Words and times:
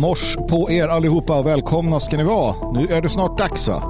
Mors 0.00 0.36
på 0.48 0.70
er 0.70 0.88
allihopa. 0.88 1.42
Välkomna 1.42 2.00
ska 2.00 2.16
ni 2.16 2.22
vara. 2.22 2.72
Nu 2.72 2.86
är 2.86 3.02
det 3.02 3.08
snart 3.08 3.38
dags 3.38 3.68
va? 3.68 3.82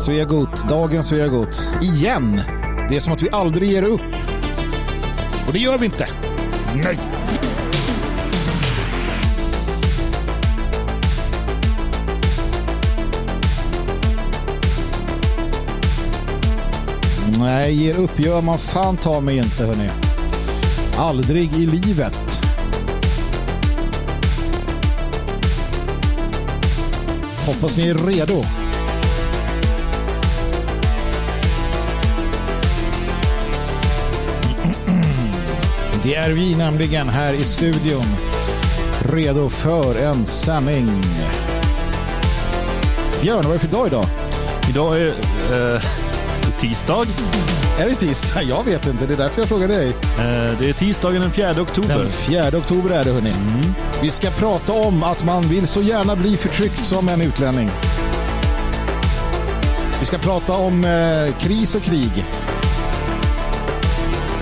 Svegot, 0.00 0.68
dagens 0.68 1.06
Svegot. 1.06 1.68
Igen. 1.82 2.40
Det 2.88 2.96
är 2.96 3.00
som 3.00 3.12
att 3.12 3.22
vi 3.22 3.30
aldrig 3.30 3.70
ger 3.70 3.82
upp. 3.82 4.00
Och 5.46 5.52
det 5.52 5.58
gör 5.58 5.78
vi 5.78 5.86
inte. 5.86 6.08
Nej. 6.74 6.98
Nej, 17.38 17.74
ger 17.74 18.00
upp 18.00 18.20
gör 18.20 18.42
man 18.42 18.58
fan 18.58 18.96
ta 18.96 19.20
mig 19.20 19.36
inte 19.36 19.66
hörni. 19.66 19.90
Aldrig 20.96 21.52
i 21.52 21.66
livet. 21.66 22.40
Hoppas 27.46 27.76
ni 27.76 27.88
är 27.88 27.94
redo. 27.94 28.44
Det 36.02 36.14
är 36.14 36.30
vi 36.30 36.56
nämligen 36.56 37.08
här 37.08 37.32
i 37.32 37.44
studion. 37.44 38.16
Redo 39.00 39.50
för 39.50 39.94
en 39.94 40.26
sändning. 40.26 41.02
Björn, 43.22 43.42
vad 43.42 43.46
är 43.46 43.52
det 43.52 43.58
för 43.58 43.68
dag 43.68 43.86
idag? 43.86 44.06
Idag 44.68 44.96
är 45.00 45.06
eh, 45.52 45.82
tisdag. 46.58 47.06
Är 47.78 47.86
det 47.86 47.94
tisdag? 47.94 48.42
Jag 48.42 48.64
vet 48.64 48.86
inte. 48.86 49.06
Det 49.06 49.14
är 49.14 49.18
därför 49.18 49.40
jag 49.40 49.48
frågar 49.48 49.68
dig. 49.68 49.88
Eh, 49.88 50.58
det 50.58 50.68
är 50.68 50.72
tisdagen 50.72 51.20
den 51.20 51.30
4 51.30 51.62
oktober. 51.62 51.98
Den 51.98 52.08
4 52.08 52.58
oktober 52.58 52.90
är 52.90 53.04
det 53.04 53.12
hörni. 53.12 53.30
Mm. 53.30 53.74
Vi 54.02 54.10
ska 54.10 54.30
prata 54.30 54.72
om 54.72 55.02
att 55.02 55.24
man 55.24 55.42
vill 55.42 55.66
så 55.66 55.82
gärna 55.82 56.16
bli 56.16 56.36
förtryckt 56.36 56.84
som 56.84 57.08
en 57.08 57.20
utlänning. 57.20 57.70
Vi 60.00 60.06
ska 60.06 60.18
prata 60.18 60.52
om 60.52 60.84
eh, 60.84 61.34
kris 61.38 61.74
och 61.74 61.82
krig. 61.82 62.24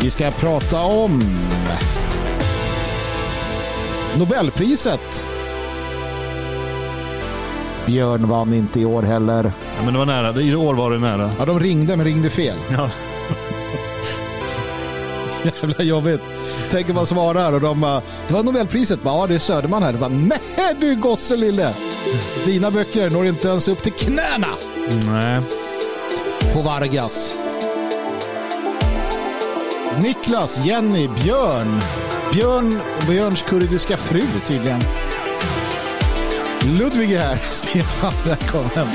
Vi 0.03 0.11
ska 0.11 0.31
prata 0.31 0.81
om 0.81 1.23
Nobelpriset. 4.19 5.25
Björn 7.87 8.29
vann 8.29 8.55
inte 8.55 8.81
i 8.81 8.85
år 8.85 9.03
heller. 9.03 9.53
Ja, 9.77 9.85
men 9.85 9.93
det 9.93 9.99
var 9.99 10.07
nära. 10.07 10.41
I 10.41 10.55
år 10.55 10.75
var 10.75 10.91
det 10.91 10.99
nära. 10.99 11.31
Ja, 11.39 11.45
de 11.45 11.61
ringde 11.61 11.97
men 11.97 12.07
ringde 12.07 12.31
fel. 12.31 12.57
Ja. 12.73 12.91
Jävla 15.61 15.85
jobbigt. 15.85 16.21
Tänk 16.71 16.89
om 16.89 16.95
man 16.95 17.07
svarar 17.07 17.53
och 17.53 17.61
de 17.61 17.81
bara, 17.81 18.03
det 18.29 18.35
var 18.35 18.43
Nobelpriset. 18.43 19.03
Bara, 19.03 19.15
ja, 19.19 19.27
det 19.27 19.35
är 19.35 19.39
Söderman 19.39 19.83
här. 19.83 19.93
Bara, 19.93 20.09
Nej 20.09 20.77
du 20.81 20.97
gosse 20.97 21.37
lille. 21.37 21.73
Dina 22.45 22.71
böcker 22.71 23.11
når 23.11 23.27
inte 23.27 23.49
ens 23.49 23.69
upp 23.69 23.83
till 23.83 23.93
knäna 23.93 24.49
Nej. 25.07 25.41
på 26.53 26.63
Vargas. 26.63 27.39
Niklas, 29.99 30.67
Jenny, 30.67 31.09
Björn. 31.09 31.81
Björn, 32.33 32.81
Björns 33.09 33.43
kurdiska 33.43 33.97
fru 33.97 34.23
tydligen. 34.49 34.81
Ludvig 36.65 37.13
är 37.13 37.19
här. 37.19 37.37
Stefan, 37.37 38.13
välkommen. 38.25 38.89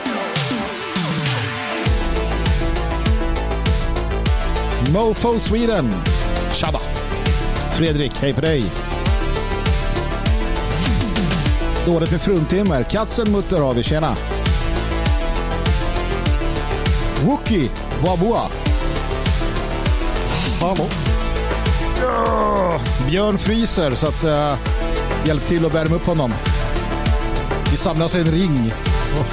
Mofo 4.93 5.39
Sweden. 5.39 5.93
Tjaba. 6.53 6.79
Fredrik, 7.71 8.21
hej 8.21 8.33
på 8.33 8.41
dig. 8.41 8.63
Dåligt 11.85 12.11
med 12.11 12.21
fruntimmer. 12.21 12.83
Katzenmutter 12.83 13.61
har 13.61 13.73
vi, 13.73 13.83
tjena. 13.83 14.15
Wookie, 17.23 17.69
Wabua. 18.05 18.41
Hallå. 20.61 20.87
Björn 23.07 23.37
fryser 23.37 23.95
så 23.95 24.07
att 24.07 24.23
uh, 24.23 24.57
hjälp 25.25 25.47
till 25.47 25.65
att 25.65 25.73
värma 25.73 25.95
upp 25.95 26.05
honom. 26.05 26.33
Vi 27.71 27.77
samlas 27.77 28.15
i 28.15 28.19
en 28.19 28.31
ring 28.31 28.73
och 29.19 29.25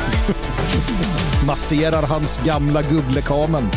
masserar 1.47 2.03
hans 2.03 2.41
gamla 2.45 2.83
gubblekamen. 2.83 3.71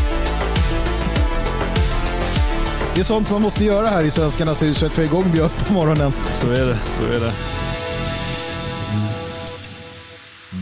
Det 2.96 3.02
är 3.02 3.06
sånt 3.06 3.32
man 3.32 3.42
måste 3.42 3.66
göra 3.66 3.88
här 3.88 4.04
i 4.04 4.12
Svenskarnas 4.12 4.64
hus 4.64 4.80
för 4.80 4.86
att 4.86 4.92
få 4.92 5.02
igång 5.02 5.32
Björn 5.32 5.50
på 5.68 5.74
morgonen. 5.74 6.14
Så 6.34 6.48
är 6.48 6.66
det. 6.66 6.78
Så 6.98 7.04
är 7.04 7.20
det. 7.20 7.34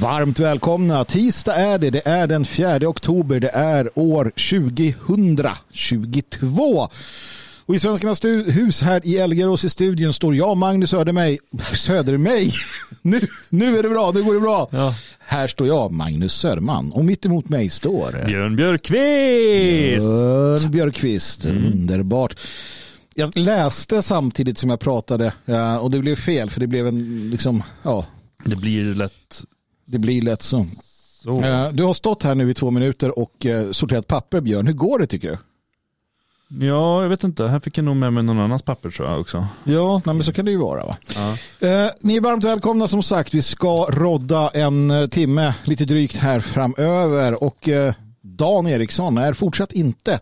Varmt 0.01 0.39
välkomna. 0.39 1.05
Tisdag 1.05 1.55
är 1.55 1.77
det. 1.77 1.89
Det 1.89 2.07
är 2.07 2.27
den 2.27 2.45
4 2.45 2.87
oktober. 2.87 3.39
Det 3.39 3.49
är 3.49 3.89
år 3.95 4.31
2022. 4.35 6.89
Och 7.67 7.75
i 7.75 7.79
Svenskarnas 7.79 8.23
hus 8.47 8.81
här 8.81 9.01
i 9.07 9.17
Elgarås 9.17 9.65
i 9.65 9.69
studion 9.69 10.13
står 10.13 10.35
jag, 10.35 10.57
Magnus 10.57 10.89
Södermej. 10.89 11.39
Södermej? 11.75 12.51
Nu, 13.01 13.21
nu 13.49 13.77
är 13.77 13.83
det 13.83 13.89
bra, 13.89 14.11
nu 14.15 14.23
går 14.23 14.33
det 14.33 14.39
bra. 14.39 14.69
Ja. 14.71 14.95
Här 15.19 15.47
står 15.47 15.67
jag, 15.67 15.91
Magnus 15.91 16.33
Söderman. 16.33 16.91
Och 16.91 17.05
mitt 17.05 17.25
emot 17.25 17.49
mig 17.49 17.69
står 17.69 18.25
Björn 18.25 18.55
Björkqvist! 18.55 20.01
Björn 20.01 20.71
Björkqvist. 20.71 21.45
Underbart. 21.45 22.39
Jag 23.15 23.37
läste 23.37 24.01
samtidigt 24.01 24.57
som 24.57 24.69
jag 24.69 24.79
pratade 24.79 25.33
och 25.81 25.91
det 25.91 25.99
blev 25.99 26.15
fel 26.15 26.49
för 26.49 26.59
det 26.59 26.67
blev 26.67 26.87
en, 26.87 27.29
liksom, 27.29 27.63
ja, 27.83 28.05
Det 28.45 28.55
blir 28.55 28.95
lätt 28.95 29.43
det 29.85 29.99
blir 29.99 30.21
lätt 30.21 30.41
så. 30.41 30.65
så. 31.23 31.41
Du 31.73 31.83
har 31.83 31.93
stått 31.93 32.23
här 32.23 32.35
nu 32.35 32.49
i 32.49 32.53
två 32.53 32.71
minuter 32.71 33.19
och 33.19 33.45
eh, 33.45 33.71
sorterat 33.71 34.07
papper, 34.07 34.41
Björn. 34.41 34.67
Hur 34.67 34.73
går 34.73 34.99
det 34.99 35.07
tycker 35.07 35.29
du? 35.29 35.37
Ja, 36.49 37.01
jag 37.01 37.09
vet 37.09 37.23
inte. 37.23 37.47
Här 37.47 37.59
fick 37.59 37.77
jag 37.77 37.85
nog 37.85 37.95
med 37.95 38.13
mig 38.13 38.23
någon 38.23 38.39
annans 38.39 38.61
papper 38.61 38.89
tror 38.89 39.09
jag 39.09 39.19
också. 39.21 39.47
Ja, 39.63 40.01
nej, 40.05 40.15
men 40.15 40.23
så 40.23 40.33
kan 40.33 40.45
det 40.45 40.51
ju 40.51 40.57
vara. 40.57 40.85
Va? 40.85 40.97
Ja. 41.15 41.31
Eh, 41.67 41.89
ni 42.01 42.15
är 42.15 42.21
varmt 42.21 42.43
välkomna 42.45 42.87
som 42.87 43.03
sagt. 43.03 43.33
Vi 43.33 43.41
ska 43.41 43.85
rodda 43.89 44.49
en 44.49 44.91
eh, 44.91 45.07
timme 45.07 45.53
lite 45.63 45.85
drygt 45.85 46.15
här 46.15 46.39
framöver 46.39 47.43
och 47.43 47.69
eh, 47.69 47.93
Dan 48.21 48.67
Eriksson 48.67 49.17
är 49.17 49.33
fortsatt 49.33 49.71
inte 49.73 50.19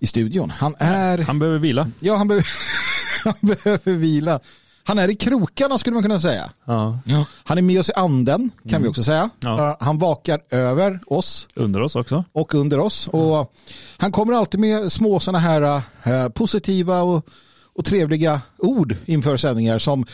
i 0.00 0.06
studion. 0.06 0.50
Han 0.50 0.74
är, 0.78 1.18
Han 1.18 1.38
behöver 1.38 1.58
vila. 1.58 1.90
ja 2.00 2.16
han, 2.16 2.28
behöver 2.28 2.46
han 3.24 3.34
behöver 3.40 3.92
vila. 3.92 4.40
Han 4.86 4.98
är 4.98 5.10
i 5.10 5.14
krokarna 5.14 5.78
skulle 5.78 5.94
man 5.94 6.02
kunna 6.02 6.18
säga. 6.18 6.50
Ja. 6.64 6.98
Han 7.44 7.58
är 7.58 7.62
med 7.62 7.80
oss 7.80 7.88
i 7.88 7.92
anden 7.92 8.50
kan 8.68 8.82
vi 8.82 8.88
också 8.88 9.02
säga. 9.02 9.30
Ja. 9.40 9.76
Han 9.80 9.98
vakar 9.98 10.40
över 10.50 11.00
oss 11.06 11.48
Under 11.54 11.82
oss 11.82 11.96
också. 11.96 12.24
och 12.32 12.54
under 12.54 12.78
oss. 12.78 13.08
Och 13.08 13.54
han 13.96 14.12
kommer 14.12 14.32
alltid 14.32 14.60
med 14.60 14.92
små 14.92 15.20
sådana 15.20 15.38
här 15.38 15.62
eh, 16.04 16.28
positiva 16.28 17.02
och, 17.02 17.26
och 17.74 17.84
trevliga 17.84 18.40
ord 18.58 18.96
inför 19.06 19.36
sändningar 19.36 19.78
som 19.78 20.06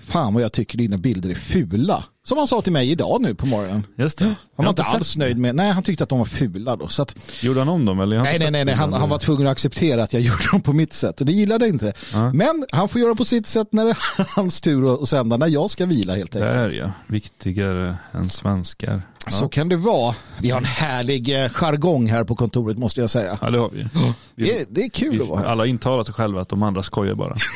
fan 0.00 0.34
vad 0.34 0.42
jag 0.42 0.52
tycker 0.52 0.78
dina 0.78 0.98
bilder 0.98 1.30
är 1.30 1.34
fula. 1.34 2.04
Som 2.28 2.38
han 2.38 2.46
sa 2.46 2.62
till 2.62 2.72
mig 2.72 2.90
idag 2.90 3.22
nu 3.22 3.34
på 3.34 3.46
morgonen. 3.46 3.86
Just 3.96 4.18
det. 4.18 4.24
Han 4.24 4.34
var 4.56 4.68
inte 4.68 4.84
sett 4.84 4.94
alls 4.94 5.16
nöjd 5.16 5.38
med, 5.38 5.54
nej 5.54 5.72
han 5.72 5.82
tyckte 5.82 6.04
att 6.04 6.10
de 6.10 6.18
var 6.18 6.26
fula 6.26 6.76
då. 6.76 6.88
Så 6.88 7.02
att, 7.02 7.14
Gjorde 7.42 7.60
han 7.60 7.68
om 7.68 7.84
dem 7.84 8.00
eller? 8.00 8.22
Nej, 8.22 8.32
inte 8.34 8.44
nej, 8.44 8.50
nej, 8.50 8.64
nej. 8.64 8.74
Han, 8.74 8.92
han 8.92 9.08
var 9.08 9.18
tvungen 9.18 9.46
att 9.46 9.52
acceptera 9.52 10.02
att 10.02 10.12
jag 10.12 10.22
gjorde 10.28 10.44
dem 10.52 10.60
på 10.60 10.72
mitt 10.72 10.92
sätt 10.92 11.20
och 11.20 11.26
det 11.26 11.32
gillade 11.32 11.64
jag 11.66 11.74
inte. 11.74 11.92
Ja. 12.12 12.32
Men 12.32 12.66
han 12.72 12.88
får 12.88 13.00
göra 13.00 13.14
på 13.14 13.24
sitt 13.24 13.46
sätt 13.46 13.68
när 13.70 13.84
det 13.84 13.90
är 13.90 13.96
hans 14.36 14.60
tur 14.60 14.94
att- 15.02 15.08
sända, 15.08 15.36
när 15.36 15.46
jag 15.46 15.70
ska 15.70 15.86
vila 15.86 16.16
helt 16.16 16.36
enkelt. 16.36 16.52
Där 16.52 16.70
ja. 16.70 16.92
Viktigare 17.06 17.96
än 18.12 18.30
svenskar. 18.30 19.02
Ja. 19.24 19.30
Så 19.30 19.48
kan 19.48 19.68
det 19.68 19.76
vara. 19.76 20.14
Vi 20.40 20.50
har 20.50 20.58
en 20.58 20.64
härlig 20.64 21.44
eh, 21.44 21.50
jargong 21.50 22.06
här 22.10 22.24
på 22.24 22.36
kontoret 22.36 22.78
måste 22.78 23.00
jag 23.00 23.10
säga. 23.10 23.38
Ja, 23.40 23.50
det 23.50 23.58
har 23.58 23.70
vi. 23.70 23.86
Det, 24.44 24.58
är- 24.60 24.66
det 24.70 24.84
är 24.84 24.88
kul 24.90 25.16
vi 25.16 25.22
att 25.22 25.28
vara 25.28 25.48
alla 25.50 25.66
intalar 25.66 26.04
sig 26.04 26.14
själva 26.14 26.40
att 26.40 26.48
de 26.48 26.62
andra 26.62 26.82
skojar 26.82 27.14
bara. 27.14 27.36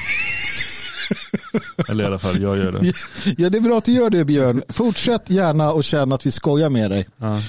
eller 1.88 2.04
i 2.04 2.06
alla 2.06 2.18
fall, 2.18 2.42
jag 2.42 2.56
gör 2.56 2.72
det. 2.72 2.92
Ja, 3.38 3.50
det 3.50 3.58
är 3.58 3.62
bra 3.62 3.78
att 3.78 3.84
du 3.84 3.92
gör 3.92 4.10
det 4.10 4.24
Björn. 4.24 4.62
Fortsätt 4.68 5.30
gärna 5.30 5.72
och 5.72 5.84
känna 5.84 6.14
att 6.14 6.26
vi 6.26 6.30
skojar 6.30 6.70
med 6.70 6.90
dig. 6.90 7.08
Ja. 7.16 7.40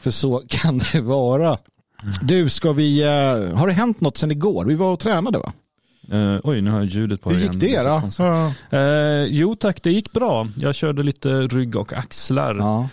För 0.00 0.10
så 0.10 0.42
kan 0.48 0.78
det 0.92 1.00
vara. 1.00 1.58
Du, 2.22 2.48
ska 2.48 2.72
vi, 2.72 3.02
eh, 3.02 3.58
har 3.58 3.66
det 3.66 3.72
hänt 3.72 4.00
något 4.00 4.16
sedan 4.16 4.30
igår? 4.30 4.64
Vi 4.64 4.74
var 4.74 4.92
och 4.92 5.00
tränade 5.00 5.38
va? 5.38 5.52
Eh, 6.10 6.40
oj, 6.44 6.60
nu 6.60 6.70
har 6.70 6.78
jag 6.78 6.86
ljudet 6.86 7.22
på 7.22 7.30
Hur 7.30 7.40
gick 7.40 7.60
det 7.60 8.10
så 8.10 8.22
då? 8.70 8.76
Eh, 8.76 9.24
jo 9.24 9.54
tack, 9.54 9.82
det 9.82 9.90
gick 9.90 10.12
bra. 10.12 10.48
Jag 10.56 10.74
körde 10.74 11.02
lite 11.02 11.28
rygg 11.28 11.76
och 11.76 11.92
axlar. 11.92 12.88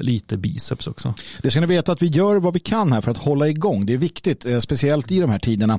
Lite 0.00 0.36
biceps 0.36 0.86
också. 0.86 1.14
Det 1.42 1.50
ska 1.50 1.60
ni 1.60 1.66
veta 1.66 1.92
att 1.92 2.02
vi 2.02 2.06
gör 2.06 2.36
vad 2.36 2.54
vi 2.54 2.60
kan 2.60 2.92
här 2.92 3.00
för 3.00 3.10
att 3.10 3.16
hålla 3.16 3.48
igång. 3.48 3.86
Det 3.86 3.94
är 3.94 3.98
viktigt, 3.98 4.46
speciellt 4.60 5.12
i 5.12 5.20
de 5.20 5.30
här 5.30 5.38
tiderna. 5.38 5.78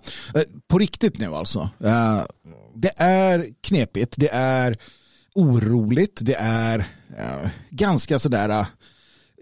På 0.68 0.78
riktigt 0.78 1.20
nu 1.20 1.36
alltså. 1.36 1.70
Det 2.76 2.92
är 2.98 3.50
knepigt, 3.62 4.14
det 4.18 4.30
är 4.34 4.78
oroligt, 5.36 6.20
det 6.22 6.36
är 6.40 6.88
ja, 7.18 7.50
ganska 7.70 8.20
sådär 8.20 8.50
äh, 8.50 8.66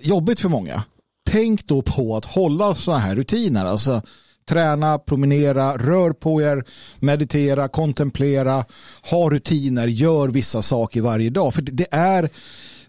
jobbigt 0.01 0.39
för 0.39 0.49
många. 0.49 0.83
Tänk 1.29 1.67
då 1.67 1.81
på 1.81 2.15
att 2.15 2.25
hålla 2.25 2.75
sådana 2.75 2.99
här 2.99 3.15
rutiner. 3.15 3.65
Alltså, 3.65 4.01
Träna, 4.45 4.99
promenera, 4.99 5.77
rör 5.77 6.11
på 6.11 6.41
er, 6.41 6.63
meditera, 6.99 7.67
kontemplera, 7.67 8.65
ha 9.09 9.29
rutiner, 9.29 9.87
gör 9.87 10.27
vissa 10.27 10.61
saker 10.61 11.01
varje 11.01 11.29
dag. 11.29 11.53
För 11.53 11.61
det 11.61 11.87
är 11.91 12.29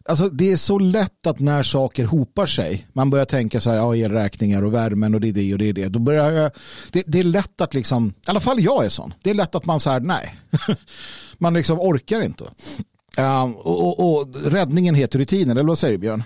Alltså 0.09 0.29
det 0.29 0.53
är 0.53 0.57
så 0.57 0.79
lätt 0.79 1.27
att 1.27 1.41
när 1.41 1.63
saker 1.63 2.05
hopar 2.05 2.47
sig, 2.47 2.87
man 2.93 3.11
börjar 3.11 3.25
tänka 3.25 3.61
så 3.61 3.71
här, 3.71 3.77
ja, 3.77 3.97
elräkningar 3.97 4.63
och 4.65 4.75
värmen 4.75 5.15
och 5.15 5.21
det 5.21 5.29
är 5.29 5.33
det 5.33 5.53
och 5.53 5.59
det 5.59 5.69
är 5.69 5.73
det. 5.73 5.89
Då 5.89 5.99
börjar 5.99 6.33
jag, 6.33 6.51
det, 6.93 7.03
det 7.07 7.19
är 7.19 7.25
lätt 7.25 7.61
att 7.61 7.75
liksom, 7.75 8.09
i 8.09 8.13
alla 8.31 8.41
fall 8.41 8.61
jag 8.61 8.85
är 8.85 8.89
sån, 8.89 9.15
det 9.23 9.31
är 9.31 9.35
lätt 9.35 9.55
att 9.55 9.67
man 9.67 9.81
så 9.81 9.91
här, 9.91 10.01
nej, 10.01 10.39
man 11.39 11.55
liksom 11.55 11.81
orkar 11.81 12.21
inte. 12.21 12.45
Um, 13.19 13.55
och, 13.55 14.01
och, 14.01 14.21
och, 14.21 14.37
räddningen 14.45 14.95
heter 14.95 15.19
rutiner, 15.19 15.55
eller 15.55 15.65
vad 15.65 15.79
säger 15.79 15.93
du 15.93 15.99
Björn? 15.99 16.23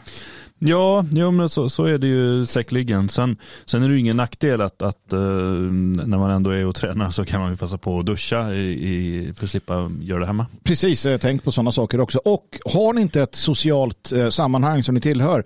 Ja, 0.58 1.04
ja 1.12 1.30
men 1.30 1.48
så, 1.48 1.68
så 1.68 1.84
är 1.84 1.98
det 1.98 2.06
ju 2.06 2.46
säkerligen. 2.46 3.08
Sen, 3.08 3.36
sen 3.64 3.82
är 3.82 3.88
det 3.88 3.94
ju 3.94 4.00
ingen 4.00 4.16
nackdel 4.16 4.60
att, 4.60 4.82
att 4.82 5.12
uh, 5.12 5.18
när 5.18 6.18
man 6.18 6.30
ändå 6.30 6.50
är 6.50 6.66
och 6.66 6.74
tränar 6.74 7.10
så 7.10 7.24
kan 7.24 7.40
man 7.40 7.50
ju 7.50 7.56
passa 7.56 7.78
på 7.78 7.98
att 7.98 8.06
duscha 8.06 8.54
i, 8.54 8.68
i, 8.68 9.32
för 9.36 9.44
att 9.44 9.50
slippa 9.50 9.90
göra 10.00 10.20
det 10.20 10.26
hemma. 10.26 10.46
Precis, 10.64 11.06
tänk 11.20 11.44
på 11.44 11.52
sådana 11.52 11.72
saker 11.72 12.00
också. 12.00 12.18
Och 12.24 12.58
har 12.64 12.92
ni 12.92 13.00
inte 13.00 13.22
ett 13.22 13.34
socialt 13.34 14.12
eh, 14.12 14.28
sammanhang 14.28 14.82
som 14.82 14.94
ni 14.94 15.00
tillhör, 15.00 15.44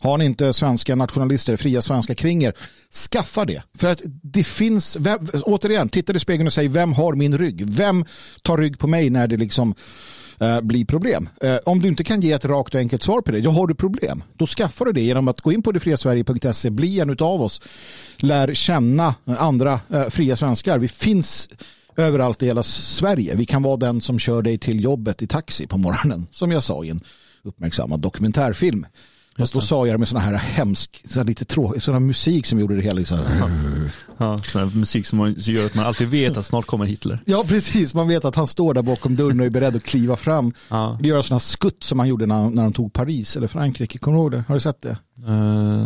har 0.00 0.18
ni 0.18 0.24
inte 0.24 0.52
svenska 0.52 0.94
nationalister, 0.94 1.56
fria 1.56 1.82
svenska 1.82 2.14
kring 2.14 2.44
er, 2.44 2.54
skaffa 3.12 3.44
det. 3.44 3.62
För 3.78 3.92
att 3.92 4.00
det 4.22 4.44
finns, 4.44 4.96
vem, 5.00 5.18
återigen, 5.42 5.88
titta 5.88 6.14
i 6.14 6.18
spegeln 6.18 6.46
och 6.46 6.52
säg 6.52 6.68
vem 6.68 6.92
har 6.92 7.14
min 7.14 7.38
rygg? 7.38 7.64
Vem 7.66 8.04
tar 8.42 8.58
rygg 8.58 8.78
på 8.78 8.86
mig 8.86 9.10
när 9.10 9.26
det 9.26 9.36
liksom 9.36 9.74
Eh, 10.40 10.60
bli 10.60 10.84
problem. 10.84 11.28
Eh, 11.40 11.56
om 11.64 11.80
du 11.80 11.88
inte 11.88 12.04
kan 12.04 12.20
ge 12.20 12.32
ett 12.32 12.44
rakt 12.44 12.74
och 12.74 12.80
enkelt 12.80 13.02
svar 13.02 13.20
på 13.20 13.32
det, 13.32 13.40
då 13.40 13.50
har 13.50 13.66
du 13.66 13.74
problem. 13.74 14.24
Då 14.36 14.46
skaffar 14.46 14.84
du 14.84 14.92
det 14.92 15.00
genom 15.00 15.28
att 15.28 15.40
gå 15.40 15.52
in 15.52 15.62
på 15.62 15.72
detfriasverige.se, 15.72 16.70
bli 16.70 17.00
en 17.00 17.10
av 17.10 17.42
oss, 17.42 17.62
lär 18.16 18.54
känna 18.54 19.14
andra 19.24 19.80
eh, 19.90 20.08
fria 20.08 20.36
svenskar. 20.36 20.78
Vi 20.78 20.88
finns 20.88 21.48
överallt 21.96 22.42
i 22.42 22.46
hela 22.46 22.62
Sverige. 22.62 23.34
Vi 23.34 23.46
kan 23.46 23.62
vara 23.62 23.76
den 23.76 24.00
som 24.00 24.18
kör 24.18 24.42
dig 24.42 24.58
till 24.58 24.84
jobbet 24.84 25.22
i 25.22 25.26
taxi 25.26 25.66
på 25.66 25.78
morgonen, 25.78 26.26
som 26.30 26.52
jag 26.52 26.62
sa 26.62 26.84
i 26.84 26.90
en 26.90 27.00
uppmärksammad 27.42 28.00
dokumentärfilm. 28.00 28.86
Fast 29.38 29.52
då 29.52 29.60
sa 29.60 29.86
jag 29.86 29.94
det 29.94 29.98
med 29.98 30.08
sån 30.08 30.20
här 30.20 30.34
hemsk, 30.34 31.02
så 31.04 31.18
här 31.18 31.26
lite 31.26 31.44
tråkig, 31.44 31.82
sån 31.82 31.94
här 31.94 32.00
musik 32.00 32.46
som 32.46 32.60
gjorde 32.60 32.76
det 32.76 32.82
hela 32.82 32.98
liksom. 32.98 33.18
Ja, 34.16 34.38
sån 34.38 34.62
här 34.62 34.76
musik 34.76 35.06
som 35.06 35.34
gör 35.36 35.66
att 35.66 35.74
man 35.74 35.86
alltid 35.86 36.08
vet 36.08 36.36
att 36.36 36.46
snart 36.46 36.66
kommer 36.66 36.84
Hitler. 36.84 37.18
Ja, 37.24 37.44
precis. 37.48 37.94
Man 37.94 38.08
vet 38.08 38.24
att 38.24 38.36
han 38.36 38.46
står 38.46 38.74
där 38.74 38.82
bakom 38.82 39.16
dörren 39.16 39.40
och 39.40 39.46
är 39.46 39.50
beredd 39.50 39.76
att 39.76 39.82
kliva 39.82 40.16
fram. 40.16 40.52
Ja. 40.68 40.98
Det 41.02 41.08
gör 41.08 41.22
sådana 41.22 41.40
skutt 41.40 41.84
som 41.84 41.98
han 41.98 42.08
gjorde 42.08 42.26
när, 42.26 42.50
när 42.50 42.62
han 42.62 42.72
tog 42.72 42.92
Paris 42.92 43.36
eller 43.36 43.46
Frankrike. 43.46 43.98
Kommer 43.98 44.18
du 44.18 44.22
ihåg 44.22 44.30
det? 44.30 44.44
Har 44.48 44.54
du 44.54 44.60
sett 44.60 44.82
det? 44.82 44.96
Uh, 45.28 45.28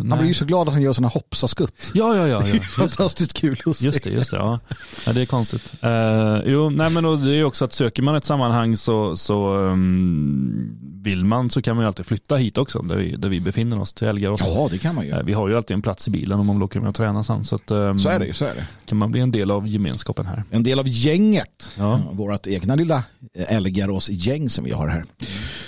han 0.08 0.18
blir 0.18 0.26
ju 0.26 0.34
så 0.34 0.44
glad 0.44 0.68
att 0.68 0.74
han 0.74 0.82
gör 0.82 0.92
sådana 0.92 1.08
hoppsaskutt. 1.08 1.90
Ja, 1.94 2.16
ja, 2.16 2.28
ja. 2.28 2.46
ja. 2.46 2.60
Fantastiskt 2.70 3.32
kul 3.32 3.60
att 3.66 3.76
se. 3.76 3.84
Just 3.84 4.04
det, 4.04 4.10
just 4.10 4.30
det. 4.30 4.36
Ja, 4.36 4.58
ja 5.06 5.12
det 5.12 5.22
är 5.22 5.26
konstigt. 5.26 5.72
Uh, 5.84 6.50
jo, 6.52 6.70
nej 6.70 6.90
men 6.90 7.24
det 7.24 7.34
är 7.34 7.44
också 7.44 7.64
att 7.64 7.72
söker 7.72 8.02
man 8.02 8.14
ett 8.14 8.24
sammanhang 8.24 8.76
så, 8.76 9.16
så 9.16 9.56
um, 9.56 10.78
vill 11.02 11.24
man 11.24 11.50
så 11.50 11.62
kan 11.62 11.76
man 11.76 11.82
ju 11.84 11.86
alltid 11.86 12.06
flytta 12.06 12.36
hit 12.36 12.58
också, 12.58 12.82
där 12.82 12.96
vi, 12.96 13.16
där 13.16 13.28
vi 13.28 13.35
befinner 13.40 13.80
oss, 13.80 13.92
till 13.92 14.08
Elgarås. 14.08 14.40
Ja, 14.44 14.68
det 14.70 14.78
kan 14.78 14.94
man 14.94 15.06
ju. 15.06 15.12
Uh, 15.12 15.22
vi 15.24 15.32
har 15.32 15.48
ju 15.48 15.56
alltid 15.56 15.74
en 15.74 15.82
plats 15.82 16.08
i 16.08 16.10
bilen 16.10 16.40
om 16.40 16.46
man 16.46 16.56
vill 16.56 16.62
åka 16.62 16.80
med 16.80 16.88
och 16.88 16.94
träna 16.94 17.24
sen. 17.24 17.44
Så, 17.44 17.54
att, 17.54 17.70
um, 17.70 17.98
så 17.98 18.08
är 18.08 18.18
det, 18.18 18.34
så 18.34 18.44
är 18.44 18.54
det. 18.54 18.66
Kan 18.86 18.98
man 18.98 19.10
bli 19.10 19.20
en 19.20 19.30
del 19.30 19.50
av 19.50 19.68
gemenskapen 19.68 20.26
här. 20.26 20.44
En 20.50 20.62
del 20.62 20.78
av 20.78 20.88
gänget. 20.88 21.70
Ja. 21.76 22.00
Vårt 22.12 22.46
egna 22.46 22.74
lilla 22.74 23.04
Elgarås-gäng 23.34 24.50
som 24.50 24.64
vi 24.64 24.72
har 24.72 24.88
här. 24.88 25.04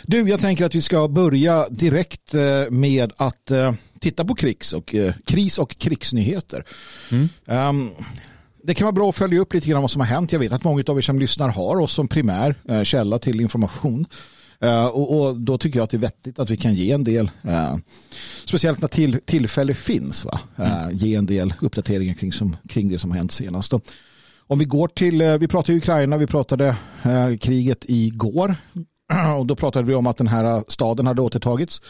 Du, 0.02 0.28
jag 0.28 0.40
tänker 0.40 0.64
att 0.64 0.74
vi 0.74 0.82
ska 0.82 1.08
börja 1.08 1.68
direkt 1.68 2.34
med 2.70 3.12
att 3.16 3.48
Eh, 3.50 3.74
titta 4.00 4.24
på 4.24 4.34
krigs 4.34 4.72
och, 4.72 4.94
eh, 4.94 5.14
kris 5.26 5.58
och 5.58 5.78
krigsnyheter. 5.78 6.64
Mm. 7.10 7.28
Um, 7.44 7.90
det 8.62 8.74
kan 8.74 8.84
vara 8.84 8.92
bra 8.92 9.08
att 9.08 9.16
följa 9.16 9.40
upp 9.40 9.54
lite 9.54 9.68
grann 9.68 9.80
vad 9.80 9.90
som 9.90 10.00
har 10.00 10.06
hänt. 10.06 10.32
Jag 10.32 10.40
vet 10.40 10.52
att 10.52 10.64
många 10.64 10.84
av 10.86 10.98
er 10.98 11.02
som 11.02 11.18
lyssnar 11.18 11.48
har 11.48 11.80
oss 11.80 11.92
som 11.92 12.08
primär 12.08 12.84
källa 12.84 13.18
till 13.18 13.40
information. 13.40 14.06
Eh, 14.62 14.86
och, 14.86 15.20
och, 15.20 15.36
då 15.36 15.58
tycker 15.58 15.78
jag 15.78 15.84
att 15.84 15.90
det 15.90 15.96
är 15.96 15.98
vettigt 15.98 16.38
att 16.38 16.50
vi 16.50 16.56
kan 16.56 16.74
ge 16.74 16.92
en 16.92 17.04
del, 17.04 17.30
eh, 17.42 17.76
speciellt 18.44 18.80
när 18.80 18.88
till, 18.88 19.20
tillfälle 19.24 19.74
finns, 19.74 20.24
va? 20.24 20.40
Eh, 20.56 20.88
ge 20.92 21.14
en 21.14 21.26
del 21.26 21.54
uppdateringar 21.60 22.14
kring, 22.14 22.32
som, 22.32 22.56
kring 22.68 22.88
det 22.88 22.98
som 22.98 23.10
har 23.10 23.18
hänt 23.18 23.32
senast. 23.32 23.70
Då. 23.70 23.80
Om 24.46 24.58
vi 24.58 24.64
går 24.64 24.88
till, 24.88 25.22
vi 25.40 25.48
pratade 25.48 25.78
Ukraina, 25.78 26.16
vi 26.16 26.26
pratade 26.26 26.76
kriget 27.40 27.84
igår 27.88 28.56
och 29.38 29.46
då 29.46 29.56
pratade 29.56 29.86
vi 29.86 29.94
om 29.94 30.06
att 30.06 30.16
den 30.16 30.26
här 30.26 30.64
staden 30.68 31.06
hade 31.06 31.22
återtagits 31.22 31.82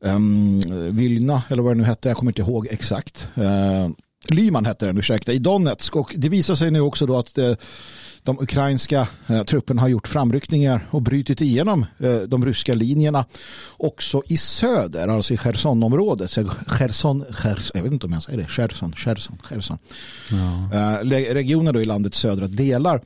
um, 0.00 0.60
Vilna, 0.96 1.42
eller 1.48 1.62
vad 1.62 1.72
det 1.72 1.78
nu 1.78 1.84
hette, 1.84 2.08
jag 2.08 2.16
kommer 2.16 2.30
inte 2.30 2.42
ihåg 2.42 2.68
exakt. 2.70 3.28
Uh, 3.38 3.88
Lyman 4.28 4.66
hette 4.66 4.86
den, 4.86 4.98
ursäkta, 4.98 5.32
i 5.32 5.38
Donetsk. 5.38 5.96
Och 5.96 6.14
det 6.16 6.28
visar 6.28 6.54
sig 6.54 6.70
nu 6.70 6.80
också 6.80 7.06
då 7.06 7.18
att 7.18 7.38
uh, 7.38 7.54
de 8.26 8.38
ukrainska 8.40 9.08
uh, 9.30 9.42
trupperna 9.42 9.82
har 9.82 9.88
gjort 9.88 10.08
framryckningar 10.08 10.86
och 10.90 11.02
brutit 11.02 11.40
igenom 11.40 11.86
uh, 12.02 12.20
de 12.20 12.44
ryska 12.44 12.74
linjerna 12.74 13.24
också 13.76 14.22
i 14.26 14.36
söder, 14.36 15.08
alltså 15.08 15.34
i 15.34 15.36
Chersonområdet. 15.36 16.30
Cherson, 16.66 17.24
Cherson, 17.30 17.72
jag 17.74 17.82
vet 17.82 17.92
inte 17.92 18.06
om 18.06 18.12
jag 18.12 18.22
säger 18.22 18.38
det, 18.38 18.48
Cherson, 18.48 18.92
Cherson, 18.92 19.38
Cherson. 19.42 19.78
Ja. 20.30 21.00
regioner 21.34 21.72
då 21.72 21.80
i 21.80 21.84
landets 21.84 22.18
södra 22.18 22.46
delar. 22.46 23.00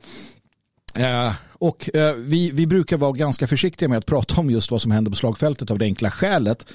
Eh, 0.95 1.33
och 1.53 1.95
eh, 1.95 2.15
vi, 2.15 2.51
vi 2.51 2.67
brukar 2.67 2.97
vara 2.97 3.11
ganska 3.11 3.47
försiktiga 3.47 3.89
med 3.89 3.97
att 3.97 4.05
prata 4.05 4.41
om 4.41 4.49
just 4.49 4.71
vad 4.71 4.81
som 4.81 4.91
händer 4.91 5.11
på 5.11 5.17
slagfältet 5.17 5.71
av 5.71 5.79
det 5.79 5.85
enkla 5.85 6.11
skälet 6.11 6.65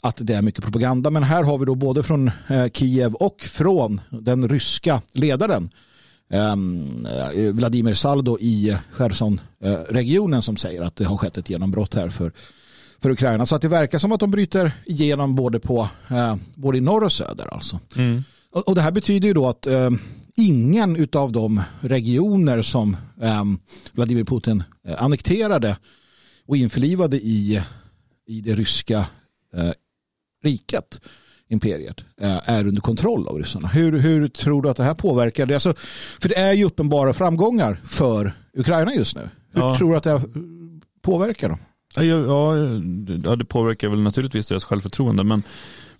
att 0.00 0.16
det 0.20 0.34
är 0.34 0.42
mycket 0.42 0.64
propaganda. 0.64 1.10
Men 1.10 1.22
här 1.22 1.42
har 1.42 1.58
vi 1.58 1.64
då 1.64 1.74
både 1.74 2.02
från 2.02 2.30
eh, 2.48 2.66
Kiev 2.72 3.14
och 3.14 3.40
från 3.40 4.00
den 4.10 4.48
ryska 4.48 5.02
ledaren 5.12 5.70
Vladimir 7.52 7.94
Saldo 7.94 8.38
i 8.40 8.76
Cherson-regionen 8.92 10.42
som 10.42 10.56
säger 10.56 10.82
att 10.82 10.96
det 10.96 11.04
har 11.04 11.16
skett 11.16 11.38
ett 11.38 11.50
genombrott 11.50 11.94
här 11.94 12.08
för, 12.08 12.32
för 13.02 13.10
Ukraina. 13.10 13.46
Så 13.46 13.56
att 13.56 13.62
det 13.62 13.68
verkar 13.68 13.98
som 13.98 14.12
att 14.12 14.20
de 14.20 14.30
bryter 14.30 14.72
igenom 14.86 15.34
både, 15.34 15.60
på, 15.60 15.88
både 16.54 16.78
i 16.78 16.80
norr 16.80 17.04
och 17.04 17.12
söder. 17.12 17.54
Alltså. 17.54 17.80
Mm. 17.96 18.24
Och, 18.50 18.68
och 18.68 18.74
det 18.74 18.80
här 18.80 18.92
betyder 18.92 19.28
ju 19.28 19.34
då 19.34 19.48
att 19.48 19.66
ingen 20.36 21.08
av 21.12 21.32
de 21.32 21.62
regioner 21.80 22.62
som 22.62 22.96
eh, 23.22 23.44
Vladimir 23.92 24.24
Putin 24.24 24.62
eh, 24.88 25.02
annekterade 25.02 25.76
och 26.46 26.56
införlivade 26.56 27.16
i, 27.16 27.62
i 28.26 28.40
det 28.40 28.54
ryska 28.54 28.98
eh, 29.54 29.72
riket, 30.42 31.00
imperiet, 31.48 32.04
eh, 32.20 32.50
är 32.50 32.66
under 32.66 32.80
kontroll 32.82 33.28
av 33.28 33.38
ryssarna. 33.38 33.68
Hur, 33.68 33.98
hur 33.98 34.28
tror 34.28 34.62
du 34.62 34.68
att 34.70 34.76
det 34.76 34.84
här 34.84 34.94
påverkar? 34.94 35.46
Det? 35.46 35.54
Alltså, 35.54 35.74
för 36.20 36.28
det 36.28 36.38
är 36.38 36.52
ju 36.52 36.64
uppenbara 36.64 37.12
framgångar 37.12 37.80
för 37.84 38.34
Ukraina 38.56 38.94
just 38.94 39.16
nu. 39.16 39.28
Hur 39.52 39.60
ja. 39.60 39.78
tror 39.78 39.90
du 39.90 39.96
att 39.96 40.04
det 40.04 40.22
påverkar 41.02 41.48
dem? 41.48 41.58
Ja, 41.96 42.02
ja, 43.24 43.36
det 43.36 43.44
påverkar 43.44 43.88
väl 43.88 44.02
naturligtvis 44.02 44.48
deras 44.48 44.64
självförtroende, 44.64 45.24
men, 45.24 45.42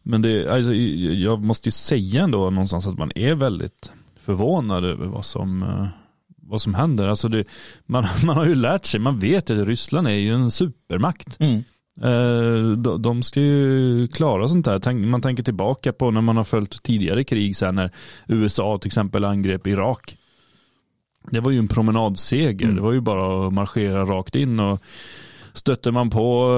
men 0.02 0.22
det, 0.22 0.48
alltså, 0.48 0.74
jag 0.74 1.42
måste 1.42 1.68
ju 1.68 1.72
säga 1.72 2.22
ändå 2.22 2.50
någonstans 2.50 2.86
att 2.86 2.98
man 2.98 3.12
är 3.14 3.34
väldigt 3.34 3.92
förvånad 4.20 4.84
över 4.84 5.06
vad 5.06 5.24
som, 5.24 5.62
eh, 5.62 5.86
vad 6.26 6.60
som 6.60 6.74
händer. 6.74 7.08
Alltså 7.08 7.28
det, 7.28 7.44
man, 7.86 8.04
man 8.24 8.36
har 8.36 8.46
ju 8.46 8.54
lärt 8.54 8.86
sig, 8.86 9.00
man 9.00 9.18
vet 9.18 9.50
ju 9.50 9.62
att 9.62 9.68
Ryssland 9.68 10.06
är 10.06 10.12
ju 10.12 10.34
en 10.34 10.50
supermakt. 10.50 11.40
Mm. 11.40 11.64
Eh, 12.02 12.70
de 12.98 13.22
ska 13.22 13.40
ju 13.40 14.08
klara 14.08 14.48
sånt 14.48 14.66
här. 14.66 14.92
Man 14.92 15.22
tänker 15.22 15.42
tillbaka 15.42 15.92
på 15.92 16.10
när 16.10 16.20
man 16.20 16.36
har 16.36 16.44
följt 16.44 16.82
tidigare 16.82 17.24
krig, 17.24 17.56
sen 17.56 17.74
när 17.74 17.90
USA 18.26 18.78
till 18.78 18.88
exempel 18.88 19.24
angrep 19.24 19.66
Irak. 19.66 20.16
Det 21.30 21.40
var 21.40 21.50
ju 21.50 21.58
en 21.58 21.68
promenadseger. 21.68 22.64
Mm. 22.64 22.76
Det 22.76 22.82
var 22.82 22.92
ju 22.92 23.00
bara 23.00 23.46
att 23.46 23.52
marschera 23.52 24.04
rakt 24.04 24.34
in 24.34 24.60
och 24.60 24.80
stötte 25.52 25.92
man 25.92 26.10
på, 26.10 26.50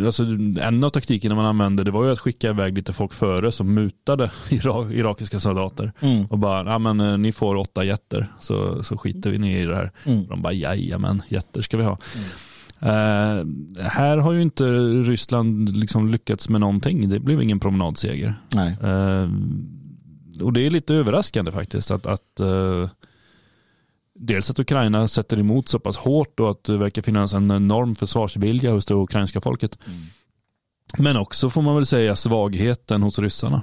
eh, 0.00 0.06
alltså 0.06 0.22
en 0.60 0.84
av 0.84 0.88
taktikerna 0.88 1.34
man 1.34 1.46
använde 1.46 1.84
det 1.84 1.90
var 1.90 2.04
ju 2.04 2.12
att 2.12 2.18
skicka 2.18 2.50
iväg 2.50 2.76
lite 2.76 2.92
folk 2.92 3.12
före 3.12 3.52
som 3.52 3.74
mutade 3.74 4.30
irakiska 4.90 5.40
soldater. 5.40 5.92
Mm. 6.00 6.26
Och 6.26 6.38
bara, 6.38 6.70
ja 6.70 6.78
men 6.78 7.00
eh, 7.00 7.18
ni 7.18 7.32
får 7.32 7.54
åtta 7.54 7.84
jätter 7.84 8.32
så, 8.40 8.82
så 8.82 8.98
skiter 8.98 9.30
vi 9.30 9.38
ner 9.38 9.62
i 9.62 9.66
det 9.66 9.76
här. 9.76 9.92
Mm. 10.04 10.26
De 10.26 10.42
bara, 10.42 10.98
men 10.98 11.22
jätter 11.28 11.62
ska 11.62 11.76
vi 11.76 11.84
ha. 11.84 11.98
Mm. 12.16 12.28
Uh, 12.84 13.44
här 13.82 14.16
har 14.16 14.32
ju 14.32 14.42
inte 14.42 14.64
Ryssland 15.02 15.76
liksom 15.76 16.08
lyckats 16.08 16.48
med 16.48 16.60
någonting. 16.60 17.08
Det 17.08 17.20
blev 17.20 17.42
ingen 17.42 17.60
promenadseger. 17.60 18.34
Nej. 18.54 18.76
Uh, 18.84 19.30
och 20.40 20.52
det 20.52 20.66
är 20.66 20.70
lite 20.70 20.94
överraskande 20.94 21.52
faktiskt 21.52 21.90
att, 21.90 22.06
att 22.06 22.40
uh, 22.40 22.88
dels 24.14 24.50
att 24.50 24.60
Ukraina 24.60 25.08
sätter 25.08 25.40
emot 25.40 25.68
så 25.68 25.78
pass 25.78 25.96
hårt 25.96 26.40
och 26.40 26.50
att 26.50 26.64
det 26.64 26.78
verkar 26.78 27.02
finnas 27.02 27.34
en 27.34 27.50
enorm 27.50 27.94
försvarsvilja 27.94 28.72
hos 28.72 28.86
det 28.86 28.94
ukrainska 28.94 29.40
folket. 29.40 29.78
Mm. 29.86 30.00
Men 30.98 31.16
också 31.16 31.50
får 31.50 31.62
man 31.62 31.74
väl 31.74 31.86
säga 31.86 32.16
svagheten 32.16 33.02
hos 33.02 33.18
ryssarna. 33.18 33.62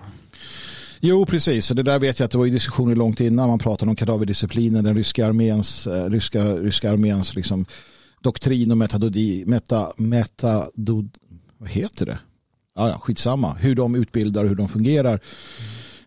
Jo, 1.00 1.26
precis. 1.26 1.70
Det 1.70 1.84
där 1.84 2.00
vet 2.00 2.20
jag 2.20 2.26
att 2.26 2.32
det 2.32 2.38
var 2.38 2.46
i 2.46 2.50
diskussioner 2.50 2.96
långt 2.96 3.20
innan 3.20 3.50
man 3.50 3.60
pratade 3.60 3.90
om 3.90 3.96
kadaverdisciplinen, 3.96 4.84
den 4.84 4.96
ryska 4.96 5.28
arméns, 5.28 5.88
eh, 5.88 6.10
ryska, 6.10 6.44
ryska 6.56 6.92
arméns 6.92 7.36
liksom, 7.36 7.66
doktrin 8.22 8.72
och 8.72 8.78
metododi, 8.78 9.44
meta, 9.48 9.92
metadod, 9.98 11.18
vad 11.58 11.70
heter 11.70 12.06
det? 12.06 12.20
Ja, 12.76 12.90
ja, 12.90 13.00
skitsamma. 13.00 13.54
Hur 13.54 13.76
de 13.76 13.96
utbildar 13.96 14.44
och 14.44 14.50
hur 14.50 14.56
de 14.56 14.70
fungerar. 14.70 15.20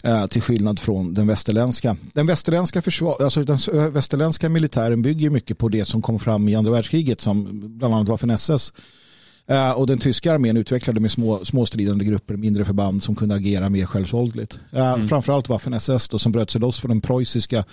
Eh, 0.05 0.27
till 0.27 0.43
skillnad 0.43 0.79
från 0.79 1.15
den 1.15 1.27
västerländska. 1.27 1.97
Den 2.15 2.27
västerländska, 2.27 2.83
försvar, 2.83 3.23
alltså 3.23 3.45
den 3.45 3.59
västerländska 3.93 4.49
militären 4.49 5.03
bygger 5.03 5.31
mycket 5.31 5.59
på 5.59 5.69
det 5.69 5.85
som 5.85 6.03
kom 6.03 6.19
fram 6.19 6.49
i 6.49 6.55
andra 6.55 6.73
världskriget 6.73 7.21
som 7.21 7.61
bland 7.79 7.95
annat 7.95 8.09
var 8.09 8.17
för 8.17 8.31
SS. 8.31 8.73
Eh, 9.47 9.73
och 9.73 9.87
den 9.87 9.99
tyska 9.99 10.33
armén 10.33 10.57
utvecklade 10.57 11.01
med 11.01 11.11
små, 11.11 11.45
små 11.45 11.67
stridande 11.67 12.05
grupper, 12.05 12.37
mindre 12.37 12.65
förband 12.65 13.03
som 13.03 13.15
kunde 13.15 13.35
agera 13.35 13.69
mer 13.69 13.87
självsvåldligt. 13.87 14.59
Mm. 14.73 15.09
Framförallt 15.09 15.49
Waffen 15.49 15.75
SS 15.75 16.09
då, 16.09 16.19
som 16.19 16.33
bröt 16.33 16.51
sig 16.51 16.61
loss 16.61 16.81
från 16.81 16.89
den 16.89 17.01
preussiska 17.01 17.65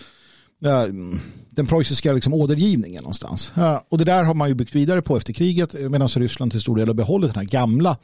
den 1.50 1.68
preussiska 1.68 2.13
liksom 2.13 2.34
ådergivningen 2.34 3.04
någonstans. 3.04 3.51
Och 3.89 3.98
det 3.98 4.04
där 4.04 4.24
har 4.24 4.34
man 4.34 4.50
ju 4.50 4.56
byggt 4.56 4.75
vidare 4.75 5.01
på 5.01 5.18
efter 5.18 5.34
kriget 5.34 5.74
medan 5.74 6.08
Ryssland 6.08 6.51
till 6.51 6.62
stor 6.62 6.75
del 6.75 6.88
har 6.88 6.94
behållit 6.94 7.34
den 7.34 7.39
här 7.39 7.51
gamla 7.51 7.98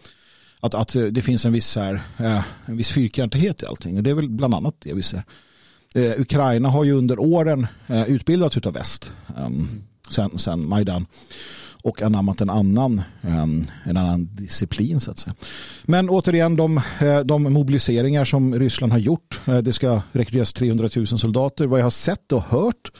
att, 0.59 0.73
att 0.73 0.95
det 1.11 1.21
finns 1.21 1.45
en 1.45 1.53
viss, 1.53 1.75
här, 1.75 2.01
en 2.65 2.77
viss 2.77 2.91
fyrkantighet 2.91 3.63
i 3.63 3.65
allting 3.65 3.97
och 3.97 4.03
det 4.03 4.09
är 4.09 4.13
väl 4.13 4.29
bland 4.29 4.53
annat 4.53 4.75
det 4.79 4.93
vi 4.93 5.03
ser. 5.03 5.23
Ukraina 6.17 6.69
har 6.69 6.83
ju 6.83 6.91
under 6.91 7.19
åren 7.19 7.67
utbildats 8.07 8.57
av 8.57 8.73
väst 8.73 9.11
sen, 10.09 10.37
sen 10.37 10.69
Majdan 10.69 11.05
och 11.85 12.01
anammat 12.01 12.41
en 12.41 12.49
annan, 12.49 13.01
en 13.83 13.97
annan 13.97 14.29
disciplin 14.35 14.99
så 14.99 15.11
att 15.11 15.19
säga. 15.19 15.35
Men 15.83 16.09
återigen 16.09 16.55
de, 16.55 16.81
eh, 17.01 17.19
de 17.19 17.53
mobiliseringar 17.53 18.25
som 18.25 18.59
Ryssland 18.59 18.91
har 18.91 18.99
gjort. 18.99 19.41
Eh, 19.45 19.57
det 19.57 19.73
ska 19.73 20.01
rekryteras 20.11 20.53
300 20.53 20.89
000 20.95 21.07
soldater. 21.07 21.67
Vad 21.67 21.79
jag 21.79 21.85
har 21.85 21.91
sett 21.91 22.31
och 22.31 22.41
hört 22.41 22.91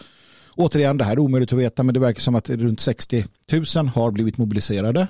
återigen, 0.56 0.98
det 0.98 1.04
här 1.04 1.12
är 1.12 1.20
omöjligt 1.20 1.54
att 1.54 1.60
veta 1.60 1.84
men 1.84 1.94
det 1.94 2.00
verkar 2.00 2.22
som 2.22 2.36
att 2.36 2.50
runt 2.50 2.80
60 2.80 3.26
000 3.52 3.88
har 3.88 4.12
blivit 4.12 4.38
mobiliserade. 4.38 5.02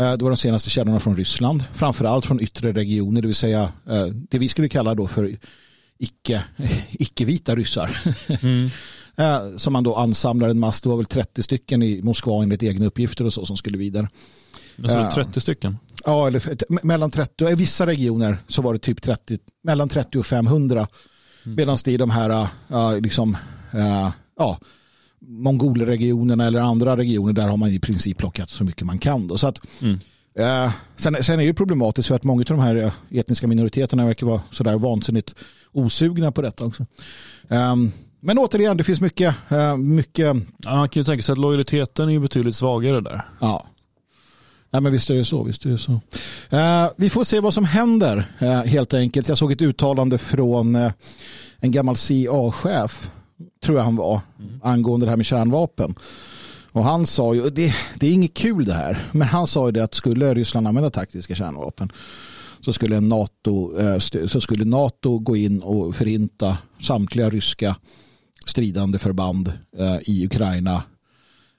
Eh, 0.00 0.12
det 0.12 0.24
var 0.24 0.30
de 0.30 0.36
senaste 0.36 0.70
källorna 0.70 1.00
från 1.00 1.16
Ryssland, 1.16 1.64
framförallt 1.72 2.26
från 2.26 2.40
yttre 2.40 2.72
regioner, 2.72 3.22
det 3.22 3.28
vill 3.28 3.34
säga 3.34 3.72
det 4.30 4.38
vi 4.38 4.48
skulle 4.48 4.68
kalla 4.68 4.94
då 4.94 5.06
för 5.06 5.36
icke, 5.98 6.42
icke-vita 6.90 7.54
ryssar. 7.54 7.96
Mm. 8.42 8.70
Eh, 9.20 9.56
som 9.56 9.72
man 9.72 9.84
då 9.84 9.94
ansamlar 9.94 10.48
en 10.48 10.60
mass. 10.60 10.80
Det 10.80 10.88
var 10.88 10.96
väl 10.96 11.06
30 11.06 11.42
stycken 11.42 11.82
i 11.82 12.02
Moskva 12.02 12.42
enligt 12.42 12.62
egna 12.62 12.86
uppgifter 12.86 13.24
och 13.24 13.32
så 13.32 13.46
som 13.46 13.56
skulle 13.56 13.78
vidare. 13.78 14.08
Alltså 14.82 15.10
30 15.14 15.40
stycken? 15.40 15.78
Ja, 16.04 16.26
eller 16.26 16.86
mellan 16.86 17.10
30, 17.10 17.48
i 17.48 17.54
vissa 17.54 17.86
regioner 17.86 18.38
så 18.48 18.62
var 18.62 18.72
det 18.72 18.78
typ 18.78 19.02
30, 19.02 19.38
mellan 19.62 19.88
30 19.88 20.18
och 20.18 20.26
500. 20.26 20.86
Mm. 21.44 21.56
Medan 21.56 21.78
det 21.84 21.92
i 21.92 21.96
de 21.96 22.10
här, 22.10 22.48
uh, 22.70 23.00
liksom, 23.00 23.36
uh, 23.74 24.10
ja, 24.38 24.58
mongolregionerna 25.20 26.46
eller 26.46 26.60
andra 26.60 26.96
regioner 26.96 27.32
där 27.32 27.48
har 27.48 27.56
man 27.56 27.70
i 27.70 27.80
princip 27.80 28.18
plockat 28.18 28.50
så 28.50 28.64
mycket 28.64 28.86
man 28.86 28.98
kan. 28.98 29.28
Då. 29.28 29.38
Så 29.38 29.46
att, 29.46 29.60
mm. 29.82 29.94
uh, 30.38 30.72
sen, 30.96 31.24
sen 31.24 31.40
är 31.40 31.46
det 31.46 31.54
problematiskt 31.54 32.08
för 32.08 32.14
att 32.14 32.24
många 32.24 32.40
av 32.40 32.44
de 32.44 32.60
här 32.60 32.92
etniska 33.10 33.46
minoriteterna 33.46 34.06
verkar 34.06 34.26
vara 34.26 34.42
sådär 34.50 34.76
vansinnigt 34.78 35.34
osugna 35.72 36.32
på 36.32 36.42
detta 36.42 36.64
också. 36.64 36.86
Um, 37.48 37.92
men 38.20 38.38
återigen, 38.38 38.76
det 38.76 38.84
finns 38.84 39.00
mycket. 39.00 39.34
Eh, 39.48 39.76
mycket... 39.76 40.36
Ja, 40.58 40.76
man 40.76 40.88
kan 40.88 41.00
ju 41.00 41.04
tänka 41.04 41.22
sig 41.22 41.32
att 41.32 41.38
lojaliteten 41.38 42.10
är 42.10 42.18
betydligt 42.18 42.56
svagare 42.56 43.00
där. 43.00 43.22
Ja. 43.38 43.66
Nej, 44.70 44.82
men 44.82 44.92
visst 44.92 45.10
är 45.10 45.14
det 45.14 45.24
så. 45.24 45.42
Visst 45.42 45.66
är 45.66 45.70
det 45.70 45.78
så. 45.78 45.92
Uh, 45.92 46.90
vi 46.96 47.10
får 47.10 47.24
se 47.24 47.40
vad 47.40 47.54
som 47.54 47.64
händer 47.64 48.32
uh, 48.42 48.48
helt 48.48 48.94
enkelt. 48.94 49.28
Jag 49.28 49.38
såg 49.38 49.52
ett 49.52 49.62
uttalande 49.62 50.18
från 50.18 50.76
en 51.58 51.70
gammal 51.70 51.96
CIA-chef, 51.96 53.10
tror 53.64 53.78
jag 53.78 53.84
han 53.84 53.96
var, 53.96 54.20
mm. 54.38 54.60
angående 54.62 55.06
det 55.06 55.10
här 55.10 55.16
med 55.16 55.26
kärnvapen. 55.26 55.94
Och 56.72 56.84
han 56.84 57.06
sa 57.06 57.34
ju, 57.34 57.50
det, 57.50 57.74
det 57.94 58.06
är 58.06 58.12
inget 58.12 58.34
kul 58.34 58.64
det 58.64 58.74
här, 58.74 58.98
men 59.12 59.28
han 59.28 59.46
sa 59.46 59.66
ju 59.66 59.72
det 59.72 59.84
att 59.84 59.94
skulle 59.94 60.34
Ryssland 60.34 60.68
använda 60.68 60.90
taktiska 60.90 61.34
kärnvapen 61.34 61.92
så 62.60 62.72
skulle, 62.72 63.00
NATO, 63.00 63.72
så 64.28 64.40
skulle 64.40 64.64
NATO 64.64 65.18
gå 65.18 65.36
in 65.36 65.62
och 65.62 65.96
förinta 65.96 66.58
samtliga 66.80 67.30
ryska 67.30 67.76
stridande 68.46 68.98
förband 68.98 69.52
eh, 69.78 69.98
i 70.02 70.26
Ukraina 70.26 70.82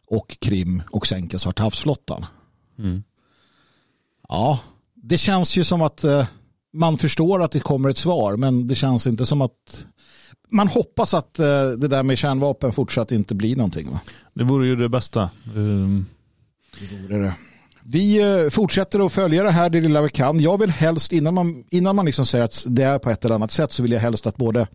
och 0.07 0.37
Krim 0.41 0.83
och 0.91 1.07
sänka 1.07 1.37
Svarta 1.37 1.63
havsflottan. 1.63 2.25
Mm. 2.79 3.03
Ja, 4.29 4.59
det 4.95 5.17
känns 5.17 5.57
ju 5.57 5.63
som 5.63 5.81
att 5.81 6.03
eh, 6.03 6.27
man 6.73 6.97
förstår 6.97 7.43
att 7.43 7.51
det 7.51 7.59
kommer 7.59 7.89
ett 7.89 7.97
svar 7.97 8.37
men 8.37 8.67
det 8.67 8.75
känns 8.75 9.07
inte 9.07 9.25
som 9.25 9.41
att 9.41 9.85
man 10.51 10.67
hoppas 10.67 11.13
att 11.13 11.39
eh, 11.39 11.69
det 11.69 11.87
där 11.87 12.03
med 12.03 12.17
kärnvapen 12.17 12.71
fortsatt 12.71 13.11
inte 13.11 13.35
blir 13.35 13.55
någonting. 13.55 13.91
Va? 13.91 13.99
Det 14.33 14.43
vore 14.43 14.67
ju 14.67 14.75
det 14.75 14.89
bästa. 14.89 15.29
Um... 15.55 16.05
Det 16.79 16.97
vore 16.97 17.23
det. 17.23 17.33
Vi 17.83 18.49
fortsätter 18.51 19.05
att 19.05 19.13
följa 19.13 19.43
det 19.43 19.51
här 19.51 19.69
det 19.69 19.81
lilla 19.81 20.01
vi 20.01 20.09
kan. 20.09 20.39
Jag 20.39 20.57
vill 20.57 20.69
helst, 20.69 21.13
innan 21.13 21.33
man, 21.33 21.63
innan 21.69 21.95
man 21.95 22.05
liksom 22.05 22.25
säger 22.25 22.45
att 22.45 22.65
det 22.67 22.83
är 22.83 22.99
på 22.99 23.09
ett 23.09 23.25
eller 23.25 23.35
annat 23.35 23.51
sätt, 23.51 23.71
så 23.71 23.83
vill 23.83 23.91
jag 23.91 23.99
helst 23.99 24.27
att 24.27 24.37
både 24.37 24.67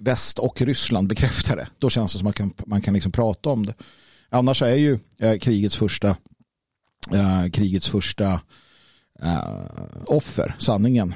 väst 0.00 0.38
och 0.38 0.60
Ryssland 0.60 1.08
bekräftar 1.08 1.56
det. 1.56 1.68
Då 1.78 1.90
känns 1.90 2.12
det 2.12 2.18
som 2.18 2.28
att 2.28 2.38
man 2.38 2.50
kan, 2.50 2.66
man 2.66 2.82
kan 2.82 2.94
liksom 2.94 3.12
prata 3.12 3.50
om 3.50 3.66
det. 3.66 3.74
Annars 4.30 4.62
är 4.62 4.74
ju 4.74 4.98
eh, 5.18 5.38
krigets 5.38 5.76
första, 5.76 6.08
eh, 7.12 7.50
krigets 7.52 7.88
första 7.88 8.40
eh, 9.22 9.38
offer 10.06 10.54
sanningen. 10.58 11.14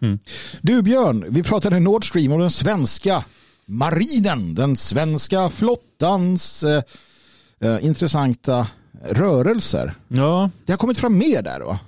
Mm. 0.00 0.18
Du 0.62 0.82
Björn, 0.82 1.24
vi 1.28 1.42
pratade 1.42 1.80
Nord 1.80 2.08
Stream 2.08 2.32
och 2.32 2.38
den 2.38 2.50
svenska 2.50 3.24
marinen, 3.66 4.54
den 4.54 4.76
svenska 4.76 5.50
flottans 5.50 6.64
eh, 6.64 6.82
eh, 7.60 7.84
intressanta 7.84 8.66
rörelser. 9.10 9.94
Ja. 10.08 10.50
Det 10.66 10.72
har 10.72 10.78
kommit 10.78 10.98
fram 10.98 11.18
mer 11.18 11.42
där 11.42 11.60
då? 11.60 11.78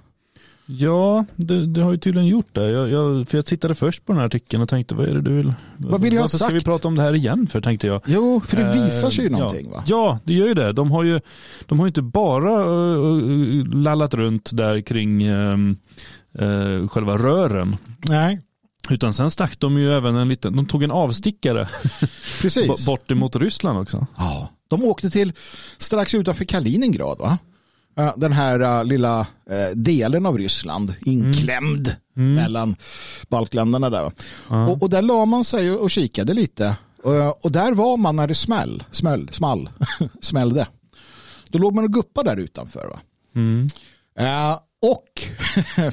Ja, 0.78 1.24
det, 1.36 1.66
det, 1.66 1.82
har 1.82 1.92
ju 1.92 1.98
tydligen 1.98 2.28
gjort 2.28 2.54
det. 2.54 2.70
Jag, 2.70 2.90
jag, 2.90 3.28
för 3.28 3.38
jag 3.38 3.46
tittade 3.46 3.74
först 3.74 4.06
på 4.06 4.12
den 4.12 4.18
här 4.18 4.26
artikeln 4.26 4.62
och 4.62 4.68
tänkte, 4.68 4.94
vad 4.94 5.08
är 5.08 5.14
det 5.14 5.20
du 5.20 5.34
vill? 5.36 5.52
Vad 5.76 6.00
vill 6.00 6.12
jag 6.12 6.20
Varför 6.20 6.34
ha 6.34 6.38
sagt? 6.38 6.44
ska 6.44 6.54
vi 6.54 6.64
prata 6.64 6.88
om 6.88 6.96
det 6.96 7.02
här 7.02 7.14
igen 7.14 7.46
för, 7.46 7.60
tänkte 7.60 7.86
jag. 7.86 8.02
Jo, 8.06 8.40
för 8.46 8.56
det 8.56 8.84
visar 8.84 9.10
sig 9.10 9.24
ju 9.24 9.30
någonting 9.30 9.66
ja. 9.70 9.76
va? 9.76 9.84
Ja, 9.86 10.18
det 10.24 10.32
gör 10.32 10.46
ju 10.46 10.54
det. 10.54 10.72
De 10.72 10.90
har 10.90 11.02
ju, 11.02 11.20
de 11.66 11.80
har 11.80 11.86
inte 11.86 12.02
bara 12.02 12.64
uh, 12.66 13.64
lallat 13.74 14.14
runt 14.14 14.50
där 14.52 14.80
kring 14.80 15.28
uh, 15.28 16.88
själva 16.88 17.18
rören. 17.18 17.76
Nej. 18.08 18.40
Utan 18.88 19.14
sen 19.14 19.30
stack 19.30 19.58
de 19.58 19.78
ju 19.78 19.92
även 19.92 20.16
en 20.16 20.28
liten, 20.28 20.56
de 20.56 20.66
tog 20.66 20.82
en 20.82 20.90
avstickare 20.90 21.68
Precis. 22.40 22.86
bort 22.86 23.10
emot 23.10 23.36
Ryssland 23.36 23.78
också. 23.78 24.06
Ja, 24.16 24.48
de 24.68 24.84
åkte 24.84 25.10
till 25.10 25.32
strax 25.78 26.14
utanför 26.14 26.44
Kaliningrad 26.44 27.18
va? 27.18 27.38
Den 28.16 28.32
här 28.32 28.62
uh, 28.62 28.85
lilla 28.85 29.20
uh, 29.20 29.76
delen 29.76 30.26
av 30.26 30.38
Ryssland 30.38 30.94
inklämd 31.00 31.88
mm. 31.88 31.99
Mm. 32.16 32.35
mellan 32.35 32.76
balkländerna 33.28 33.90
där. 33.90 34.12
Mm. 34.50 34.68
Och, 34.68 34.82
och, 34.82 34.90
där 34.90 35.02
la 35.02 35.25
man 35.25 35.44
sig 35.44 35.70
och, 35.70 35.80
och 35.80 35.90
kikade 35.90 36.35
lite. 36.35 36.76
Uh, 37.06 37.28
och 37.28 37.52
där 37.52 37.73
var 37.73 37.97
man 37.97 38.16
när 38.16 38.26
det 38.26 38.35
smäll, 38.35 38.85
smäll, 38.90 39.28
small, 39.32 39.68
smällde. 40.20 40.66
Då 41.49 41.59
låg 41.59 41.75
man 41.75 41.85
och 41.85 41.92
guppade 41.92 42.30
där 42.30 42.37
utanför. 42.37 42.88
Va? 42.88 43.00
Mm. 43.35 43.70
och 44.82 45.23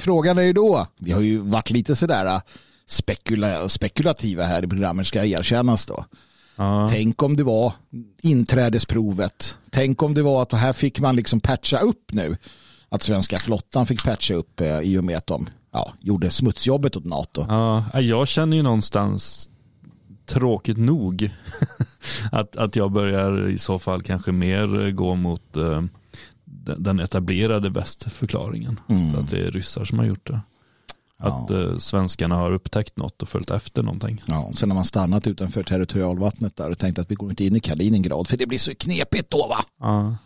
frågan 0.00 0.38
är 0.38 0.42
ju 0.42 0.52
då, 0.52 0.86
vi 0.98 1.12
har 1.12 1.20
ju 1.20 1.38
varit 1.38 1.70
lite 1.70 1.96
sådär 1.96 2.40
spekula, 2.86 3.68
spekulativa 3.68 4.44
här 4.44 4.64
i 4.64 4.68
programmet 4.68 5.06
ska 5.06 5.24
erkännas 5.24 5.86
då. 5.86 6.04
Ja. 6.58 6.88
Tänk 6.90 7.22
om 7.22 7.36
det 7.36 7.44
var 7.44 7.72
inträdesprovet. 8.22 9.58
Tänk 9.70 10.02
om 10.02 10.14
det 10.14 10.22
var 10.22 10.42
att 10.42 10.52
här 10.52 10.72
fick 10.72 11.00
man 11.00 11.16
liksom 11.16 11.40
patcha 11.40 11.78
upp 11.78 12.12
nu. 12.12 12.36
Att 12.88 13.02
svenska 13.02 13.38
flottan 13.38 13.86
fick 13.86 14.04
patcha 14.04 14.34
upp 14.34 14.60
eh, 14.60 14.80
i 14.80 14.98
och 14.98 15.04
med 15.04 15.16
att 15.16 15.26
de 15.26 15.46
ja, 15.72 15.92
gjorde 16.00 16.30
smutsjobbet 16.30 16.96
åt 16.96 17.04
NATO. 17.04 17.44
Ja, 17.48 18.00
jag 18.00 18.28
känner 18.28 18.56
ju 18.56 18.62
någonstans 18.62 19.50
tråkigt 20.26 20.78
nog 20.78 21.30
att, 22.32 22.56
att 22.56 22.76
jag 22.76 22.92
börjar 22.92 23.48
i 23.48 23.58
så 23.58 23.78
fall 23.78 24.02
kanske 24.02 24.32
mer 24.32 24.90
gå 24.90 25.14
mot 25.14 25.56
eh, 25.56 25.82
den 26.76 27.00
etablerade 27.00 27.70
västförklaringen. 27.70 28.80
Mm. 28.88 29.14
Att 29.14 29.30
det 29.30 29.46
är 29.46 29.50
ryssar 29.50 29.84
som 29.84 29.98
har 29.98 30.06
gjort 30.06 30.26
det. 30.26 30.40
Att 31.18 31.50
ja. 31.50 31.60
Eh, 31.60 31.78
svenskarna 31.78 32.34
har 32.34 32.52
upptäckt 32.52 32.96
något 32.96 33.22
och 33.22 33.28
följt 33.28 33.50
efter 33.50 33.82
någonting. 33.82 34.22
Ja, 34.26 34.50
sen 34.54 34.70
har 34.70 34.74
man 34.74 34.84
stannat 34.84 35.26
utanför 35.26 35.62
territorialvattnet 35.62 36.56
där 36.56 36.70
och 36.70 36.78
tänkt 36.78 36.98
att 36.98 37.10
vi 37.10 37.14
går 37.14 37.30
inte 37.30 37.44
in 37.44 37.56
i 37.56 37.60
Kaliningrad 37.60 38.28
för 38.28 38.36
det 38.36 38.46
blir 38.46 38.58
så 38.58 38.74
knepigt 38.74 39.30
då 39.30 39.46
va? 39.48 39.64
Ja. 39.80 40.16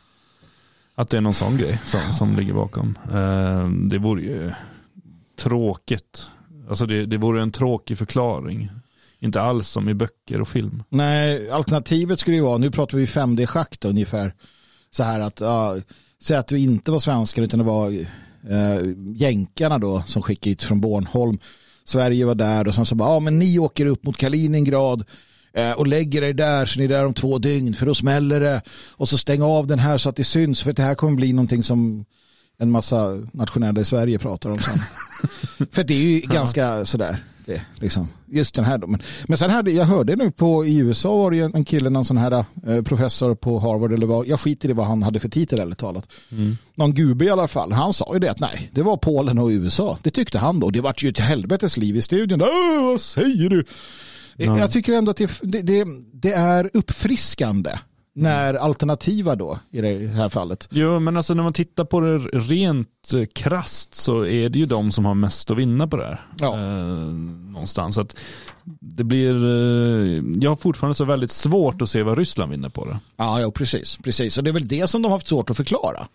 Att 0.94 1.08
det 1.08 1.16
är 1.16 1.20
någon 1.20 1.34
sån 1.34 1.56
grej 1.56 1.80
som, 1.84 2.00
som 2.12 2.36
ligger 2.36 2.54
bakom. 2.54 2.98
Eh, 3.12 3.68
det 3.68 3.98
vore 3.98 4.22
ju 4.22 4.52
tråkigt. 5.36 6.26
Alltså 6.68 6.86
det, 6.86 7.06
det 7.06 7.16
vore 7.16 7.42
en 7.42 7.52
tråkig 7.52 7.98
förklaring. 7.98 8.70
Inte 9.18 9.42
alls 9.42 9.68
som 9.68 9.88
i 9.88 9.94
böcker 9.94 10.40
och 10.40 10.48
film. 10.48 10.82
Nej, 10.88 11.50
alternativet 11.50 12.18
skulle 12.20 12.36
ju 12.36 12.42
vara, 12.42 12.58
nu 12.58 12.70
pratar 12.70 12.98
vi 12.98 13.04
5D-schakt 13.04 13.84
ungefär. 13.84 14.34
Så 14.90 15.02
här 15.02 15.20
att, 15.20 15.40
ja, 15.40 15.76
säg 16.22 16.36
att 16.36 16.48
du 16.48 16.58
inte 16.58 16.90
var 16.90 16.98
svenskar 16.98 17.42
utan 17.42 17.58
det 17.58 17.64
var 17.64 18.06
eh, 18.50 18.88
jänkarna 19.14 19.78
då 19.78 20.02
som 20.06 20.22
skickade 20.22 20.50
hit 20.50 20.62
från 20.62 20.80
Bornholm. 20.80 21.38
Sverige 21.84 22.24
var 22.24 22.34
där 22.34 22.68
och 22.68 22.74
sen 22.74 22.86
så 22.86 22.94
bara, 22.94 23.14
ja 23.14 23.20
men 23.20 23.38
ni 23.38 23.58
åker 23.58 23.86
upp 23.86 24.04
mot 24.04 24.16
Kaliningrad 24.16 25.04
eh, 25.52 25.72
och 25.72 25.86
lägger 25.86 26.22
er 26.22 26.32
där 26.32 26.66
så 26.66 26.78
ni 26.78 26.84
är 26.84 26.88
där 26.88 27.06
om 27.06 27.14
två 27.14 27.38
dygn 27.38 27.74
för 27.74 27.86
då 27.86 27.94
smäller 27.94 28.40
det 28.40 28.62
och 28.90 29.08
så 29.08 29.18
stäng 29.18 29.42
av 29.42 29.66
den 29.66 29.78
här 29.78 29.98
så 29.98 30.08
att 30.08 30.16
det 30.16 30.24
syns 30.24 30.62
för 30.62 30.72
det 30.72 30.82
här 30.82 30.94
kommer 30.94 31.16
bli 31.16 31.32
någonting 31.32 31.62
som 31.62 32.04
en 32.58 32.70
massa 32.70 33.22
nationella 33.32 33.80
i 33.80 33.84
Sverige 33.84 34.18
pratar 34.18 34.50
om 34.50 34.58
sen. 34.58 34.78
för 35.70 35.84
det 35.84 35.94
är 35.94 36.02
ju 36.02 36.20
ganska 36.20 36.84
sådär 36.84 37.24
det, 37.46 37.62
liksom, 37.74 38.08
just 38.26 38.54
den 38.54 38.64
här 38.64 38.78
då. 38.78 38.86
Men, 38.86 39.02
men 39.28 39.38
sen 39.38 39.50
hade 39.50 39.70
jag 39.70 39.84
hörde 39.84 40.16
nu 40.16 40.30
på 40.30 40.66
i 40.66 40.76
USA 40.76 41.16
var 41.16 41.30
det 41.30 41.38
en 41.38 41.64
kille, 41.64 41.90
någon 41.90 42.04
sån 42.04 42.16
här 42.16 42.44
eh, 42.66 42.82
professor 42.82 43.34
på 43.34 43.58
Harvard 43.58 43.92
eller 43.92 44.06
vad, 44.06 44.26
jag 44.26 44.40
skiter 44.40 44.70
i 44.70 44.72
vad 44.72 44.86
han 44.86 45.02
hade 45.02 45.20
för 45.20 45.28
titel 45.28 45.60
eller 45.60 45.74
talat. 45.74 46.08
Mm. 46.30 46.56
Någon 46.74 46.94
gubbe 46.94 47.24
i 47.24 47.30
alla 47.30 47.48
fall, 47.48 47.72
han 47.72 47.92
sa 47.92 48.10
ju 48.12 48.18
det 48.18 48.30
att 48.30 48.40
nej, 48.40 48.70
det 48.72 48.82
var 48.82 48.96
Polen 48.96 49.38
och 49.38 49.48
USA. 49.48 49.98
Det 50.02 50.10
tyckte 50.10 50.38
han 50.38 50.60
då. 50.60 50.70
Det 50.70 50.80
vart 50.80 51.02
ju 51.02 51.08
ett 51.08 51.18
helvetes 51.18 51.76
liv 51.76 51.96
i 51.96 52.02
studion. 52.02 52.38
vad 52.38 53.00
säger 53.00 53.48
du? 53.48 53.64
Ja. 54.36 54.58
Jag 54.58 54.72
tycker 54.72 54.92
ändå 54.92 55.10
att 55.10 55.16
det, 55.16 55.40
det, 55.42 55.84
det 56.12 56.32
är 56.32 56.70
uppfriskande 56.72 57.70
när 58.14 58.54
alternativa 58.54 59.36
då 59.36 59.58
i 59.70 59.80
det 59.80 60.06
här 60.08 60.28
fallet. 60.28 60.68
Jo, 60.70 61.00
men 61.00 61.16
alltså 61.16 61.34
när 61.34 61.42
man 61.42 61.52
tittar 61.52 61.84
på 61.84 62.00
det 62.00 62.18
rent 62.18 63.12
eh, 63.14 63.24
krast 63.34 63.94
så 63.94 64.26
är 64.26 64.48
det 64.48 64.58
ju 64.58 64.66
de 64.66 64.92
som 64.92 65.04
har 65.04 65.14
mest 65.14 65.50
att 65.50 65.56
vinna 65.56 65.88
på 65.88 65.96
det 65.96 66.04
här. 66.04 66.20
Ja. 66.38 66.54
Eh, 66.54 66.62
någonstans. 67.52 67.98
att 67.98 68.16
det 68.80 69.04
blir, 69.04 69.44
eh, 69.44 70.22
jag 70.40 70.50
har 70.50 70.56
fortfarande 70.56 70.94
så 70.94 71.04
väldigt 71.04 71.30
svårt 71.30 71.82
att 71.82 71.90
se 71.90 72.02
vad 72.02 72.18
Ryssland 72.18 72.50
vinner 72.50 72.68
på 72.68 72.84
det. 72.84 72.98
Ja, 73.16 73.40
ja 73.40 73.50
precis, 73.50 73.96
precis. 73.96 74.38
Och 74.38 74.44
det 74.44 74.50
är 74.50 74.54
väl 74.54 74.68
det 74.68 74.86
som 74.86 75.02
de 75.02 75.08
har 75.08 75.16
haft 75.16 75.28
svårt 75.28 75.50
att 75.50 75.56
förklara. 75.56 76.06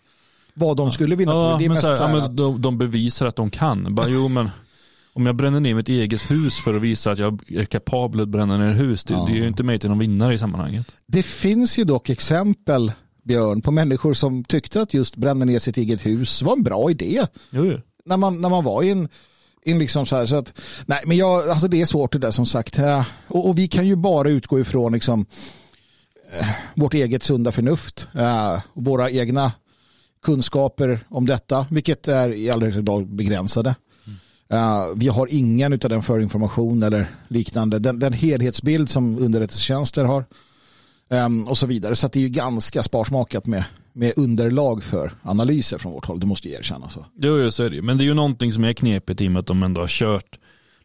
Vad 0.54 0.76
de 0.76 0.92
skulle 0.92 1.16
vinna 1.16 1.32
ja, 1.32 1.52
på. 1.52 1.58
Det 1.58 1.64
är 1.64 1.68
mest 1.68 1.82
så 1.82 2.04
här, 2.04 2.14
ja, 2.14 2.20
men 2.20 2.36
de, 2.36 2.62
de 2.62 2.78
bevisar 2.78 3.26
att 3.26 3.36
de 3.36 3.50
kan. 3.50 3.94
Bara, 3.94 4.08
jo, 4.08 4.28
men 4.28 4.50
om 5.12 5.26
jag 5.26 5.36
bränner 5.36 5.60
ner 5.60 5.74
mitt 5.74 5.88
eget 5.88 6.30
hus 6.30 6.58
för 6.58 6.76
att 6.76 6.82
visa 6.82 7.10
att 7.10 7.18
jag 7.18 7.42
är 7.48 7.64
kapabel 7.64 8.20
att 8.20 8.28
bränna 8.28 8.58
ner 8.58 8.72
hus, 8.72 9.04
det, 9.04 9.14
ja. 9.14 9.24
det 9.28 9.32
är 9.32 9.36
ju 9.36 9.48
inte 9.48 9.62
mig 9.62 9.78
till 9.78 9.88
någon 9.88 9.98
vinnare 9.98 10.34
i 10.34 10.38
sammanhanget. 10.38 10.86
Det 11.06 11.22
finns 11.22 11.78
ju 11.78 11.84
dock 11.84 12.10
exempel, 12.10 12.92
Björn, 13.24 13.60
på 13.60 13.70
människor 13.70 14.14
som 14.14 14.44
tyckte 14.44 14.80
att 14.80 14.94
just 14.94 15.16
bränna 15.16 15.44
ner 15.44 15.58
sitt 15.58 15.76
eget 15.76 16.06
hus 16.06 16.42
var 16.42 16.52
en 16.52 16.62
bra 16.62 16.90
idé. 16.90 17.26
Jo. 17.50 17.80
När, 18.04 18.16
man, 18.16 18.40
när 18.40 18.48
man 18.48 18.64
var 18.64 18.82
i 18.82 18.90
en, 18.90 19.08
in 19.64 19.78
liksom 19.78 20.06
så 20.06 20.16
här, 20.16 20.26
så 20.26 20.36
att, 20.36 20.52
nej 20.86 21.02
men 21.06 21.16
jag, 21.16 21.48
alltså 21.48 21.68
det 21.68 21.80
är 21.80 21.86
svårt 21.86 22.12
det 22.12 22.18
där 22.18 22.30
som 22.30 22.46
sagt. 22.46 22.78
Och, 23.28 23.48
och 23.48 23.58
vi 23.58 23.68
kan 23.68 23.86
ju 23.86 23.96
bara 23.96 24.28
utgå 24.28 24.60
ifrån 24.60 24.92
liksom, 24.92 25.26
eh, 26.40 26.48
vårt 26.74 26.94
eget 26.94 27.22
sunda 27.22 27.52
förnuft, 27.52 28.08
äh, 28.14 28.60
våra 28.74 29.10
egna 29.10 29.52
kunskaper 30.22 31.00
om 31.08 31.26
detta, 31.26 31.66
vilket 31.70 32.08
är 32.08 32.32
i 32.32 32.50
allra 32.50 32.66
högsta 32.66 32.82
grad 32.82 33.14
begränsade. 33.14 33.74
Uh, 34.52 34.94
vi 34.94 35.08
har 35.08 35.28
ingen 35.30 35.72
av 35.72 35.78
den 35.78 36.02
förinformation 36.02 36.82
eller 36.82 37.06
liknande. 37.28 37.78
Den, 37.78 37.98
den 37.98 38.12
helhetsbild 38.12 38.90
som 38.90 39.18
underrättelsetjänster 39.18 40.04
har 40.04 40.24
um, 41.08 41.48
och 41.48 41.58
så 41.58 41.66
vidare. 41.66 41.96
Så 41.96 42.08
det 42.08 42.18
är 42.18 42.22
ju 42.22 42.28
ganska 42.28 42.82
sparsmakat 42.82 43.46
med, 43.46 43.64
med 43.92 44.12
underlag 44.16 44.82
för 44.82 45.12
analyser 45.22 45.78
från 45.78 45.92
vårt 45.92 46.06
håll. 46.06 46.20
Det 46.20 46.26
måste 46.26 46.48
ju 46.48 46.54
erkännas. 46.54 46.96
Jo, 46.96 47.38
jo, 47.38 47.50
så 47.50 47.62
är 47.62 47.70
det 47.70 47.82
Men 47.82 47.98
det 47.98 48.04
är 48.04 48.06
ju 48.06 48.14
någonting 48.14 48.52
som 48.52 48.64
är 48.64 48.72
knepigt 48.72 49.20
i 49.20 49.28
och 49.28 49.32
med 49.32 49.40
att 49.40 49.46
de 49.46 49.62
ändå 49.62 49.80
har 49.80 49.88
kört 49.88 50.38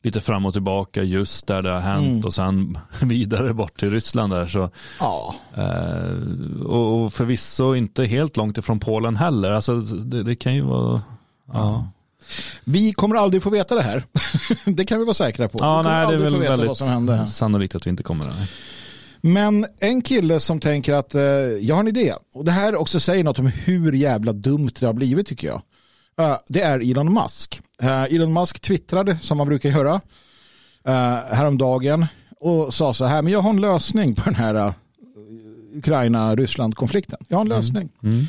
lite 0.04 0.22
fram 0.22 0.46
och 0.46 0.54
tillbaka 0.54 1.04
just 1.04 1.48
där 1.48 1.62
det 1.62 1.70
har 1.70 1.80
hänt 1.80 2.08
mm. 2.08 2.26
och 2.26 2.34
sen 2.34 2.78
vidare 3.02 3.54
bort 3.54 3.80
till 3.80 3.92
Ryssland 3.92 4.34
där 4.34 4.46
så 4.46 4.70
ja. 5.00 5.36
eh, 5.54 6.66
och 6.66 7.14
förvisso 7.14 7.76
inte 7.76 8.06
helt 8.06 8.38
långt 8.38 8.58
ifrån 8.58 8.80
Polen 8.80 9.16
heller 9.16 9.52
alltså 9.52 9.80
det, 9.80 10.24
det 10.24 10.36
kan 10.36 10.56
ju 10.56 10.62
vara 10.62 11.02
ja. 11.54 11.88
Vi 12.64 12.94
kommer 12.94 13.16
aldrig 13.16 13.44
få 13.44 13.50
veta 13.50 13.76
det 13.76 13.82
här. 13.82 14.04
det 14.66 14.86
kan 14.86 15.00
vi 15.00 15.06
vara 15.06 15.14
säkra 15.14 15.48
på. 15.48 15.58
Ja, 15.62 15.82
nej, 15.82 16.08
det 16.08 16.14
är 16.14 16.18
väl 16.18 16.40
väldigt 16.40 16.78
sannolikt 17.30 17.76
att 17.76 17.86
vi 17.86 17.90
inte 17.90 18.04
kommer 18.04 18.26
det. 18.26 18.34
Men 19.22 19.66
en 19.80 20.02
kille 20.02 20.40
som 20.40 20.60
tänker 20.60 20.94
att 20.94 21.16
eh, 21.16 21.22
jag 21.22 21.76
har 21.76 21.80
en 21.80 21.88
idé. 21.88 22.14
Och 22.34 22.46
det 22.46 22.52
här 22.52 22.76
också 22.76 23.00
säger 23.00 23.24
något 23.24 23.40
om 23.40 23.46
hur 23.46 23.94
jävla 23.94 24.34
dumt 24.34 24.72
det 24.80 24.86
har 24.86 24.94
blivit 24.94 25.28
tycker 25.28 25.48
jag. 25.48 25.62
Uh, 26.22 26.38
det 26.48 26.62
är 26.62 26.92
Elon 26.92 27.14
Musk. 27.14 27.62
Uh, 27.84 28.04
Elon 28.04 28.34
Musk 28.34 28.60
twittrade 28.60 29.18
som 29.22 29.38
man 29.38 29.48
brukar 29.48 29.70
göra 29.70 29.94
uh, 29.94 31.34
häromdagen 31.34 32.06
och 32.40 32.74
sa 32.74 32.94
så 32.94 33.06
här, 33.06 33.22
men 33.22 33.34
jag 33.34 33.42
har 33.42 33.50
en 33.50 33.62
lösning 33.62 34.16
på 34.16 34.22
den 34.26 34.36
här 34.36 34.74
Ukraina-Ryssland-konflikten. 35.74 37.18
Jag 37.28 37.38
har 37.38 37.42
en 37.42 37.52
mm. 37.52 37.58
lösning. 37.58 37.90
Mm. 38.04 38.28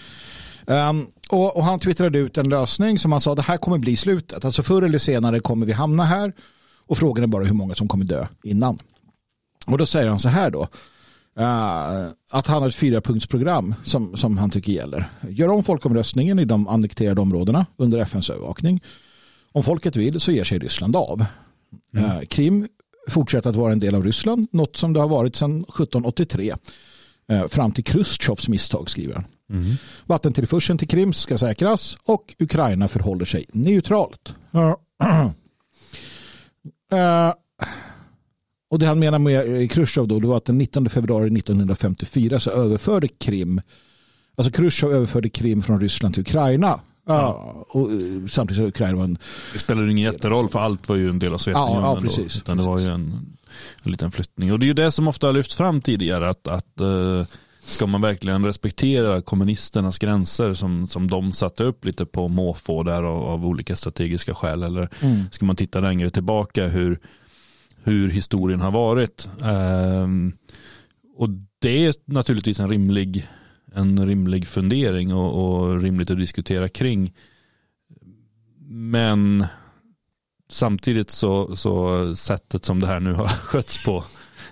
Um, 0.66 1.06
och, 1.30 1.56
och, 1.56 1.64
han 1.64 1.78
twittrade 1.78 2.18
ut 2.18 2.38
en 2.38 2.48
lösning 2.48 2.98
som 2.98 3.12
han 3.12 3.20
sa 3.20 3.34
det 3.34 3.42
här 3.42 3.56
kommer 3.56 3.78
bli 3.78 3.96
slutet. 3.96 4.44
Alltså 4.44 4.62
förr 4.62 4.82
eller 4.82 4.98
senare 4.98 5.40
kommer 5.40 5.66
vi 5.66 5.72
hamna 5.72 6.04
här 6.04 6.32
och 6.86 6.98
frågan 6.98 7.24
är 7.24 7.28
bara 7.28 7.44
hur 7.44 7.54
många 7.54 7.74
som 7.74 7.88
kommer 7.88 8.04
dö 8.04 8.26
innan. 8.44 8.78
Och 9.66 9.78
då 9.78 9.86
säger 9.86 10.08
han 10.08 10.18
så 10.18 10.28
här 10.28 10.50
då. 10.50 10.68
Uh, 11.40 12.08
att 12.30 12.46
han 12.46 12.62
har 12.62 12.68
ett 12.68 12.74
fyrapunktsprogram 12.74 13.74
som, 13.84 14.16
som 14.16 14.38
han 14.38 14.50
tycker 14.50 14.72
gäller. 14.72 15.10
Gör 15.28 15.48
om 15.48 15.64
folkomröstningen 15.64 16.38
i 16.38 16.44
de 16.44 16.68
annekterade 16.68 17.20
områdena 17.20 17.66
under 17.76 17.98
FNs 17.98 18.30
övervakning. 18.30 18.80
Om 19.52 19.62
folket 19.62 19.96
vill 19.96 20.20
så 20.20 20.32
ger 20.32 20.44
sig 20.44 20.58
Ryssland 20.58 20.96
av. 20.96 21.24
Mm. 21.96 22.10
Uh, 22.10 22.24
Krim 22.24 22.68
fortsätter 23.08 23.50
att 23.50 23.56
vara 23.56 23.72
en 23.72 23.78
del 23.78 23.94
av 23.94 24.04
Ryssland, 24.04 24.48
något 24.50 24.76
som 24.76 24.92
det 24.92 25.00
har 25.00 25.08
varit 25.08 25.36
sedan 25.36 25.60
1783. 25.60 26.54
Uh, 27.32 27.46
fram 27.46 27.72
till 27.72 27.84
Khrushchevs 27.84 28.48
misstag 28.48 28.90
skriver 28.90 29.14
han. 29.14 29.24
Mm. 29.54 29.74
Vattentillförseln 30.06 30.78
till 30.78 30.88
Krim 30.88 31.12
ska 31.12 31.38
säkras 31.38 31.96
och 32.04 32.34
Ukraina 32.38 32.88
förhåller 32.88 33.24
sig 33.24 33.46
neutralt. 33.52 34.34
Uh, 34.54 34.74
och 38.70 38.78
det 38.78 38.86
han 38.86 38.98
menar 38.98 39.18
med 39.18 39.70
Khrushchev 39.70 40.08
då, 40.08 40.20
det 40.20 40.26
var 40.26 40.36
att 40.36 40.44
den 40.44 40.58
19 40.58 40.88
februari 40.88 41.38
1954 41.38 42.40
så 42.40 42.50
överförde 42.50 43.08
Krim, 43.08 43.60
alltså 44.36 44.52
Khrushchev 44.52 44.92
överförde 44.92 45.28
Krim 45.28 45.62
från 45.62 45.80
Ryssland 45.80 46.14
till 46.14 46.20
Ukraina. 46.20 46.80
Ja. 47.06 47.66
och 47.68 47.90
eh, 47.90 48.26
samtidigt 48.30 48.62
så 48.62 48.68
Ukraina 48.68 48.96
var 48.96 49.04
en... 49.04 49.18
Det 49.52 49.58
spelade 49.58 49.90
ingen 49.90 50.12
jätteroll 50.12 50.48
för 50.48 50.58
allt 50.58 50.88
var 50.88 50.96
ju 50.96 51.08
en 51.08 51.18
del 51.18 51.32
av 51.34 51.38
Sovjetunionen. 51.38 51.82
Ja, 51.82 51.94
ja, 51.94 52.00
precis. 52.00 52.34
Då, 52.34 52.38
utan 52.38 52.56
det 52.56 52.62
var 52.62 52.78
ju 52.78 52.86
en, 52.86 53.36
en 53.82 53.90
liten 53.90 54.10
flyttning. 54.12 54.52
Och 54.52 54.58
det 54.58 54.64
är 54.64 54.68
ju 54.68 54.74
det 54.74 54.90
som 54.90 55.08
ofta 55.08 55.26
har 55.26 55.32
lyfts 55.32 55.56
fram 55.56 55.80
tidigare 55.80 56.28
att, 56.28 56.48
att 56.48 56.80
uh, 56.80 57.24
Ska 57.66 57.86
man 57.86 58.00
verkligen 58.00 58.44
respektera 58.44 59.20
kommunisternas 59.20 59.98
gränser 59.98 60.54
som, 60.54 60.88
som 60.88 61.10
de 61.10 61.32
satte 61.32 61.64
upp 61.64 61.84
lite 61.84 62.06
på 62.06 62.28
måfå 62.28 62.82
där 62.82 63.02
av, 63.02 63.24
av 63.24 63.46
olika 63.46 63.76
strategiska 63.76 64.34
skäl? 64.34 64.62
Eller 64.62 64.88
mm. 65.00 65.30
ska 65.30 65.44
man 65.44 65.56
titta 65.56 65.80
längre 65.80 66.10
tillbaka 66.10 66.68
hur, 66.68 67.00
hur 67.82 68.10
historien 68.10 68.60
har 68.60 68.70
varit? 68.70 69.28
Um, 69.42 70.32
och 71.16 71.28
det 71.58 71.86
är 71.86 71.94
naturligtvis 72.04 72.60
en 72.60 72.68
rimlig, 72.68 73.28
en 73.74 74.06
rimlig 74.06 74.46
fundering 74.46 75.14
och, 75.14 75.44
och 75.44 75.82
rimligt 75.82 76.10
att 76.10 76.18
diskutera 76.18 76.68
kring. 76.68 77.12
Men 78.68 79.46
samtidigt 80.50 81.10
så, 81.10 81.56
så 81.56 82.14
sättet 82.16 82.64
som 82.64 82.80
det 82.80 82.86
här 82.86 83.00
nu 83.00 83.12
har 83.12 83.28
skötts 83.42 83.84
på 83.84 84.04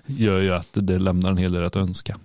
gör 0.06 0.40
ju 0.40 0.54
att 0.54 0.68
det 0.72 0.98
lämnar 0.98 1.30
en 1.30 1.36
hel 1.36 1.52
del 1.52 1.64
att 1.64 1.76
önska. 1.76 2.16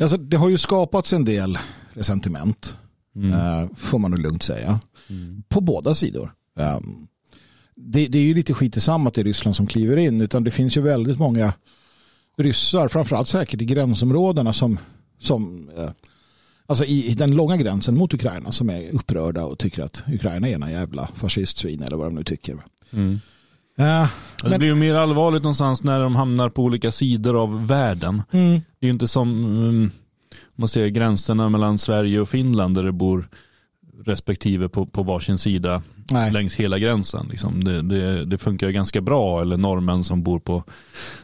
Alltså, 0.00 0.16
det 0.16 0.36
har 0.36 0.48
ju 0.48 0.58
skapats 0.58 1.12
en 1.12 1.24
del 1.24 1.58
resentiment, 1.92 2.76
mm. 3.16 3.32
Eh, 3.32 3.68
får 3.76 3.98
man 3.98 4.10
nog 4.10 4.20
lugnt 4.20 4.42
säga, 4.42 4.80
mm. 5.08 5.42
på 5.48 5.60
båda 5.60 5.94
sidor. 5.94 6.32
Um, 6.56 7.06
det, 7.76 8.06
det, 8.08 8.18
är 8.18 8.22
ju 8.22 8.34
lite 8.34 8.54
skit 8.54 8.76
i 8.76 8.80
samma 8.80 9.08
att 9.08 9.14
det 9.14 9.20
är 9.20 9.24
Ryssland 9.24 9.56
som 9.56 9.66
kliver 9.66 9.96
in, 9.96 10.20
utan 10.20 10.44
det 10.44 10.50
finns 10.50 10.76
ju 10.76 10.80
väldigt 10.80 11.18
många 11.18 11.52
ryssar, 12.36 12.88
framförallt 12.88 13.28
säkert 13.28 13.62
i 13.62 13.64
gränsområdena 13.64 14.52
som, 14.52 14.78
som 15.20 15.68
uh, 15.78 15.90
alltså 16.66 16.84
i, 16.84 17.10
i, 17.10 17.14
den 17.14 17.36
långa 17.36 17.56
gränsen 17.56 17.98
mot 17.98 18.14
Ukraina 18.14 18.52
som 18.52 18.70
är 18.70 18.90
upprörda 18.90 19.44
och 19.44 19.58
tycker 19.58 19.82
att 19.82 20.02
Ukraina 20.12 20.48
är 20.48 20.54
en 20.54 20.70
jävla 20.70 21.08
fascistsvin 21.14 21.82
eller 21.82 21.96
vad 21.96 22.06
de 22.06 22.14
nu 22.14 22.24
tycker. 22.24 22.64
Mm. 22.90 23.20
Ja, 23.76 24.08
men... 24.42 24.52
Det 24.52 24.58
blir 24.58 24.68
ju 24.68 24.74
mer 24.74 24.94
allvarligt 24.94 25.42
någonstans 25.42 25.82
när 25.82 26.00
de 26.00 26.16
hamnar 26.16 26.48
på 26.48 26.62
olika 26.62 26.90
sidor 26.90 27.42
av 27.42 27.66
världen. 27.66 28.22
Mm. 28.30 28.60
Det 28.78 28.86
är 28.86 28.88
ju 28.88 28.92
inte 28.92 29.08
som 29.08 29.44
um, 29.44 29.90
man 30.54 30.68
ser 30.68 30.88
gränserna 30.88 31.48
mellan 31.48 31.78
Sverige 31.78 32.20
och 32.20 32.28
Finland 32.28 32.74
där 32.74 32.82
det 32.82 32.92
bor 32.92 33.28
respektive 34.04 34.68
på, 34.68 34.86
på 34.86 35.02
varsin 35.02 35.38
sida 35.38 35.82
Nej. 36.10 36.32
längs 36.32 36.54
hela 36.54 36.78
gränsen. 36.78 37.26
Liksom. 37.30 37.64
Det, 37.64 37.82
det, 37.82 38.24
det, 38.24 38.38
funkar 38.38 38.70
ganska 38.70 39.00
bra, 39.00 39.42
eller 39.42 39.56
norrmän 39.56 40.04
som 40.04 40.22
bor 40.22 40.38
på 40.38 40.64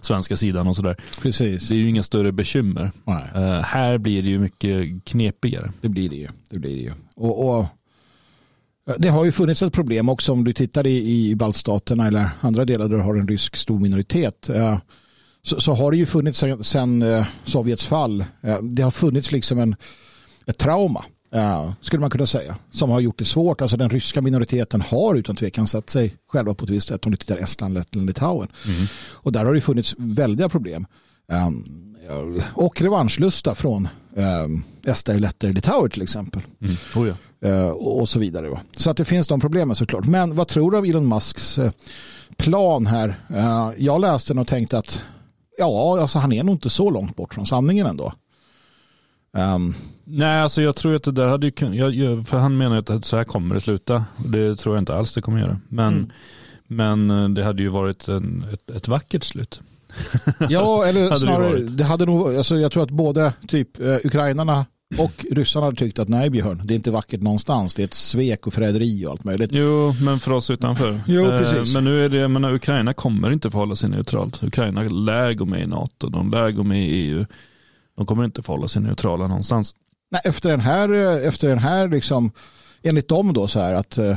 svenska 0.01 0.37
sidan 0.37 0.67
och 0.67 0.77
sådär. 0.77 0.97
Precis. 1.23 1.69
Det 1.69 1.75
är 1.75 1.79
ju 1.79 1.89
inga 1.89 2.03
större 2.03 2.33
bekymmer. 2.33 2.93
Uh, 3.09 3.61
här 3.63 3.99
blir 3.99 4.23
det 4.23 4.29
ju 4.29 4.39
mycket 4.39 5.05
knepigare. 5.05 5.73
Det 5.81 5.89
blir 5.89 6.11
det 6.11 6.17
ju. 6.17 6.29
Det 6.51 6.59
blir 6.59 6.77
det 6.77 6.83
ju. 6.83 6.93
Och, 7.17 7.59
och 7.59 7.67
det 8.99 9.09
har 9.09 9.25
ju 9.25 9.33
funnits 9.33 9.63
ett 9.63 9.73
problem 9.73 10.09
också 10.09 10.33
om 10.33 10.45
du 10.45 10.53
tittar 10.53 10.87
i, 10.87 11.29
i 11.31 11.35
baltstaterna 11.35 12.07
eller 12.07 12.31
andra 12.41 12.65
delar 12.65 12.89
där 12.89 12.97
du 12.97 13.03
har 13.03 13.15
en 13.15 13.29
rysk 13.29 13.57
stor 13.57 13.79
minoritet. 13.79 14.51
Så, 15.43 15.61
så 15.61 15.73
har 15.73 15.91
det 15.91 15.97
ju 15.97 16.07
funnits 16.07 16.45
sedan 16.63 17.03
eh, 17.03 17.27
Sovjets 17.45 17.87
fall. 17.87 18.25
Det 18.63 18.83
har 18.83 18.91
funnits 18.91 19.33
liksom 19.33 19.59
en, 19.59 19.77
ett 20.47 20.59
trauma 20.59 21.05
skulle 21.81 22.01
man 22.01 22.11
kunna 22.11 22.27
säga, 22.27 22.57
som 22.71 22.91
har 22.91 23.01
gjort 23.01 23.19
det 23.19 23.25
svårt. 23.25 23.61
Alltså 23.61 23.77
den 23.77 23.91
ryska 23.91 24.23
minoriteten 24.23 24.81
har 24.81 25.15
utan 25.15 25.37
tvekan 25.37 25.67
satt 25.67 25.91
sig 25.91 26.17
själva 26.29 26.55
på 26.55 26.65
ett 26.65 26.71
visst 26.71 26.89
sätt 26.89 27.05
om 27.05 27.11
du 27.11 27.17
tittar 27.17 27.37
Estland, 27.37 27.75
Lettland, 27.75 28.07
Litauen. 28.07 28.49
Mm. 28.67 28.87
Och 29.13 29.33
där 29.33 29.45
har 29.45 29.55
det 29.55 29.61
funnits 29.61 29.95
väldiga 29.99 30.49
problem. 30.49 30.87
Um, 31.33 31.97
och 32.55 32.81
revanschlusta 32.81 33.55
från 33.55 33.89
um, 34.15 34.65
Ester, 34.85 35.19
Letter, 35.19 35.53
Litauer 35.53 35.89
till 35.89 36.03
exempel. 36.03 36.43
Mm. 36.61 36.77
Oh 36.95 37.09
ja. 37.09 37.15
Uh, 37.45 37.69
och 37.69 38.09
så 38.09 38.19
vidare. 38.19 38.61
Så 38.77 38.91
att 38.91 38.97
det 38.97 39.05
finns 39.05 39.29
de 39.29 39.41
problemen 39.41 39.77
såklart. 39.77 40.07
Men 40.07 40.37
vad 40.37 40.49
tror 40.49 40.71
du 40.71 40.79
om 40.79 40.85
Elon 40.85 41.09
Musks 41.09 41.59
uh, 41.59 41.71
plan 42.41 42.87
här. 42.87 43.15
Eh, 43.29 43.71
jag 43.77 44.01
läste 44.01 44.33
den 44.33 44.41
och 44.41 44.47
tänkte 44.47 44.79
att 44.79 45.01
ja, 45.59 46.01
alltså 46.01 46.19
han 46.19 46.33
är 46.33 46.43
nog 46.43 46.55
inte 46.55 46.71
så 46.71 46.91
långt 46.91 47.17
bort 47.17 47.35
från 47.35 47.47
sanningen 47.47 47.87
ändå. 47.87 48.13
Um, 49.33 49.75
Nej, 50.05 50.41
alltså 50.41 50.63
jag 50.63 50.77
tror 50.77 50.95
att 50.95 51.03
det 51.03 51.13
där 51.13 51.27
hade 51.27 51.47
ju 51.47 51.53
kunnat, 51.53 52.29
för 52.29 52.39
han 52.39 52.59
menar 52.59 52.77
ju 52.77 52.97
att 52.97 53.05
så 53.05 53.17
här 53.17 53.25
kommer 53.25 53.55
det 53.55 53.61
sluta. 53.61 54.05
Det 54.17 54.57
tror 54.57 54.75
jag 54.75 54.83
inte 54.83 54.95
alls 54.95 55.15
det 55.15 55.23
kommer 55.23 55.41
göra. 55.41 55.61
Men, 55.69 55.93
mm. 55.93 56.11
men 56.67 57.11
eh, 57.11 57.29
det 57.29 57.45
hade 57.45 57.63
ju 57.63 57.69
varit 57.69 58.09
en, 58.09 58.45
ett, 58.53 58.71
ett 58.71 58.89
vackert 58.89 59.25
slut. 59.25 59.61
ja, 60.49 60.87
eller 60.87 61.15
snarare, 61.15 61.57
det, 61.57 61.77
det, 61.77 61.85
hade 61.85 62.07
nog, 62.07 62.37
alltså 62.37 62.59
jag 62.59 62.73
tror 62.73 62.83
att 62.83 62.91
både 62.91 63.33
typ 63.49 63.81
uh, 63.81 63.97
ukrainarna 64.05 64.67
och 64.99 65.27
ryssarna 65.31 65.67
hade 65.67 65.77
tyckt 65.77 65.99
att 65.99 66.09
nej 66.09 66.31
Björn, 66.31 66.63
det 66.65 66.75
är 66.75 66.77
inte 66.77 66.91
vackert 66.91 67.21
någonstans. 67.21 67.75
Det 67.75 67.83
är 67.83 67.85
ett 67.85 67.95
svek 67.95 68.47
och 68.47 68.53
förräderi 68.53 69.07
och 69.07 69.11
allt 69.11 69.25
möjligt. 69.25 69.51
Jo, 69.53 69.95
men 70.01 70.21
för 70.21 70.33
oss 70.33 70.51
utanför. 70.51 71.01
Jo, 71.07 71.25
eh, 71.25 71.39
precis. 71.39 71.75
Men 71.75 71.85
nu 71.85 72.05
är 72.05 72.09
det, 72.09 72.17
jag 72.17 72.31
menar, 72.31 72.55
Ukraina 72.55 72.93
kommer 72.93 73.33
inte 73.33 73.51
förhålla 73.51 73.77
sig 73.77 73.91
neutralt. 73.91 74.43
Ukraina 74.43 74.83
lär 74.83 75.35
gå 75.35 75.45
med 75.45 75.63
i 75.63 75.67
NATO, 75.67 76.09
de 76.09 76.31
lär 76.31 76.51
gå 76.51 76.63
med 76.63 76.85
i 76.85 76.91
EU. 76.91 77.27
De 77.97 78.07
kommer 78.07 78.25
inte 78.25 78.43
förhålla 78.43 78.69
sig 78.69 78.83
neutrala 78.83 79.27
någonstans. 79.27 79.75
Nej, 80.11 80.21
efter 80.25 80.51
den 80.51 80.61
här, 80.61 80.93
eh, 80.93 81.29
efter 81.29 81.49
den 81.49 81.59
här 81.59 81.89
liksom, 81.89 82.33
enligt 82.83 83.09
dem 83.09 83.33
då 83.33 83.49
så 83.49 83.61
här 83.61 83.75
att 83.75 83.99
eh, 83.99 84.17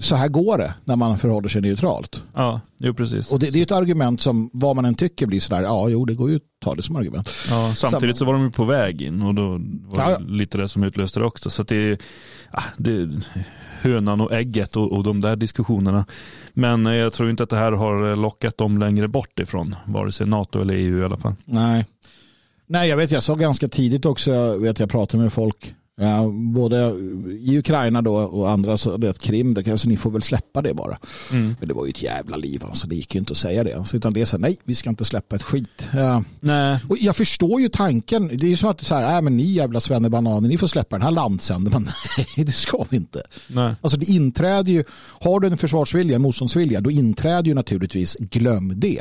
så 0.00 0.14
här 0.14 0.28
går 0.28 0.58
det 0.58 0.74
när 0.84 0.96
man 0.96 1.18
förhåller 1.18 1.48
sig 1.48 1.62
neutralt. 1.62 2.24
Ja, 2.34 2.60
jo 2.78 2.94
precis. 2.94 3.32
Och 3.32 3.38
det, 3.38 3.50
det 3.50 3.58
är 3.58 3.62
ett 3.62 3.72
argument 3.72 4.20
som 4.20 4.50
vad 4.52 4.76
man 4.76 4.84
än 4.84 4.94
tycker 4.94 5.26
blir 5.26 5.40
sådär, 5.40 5.62
ja 5.62 5.88
jo 5.88 6.04
det 6.04 6.14
går 6.14 6.30
ju 6.30 6.36
att 6.36 6.42
ta 6.60 6.74
det 6.74 6.82
som 6.82 6.96
argument. 6.96 7.28
Ja, 7.50 7.74
samtidigt 7.74 8.16
så 8.16 8.24
var 8.24 8.32
de 8.32 8.42
ju 8.42 8.50
på 8.50 8.64
väg 8.64 9.02
in 9.02 9.22
och 9.22 9.34
då 9.34 9.48
var 9.84 10.06
det 10.06 10.10
ja, 10.10 10.18
lite 10.18 10.58
det 10.58 10.68
som 10.68 10.82
utlöste 10.82 11.20
det 11.20 11.26
också. 11.26 11.50
Så 11.50 11.62
det 11.62 11.76
är, 11.76 11.98
ja, 12.52 12.62
det 12.76 12.90
är 12.90 13.10
hönan 13.80 14.20
och 14.20 14.32
ägget 14.32 14.76
och, 14.76 14.92
och 14.92 15.02
de 15.04 15.20
där 15.20 15.36
diskussionerna. 15.36 16.04
Men 16.52 16.86
jag 16.86 17.12
tror 17.12 17.30
inte 17.30 17.42
att 17.42 17.50
det 17.50 17.56
här 17.56 17.72
har 17.72 18.16
lockat 18.16 18.58
dem 18.58 18.78
längre 18.78 19.08
bort 19.08 19.38
ifrån 19.38 19.76
vare 19.86 20.12
sig 20.12 20.26
NATO 20.26 20.60
eller 20.60 20.74
EU 20.74 20.98
i 20.98 21.04
alla 21.04 21.16
fall. 21.16 21.34
Nej. 21.44 21.86
Nej, 22.70 22.88
jag 22.88 22.96
vet, 22.96 23.10
jag 23.10 23.22
sa 23.22 23.34
ganska 23.34 23.68
tidigt 23.68 24.04
också, 24.04 24.30
jag 24.30 24.58
vet 24.58 24.78
jag 24.78 24.90
pratade 24.90 25.22
med 25.22 25.32
folk 25.32 25.74
Ja, 26.00 26.30
både 26.32 26.76
i 27.40 27.58
Ukraina 27.58 28.02
då 28.02 28.16
och 28.16 28.50
andra 28.50 28.78
så 28.78 28.96
det 28.96 29.18
Krim, 29.18 29.54
det 29.54 29.64
kanske 29.64 29.88
ni 29.88 29.96
får 29.96 30.10
väl 30.10 30.22
släppa 30.22 30.62
det 30.62 30.74
bara. 30.74 30.98
Mm. 31.32 31.56
Men 31.58 31.68
det 31.68 31.74
var 31.74 31.86
ju 31.86 31.90
ett 31.90 32.02
jävla 32.02 32.36
liv 32.36 32.62
alltså, 32.64 32.86
det 32.86 32.94
gick 32.94 33.14
ju 33.14 33.18
inte 33.18 33.32
att 33.32 33.36
säga 33.36 33.64
det. 33.64 33.74
Alltså, 33.74 33.96
utan 33.96 34.12
det 34.12 34.20
är 34.20 34.24
så 34.24 34.36
här, 34.36 34.40
nej, 34.40 34.58
vi 34.64 34.74
ska 34.74 34.90
inte 34.90 35.04
släppa 35.04 35.36
ett 35.36 35.42
skit. 35.42 35.88
Nej. 36.40 36.78
Och 36.88 36.96
jag 36.98 37.16
förstår 37.16 37.60
ju 37.60 37.68
tanken, 37.68 38.28
det 38.28 38.46
är 38.46 38.50
ju 38.50 38.56
som 38.56 38.70
att 38.70 38.86
så 38.86 38.94
här, 38.94 39.16
äh, 39.16 39.22
men 39.22 39.36
ni 39.36 39.42
jävla 39.42 39.80
svennebananer, 39.80 40.48
ni 40.48 40.58
får 40.58 40.66
släppa 40.66 40.96
den 40.96 41.02
här 41.02 41.10
landsänden. 41.10 41.72
Men 41.72 41.82
nej, 42.36 42.46
det 42.46 42.52
ska 42.52 42.84
vi 42.90 42.96
inte. 42.96 43.22
Nej. 43.48 43.74
Alltså 43.80 43.98
det 43.98 44.06
inträder 44.06 44.72
ju, 44.72 44.84
har 45.20 45.40
du 45.40 45.46
en 45.46 45.56
försvarsvilja, 45.56 46.16
en 46.16 46.22
motståndsvilja, 46.22 46.80
då 46.80 46.90
inträder 46.90 47.48
ju 47.48 47.54
naturligtvis, 47.54 48.16
glöm 48.20 48.72
det 48.76 49.00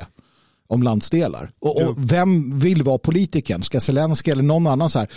om 0.67 0.83
landsdelar. 0.83 1.51
Och, 1.59 1.81
och 1.81 2.11
vem 2.11 2.59
vill 2.59 2.83
vara 2.83 2.97
politikern? 2.97 3.63
Ska 3.63 3.79
Zelensky 3.79 4.31
eller 4.31 4.43
någon 4.43 4.67
annan 4.67 4.89
så 4.89 4.99
här 4.99 5.07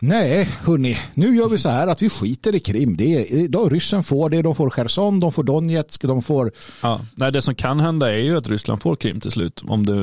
Nej, 0.00 0.44
hörni, 0.44 0.96
nu 1.14 1.36
gör 1.36 1.48
vi 1.48 1.58
så 1.58 1.68
här 1.68 1.86
att 1.86 2.02
vi 2.02 2.08
skiter 2.08 2.54
i 2.54 2.60
Krim. 2.60 2.96
Det 2.96 3.42
är, 3.42 3.48
då, 3.48 3.68
ryssen 3.68 4.04
får 4.04 4.30
det, 4.30 4.42
de 4.42 4.54
får 4.54 4.70
Cherson, 4.70 5.20
de 5.20 5.32
får 5.32 5.42
Donetsk, 5.42 6.02
de 6.02 6.22
får... 6.22 6.52
Ja, 6.82 7.00
nej, 7.14 7.32
det 7.32 7.42
som 7.42 7.54
kan 7.54 7.80
hända 7.80 8.12
är 8.12 8.18
ju 8.18 8.36
att 8.36 8.48
Ryssland 8.48 8.82
får 8.82 8.96
Krim 8.96 9.20
till 9.20 9.30
slut. 9.30 9.62
Om, 9.68 9.86
det, 9.86 10.02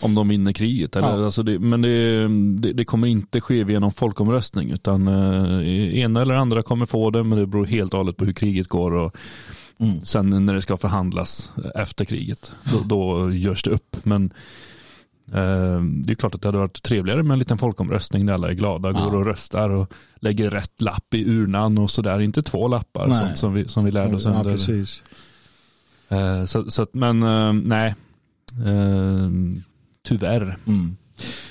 om 0.00 0.14
de 0.14 0.28
vinner 0.28 0.52
kriget. 0.52 0.96
Eller, 0.96 1.18
ja. 1.18 1.24
alltså 1.24 1.42
det, 1.42 1.58
men 1.58 1.82
det, 1.82 2.28
det, 2.58 2.72
det, 2.72 2.84
kommer 2.84 3.06
inte 3.06 3.40
ske 3.40 3.64
någon 3.64 3.92
folkomröstning. 3.92 4.70
Utan 4.70 5.08
eh, 5.08 5.98
ena 5.98 6.22
eller 6.22 6.34
andra 6.34 6.62
kommer 6.62 6.86
få 6.86 7.10
det, 7.10 7.24
men 7.24 7.38
det 7.38 7.46
beror 7.46 7.64
helt 7.64 7.94
och 7.94 7.98
hållet 7.98 8.16
på 8.16 8.24
hur 8.24 8.32
kriget 8.32 8.68
går. 8.68 8.94
Och, 8.94 9.16
mm. 9.78 10.04
Sen 10.04 10.46
när 10.46 10.54
det 10.54 10.62
ska 10.62 10.76
förhandlas 10.76 11.50
efter 11.74 12.04
kriget, 12.04 12.52
då, 12.72 12.80
då 12.80 13.32
görs 13.32 13.62
det 13.62 13.70
upp. 13.70 13.96
Men 14.02 14.32
det 16.04 16.12
är 16.12 16.14
klart 16.14 16.34
att 16.34 16.42
det 16.42 16.48
hade 16.48 16.58
varit 16.58 16.82
trevligare 16.82 17.22
med 17.22 17.32
en 17.32 17.38
liten 17.38 17.58
folkomröstning 17.58 18.26
där 18.26 18.34
alla 18.34 18.50
är 18.50 18.54
glada, 18.54 18.92
ja. 18.92 19.04
går 19.04 19.16
och 19.16 19.26
röstar 19.26 19.70
och 19.70 19.92
lägger 20.16 20.50
rätt 20.50 20.80
lapp 20.80 21.14
i 21.14 21.30
urnan 21.30 21.78
och 21.78 21.90
sådär. 21.90 22.20
Inte 22.20 22.42
två 22.42 22.68
lappar 22.68 23.06
sånt 23.06 23.38
som, 23.38 23.54
vi, 23.54 23.68
som 23.68 23.84
vi 23.84 23.90
lärde 23.90 24.16
oss 24.16 24.26
under. 24.26 24.50
Ja, 24.50 24.56
precis. 24.56 25.02
Eh, 26.08 26.44
så, 26.44 26.70
så, 26.70 26.86
men 26.92 27.22
eh, 27.22 27.52
nej, 27.52 27.94
tyvärr. 30.02 30.42
Mm. 30.42 30.96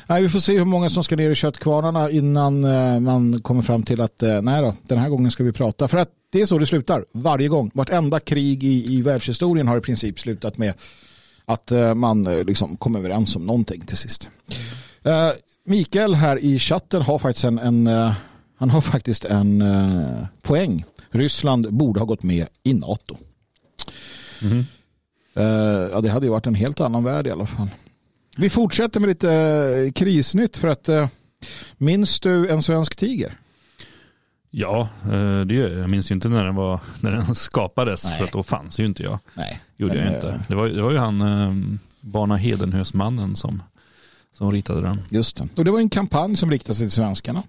Nej, 0.08 0.22
vi 0.22 0.30
får 0.30 0.40
se 0.40 0.58
hur 0.58 0.66
många 0.66 0.90
som 0.90 1.04
ska 1.04 1.16
ner 1.16 1.30
i 1.30 1.36
köttkvarnarna 1.36 2.10
innan 2.10 2.62
man 3.04 3.42
kommer 3.42 3.62
fram 3.62 3.84
till 3.84 4.02
att 4.02 4.22
nej 4.42 4.62
då, 4.62 4.76
den 4.84 4.98
här 4.98 5.10
gången 5.10 5.32
ska 5.32 5.44
vi 5.44 5.52
prata. 5.52 5.88
För 5.88 5.98
att 5.98 6.10
det 6.32 6.42
är 6.42 6.46
så 6.46 6.58
det 6.58 6.66
slutar 6.66 7.06
varje 7.12 7.48
gång. 7.48 7.72
Vartenda 7.74 8.20
krig 8.20 8.64
i, 8.64 8.94
i 8.94 9.02
världshistorien 9.02 9.68
har 9.68 9.78
i 9.78 9.82
princip 9.82 10.20
slutat 10.20 10.58
med 10.58 10.74
att 11.46 11.72
eh, 11.72 11.94
man 11.94 12.28
eh, 12.28 12.44
liksom 12.44 12.78
kom 12.78 12.96
överens 12.96 13.36
om 13.36 13.46
någonting 13.46 13.82
till 13.82 13.98
sist. 13.98 14.30
Mm. 15.04 15.34
Mikael 15.66 16.14
här 16.16 16.38
i 16.38 16.60
chatten 16.60 17.02
har 17.02 17.20
faktiskt 17.20 17.46
en, 17.46 17.60
en 17.60 17.88
han 18.58 18.70
har 18.70 18.82
faktiskt 18.82 19.26
en 19.26 19.64
poäng. 20.42 20.86
Ryssland 21.12 21.74
borde 21.74 22.00
ha 22.00 22.06
gått 22.06 22.24
med 22.24 22.48
i 22.64 22.74
NATO. 22.74 23.18
Mm. 24.42 24.66
Ja, 25.92 26.02
det 26.02 26.10
hade 26.10 26.26
ju 26.26 26.32
varit 26.32 26.48
en 26.48 26.56
helt 26.56 26.82
annan 26.82 27.04
värld 27.04 27.28
i 27.28 27.32
alla 27.32 27.46
fall. 27.46 27.68
Vi 28.38 28.50
fortsätter 28.50 29.00
med 29.00 29.10
lite 29.10 29.92
krisnytt 29.96 30.58
för 30.58 30.68
att 30.68 30.90
minns 31.78 32.20
du 32.20 32.50
en 32.50 32.62
svensk 32.62 32.96
tiger? 32.96 33.40
Ja, 34.56 34.90
det 35.48 35.56
gör 35.56 35.70
jag. 35.70 35.80
Jag 35.80 35.90
minns 35.90 36.12
ju 36.12 36.16
inte 36.16 36.30
när 36.30 36.46
den, 36.46 36.56
var, 36.56 36.80
när 37.00 37.12
den 37.12 37.36
skapades 37.36 38.06
Nej. 38.06 38.18
för 38.18 38.26
att 38.26 38.32
då 38.32 38.44
fanns 38.44 38.80
ju 38.80 38.86
inte 38.86 39.04
jag. 39.04 39.20
Nej. 39.34 39.62
Gjorde 39.78 39.96
jag 39.96 40.16
inte. 40.16 40.44
Det 40.48 40.56
var, 40.56 40.68
det 40.68 40.82
var 40.82 40.92
ju 40.92 40.98
han 40.98 41.22
eh, 41.22 41.78
Barna 42.02 42.36
Hedenhösmannen 42.36 43.36
som, 43.36 43.64
som 44.38 44.52
ritade 44.52 44.82
den. 44.82 45.02
Just 45.10 45.38
det. 45.38 45.48
Och 45.56 45.66
det 45.66 45.72
var 45.72 45.80
en 45.80 45.90
kampanj 45.90 46.36
som 46.36 46.52
riktade 46.52 46.76
sig 46.76 46.88
till 46.88 46.92
svenskarna 46.92 47.44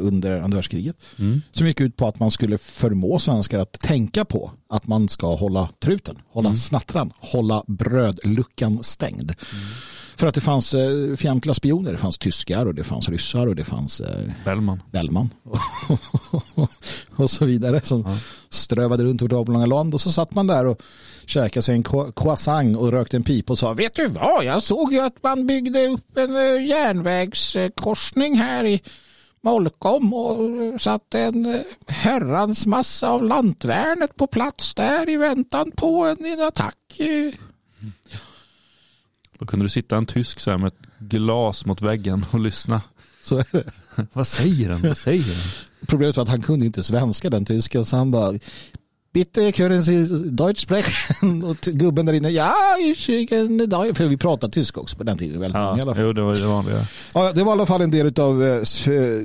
under 0.00 0.40
andra 0.42 0.56
världskriget. 0.56 0.96
Mm. 1.18 1.42
Som 1.52 1.66
gick 1.66 1.80
ut 1.80 1.96
på 1.96 2.06
att 2.06 2.20
man 2.20 2.30
skulle 2.30 2.58
förmå 2.58 3.18
svenskar 3.18 3.58
att 3.58 3.72
tänka 3.72 4.24
på 4.24 4.50
att 4.68 4.86
man 4.86 5.08
ska 5.08 5.34
hålla 5.34 5.68
truten, 5.78 6.18
hålla 6.28 6.48
mm. 6.48 6.56
snattran, 6.56 7.12
hålla 7.18 7.64
brödluckan 7.66 8.82
stängd. 8.82 9.34
Mm. 9.52 9.64
För 10.16 10.26
att 10.26 10.34
det 10.34 10.40
fanns 10.40 10.74
eh, 10.74 11.16
fientliga 11.16 11.54
spioner. 11.54 11.92
Det 11.92 11.98
fanns 11.98 12.18
tyskar 12.18 12.66
och 12.66 12.74
det 12.74 12.84
fanns 12.84 13.08
ryssar 13.08 13.46
och 13.46 13.56
det 13.56 13.64
fanns 13.64 14.00
eh, 14.00 14.30
Bellman. 14.44 14.82
Bellman. 14.90 15.30
och 17.16 17.30
så 17.30 17.44
vidare 17.44 17.80
som 17.80 18.04
ja. 18.06 18.16
strövade 18.50 19.04
runt 19.04 19.22
vårt 19.22 19.32
avlånga 19.32 19.66
land. 19.66 19.94
Och 19.94 20.00
så 20.00 20.12
satt 20.12 20.34
man 20.34 20.46
där 20.46 20.66
och 20.66 20.82
käkade 21.26 21.62
sig 21.62 21.74
en 21.74 22.12
croissant 22.16 22.76
och 22.76 22.92
rökte 22.92 23.16
en 23.16 23.22
pipa 23.22 23.52
och 23.52 23.58
sa 23.58 23.72
vet 23.72 23.94
du 23.94 24.06
vad, 24.06 24.44
jag 24.44 24.62
såg 24.62 24.92
ju 24.92 25.00
att 25.00 25.22
man 25.22 25.46
byggde 25.46 25.86
upp 25.86 26.18
en 26.18 26.36
eh, 26.36 26.66
järnvägskorsning 26.66 28.38
här 28.38 28.64
i 28.64 28.82
Molkom 29.40 30.14
och 30.14 30.80
satte 30.80 31.20
en 31.20 31.62
herrans 31.86 32.66
massa 32.66 33.10
av 33.10 33.24
lantvärnet 33.24 34.16
på 34.16 34.26
plats 34.26 34.74
där 34.74 35.08
i 35.08 35.16
väntan 35.16 35.70
på 35.70 36.04
en 36.04 36.42
attack. 36.42 36.96
Mm. 36.98 37.32
Då 39.44 39.48
kunde 39.48 39.64
du 39.64 39.70
sitta 39.70 39.96
en 39.96 40.06
tysk 40.06 40.40
så 40.40 40.50
här 40.50 40.58
med 40.58 40.68
ett 40.68 40.88
glas 40.98 41.66
mot 41.66 41.82
väggen 41.82 42.26
och 42.30 42.40
lyssna. 42.40 42.80
Så 43.22 43.38
är 43.38 43.46
det. 43.50 43.64
Vad 44.12 44.26
säger 44.26 44.70
han? 44.70 44.82
Vad 44.82 44.96
säger 44.96 45.34
han? 45.34 45.50
Problemet 45.86 46.16
var 46.16 46.22
att 46.22 46.30
han 46.30 46.42
kunde 46.42 46.66
inte 46.66 46.82
svenska 46.82 47.30
den 47.30 47.44
tysken 47.44 47.84
så 47.84 47.96
han 47.96 48.10
bara 48.10 48.38
Bitte 49.12 49.52
können 49.52 49.82
Sie 49.82 50.06
Deutsch 50.30 50.60
sprechen? 50.60 51.44
Och 51.50 51.56
gubben 51.56 52.06
där 52.06 52.12
inne, 52.12 52.28
ja, 52.28 52.54
för 53.94 54.06
vi 54.06 54.16
pratade 54.16 54.52
tyska 54.52 54.80
också 54.80 54.96
på 54.96 55.04
den 55.04 55.18
tiden. 55.18 55.40
Väldigt 55.40 55.54
ja, 55.54 55.66
många, 55.66 55.78
i 55.78 55.82
alla 55.82 55.94
fall. 55.94 56.04
Jo, 56.04 56.12
det 56.12 56.22
var 56.22 56.34
det 56.34 56.46
vanliga. 56.46 56.86
Ja, 57.14 57.32
det 57.32 57.42
var 57.42 57.52
i 57.52 57.56
alla 57.56 57.66
fall 57.66 57.80
en 57.80 57.90
del 57.90 58.20
av 58.20 58.44
eh, 58.44 58.60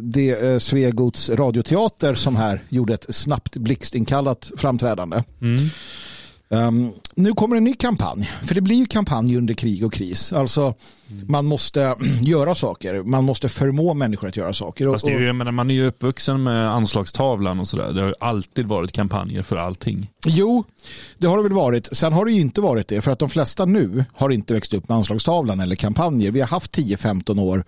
det 0.01 0.29
eh, 0.29 0.59
Svegots 0.59 1.29
radioteater 1.29 2.13
som 2.13 2.35
här 2.35 2.63
gjorde 2.69 2.93
ett 2.93 3.05
snabbt 3.09 3.57
blixtinkallat 3.57 4.51
framträdande. 4.57 5.23
Mm. 5.41 5.69
Um, 6.51 6.91
nu 7.15 7.33
kommer 7.33 7.55
en 7.55 7.63
ny 7.63 7.73
kampanj, 7.73 8.31
för 8.43 8.55
det 8.55 8.61
blir 8.61 8.75
ju 8.75 8.85
kampanj 8.85 9.37
under 9.37 9.53
krig 9.53 9.85
och 9.85 9.93
kris. 9.93 10.33
Alltså 10.33 10.73
man 11.27 11.45
måste 11.45 11.95
göra 12.21 12.55
saker, 12.55 13.03
man 13.03 13.23
måste 13.23 13.49
förmå 13.49 13.93
människor 13.93 14.27
att 14.27 14.37
göra 14.37 14.53
saker. 14.53 14.91
Fast 14.91 15.05
det 15.05 15.11
är 15.11 15.19
ju, 15.19 15.33
menar, 15.33 15.51
man 15.51 15.69
är 15.69 15.73
ju 15.73 15.87
uppvuxen 15.87 16.43
med 16.43 16.71
anslagstavlan 16.71 17.59
och 17.59 17.67
sådär. 17.67 17.93
Det 17.93 18.01
har 18.01 18.07
ju 18.07 18.13
alltid 18.19 18.65
varit 18.65 18.91
kampanjer 18.91 19.43
för 19.43 19.55
allting. 19.55 20.11
Jo, 20.25 20.63
det 21.17 21.27
har 21.27 21.37
det 21.37 21.43
väl 21.43 21.53
varit. 21.53 21.97
Sen 21.97 22.13
har 22.13 22.25
det 22.25 22.31
ju 22.31 22.41
inte 22.41 22.61
varit 22.61 22.87
det, 22.87 23.01
för 23.01 23.11
att 23.11 23.19
de 23.19 23.29
flesta 23.29 23.65
nu 23.65 24.05
har 24.13 24.29
inte 24.29 24.53
växt 24.53 24.73
upp 24.73 24.89
med 24.89 24.97
anslagstavlan 24.97 25.59
eller 25.59 25.75
kampanjer. 25.75 26.31
Vi 26.31 26.39
har 26.39 26.47
haft 26.47 26.77
10-15 26.77 27.41
år, 27.41 27.63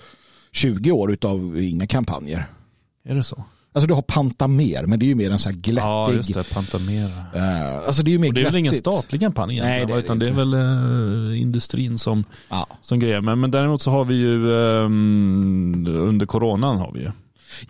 20 0.52 0.92
år 0.92 1.12
utav 1.12 1.62
inga 1.62 1.88
kampanjer. 1.88 2.50
Är 3.06 3.16
det 3.16 3.24
så? 3.24 3.44
Alltså 3.74 3.88
du 3.88 3.94
har 3.94 4.02
Pantamer, 4.02 4.86
men 4.88 5.00
det 5.00 5.06
är 5.06 5.08
ju 5.08 5.16
mer 5.16 5.32
en 5.32 5.40
sån 5.40 5.54
här 5.54 5.60
glättig. 5.60 5.88
Ja, 5.88 6.12
just 6.12 6.34
det. 6.34 6.54
Pantamer. 6.54 7.06
Uh, 7.36 7.88
alltså 7.88 8.04
det 8.04 8.10
är 8.10 8.14
ju 8.14 8.20
mer 8.20 8.28
Och 8.28 8.34
det 8.34 8.42
är 8.42 8.46
väl 8.46 8.56
ingen 8.56 8.74
statlig 8.74 9.22
kampanj 9.22 9.52
egentligen, 9.52 9.78
Nej, 9.78 9.86
det 9.88 9.94
är 9.94 10.00
utan 10.00 10.20
det, 10.20 10.26
det 10.26 10.32
är 10.32 10.36
väl 10.36 10.54
uh, 10.54 11.42
industrin 11.42 11.98
som, 11.98 12.24
ja. 12.50 12.68
som 12.82 13.00
grejer. 13.00 13.22
Men, 13.22 13.40
men 13.40 13.52
däremot 13.52 13.82
så 13.82 13.92
har 13.92 14.06
vi 14.06 14.16
ju 14.16 14.48
um, 14.48 15.88
under 15.88 16.26
coronan 16.26 16.78
har 16.78 16.92
vi 16.92 17.00
ju. 17.00 17.12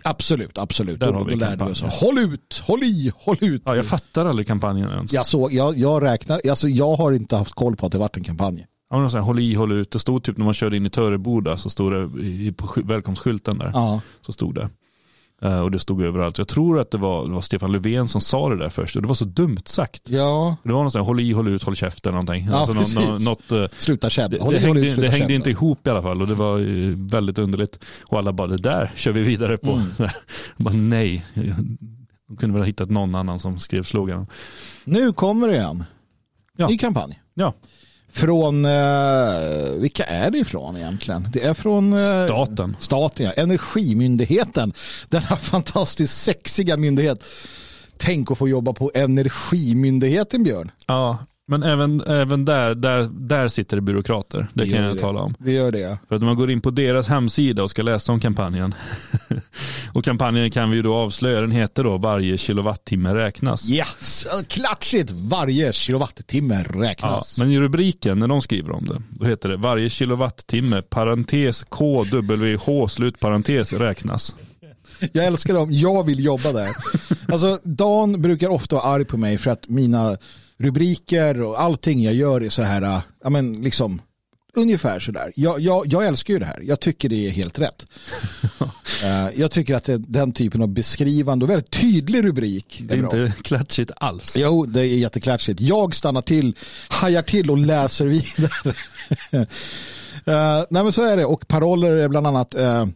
Absolut, 0.02 0.58
absolut. 0.58 1.00
Där 1.00 1.12
har 1.12 1.24
vi 1.24 1.32
då 1.32 1.38
lärde 1.38 1.64
vi 1.64 1.70
oss. 1.70 1.82
Håll 1.82 2.18
ut, 2.18 2.62
håll 2.66 2.82
i, 2.82 3.12
håll 3.16 3.36
ut. 3.40 3.62
Ja, 3.64 3.76
jag 3.76 3.86
fattar 3.86 4.26
aldrig 4.26 4.46
kampanjen 4.46 4.90
ens. 4.90 5.12
Jag, 5.12 5.26
såg, 5.26 5.52
jag, 5.52 5.78
jag 5.78 6.02
räknar, 6.02 6.40
alltså 6.50 6.68
jag 6.68 6.96
har 6.96 7.12
inte 7.12 7.36
haft 7.36 7.52
koll 7.54 7.76
på 7.76 7.86
att 7.86 7.92
det 7.92 7.98
varit 7.98 8.16
en 8.16 8.24
kampanj. 8.24 8.66
Ja, 8.90 8.98
men 8.98 9.10
så 9.10 9.16
här, 9.16 9.24
håll 9.24 9.38
i, 9.38 9.54
håll 9.54 9.72
ut. 9.72 9.90
Det 9.90 9.98
stod 9.98 10.24
typ 10.24 10.36
när 10.36 10.44
man 10.44 10.54
körde 10.54 10.76
in 10.76 10.86
i 10.86 10.90
Töreboda 10.90 11.56
så 11.56 11.70
stod 11.70 11.92
det 11.92 12.22
i, 12.22 12.52
på 12.52 12.66
sky- 12.66 12.82
välkomstskylten 12.84 13.58
där. 13.58 13.70
Ja. 13.74 14.00
Så 14.26 14.32
stod 14.32 14.54
det. 14.54 14.68
Eh, 15.42 15.60
och 15.60 15.70
det 15.70 15.78
stod 15.78 16.02
överallt. 16.02 16.38
Jag 16.38 16.48
tror 16.48 16.78
att 16.80 16.90
det 16.90 16.98
var, 16.98 17.24
det 17.26 17.32
var 17.32 17.40
Stefan 17.40 17.72
Löfven 17.72 18.08
som 18.08 18.20
sa 18.20 18.48
det 18.48 18.56
där 18.56 18.68
först. 18.68 18.96
Och 18.96 19.02
det 19.02 19.08
var 19.08 19.14
så 19.14 19.24
dumt 19.24 19.58
sagt. 19.64 20.08
ja, 20.08 20.56
Det 20.62 20.72
var 20.72 20.82
något 20.84 20.92
sånt 20.92 21.06
håll 21.06 21.20
i, 21.20 21.32
håll 21.32 21.48
ut, 21.48 21.62
håll 21.62 21.76
käften 21.76 22.12
någonting. 22.12 22.46
Ja, 22.46 22.54
alltså, 22.56 22.74
precis. 22.74 22.94
nå- 22.94 23.18
något, 23.18 23.52
eh, 23.52 23.64
sluta 23.78 24.06
det, 24.06 24.10
käbbla. 24.10 24.38
Det, 24.38 24.44
håll 24.44 24.54
hängde, 24.54 24.80
ut, 24.80 24.84
det 24.86 24.92
sluta 24.92 25.08
hängde 25.08 25.18
käbbla. 25.18 25.34
inte 25.34 25.50
ihop 25.50 25.86
i 25.86 25.90
alla 25.90 26.02
fall 26.02 26.20
och 26.22 26.28
det 26.28 26.34
var 26.34 26.58
eh, 26.58 26.94
väldigt 26.96 27.38
underligt. 27.38 27.78
Och 28.06 28.18
alla 28.18 28.32
bara, 28.32 28.46
det 28.48 28.56
där 28.56 28.92
kör 28.96 29.12
vi 29.12 29.22
vidare 29.22 29.56
på. 29.58 29.70
Mm. 29.72 30.10
bara, 30.56 30.74
nej, 30.74 31.26
de 32.28 32.36
kunde 32.36 32.52
väl 32.54 32.62
ha 32.62 32.66
hittat 32.66 32.90
någon 32.90 33.14
annan 33.14 33.38
som 33.40 33.58
skrev 33.58 33.82
sloganen. 33.82 34.26
Nu 34.84 35.12
kommer 35.12 35.48
det 35.48 35.58
en. 35.58 35.84
Ja. 36.56 36.68
Ny 36.68 36.78
kampanj. 36.78 37.20
Ja, 37.34 37.54
Från, 38.12 38.64
eh, 38.64 38.70
vilka 39.76 40.04
är 40.04 40.30
det 40.30 40.38
ifrån 40.38 40.76
egentligen? 40.76 41.28
Det 41.32 41.44
är 41.44 41.54
från 41.54 41.92
eh, 41.92 42.24
staten. 42.26 42.76
staten, 42.80 43.26
ja. 43.26 43.32
Energimyndigheten. 43.32 44.72
Denna 45.08 45.36
fantastiskt 45.36 46.22
sexiga 46.22 46.76
myndighet. 46.76 47.24
Tänk 47.96 48.30
att 48.30 48.38
få 48.38 48.48
jobba 48.48 48.72
på 48.72 48.90
Energimyndigheten, 48.94 50.42
Björn. 50.42 50.70
Ja, 50.86 51.18
men 51.52 51.62
även, 51.62 52.00
även 52.06 52.44
där, 52.44 52.74
där, 52.74 53.08
där 53.12 53.48
sitter 53.48 53.76
det 53.76 53.82
byråkrater. 53.82 54.46
Det, 54.54 54.64
gör 54.64 54.76
kan 54.76 54.84
jag 54.84 54.96
det. 54.96 55.00
tala 55.00 55.20
om. 55.20 55.34
Det 55.38 55.52
gör 55.52 55.72
det. 55.72 55.98
För 56.08 56.14
att 56.14 56.20
när 56.20 56.26
man 56.26 56.36
går 56.36 56.50
in 56.50 56.60
på 56.60 56.70
deras 56.70 57.08
hemsida 57.08 57.62
och 57.62 57.70
ska 57.70 57.82
läsa 57.82 58.12
om 58.12 58.20
kampanjen. 58.20 58.74
och 59.92 60.04
kampanjen 60.04 60.50
kan 60.50 60.70
vi 60.70 60.76
ju 60.76 60.82
då 60.82 60.94
avslöja, 60.94 61.40
den 61.40 61.50
heter 61.50 61.84
då 61.84 61.98
varje 61.98 62.38
kilowattimme 62.38 63.14
räknas. 63.14 63.64
Ja, 63.68 63.84
så 64.00 64.44
klatschigt. 64.48 65.10
Varje 65.10 65.72
kilowattimme 65.72 66.64
Ja, 66.74 66.82
räknas. 66.82 67.38
men 67.38 67.50
i 67.50 67.60
rubriken 67.60 68.18
när 68.18 68.28
de 68.28 68.42
skriver 68.42 68.70
om 68.72 68.84
det, 68.84 69.02
då 69.10 69.26
heter 69.26 69.48
det 69.48 69.56
varje 69.56 69.90
kilowattimme 69.90 70.82
parentes 70.82 71.64
KWH 71.64 72.86
slutparentes 72.88 73.72
räknas. 73.72 74.34
Jag 75.12 75.24
älskar 75.26 75.54
dem. 75.54 75.68
Jag 75.72 76.06
vill 76.06 76.24
jobba 76.24 76.52
där. 76.52 76.68
Alltså, 77.32 77.58
Dan 77.64 78.22
brukar 78.22 78.48
ofta 78.48 78.76
vara 78.76 78.84
arg 78.84 79.04
på 79.04 79.16
mig 79.16 79.38
för 79.38 79.50
att 79.50 79.68
mina 79.68 80.16
rubriker 80.58 81.42
och 81.42 81.60
allting 81.60 82.02
jag 82.02 82.14
gör 82.14 82.40
är 82.40 82.48
så 82.48 82.62
här, 82.62 82.82
äh, 82.82 83.02
ja 83.24 83.30
men 83.30 83.62
liksom, 83.62 84.00
ungefär 84.54 85.00
så 85.00 85.12
där. 85.12 85.32
Jag, 85.36 85.60
jag, 85.60 85.86
jag 85.92 86.06
älskar 86.06 86.34
ju 86.34 86.40
det 86.40 86.46
här. 86.46 86.60
Jag 86.62 86.80
tycker 86.80 87.08
det 87.08 87.26
är 87.26 87.30
helt 87.30 87.58
rätt. 87.58 87.86
Eh, 89.04 89.28
jag 89.34 89.50
tycker 89.50 89.74
att 89.74 89.84
det, 89.84 89.98
den 89.98 90.32
typen 90.32 90.62
av 90.62 90.68
beskrivande 90.68 91.44
och 91.44 91.50
väldigt 91.50 91.70
tydlig 91.70 92.24
rubrik 92.24 92.82
Det 92.84 92.94
är 92.94 92.98
bra. 92.98 93.24
inte 93.26 93.42
klatschigt 93.42 93.90
alls. 93.96 94.36
Jo, 94.38 94.66
det 94.66 94.80
är 94.80 94.84
jätteklatschigt. 94.84 95.60
Jag 95.60 95.94
stannar 95.94 96.22
till, 96.22 96.56
hajar 96.88 97.22
till 97.22 97.50
och 97.50 97.58
läser 97.58 98.06
vidare. 98.06 98.74
uh, 99.32 99.44
nej 100.70 100.82
men 100.82 100.92
så 100.92 101.04
är 101.04 101.16
det. 101.16 101.24
Och 101.24 101.48
paroller 101.48 101.92
är 101.96 102.08
bland 102.08 102.26
annat 102.26 102.54
uh, 102.54 102.86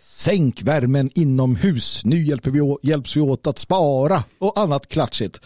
Sänk 0.00 0.62
värmen 0.62 1.10
inomhus. 1.14 2.04
Nu 2.04 2.24
hjälper 2.24 2.50
vi, 2.50 2.60
å- 2.60 2.78
hjälps 2.82 3.16
vi 3.16 3.20
åt 3.20 3.46
att 3.46 3.58
spara 3.58 4.24
och 4.38 4.58
annat 4.60 4.88
klatschigt. 4.88 5.40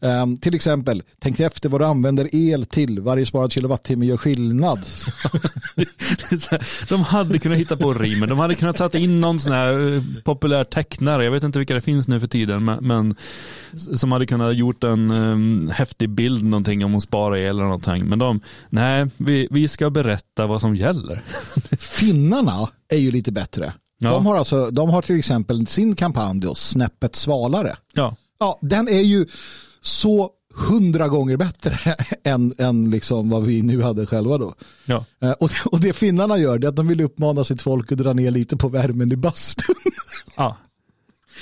Eh, 0.00 0.26
till 0.40 0.54
exempel, 0.54 1.02
tänk 1.20 1.40
efter 1.40 1.68
vad 1.68 1.80
du 1.80 1.84
använder 1.84 2.28
el 2.34 2.66
till. 2.66 3.00
Varje 3.00 3.26
sparad 3.26 3.52
kilowattimme 3.52 4.06
gör 4.06 4.16
skillnad. 4.16 4.80
De 6.88 7.02
hade 7.02 7.38
kunnat 7.38 7.58
hitta 7.58 7.76
på 7.76 7.94
rim, 7.94 8.20
de 8.20 8.38
hade 8.38 8.54
kunnat 8.54 8.76
ta 8.76 8.90
in 8.98 9.20
någon 9.20 9.40
sån 9.40 9.52
här 9.52 9.94
eh, 9.96 10.02
populär 10.24 10.64
tecknare, 10.64 11.24
jag 11.24 11.32
vet 11.32 11.42
inte 11.42 11.58
vilka 11.58 11.74
det 11.74 11.80
finns 11.80 12.08
nu 12.08 12.20
för 12.20 12.26
tiden, 12.26 12.64
men, 12.64 12.78
men 12.86 13.14
som 13.96 14.12
hade 14.12 14.26
kunnat 14.26 14.56
gjort 14.56 14.84
en 14.84 15.10
um, 15.10 15.70
häftig 15.74 16.10
bild 16.10 16.44
någonting 16.44 16.84
om 16.84 16.94
att 16.94 17.02
spara 17.02 17.38
el 17.38 17.44
eller 17.46 17.62
någonting. 17.62 18.04
Men 18.04 18.18
de, 18.18 18.40
nej, 18.70 19.06
vi, 19.16 19.48
vi 19.50 19.68
ska 19.68 19.90
berätta 19.90 20.46
vad 20.46 20.60
som 20.60 20.76
gäller. 20.76 21.22
Finnarna 21.78 22.68
är 22.94 22.98
ju 22.98 23.10
lite 23.10 23.32
bättre. 23.32 23.72
Ja. 23.98 24.10
De, 24.10 24.26
har 24.26 24.36
alltså, 24.36 24.70
de 24.70 24.90
har 24.90 25.02
till 25.02 25.18
exempel 25.18 25.66
sin 25.66 25.94
kampanj 25.94 26.40
då, 26.40 26.54
Snäppet 26.54 27.16
svalare. 27.16 27.76
Ja, 27.92 28.16
Ja, 28.38 28.58
den 28.62 28.88
är 28.88 29.00
ju 29.00 29.26
så 29.80 30.30
hundra 30.54 31.08
gånger 31.08 31.36
bättre 31.36 31.78
än, 32.24 32.54
än 32.58 32.90
liksom 32.90 33.30
vad 33.30 33.42
vi 33.42 33.62
nu 33.62 33.82
hade 33.82 34.06
själva 34.06 34.38
då. 34.38 34.54
ja. 34.84 35.04
Eh, 35.22 35.30
Och, 35.30 35.50
och 35.66 35.80
det 35.80 35.92
finnarna 35.92 36.38
gör 36.38 36.58
det 36.58 36.66
är 36.66 36.68
att 36.68 36.76
de 36.76 36.88
vill 36.88 37.00
uppmana 37.00 37.44
sitt 37.44 37.62
folk 37.62 37.92
att 37.92 37.98
dra 37.98 38.12
ner 38.12 38.30
lite 38.30 38.56
på 38.56 38.68
värmen 38.68 39.12
i 39.12 39.16
bastun. 39.16 39.74
ja. 40.36 40.56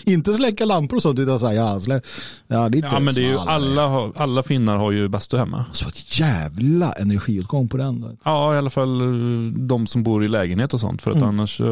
Inte 0.05 0.33
släcka 0.33 0.65
lampor 0.65 0.97
och 0.97 1.03
sånt 1.03 1.19
utan 1.19 1.41
säga 1.41 1.53
ja, 1.53 1.81
slä, 1.81 2.01
ja, 2.47 2.69
lite 2.69 2.89
Ja 2.93 3.01
men 3.01 3.15
det 3.15 3.21
är 3.21 3.29
ju 3.29 3.39
alla, 3.39 3.87
har- 3.87 4.13
alla 4.17 4.43
finnar 4.43 4.77
har 4.77 4.91
ju 4.93 5.09
bastu 5.09 5.37
hemma. 5.37 5.65
Så 5.73 5.89
ett 5.89 6.21
jävla 6.21 6.93
energiåtgång 6.93 7.69
på 7.69 7.77
den. 7.77 8.01
Då. 8.01 8.17
Ja 8.25 8.55
i 8.55 8.59
alla 8.59 8.71
fall 8.71 9.01
eh, 9.01 9.53
de 9.53 9.87
som 9.87 10.03
bor 10.03 10.25
i 10.25 10.29
lägenhet 10.29 10.75
och 10.75 10.81
sånt. 10.81 11.03
För 11.03 11.11
att 11.11 11.17
Mm. 11.17 11.29
annars, 11.29 11.61
eh, 11.61 11.67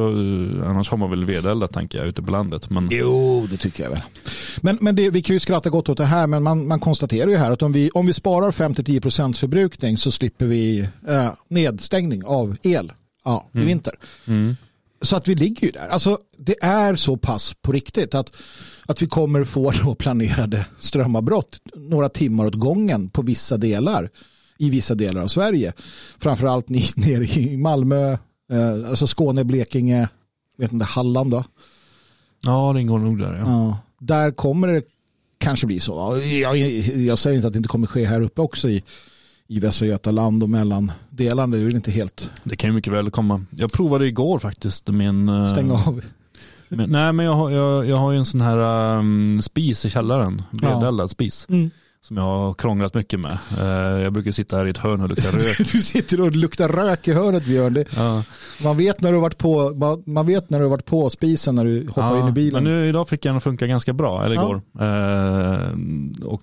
annars 0.71 0.91
har 0.91 0.97
man 0.97 1.11
väl 1.11 1.25
vedeldat 1.25 1.73
tänker 1.73 1.99
jag 1.99 2.07
ute 2.07 2.23
på 2.23 2.31
landet. 2.33 2.71
Men 2.71 2.89
Jo, 2.93 3.47
det 3.51 3.57
tycker 3.57 3.83
jag 3.83 3.91
väl. 3.91 4.01
Men, 4.61 4.79
men 4.81 4.97
det, 4.97 5.11
vi 5.11 5.23
kan 5.23 5.37
ju 5.37 5.41
skratta 5.41 5.71
gott 5.71 5.89
åt 5.89 5.99
det 5.99 6.05
här, 6.05 6.27
men 6.27 6.43
man, 6.43 6.69
man 6.69 6.81
konstaterar 6.81 7.31
ju 7.31 7.37
här 7.37 7.51
att 7.51 7.63
om 7.63 7.73
vi, 7.73 7.91
om 7.95 8.07
vi 8.07 8.13
sparar 8.13 8.51
5-10% 8.51 9.33
förbrukning 9.33 9.99
så 9.99 10.11
slipper 10.11 10.47
vi 10.47 10.89
eh, 11.09 11.31
nedstängning 11.49 12.25
av 12.25 12.57
el 12.63 12.93
ja, 13.25 13.47
i 13.53 13.59
vinter. 13.59 13.95
mm. 14.27 14.57
Så 15.03 15.17
att 15.17 15.29
vi 15.29 15.35
ligger 15.35 15.67
ju 15.67 15.73
där. 15.73 15.89
Alltså, 15.89 16.19
det 16.39 16.57
är 16.63 16.97
så 16.97 17.17
pass 17.17 17.55
på 17.63 17.73
riktigt 17.73 18.15
att, 18.15 18.37
att 18.87 19.03
vi 19.03 19.07
kommer 19.07 19.45
få 19.45 19.71
då 19.85 19.95
planerade 19.95 20.67
strömavbrott 20.79 21.61
några 21.75 22.09
timmar 22.09 22.47
åt 22.47 22.55
gången 22.55 23.09
på 23.09 23.23
vissa 23.23 23.57
delar 23.57 24.11
i 24.59 24.71
vissa 24.71 24.95
delar 24.95 25.23
av 25.23 25.29
Sverige. 25.29 25.73
Framförallt 26.19 26.69
nere 26.97 27.25
i 27.25 27.57
Malmö, 27.57 28.13
eh, 28.53 28.89
alltså 28.89 29.07
Skåne, 29.07 29.45
Blekinge, 29.45 30.09
vet 30.59 30.73
inte, 30.73 30.85
Halland 30.85 31.31
då. 31.31 31.45
ja 32.41 32.73
det 32.75 32.81
ingår 32.81 32.99
nog 32.99 33.19
där 33.19 33.35
ja. 33.35 33.45
Ja, 33.47 33.79
där 33.99 34.31
kommer 34.31 34.69
det 34.69 34.83
kanske 35.39 35.67
bli 35.67 35.81
så. 35.81 36.21
Jag, 36.43 36.59
jag 36.59 37.19
säger 37.19 37.37
inte 37.37 37.47
att 37.47 37.53
det 37.53 37.57
inte 37.57 37.69
kommer 37.69 37.87
ske 37.87 38.05
här 38.05 38.21
uppe 38.21 38.41
också 38.43 38.69
i, 38.69 38.83
i 39.51 39.61
Västra 39.61 39.87
Götaland 39.87 40.43
och 40.43 40.51
mellandelarna. 40.51 41.53
Det 41.57 41.61
är 41.61 41.65
väl 41.65 41.75
inte 41.75 41.91
helt 41.91 42.31
Det 42.45 42.57
kan 42.57 42.71
ju 42.71 42.75
mycket 42.75 42.93
väl 42.93 43.11
komma. 43.11 43.45
Jag 43.51 43.73
provade 43.73 44.07
igår 44.07 44.39
faktiskt 44.39 44.89
en... 44.89 45.29
eh, 45.29 45.47
stänga 45.47 45.75
av. 45.75 46.01
Men, 46.69 46.91
nej 46.91 47.13
men 47.13 47.27
jag 47.27 47.35
har, 47.35 47.51
jag, 47.51 47.87
jag 47.89 47.97
har 47.97 48.13
ju 48.13 48.19
en 48.19 48.25
sån 48.25 48.41
här 48.41 48.99
um, 48.99 49.43
spis 49.43 49.85
i 49.85 49.91
källaren. 49.91 50.43
Vedeldad 50.51 51.11
spis. 51.11 51.47
Mm. 51.49 51.71
Som 52.03 52.17
jag 52.17 52.25
har 52.25 52.55
krånglat 52.55 52.95
mycket 52.95 53.21
med. 53.21 53.39
Eh, 53.59 54.03
jag 54.03 54.13
brukar 54.13 54.33
sitta 54.33 54.57
här 54.57 54.67
i 54.67 54.71
ett 54.71 54.79
hörn 54.79 55.01
och 55.01 55.09
lukta 55.09 55.29
rök. 55.39 55.59
Du 55.73 55.83
sitter 55.83 56.21
och 56.21 56.33
luktar 56.33 56.69
rök 56.69 57.09
i 57.09 57.13
hörnet 57.13 57.45
Björn. 57.45 57.75
Det, 57.75 57.85
ja. 57.97 58.23
man, 58.63 58.77
vet 58.77 59.01
när 59.01 59.13
du 59.13 59.19
varit 59.21 59.39
på, 59.39 59.73
man, 60.07 60.27
vet 60.27 60.51
när 60.51 60.59
du 60.59 60.65
har 60.65 60.71
varit 60.71 60.87
på 60.87 61.11
spisen 61.11 61.55
när 61.55 61.65
du 61.65 61.87
hoppar 61.87 62.17
Ja, 62.17 62.23
in 62.23 62.29
i 62.29 62.33
bilen. 62.33 62.65
Men 62.65 62.73
nu 62.73 62.89
idag 62.89 63.09
fick 63.09 63.25
jag 63.25 63.31
den 63.31 63.37
att 63.37 63.43
funka 63.43 63.67
ganska 63.67 63.93
bra, 63.93 64.25
eller 64.25 64.35
Ja. 64.35 64.43
igår. 64.43 64.63
Eh, 64.81 66.25
och 66.27 66.43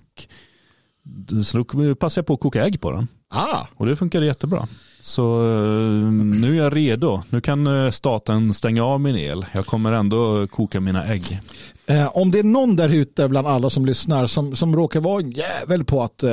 så 1.44 1.58
då 1.58 1.94
passade 1.94 2.18
jag 2.18 2.26
på 2.26 2.34
att 2.34 2.40
koka 2.40 2.64
ägg 2.66 2.80
på 2.80 2.90
den. 2.92 3.08
Ah, 3.30 3.66
Och 3.74 3.86
det 3.86 3.96
funkade 3.96 4.26
jättebra. 4.26 4.68
Så 5.00 5.40
eh, 5.42 6.12
nu 6.12 6.58
är 6.58 6.62
jag 6.64 6.76
redo. 6.76 7.22
Nu 7.30 7.40
kan 7.40 7.66
eh, 7.66 7.90
staten 7.90 8.54
stänga 8.54 8.84
av 8.84 9.00
min 9.00 9.16
el. 9.16 9.46
Jag 9.54 9.66
kommer 9.66 9.92
ändå 9.92 10.46
koka 10.46 10.80
mina 10.80 11.04
ägg. 11.06 11.40
eh, 11.86 12.16
om 12.16 12.30
det 12.30 12.38
är 12.38 12.42
någon 12.44 12.76
där 12.76 12.88
ute 12.88 13.28
bland 13.28 13.46
alla 13.46 13.70
som 13.70 13.86
lyssnar 13.86 14.26
som, 14.26 14.56
som 14.56 14.76
råkar 14.76 15.00
vara 15.00 15.20
en 15.22 15.30
jävel 15.30 15.84
på 15.84 16.02
att, 16.02 16.22
eh, 16.22 16.30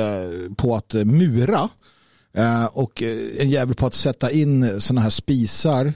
på 0.56 0.74
att 0.74 0.92
mura 0.94 1.68
eh, 2.36 2.64
och 2.66 3.02
en 3.38 3.50
jävel 3.50 3.74
på 3.74 3.86
att 3.86 3.94
sätta 3.94 4.30
in 4.30 4.80
sådana 4.80 5.00
här 5.00 5.10
spisar 5.10 5.92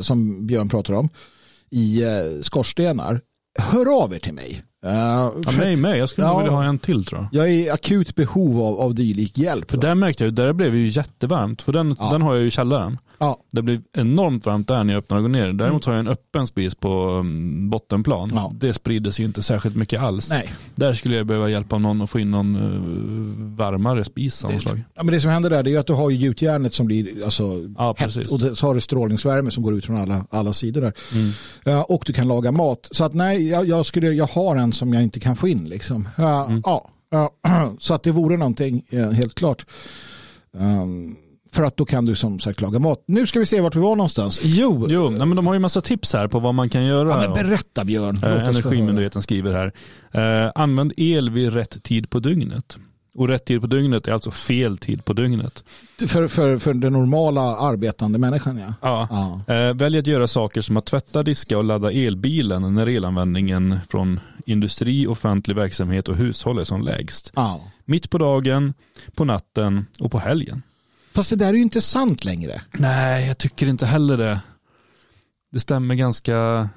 som 0.00 0.46
Björn 0.46 0.68
pratar 0.68 0.94
om 0.94 1.08
i 1.70 2.02
skorstenar. 2.42 3.20
Hör 3.58 4.02
av 4.02 4.14
er 4.14 4.18
till 4.18 4.32
mig. 4.34 4.62
Eh, 4.86 4.92
Ja, 4.92 5.32
mig 5.58 5.76
med. 5.76 5.98
Jag 5.98 6.08
skulle 6.08 6.26
Ja. 6.26 6.38
vilja 6.38 6.52
ha 6.52 6.64
en 6.64 6.78
till 6.78 7.04
tror 7.04 7.20
jag. 7.32 7.42
jag 7.42 7.48
är 7.50 7.52
i 7.54 7.70
akut 7.70 8.14
behov 8.14 8.62
av, 8.62 8.80
av 8.80 8.94
dylik 8.94 9.38
hjälp. 9.38 9.70
För 9.70 9.78
där 9.78 9.94
märkte 9.94 10.24
jag 10.24 10.34
där 10.34 10.52
blev 10.52 10.72
det 10.72 10.78
ju 10.78 10.88
jättevarmt. 10.88 11.62
För 11.62 11.72
den, 11.72 11.96
Ja. 11.98 12.10
den 12.12 12.22
har 12.22 12.32
jag 12.34 12.40
ju 12.42 12.48
i 12.48 12.50
källaren. 12.50 12.98
Ja. 13.22 13.38
Det 13.50 13.62
blir 13.62 13.80
enormt 13.92 14.46
varmt 14.46 14.68
där 14.68 14.84
när 14.84 14.94
jag 14.94 14.98
öppnar 14.98 15.16
och 15.16 15.22
går 15.22 15.28
ner. 15.28 15.52
Däremot 15.52 15.84
har 15.84 15.92
jag 15.92 16.00
en 16.00 16.08
öppen 16.08 16.46
spis 16.46 16.74
på 16.74 16.88
mm, 17.08 17.70
bottenplan. 17.70 18.30
Ja. 18.34 18.52
Det 18.54 18.72
sprider 18.72 19.10
sig 19.10 19.24
inte 19.24 19.42
särskilt 19.42 19.76
mycket 19.76 20.00
alls. 20.00 20.30
Nej. 20.30 20.52
Där 20.74 20.92
skulle 20.92 21.16
jag 21.16 21.26
behöva 21.26 21.48
hjälp 21.50 21.72
av 21.72 21.80
någon 21.80 22.02
att 22.02 22.10
få 22.10 22.18
in 22.18 22.30
någon 22.30 22.56
uh, 22.56 23.56
varmare 23.56 24.04
spis 24.04 24.44
av 24.44 24.50
slag. 24.50 24.82
Ja, 24.94 25.02
men 25.02 25.14
det 25.14 25.20
som 25.20 25.30
händer 25.30 25.50
där 25.50 25.62
det 25.62 25.74
är 25.74 25.78
att 25.78 25.86
du 25.86 25.92
har 25.92 26.10
ju 26.10 26.16
gjutjärnet 26.16 26.74
som 26.74 26.86
blir 26.86 27.24
alltså, 27.24 27.42
Ja, 27.78 27.94
hett 27.98 28.16
och 28.30 28.38
det, 28.38 28.56
så 28.56 28.66
har 28.66 28.74
du 28.74 28.80
strålningsvärme 28.80 29.50
som 29.50 29.62
går 29.62 29.74
ut 29.74 29.84
från 29.84 29.96
alla, 29.96 30.26
alla 30.30 30.52
sidor 30.52 30.80
där. 30.80 30.92
Mm. 31.14 31.30
Ja, 31.64 31.82
och 31.84 32.02
du 32.06 32.12
kan 32.12 32.28
laga 32.28 32.52
mat. 32.52 32.88
Så 32.90 33.04
att 33.04 33.14
nej, 33.14 33.48
jag, 33.48 33.68
jag, 33.68 33.86
skulle, 33.86 34.10
jag 34.10 34.26
har 34.26 34.56
en 34.56 34.72
som 34.72 34.94
jag 34.94 35.02
inte 35.02 35.20
kan 35.20 35.36
få 35.36 35.48
in. 35.48 35.68
Liksom. 35.68 36.08
Ja, 36.16 36.44
Mm. 36.46 36.62
ja, 36.64 36.90
ja, 37.10 37.32
så 37.78 37.94
att 37.94 38.02
det 38.02 38.10
vore 38.12 38.36
någonting, 38.36 38.84
eh, 38.90 39.10
helt 39.10 39.34
klart. 39.34 39.66
Um, 40.54 41.16
för 41.52 41.62
att 41.62 41.76
då 41.76 41.84
kan 41.84 42.04
du 42.04 42.14
som 42.14 42.38
sagt 42.40 42.60
laga 42.60 42.78
mat. 42.78 43.04
Nu 43.06 43.26
ska 43.26 43.38
vi 43.38 43.46
se 43.46 43.60
vart 43.60 43.76
vi 43.76 43.80
var 43.80 43.96
någonstans. 43.96 44.40
Jo, 44.42 44.86
Jo, 44.90 45.10
nej, 45.10 45.26
men 45.26 45.36
de 45.36 45.46
har 45.46 45.54
ju 45.54 45.60
massa 45.60 45.80
tips 45.80 46.12
här 46.12 46.28
på 46.28 46.38
vad 46.38 46.54
man 46.54 46.68
kan 46.68 46.84
göra. 46.84 47.08
ja, 47.08 47.16
men 47.20 47.32
berätta 47.32 47.84
Björn. 47.84 48.16
Eh, 48.24 48.48
Energimyndigheten 48.48 49.22
skriver 49.22 49.52
här. 49.52 49.72
Eh, 50.44 50.52
använd 50.54 50.92
el 50.96 51.30
vid 51.30 51.52
rätt 51.52 51.82
tid 51.82 52.10
på 52.10 52.18
dygnet. 52.18 52.76
Och 53.14 53.28
rätt 53.28 53.44
tid 53.44 53.60
på 53.60 53.66
dygnet 53.66 54.08
är 54.08 54.12
alltså 54.12 54.30
fel 54.30 54.78
tid 54.78 55.04
på 55.04 55.12
dygnet. 55.12 55.64
För, 56.06 56.28
för, 56.28 56.58
för 56.58 56.74
den 56.74 56.92
normala 56.92 57.40
arbetande 57.40 58.18
människan 58.18 58.58
ja. 58.58 58.74
Ja. 58.82 59.08
Ja. 59.46 59.54
Eh, 59.54 59.74
välj 59.74 59.98
att 59.98 60.06
göra 60.06 60.28
saker 60.28 60.60
som 60.60 60.76
att 60.76 60.86
tvätta, 60.86 61.22
diska 61.22 61.58
och 61.58 61.64
ladda 61.64 61.92
elbilen 61.92 62.74
när 62.74 62.86
elanvändningen 62.88 63.78
från 63.88 64.20
industri, 64.46 65.06
offentlig 65.06 65.56
verksamhet 65.56 66.08
och 66.08 66.16
hushåll 66.16 66.58
är 66.58 66.64
som 66.64 66.82
lägst. 66.82 67.32
ja. 67.36 67.60
Mitt 67.84 68.10
på 68.10 68.18
dagen, 68.18 68.74
på 69.14 69.24
natten 69.24 69.86
och 70.00 70.10
på 70.12 70.18
helgen. 70.18 70.62
Fast 71.14 71.30
det 71.30 71.36
där 71.36 71.48
är 71.48 71.52
ju 71.54 71.62
inte 71.62 71.80
sant 71.80 72.24
längre. 72.24 72.62
Nej, 72.72 73.26
jag 73.28 73.38
tycker 73.38 73.66
inte 73.66 73.86
heller 73.86 74.16
det. 74.16 74.40
Det 75.52 75.60
stämmer 75.60 75.94
ganska... 75.94 76.68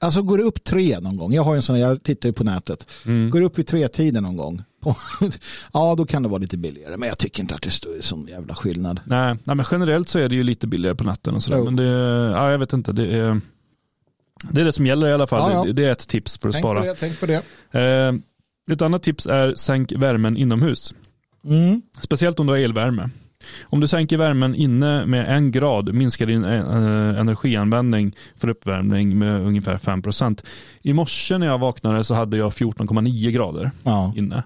Alltså 0.00 0.22
går 0.22 0.38
det 0.38 0.44
upp 0.44 0.64
tre 0.64 1.00
någon 1.00 1.16
gång, 1.16 1.32
jag 1.32 1.42
har 1.42 1.56
en 1.56 1.62
sån, 1.62 1.78
jag 1.78 2.02
tittar 2.02 2.28
ju 2.28 2.32
på 2.32 2.44
nätet, 2.44 2.86
Mm. 3.06 3.30
går 3.30 3.40
det 3.40 3.46
upp 3.46 3.58
i 3.58 3.64
tre 3.64 3.88
tiden 3.88 4.22
någon 4.22 4.36
gång, 4.36 4.62
ja 5.72 5.94
då 5.94 6.06
kan 6.06 6.22
det 6.22 6.28
vara 6.28 6.38
lite 6.38 6.56
billigare. 6.56 6.96
Men 6.96 7.08
jag 7.08 7.18
tycker 7.18 7.42
inte 7.42 7.54
att 7.54 7.62
det 7.62 7.68
är 7.68 8.00
sån 8.02 8.26
jävla 8.26 8.54
skillnad. 8.54 9.00
Nej, 9.04 9.36
nej, 9.44 9.56
men 9.56 9.66
generellt 9.70 10.08
så 10.08 10.18
är 10.18 10.28
det 10.28 10.34
ju 10.34 10.42
lite 10.42 10.66
billigare 10.66 10.96
på 10.96 11.04
natten 11.04 11.34
och 11.34 11.42
sådär. 11.42 11.58
Jo. 11.58 11.64
Men 11.64 11.76
det, 11.76 11.84
ja, 12.32 12.50
jag 12.50 12.58
vet 12.58 12.72
inte. 12.72 12.92
Det 12.92 13.18
är, 13.18 13.40
det 14.50 14.60
är 14.60 14.64
det 14.64 14.72
som 14.72 14.86
gäller 14.86 15.08
i 15.08 15.12
alla 15.12 15.26
fall. 15.26 15.52
Ja, 15.52 15.58
ja. 15.58 15.64
Det, 15.64 15.72
det 15.72 15.84
är 15.84 15.92
ett 15.92 16.08
tips 16.08 16.38
för 16.38 16.48
att 16.48 16.52
Tänk 16.52 16.62
spara. 16.62 16.80
på 16.80 16.86
det, 16.86 16.94
tänk 16.94 17.20
på 17.20 17.26
det. 17.26 17.42
Eh, 17.70 18.14
ett 18.74 18.82
annat 18.82 19.02
tips 19.02 19.26
är 19.26 19.54
sänk 19.54 19.92
värmen 19.92 20.36
inomhus. 20.36 20.94
Mm. 21.44 21.82
Speciellt 22.00 22.40
om 22.40 22.46
du 22.46 22.52
har 22.52 22.58
elvärme. 22.58 23.10
Om 23.62 23.80
du 23.80 23.88
sänker 23.88 24.16
värmen 24.18 24.54
inne 24.54 25.06
med 25.06 25.36
en 25.36 25.50
grad 25.50 25.94
minskar 25.94 26.26
din 26.26 26.44
eh, 26.44 27.20
energianvändning 27.20 28.16
för 28.36 28.48
uppvärmning 28.48 29.18
med 29.18 29.40
ungefär 29.46 29.76
5%. 29.76 30.44
I 30.82 30.92
morse 30.92 31.38
när 31.38 31.46
jag 31.46 31.58
vaknade 31.58 32.04
så 32.04 32.14
hade 32.14 32.36
jag 32.36 32.52
14,9 32.52 33.30
grader 33.30 33.70
Ja. 33.82 34.12
inne. 34.16 34.42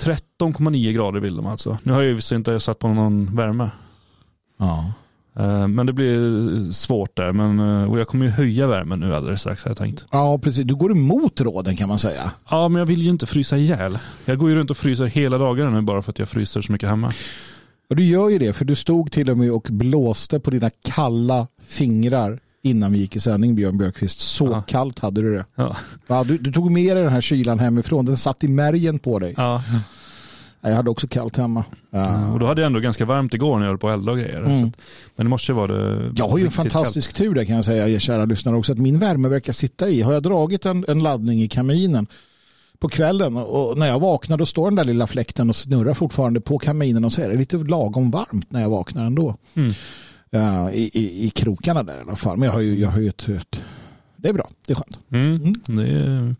13,9 0.00 0.92
grader 0.92 1.20
vill 1.20 1.36
de 1.36 1.46
alltså. 1.46 1.78
Nu 1.82 1.92
har 1.92 2.02
jag 2.02 2.20
ju 2.30 2.36
inte 2.36 2.60
satt 2.60 2.78
på 2.78 2.88
någon 2.88 3.36
värme. 3.36 3.70
Ja. 4.58 4.92
Eh, 5.38 5.68
Men 5.68 5.86
det 5.86 5.92
blir 5.92 6.72
svårt 6.72 7.16
där. 7.16 7.32
Men, 7.32 7.60
eh, 7.82 7.90
och 7.90 7.98
jag 8.00 8.08
kommer 8.08 8.24
ju 8.26 8.30
höja 8.30 8.66
värmen 8.66 9.00
nu 9.00 9.14
alldeles 9.14 9.40
strax 9.40 9.64
har 9.64 9.70
jag 9.70 9.78
tänkt. 9.78 10.06
ja, 10.10 10.38
precis. 10.38 10.64
Du 10.64 10.74
går 10.74 10.90
emot 10.92 11.40
råden 11.40 11.76
kan 11.76 11.88
man 11.88 11.98
säga. 11.98 12.30
Ja, 12.50 12.68
men 12.68 12.78
jag 12.80 12.86
vill 12.86 13.02
ju 13.02 13.10
inte 13.10 13.26
frysa 13.26 13.56
ihjäl. 13.58 13.98
Jag 14.24 14.38
går 14.38 14.50
ju 14.50 14.56
runt 14.56 14.70
och 14.70 14.76
fryser 14.76 15.06
hela 15.06 15.38
dagarna 15.38 15.70
nu 15.70 15.80
bara 15.80 16.02
för 16.02 16.10
att 16.10 16.18
jag 16.18 16.28
fryser 16.28 16.60
så 16.60 16.72
mycket 16.72 16.88
hemma. 16.88 17.12
Och 17.92 17.96
du 17.96 18.04
gör 18.04 18.28
ju 18.28 18.38
det, 18.38 18.52
för 18.52 18.64
du 18.64 18.74
stod 18.74 19.12
till 19.12 19.30
och 19.30 19.38
med 19.38 19.50
och 19.52 19.68
blåste 19.70 20.40
på 20.40 20.50
dina 20.50 20.70
kalla 20.84 21.46
fingrar 21.66 22.40
innan 22.62 22.92
vi 22.92 22.98
gick 22.98 23.16
i 23.16 23.20
sändning, 23.20 23.54
Björn 23.54 23.78
Björkqvist. 23.78 24.20
Så 24.20 24.46
Ja. 24.46 24.62
kallt 24.62 24.98
hade 24.98 25.22
du 25.22 25.34
det. 25.34 25.44
Ja. 25.54 25.76
Ja, 26.06 26.24
du, 26.24 26.38
du 26.38 26.52
tog 26.52 26.70
med 26.70 26.96
dig 26.96 27.02
den 27.04 27.12
här 27.12 27.20
kylan 27.20 27.58
hemifrån. 27.58 28.04
Den 28.06 28.16
satt 28.16 28.44
i 28.44 28.48
märgen 28.48 28.98
på 28.98 29.18
dig. 29.18 29.34
Ja. 29.36 29.62
Ja, 30.60 30.68
Jag 30.68 30.76
hade 30.76 30.90
också 30.90 31.08
kallt 31.08 31.36
hemma. 31.36 31.64
Ja. 31.90 32.32
Och 32.32 32.38
då 32.38 32.46
hade 32.46 32.60
jag 32.60 32.66
ändå 32.66 32.80
ganska 32.80 33.04
varmt 33.04 33.34
igår 33.34 33.56
när 33.58 33.62
jag 33.64 33.70
höll 33.70 33.78
på 33.78 33.88
att 33.88 33.98
elda 33.98 34.12
och 34.12 34.18
grejer. 34.18 34.38
Mm. 34.42 34.52
Att, 34.68 34.76
men 35.16 35.26
i 35.26 35.30
morse 35.30 35.52
var 35.52 35.68
det 35.68 36.12
Jag 36.16 36.28
har 36.28 36.38
ju 36.38 36.44
en 36.44 36.50
fantastisk 36.50 37.12
tur 37.12 37.34
där 37.34 37.44
kan 37.44 37.54
jag 37.56 37.64
säga, 37.64 37.88
er 37.88 37.98
kära 37.98 38.24
lyssnare 38.24 38.56
också, 38.56 38.72
att 38.72 38.78
min 38.78 38.98
värme 38.98 39.28
verkar 39.28 39.52
sitta 39.52 39.88
i. 39.88 40.02
Har 40.02 40.12
jag 40.12 40.22
dragit 40.22 40.66
en, 40.66 40.84
en 40.88 40.98
laddning 40.98 41.42
i 41.42 41.48
kaminen 41.48 42.06
på 42.82 42.88
kvällen 42.88 43.36
och 43.36 43.78
när 43.78 43.86
jag 43.86 44.00
vaknar 44.00 44.36
då 44.36 44.46
står 44.46 44.66
den 44.66 44.74
där 44.74 44.84
lilla 44.84 45.06
fläkten 45.06 45.48
och 45.48 45.56
snurrar 45.56 45.94
fortfarande 45.94 46.40
på 46.40 46.58
kaminen 46.58 47.04
och 47.04 47.12
så 47.12 47.22
är 47.22 47.28
det 47.28 47.36
lite 47.36 47.56
lagom 47.56 48.10
varmt 48.10 48.52
när 48.52 48.62
jag 48.62 48.70
vaknar 48.70 49.04
ändå. 49.04 49.36
Mm. 49.54 49.72
Ja, 50.30 50.70
i, 50.70 50.90
i, 50.98 51.26
I 51.26 51.30
krokarna 51.30 51.82
där 51.82 51.98
i 51.98 52.00
alla 52.00 52.16
fall. 52.16 52.36
Men 52.36 52.46
jag 52.46 52.52
har 52.52 52.60
ju, 52.60 52.80
jag 52.80 52.88
har 52.88 53.00
ju 53.00 53.08
ett, 53.08 53.28
ett... 53.28 53.60
Det 54.16 54.28
är 54.28 54.32
bra, 54.32 54.48
det 54.66 54.72
är 54.72 54.74
skönt. 54.74 54.98
Mm. 55.10 55.54
Det 55.66 55.88
är... 55.88 56.36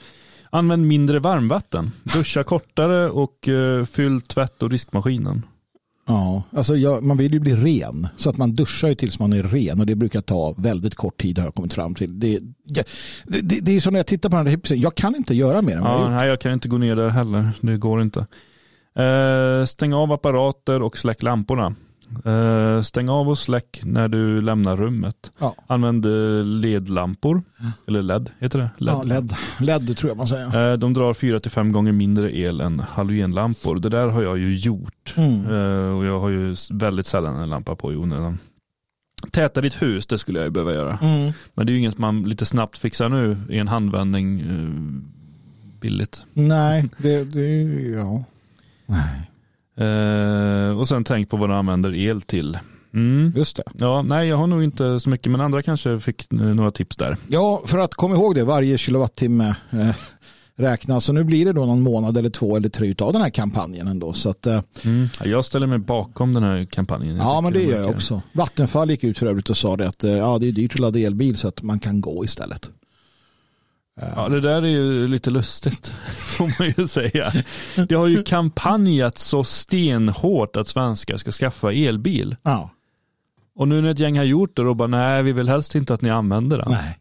Använd 0.50 0.87
mindre 0.87 1.18
varmvatten. 1.18 1.90
Duscha 2.02 2.44
kortare 2.44 3.11
och 3.11 3.48
uh, 3.48 3.85
fyll 3.85 4.20
tvätt 4.20 4.62
och 4.62 4.70
diskmaskinen. 4.70 5.42
Ja, 6.07 6.43
alltså 6.53 6.77
jag, 6.77 7.03
man 7.05 7.17
vill 7.17 7.33
ju 7.33 7.41
bli 7.41 7.55
ren. 7.55 8.09
Så 8.17 8.31
att 8.31 8.37
man 8.37 8.55
duschar 8.55 8.88
ju 8.88 8.95
tills 8.95 9.19
man 9.19 9.33
är 9.33 9.43
ren 9.43 9.81
och 9.81 9.87
det 9.87 9.95
brukar 9.95 10.21
ta 10.21 10.55
väldigt 10.59 10.95
kort 10.95 11.21
tid 11.23 11.38
har 11.38 11.45
jag 11.45 11.55
kommit 11.55 11.73
fram 11.75 11.95
till. 11.95 12.21
Det, 12.21 12.38
det, 12.65 12.87
det, 13.43 13.61
det 13.61 13.77
är 13.77 13.81
som 13.81 13.93
när 13.93 13.99
jag 13.99 14.07
tittar 14.07 14.29
på 14.31 14.37
den 14.37 14.47
här 14.47 14.51
hipsen, 14.51 14.81
jag 14.81 14.95
kan 14.95 15.15
inte 15.17 15.35
göra 15.35 15.62
mer 15.62 15.77
än 15.77 15.83
vad 15.83 15.91
jag 15.93 15.99
Ja, 15.99 16.03
har 16.03 16.11
gjort. 16.11 16.19
nej, 16.21 16.29
jag 16.29 16.41
kan 16.41 16.53
inte 16.53 16.69
gå 16.69 16.79
ner 16.79 16.97
där 16.97 17.09
heller. 17.09 17.51
Det 17.61 17.77
går 17.77 18.03
inte. 18.03 18.27
Eh, 18.95 19.65
stäng 19.65 19.95
av 19.95 20.12
apparater 20.12 20.83
och 20.83 20.99
släck 20.99 21.23
lamporna. 21.23 21.75
Eh, 22.25 22.83
stäng 22.83 23.09
av 23.09 23.29
och 23.29 23.38
släck 23.38 23.81
när 23.85 24.09
du 24.09 24.40
lämnar 24.40 24.77
rummet. 24.77 25.31
Ja. 25.38 25.55
Använd 25.66 26.07
eh, 26.07 26.44
ledlampor. 26.44 27.42
Eller 27.87 28.03
LED 28.03 28.31
heter 28.38 28.59
det. 28.59 28.70
LED. 28.79 28.94
Ja, 28.94 29.03
LED. 29.03 29.35
LED 29.61 29.96
tror 29.96 30.11
jag 30.11 30.16
man 30.16 30.27
säger. 30.27 30.72
Eh, 30.72 30.79
de 30.79 30.94
drar 30.94 31.14
4-5 31.14 31.70
gånger 31.70 31.92
mindre 31.92 32.38
el 32.38 32.61
än 32.61 32.81
halogenlampor. 32.81 33.79
Det 33.79 33.88
där 33.88 34.09
har 34.09 34.22
jag 34.22 34.38
ju 34.38 34.57
gjort. 34.57 35.14
Mm. 35.16 35.44
Eh, 35.44 35.96
och 35.96 36.05
jag 36.05 36.20
har 36.20 36.29
ju 36.29 36.57
väldigt 36.70 37.07
sällan 37.07 37.37
en 37.37 37.51
lampa 37.51 37.77
på 37.77 37.92
i 37.92 37.96
onödan. 37.96 38.38
Täta 39.31 39.61
ditt 39.61 39.83
hus, 39.83 40.07
det 40.07 40.18
skulle 40.18 40.38
jag 40.38 40.46
ju 40.46 40.51
behöva 40.51 40.72
göra. 40.72 40.98
Mm. 41.03 41.33
Men 41.55 41.66
det 41.66 41.70
är 41.70 41.75
ju 41.75 41.79
inget 41.79 41.98
man 41.98 42.22
lite 42.22 42.46
snabbt 42.46 42.79
fixar 42.79 43.09
nu 43.09 43.37
i 43.48 43.59
en 43.59 43.68
handvändning 43.68 44.44
billigt. 45.81 46.25
Nej, 46.33 46.88
det, 46.98 47.25
det 47.25 47.62
ja. 47.90 48.25
Nej, 48.87 49.31
Eh, 49.77 50.79
och 50.79 50.89
sen 50.89 51.05
tänk 51.05 51.31
på 51.31 51.37
vad 51.37 51.51
du 51.51 51.55
använder 51.55 51.95
el 51.95 52.23
till. 52.23 52.59
Mm. 52.95 53.33
just 53.37 53.57
det. 53.57 53.63
Ja, 53.79 54.03
nej, 54.03 54.29
jag 54.29 54.37
har 54.37 54.47
nog 54.47 54.65
inte 54.65 55.01
så 55.01 55.11
mycket, 55.11 55.33
men 55.33 55.41
andra 55.41 55.63
kanske 55.63 56.01
fick 56.01 56.33
eh, 56.33 56.39
några 56.39 56.71
tips 56.71 56.97
där. 56.97 57.17
Ja, 57.29 57.63
för 57.67 57.79
att 57.79 57.95
komma 57.95 58.15
ihåg 58.15 58.35
det, 58.35 58.45
varje 58.45 58.79
kilowattimme 58.79 59.55
eh, 59.71 59.89
räknas. 60.57 61.05
Så 61.05 61.13
nu 61.13 61.25
blir 61.25 61.45
det 61.45 61.53
då 61.53 61.65
någon 61.67 61.81
månad 61.81 62.19
eller 62.19 62.31
två 62.31 62.57
eller 62.57 62.69
tre 62.69 62.95
av 62.99 63.13
den 63.13 63.23
här 63.23 63.31
kampanjen 63.31 63.89
ändå. 63.89 64.13
Så 64.13 64.31
att, 64.31 64.47
eh, 64.47 64.61
Mm. 64.85 65.09
Ja, 65.21 65.27
Jag 65.27 65.45
ställer 65.45 65.67
mig 65.67 65.79
bakom 65.79 66.35
den 66.35 66.43
här 66.43 66.65
kampanjen. 66.65 67.17
ja, 67.17 67.41
men 67.41 67.53
det 67.53 67.63
gör 67.63 67.81
jag 67.81 67.91
också. 67.91 68.23
Vattenfall 68.33 68.91
gick 68.91 69.05
ut 69.05 69.19
för 69.19 69.27
övrigt 69.27 69.51
och 69.51 69.57
sa 69.57 69.77
det 69.77 69.89
att 69.89 70.05
eh, 70.05 70.13
ja, 70.13 70.39
det 70.39 70.49
är 70.49 70.53
dyrt 70.53 70.75
att 70.75 70.81
ladda 70.81 70.99
elbil 70.99 71.37
så 71.37 71.49
att 71.49 71.63
man 71.63 71.79
kan 71.79 72.01
gå 72.01 72.25
istället. 72.25 72.71
Ja, 74.00 74.28
det 74.28 74.40
där 74.40 74.62
är 74.62 74.66
ju 74.68 75.07
lite 75.09 75.31
lustigt, 75.31 75.87
får 76.18 76.44
man 76.62 76.74
ju 76.78 76.87
säga. 76.88 77.33
Det 77.88 77.94
har 77.94 78.07
ju 78.07 78.22
kampanjat 78.26 79.18
så 79.18 79.44
stenhårt 79.44 80.57
att 80.57 80.68
svenskar 80.68 81.16
ska 81.16 81.31
skaffa 81.31 81.72
elbil. 81.72 82.37
ja. 82.42 82.70
Och 83.55 83.68
nu 83.68 83.81
när 83.83 83.90
ett 83.90 83.98
gäng 83.98 84.16
har 84.18 84.24
gjort 84.24 84.57
det, 84.57 84.62
då 84.62 84.74
bara 84.74 84.88
nej, 84.88 85.22
vi 85.22 85.33
vill 85.33 85.48
helst 85.48 85.74
inte 85.74 85.94
att 85.94 86.02
ni 86.02 86.11
använder 86.11 86.59
den. 86.59 86.70
Nej. 86.70 86.98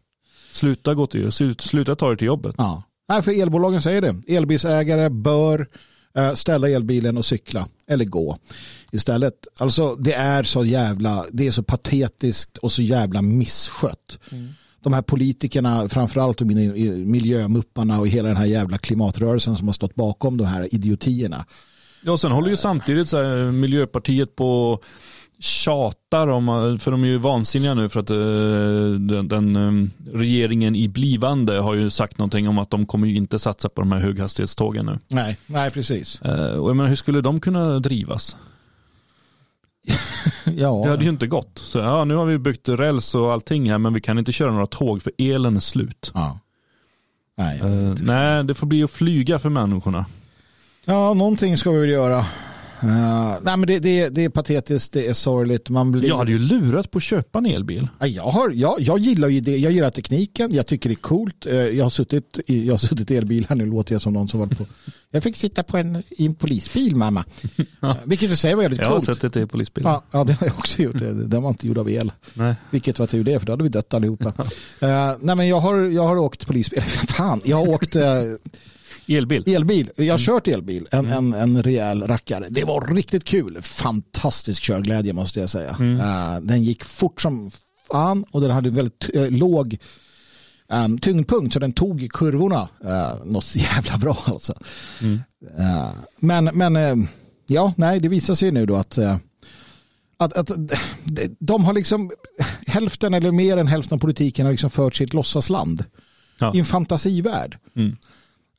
Sluta 0.52 0.94
gå 0.94 1.06
till, 1.06 1.32
slut- 1.32 1.60
sluta 1.60 1.96
ta 1.96 2.12
er 2.12 2.16
till 2.16 2.26
jobbet. 2.26 2.54
Ja. 2.58 2.82
Nej, 3.08 3.22
för 3.22 3.40
elbolagen 3.42 3.82
säger 3.82 4.00
det. 4.00 4.22
Elbilsägare 4.36 5.10
bör 5.10 5.68
eh, 6.14 6.34
ställa 6.34 6.68
elbilen 6.68 7.16
och 7.18 7.24
cykla 7.24 7.68
eller 7.88 8.04
gå 8.04 8.36
istället. 8.92 9.34
Alltså 9.60 9.94
det 9.94 10.12
är 10.12 10.42
så 10.42 10.64
jävla, 10.64 11.24
det 11.32 11.46
är 11.46 11.50
så 11.50 11.62
patetiskt 11.62 12.56
och 12.58 12.72
så 12.72 12.82
jävla 12.82 13.22
misskött. 13.22 14.18
De 14.82 14.92
här 14.92 15.02
politikerna, 15.02 15.88
framförallt 15.88 16.40
min- 16.40 17.10
miljömupparna 17.10 18.00
och 18.00 18.08
hela 18.08 18.28
den 18.28 18.36
här 18.36 18.46
jävla 18.46 18.78
klimatrörelsen 18.78 19.56
som 19.56 19.68
har 19.68 19.72
stått 19.72 19.94
bakom 19.94 20.36
de 20.36 20.44
här 20.44 20.74
idiotierna. 20.74 21.44
Ja, 22.04 22.16
sen 22.16 22.32
håller 22.32 22.48
ju 22.50 22.56
samtidigt 22.56 23.08
så 23.08 23.16
här, 23.16 23.52
Miljöpartiet 23.52 24.36
på 24.36 24.70
och 24.72 24.82
tjatar 25.38 26.28
om, 26.28 26.78
för 26.80 26.90
de 26.90 27.04
är 27.04 27.08
ju 27.08 27.18
vansinniga 27.18 27.74
nu 27.74 27.88
för 27.88 28.00
att 28.00 28.10
eh, 28.10 28.16
den, 29.08 29.28
den 29.28 29.56
eh, 29.56 29.88
regeringen 30.18 30.76
i 30.76 30.88
blivande 30.88 31.58
har 31.60 31.74
ju 31.74 31.90
sagt 31.90 32.18
någonting 32.18 32.48
om 32.48 32.58
att 32.58 32.70
de 32.70 32.86
kommer 32.86 33.06
ju 33.06 33.14
inte 33.16 33.38
satsa 33.38 33.68
på 33.68 33.80
de 33.80 33.92
här 33.92 33.98
höghastighetstågen 34.00 34.86
nu. 34.86 34.98
Nej, 35.08 35.36
nej 35.46 35.70
precis. 35.70 36.20
Eh, 36.22 36.52
Och 36.56 36.70
jag 36.70 36.76
menar, 36.76 36.88
hur 36.88 36.96
skulle 36.96 37.20
de 37.20 37.40
kunna 37.40 37.78
drivas? 37.78 38.36
Ja, 40.56 40.80
Det 40.84 40.90
hade 40.90 41.04
ju 41.04 41.10
inte 41.10 41.26
gått. 41.26 41.58
Så, 41.58 41.78
ja, 41.78 42.04
nu 42.04 42.14
har 42.14 42.24
vi 42.24 42.38
byggt 42.38 42.68
räls 42.68 43.14
och 43.14 43.32
allting 43.32 43.70
här 43.70 43.78
men 43.78 43.94
vi 43.94 44.00
kan 44.00 44.18
inte 44.18 44.32
köra 44.32 44.50
några 44.50 44.66
tåg 44.66 45.02
för 45.02 45.12
elen 45.18 45.56
är 45.56 45.60
slut. 45.60 46.10
ja. 46.14 46.38
Nej, 47.36 47.60
inte. 47.90 48.02
nej, 48.02 48.44
det 48.44 48.54
får 48.54 48.66
bli 48.66 48.82
att 48.82 48.90
flyga 48.90 49.38
för 49.38 49.48
människorna. 49.48 50.06
ja, 50.84 51.14
någonting 51.14 51.56
ska 51.56 51.70
vi 51.70 51.80
väl 51.80 51.88
göra. 51.90 52.26
Eh, 52.82 53.34
nej, 53.42 53.56
men 53.56 53.66
det, 53.66 53.78
det, 53.78 54.08
det 54.08 54.24
är 54.24 54.28
patetiskt, 54.28 54.92
det 54.92 55.06
är 55.08 55.12
sorgligt. 55.12 55.68
Man 55.70 55.92
blir... 55.92 56.08
Jag 56.08 56.16
hade 56.18 56.32
ju 56.32 56.38
lurat 56.38 56.90
på 56.90 56.98
att 56.98 57.02
köpa 57.04 57.38
en 57.38 57.46
elbil. 57.46 57.88
Ja, 58.00 58.06
Jag, 58.06 58.22
har, 58.22 58.50
jag, 58.50 58.80
jag 58.80 58.98
gillar 58.98 59.28
ju 59.28 59.40
det. 59.40 59.56
Jag 59.56 59.72
gillar 59.72 59.90
tekniken. 59.90 60.54
Jag 60.54 60.66
tycker 60.66 60.88
det 60.88 60.92
är 60.92 60.96
coolt. 60.96 61.46
Eh, 61.46 61.54
Jag 61.56 61.84
har 61.84 61.90
suttit 61.90 62.38
i, 62.46 62.66
jag 62.66 62.72
har 62.72 62.78
suttit 62.78 63.10
i 63.10 63.16
elbil 63.16 63.46
här 63.48 63.56
nu 63.56 63.66
låter 63.66 63.94
jag 63.94 64.02
som 64.02 64.12
någon 64.12 64.28
som 64.28 64.40
var 64.40 64.46
på. 64.46 64.66
Jag 65.10 65.22
fick 65.22 65.36
sitta 65.36 65.62
på 65.62 65.76
en, 65.76 66.02
i 66.10 66.26
en 66.26 66.34
polisbil 66.34 66.96
mamma. 66.96 67.24
Eh, 67.82 67.96
Vilket 68.04 68.30
i 68.30 68.36
sig 68.36 68.54
var 68.54 68.62
väldigt 68.62 68.80
Jag 68.80 68.86
har 68.86 69.00
coolt. 69.00 69.20
sett 69.20 69.36
ett 69.36 69.50
polisbil. 69.50 69.84
Ja, 69.84 70.04
ja, 70.10 70.24
det 70.24 70.32
har 70.32 70.46
jag 70.46 70.58
också 70.58 70.82
gjort. 70.82 70.98
Den 71.26 71.42
var 71.42 71.50
inte 71.50 71.66
gjord 71.66 71.78
av 71.78 71.90
el. 71.90 72.12
Nej. 72.34 72.54
Vilket 72.70 72.98
var 72.98 73.06
tur 73.06 73.24
det, 73.24 73.38
för 73.38 73.46
då 73.46 73.52
hade 73.52 73.62
vi 73.62 73.68
dött 73.68 73.94
allihopa. 73.94 74.28
uh, 74.28 74.44
nej, 75.20 75.36
men 75.36 75.48
jag 75.48 75.60
har, 75.60 75.76
jag 75.78 76.02
har 76.02 76.16
åkt 76.16 76.46
polisbil. 76.46 76.82
Fan, 77.08 77.40
jag 77.44 77.56
har 77.56 77.68
åkt... 77.68 77.96
Elbil. 79.06 79.42
Elbil. 79.46 79.90
Jag 79.96 80.14
har 80.14 80.18
kört 80.18 80.48
elbil. 80.48 80.88
En, 80.90 81.06
en, 81.06 81.32
en 81.32 81.62
rejäl 81.62 82.02
rackare. 82.02 82.46
Det 82.50 82.64
var 82.64 82.94
riktigt 82.94 83.24
kul. 83.24 83.62
Fantastisk 83.62 84.62
körglädje 84.62 85.12
måste 85.12 85.40
jag 85.40 85.50
säga. 85.50 85.76
Uh, 85.80 86.40
den 86.42 86.62
gick 86.62 86.84
fort 86.84 87.20
som 87.20 87.50
fan 87.92 88.24
och 88.30 88.40
den 88.40 88.50
hade 88.50 88.70
väldigt 88.70 89.16
uh, 89.16 89.30
låg 89.30 89.78
um, 90.68 90.98
tyngdpunkt 90.98 91.54
så 91.54 91.60
den 91.60 91.72
tog 91.72 92.08
kurvorna 92.12 92.68
uh, 92.84 93.24
något 93.24 93.56
jävla 93.56 93.98
bra 93.98 94.18
alltså. 94.24 94.52
Uh, 95.02 95.90
men 96.18 96.44
men 96.44 97.08
ja, 97.46 97.74
nej, 97.76 98.00
det 98.00 98.08
visar 98.08 98.34
sig 98.34 98.50
nu 98.50 98.66
då 98.66 98.76
att 98.76 98.98
att, 100.16 100.32
att 100.36 100.50
de 101.38 101.64
har 101.64 101.72
liksom 101.72 102.10
hälften 102.66 103.14
eller 103.14 103.30
mer 103.30 103.56
än 103.56 103.66
hälften 103.66 103.96
av 103.96 104.00
politiken 104.00 104.46
har 104.46 104.52
liksom 104.52 104.70
fört 104.70 104.94
sitt 104.94 105.14
låtsasland 105.14 105.84
ja. 106.38 106.54
i 106.54 106.58
en 106.58 106.64
fantasivärld. 106.64 107.58
Mm. 107.76 107.96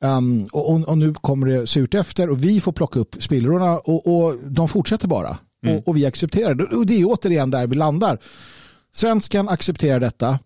Um, 0.03 0.47
och, 0.51 0.89
och, 0.89 0.97
nu 0.97 1.13
kommer 1.13 1.47
det 1.47 1.67
surt 1.67 1.93
efter 1.93 2.29
och 2.29 2.43
vi 2.43 2.61
får 2.61 2.71
plocka 2.71 2.99
upp 2.99 3.15
spillrorna 3.19 3.77
och, 3.77 4.07
och 4.07 4.35
de 4.43 4.67
fortsätter 4.67 5.07
bara. 5.07 5.37
Mm. 5.65 5.77
Och, 5.77 5.87
och, 5.87 5.97
vi 5.97 6.05
accepterar 6.05 6.53
det. 6.53 6.63
Och 6.63 6.85
det 6.85 7.01
är 7.01 7.05
återigen 7.05 7.51
där 7.51 7.67
vi 7.67 7.75
landar. 7.75 8.19
Svenskan 8.93 9.49
accepterar 9.49 9.99
detta. 9.99 10.39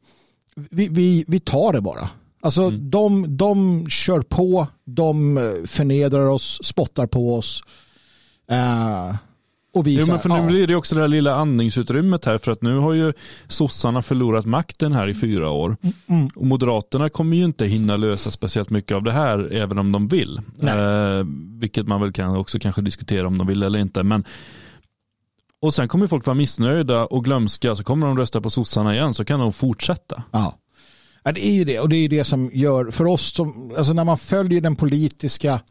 Vi, 0.55 0.87
vi, 0.87 1.25
vi 1.27 1.39
tar 1.39 1.73
det 1.73 1.81
bara. 1.81 2.09
Alltså 2.41 2.63
mm. 2.63 2.89
de, 2.89 3.37
de 3.37 3.89
kör 3.89 4.21
på, 4.21 4.67
de 4.85 5.39
förnedrar 5.65 6.27
oss, 6.27 6.59
spottar 6.63 7.07
på 7.07 7.35
oss. 7.35 7.63
Uh, 8.51 9.15
och 9.77 9.87
visa, 9.87 10.01
jo, 10.01 10.07
men 10.07 10.19
för 10.19 10.29
nu 10.29 10.47
blir 10.47 10.67
det 10.67 10.75
också 10.75 10.95
det 10.95 11.01
där 11.01 11.07
lilla 11.07 11.35
andningsutrymmet 11.35 12.25
här 12.25 12.37
för 12.37 12.51
att 12.51 12.61
nu 12.61 12.77
har 12.77 12.93
ju 12.93 13.13
sossarna 13.47 14.01
förlorat 14.01 14.45
makten 14.45 14.93
här 14.93 15.07
i 15.07 15.15
fyra 15.15 15.49
år. 15.49 15.77
Mm. 15.81 15.95
mm. 16.07 16.29
Och 16.35 16.45
Moderaterna 16.45 17.09
kommer 17.09 17.37
ju 17.37 17.45
inte 17.45 17.65
hinna 17.65 17.97
lösa 17.97 18.31
speciellt 18.31 18.69
mycket 18.69 18.97
av 18.97 19.03
det 19.03 19.11
här 19.11 19.53
även 19.53 19.77
om 19.77 19.91
de 19.91 20.07
vill. 20.07 20.41
Eh, 20.61 21.25
vilket 21.59 21.87
man 21.87 22.01
väl 22.01 22.13
kan 22.13 22.35
också 22.35 22.59
kanske 22.59 22.81
diskutera 22.81 23.27
om 23.27 23.37
de 23.37 23.47
vill 23.47 23.63
eller 23.63 23.79
inte. 23.79 24.03
Men 24.03 24.25
och 25.59 25.73
sen 25.73 25.87
kommer 25.87 26.07
folk 26.07 26.25
vara 26.25 26.35
missnöjda 26.35 27.05
och 27.05 27.23
glömska 27.23 27.75
så 27.75 27.83
kommer 27.83 28.07
de 28.07 28.17
rösta 28.17 28.41
på 28.41 28.49
sossarna 28.49 28.95
igen 28.95 29.13
så 29.13 29.25
kan 29.25 29.39
de 29.39 29.53
fortsätta. 29.53 30.23
Ja. 30.31 30.57
ja 31.23 31.31
det 31.31 31.47
är 31.47 31.53
ju 31.53 31.63
det 31.63 31.79
och 31.79 31.89
det 31.89 31.95
är 31.95 32.09
det 32.09 32.23
som 32.23 32.51
gör 32.53 32.91
för 32.91 33.05
oss 33.05 33.33
som, 33.33 33.73
alltså 33.77 33.93
när 33.93 34.03
man 34.03 34.17
följer 34.17 34.61
den 34.61 34.75
politiska 34.75 35.61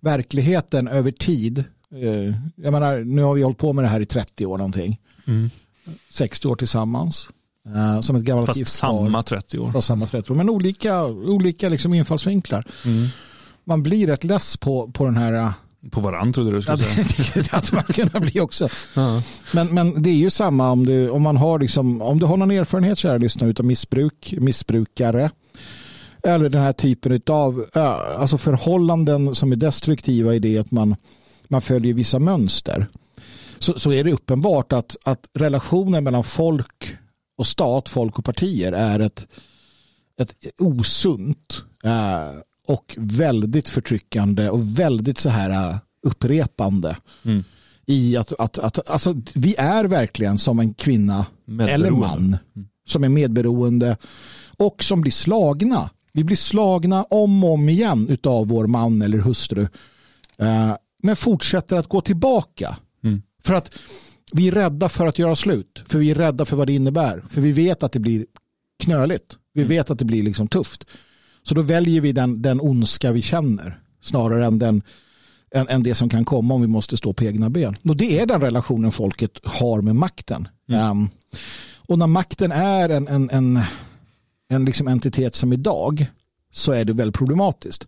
verkligheten 0.00 0.88
över 0.88 1.10
tid 1.10 1.64
Eh, 1.94 2.34
jag 2.56 2.72
menar, 2.72 2.98
nu 2.98 3.22
har 3.22 3.34
vi 3.34 3.42
hållit 3.42 3.58
på 3.58 3.72
med 3.72 3.84
det 3.84 3.88
här 3.88 4.00
i 4.00 4.06
30 4.06 4.46
år 4.46 4.58
någonting. 4.58 5.00
Mm. 5.26 5.50
60 6.10 6.48
år 6.48 6.56
tillsammans. 6.56 7.28
Uh, 7.68 8.00
som 8.00 8.16
ett 8.16 8.22
gammalt 8.22 8.46
Fast 8.46 8.66
samma 8.66 9.22
30 9.22 9.58
år. 9.58 9.72
Fast 9.72 9.88
samma 9.88 10.06
30 10.06 10.32
år. 10.32 10.36
Men 10.36 10.50
olika, 10.50 11.04
olika 11.06 11.68
liksom 11.68 11.94
infallsvinklar. 11.94 12.66
Mm. 12.84 13.08
Man 13.64 13.82
blir 13.82 14.06
rätt 14.06 14.24
less 14.24 14.56
på, 14.56 14.90
på 14.90 15.04
den 15.04 15.16
här... 15.16 15.32
Uh, 15.32 15.50
på 15.90 16.00
varandra 16.00 16.32
trodde 16.32 16.50
du 16.50 16.62
skulle 16.62 16.76
säga. 16.76 17.04
det 17.34 17.50
hade 17.50 17.66
man 17.72 17.82
kunnat 17.82 18.22
bli 18.22 18.40
också. 18.40 18.68
Uh 18.96 19.20
men, 19.52 19.74
men 19.74 20.02
det 20.02 20.10
är 20.10 20.14
ju 20.14 20.30
samma 20.30 20.70
om 20.70 20.86
du, 20.86 21.10
om 21.10 21.22
man 21.22 21.36
har, 21.36 21.58
liksom, 21.58 22.02
om 22.02 22.18
du 22.18 22.26
har 22.26 22.36
någon 22.36 22.50
erfarenhet 22.50 22.98
kära 22.98 23.18
lyssnare 23.18 23.50
utav 23.50 23.66
missbruk, 23.66 24.34
missbrukare 24.38 25.30
eller 26.22 26.48
den 26.48 26.62
här 26.62 26.72
typen 26.72 27.20
av 27.26 27.66
alltså 27.72 28.38
förhållanden 28.38 29.34
som 29.34 29.52
är 29.52 29.56
destruktiva 29.56 30.34
i 30.34 30.38
det 30.38 30.58
att 30.58 30.70
man 30.70 30.96
man 31.48 31.60
följer 31.60 31.94
vissa 31.94 32.18
mönster 32.18 32.88
så, 33.58 33.78
så 33.78 33.92
är 33.92 34.04
det 34.04 34.12
uppenbart 34.12 34.72
att, 34.72 34.96
att 35.04 35.28
relationen 35.34 36.04
mellan 36.04 36.24
folk 36.24 36.96
och 37.38 37.46
stat, 37.46 37.88
folk 37.88 38.18
och 38.18 38.24
partier 38.24 38.72
är 38.72 39.00
ett, 39.00 39.26
ett 40.20 40.34
osunt 40.58 41.62
eh, 41.84 42.40
och 42.66 42.94
väldigt 42.98 43.68
förtryckande 43.68 44.48
och 44.48 44.78
väldigt 44.78 45.18
så 45.18 45.28
här 45.28 45.50
eh, 45.50 45.76
upprepande. 46.02 46.96
Mm. 47.24 47.44
I 47.86 48.16
att, 48.16 48.32
att, 48.32 48.58
att 48.58 48.90
alltså, 48.90 49.14
vi 49.34 49.54
är 49.58 49.84
verkligen 49.84 50.38
som 50.38 50.58
en 50.58 50.74
kvinna 50.74 51.26
eller 51.60 51.90
man 51.90 52.36
mm. 52.54 52.68
som 52.86 53.04
är 53.04 53.08
medberoende 53.08 53.96
och 54.56 54.82
som 54.82 55.00
blir 55.00 55.12
slagna. 55.12 55.90
Vi 56.12 56.24
blir 56.24 56.36
slagna 56.36 57.02
om 57.02 57.44
och 57.44 57.52
om 57.52 57.68
igen 57.68 58.18
av 58.22 58.48
vår 58.48 58.66
man 58.66 59.02
eller 59.02 59.18
hustru. 59.18 59.68
Eh, 60.38 60.74
men 61.02 61.16
fortsätter 61.16 61.76
att 61.76 61.88
gå 61.88 62.00
tillbaka. 62.00 62.76
Mm. 63.04 63.22
För 63.42 63.54
att 63.54 63.70
vi 64.32 64.48
är 64.48 64.52
rädda 64.52 64.88
för 64.88 65.06
att 65.06 65.18
göra 65.18 65.36
slut. 65.36 65.82
För 65.86 65.98
vi 65.98 66.10
är 66.10 66.14
rädda 66.14 66.44
för 66.44 66.56
vad 66.56 66.66
det 66.66 66.72
innebär. 66.72 67.24
För 67.28 67.40
vi 67.40 67.52
vet 67.52 67.82
att 67.82 67.92
det 67.92 67.98
blir 68.00 68.26
knöligt. 68.82 69.36
Vi 69.52 69.62
mm. 69.62 69.68
vet 69.68 69.90
att 69.90 69.98
det 69.98 70.04
blir 70.04 70.22
liksom 70.22 70.48
tufft. 70.48 70.84
Så 71.42 71.54
då 71.54 71.62
väljer 71.62 72.00
vi 72.00 72.12
den, 72.12 72.42
den 72.42 72.60
ondska 72.60 73.12
vi 73.12 73.22
känner 73.22 73.80
snarare 74.02 74.46
än, 74.46 74.58
den, 74.58 74.82
än, 75.54 75.68
än 75.68 75.82
det 75.82 75.94
som 75.94 76.08
kan 76.08 76.24
komma 76.24 76.54
om 76.54 76.60
vi 76.60 76.66
måste 76.66 76.96
stå 76.96 77.12
på 77.12 77.24
egna 77.24 77.50
ben. 77.50 77.76
Och 77.88 77.96
det 77.96 78.20
är 78.20 78.26
den 78.26 78.40
relationen 78.40 78.92
folket 78.92 79.38
har 79.44 79.82
med 79.82 79.96
makten. 79.96 80.48
Mm. 80.68 80.90
Um, 80.90 81.10
och 81.76 81.98
när 81.98 82.06
makten 82.06 82.52
är 82.52 82.88
en, 82.88 83.08
en, 83.08 83.30
en, 83.30 83.60
en 84.48 84.64
liksom 84.64 84.88
entitet 84.88 85.34
som 85.34 85.52
idag 85.52 86.06
så 86.52 86.72
är 86.72 86.84
det 86.84 86.92
väldigt 86.92 87.16
problematiskt 87.16 87.86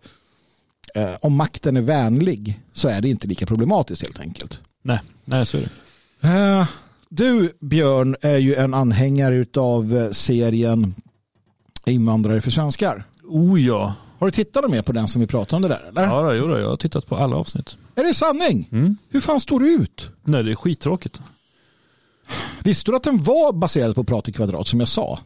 eh, 0.95 1.15
om 1.21 1.37
makten 1.37 1.77
är 1.77 1.81
vänlig 1.81 2.61
så 2.73 2.89
är 2.89 3.01
det 3.01 3.09
inte 3.09 3.27
lika 3.27 3.47
problematiskt 3.47 4.03
helt 4.03 4.21
enkelt. 4.21 4.59
Nej, 4.83 5.01
nej 5.25 5.47
så 5.47 5.57
är 5.57 5.61
det. 5.61 6.29
Eh, 6.29 6.67
du 7.09 7.53
Björn 7.61 8.17
är 8.21 8.37
ju 8.37 8.55
en 8.55 8.75
anhängare 8.75 9.47
av 9.57 9.97
eh, 9.97 10.11
serien 10.11 10.95
Invandrare 11.87 12.41
för 12.41 12.51
svenskar. 12.51 13.05
Oh 13.29 13.63
ja. 13.63 13.95
Har 14.19 14.27
du 14.27 14.31
tittat 14.31 14.71
mer 14.71 14.83
på 14.83 14.93
den 14.93 15.09
som 15.09 15.21
vi 15.21 15.27
pratade 15.27 15.57
om 15.57 15.63
det 15.63 15.69
där? 15.69 15.89
Eller? 15.89 16.03
Ja, 16.03 16.35
jo, 16.35 16.59
jag 16.59 16.69
har 16.69 16.77
tittat 16.77 17.07
på 17.07 17.17
alla 17.17 17.37
avsnitt. 17.37 17.77
Är 17.95 18.05
det 18.05 18.15
sanning? 18.15 18.69
Mm. 18.73 18.97
Hur 19.09 19.21
fan 19.21 19.41
står 19.41 19.61
du 19.61 19.75
ut? 19.75 20.09
Nej, 20.23 20.43
det 20.43 20.51
är 20.51 20.55
skittråkigt. 20.55 21.21
Visste 22.63 22.91
du 22.91 22.97
att 22.97 23.03
den 23.03 23.23
var 23.23 23.53
baserad 23.53 23.95
på 23.95 24.05
Prat 24.05 24.29
i 24.29 24.33
kvadrat 24.33 24.69
som 24.69 24.81
jag 24.81 24.89
sa? 24.89 25.19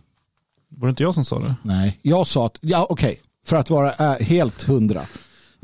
Var 0.69 0.89
det 0.89 0.91
inte 0.91 1.03
jag 1.03 1.15
som 1.15 1.25
sa 1.25 1.39
det? 1.39 1.55
Nej, 1.62 1.99
jag 2.03 2.27
sa 2.27 2.47
att, 2.47 2.59
ja 2.61 2.87
okej, 2.91 3.09
okay. 3.09 3.23
för 3.47 3.57
att 3.57 3.71
vara 3.71 3.93
äh, 3.93 4.27
helt 4.27 4.62
hundra. 4.62 5.03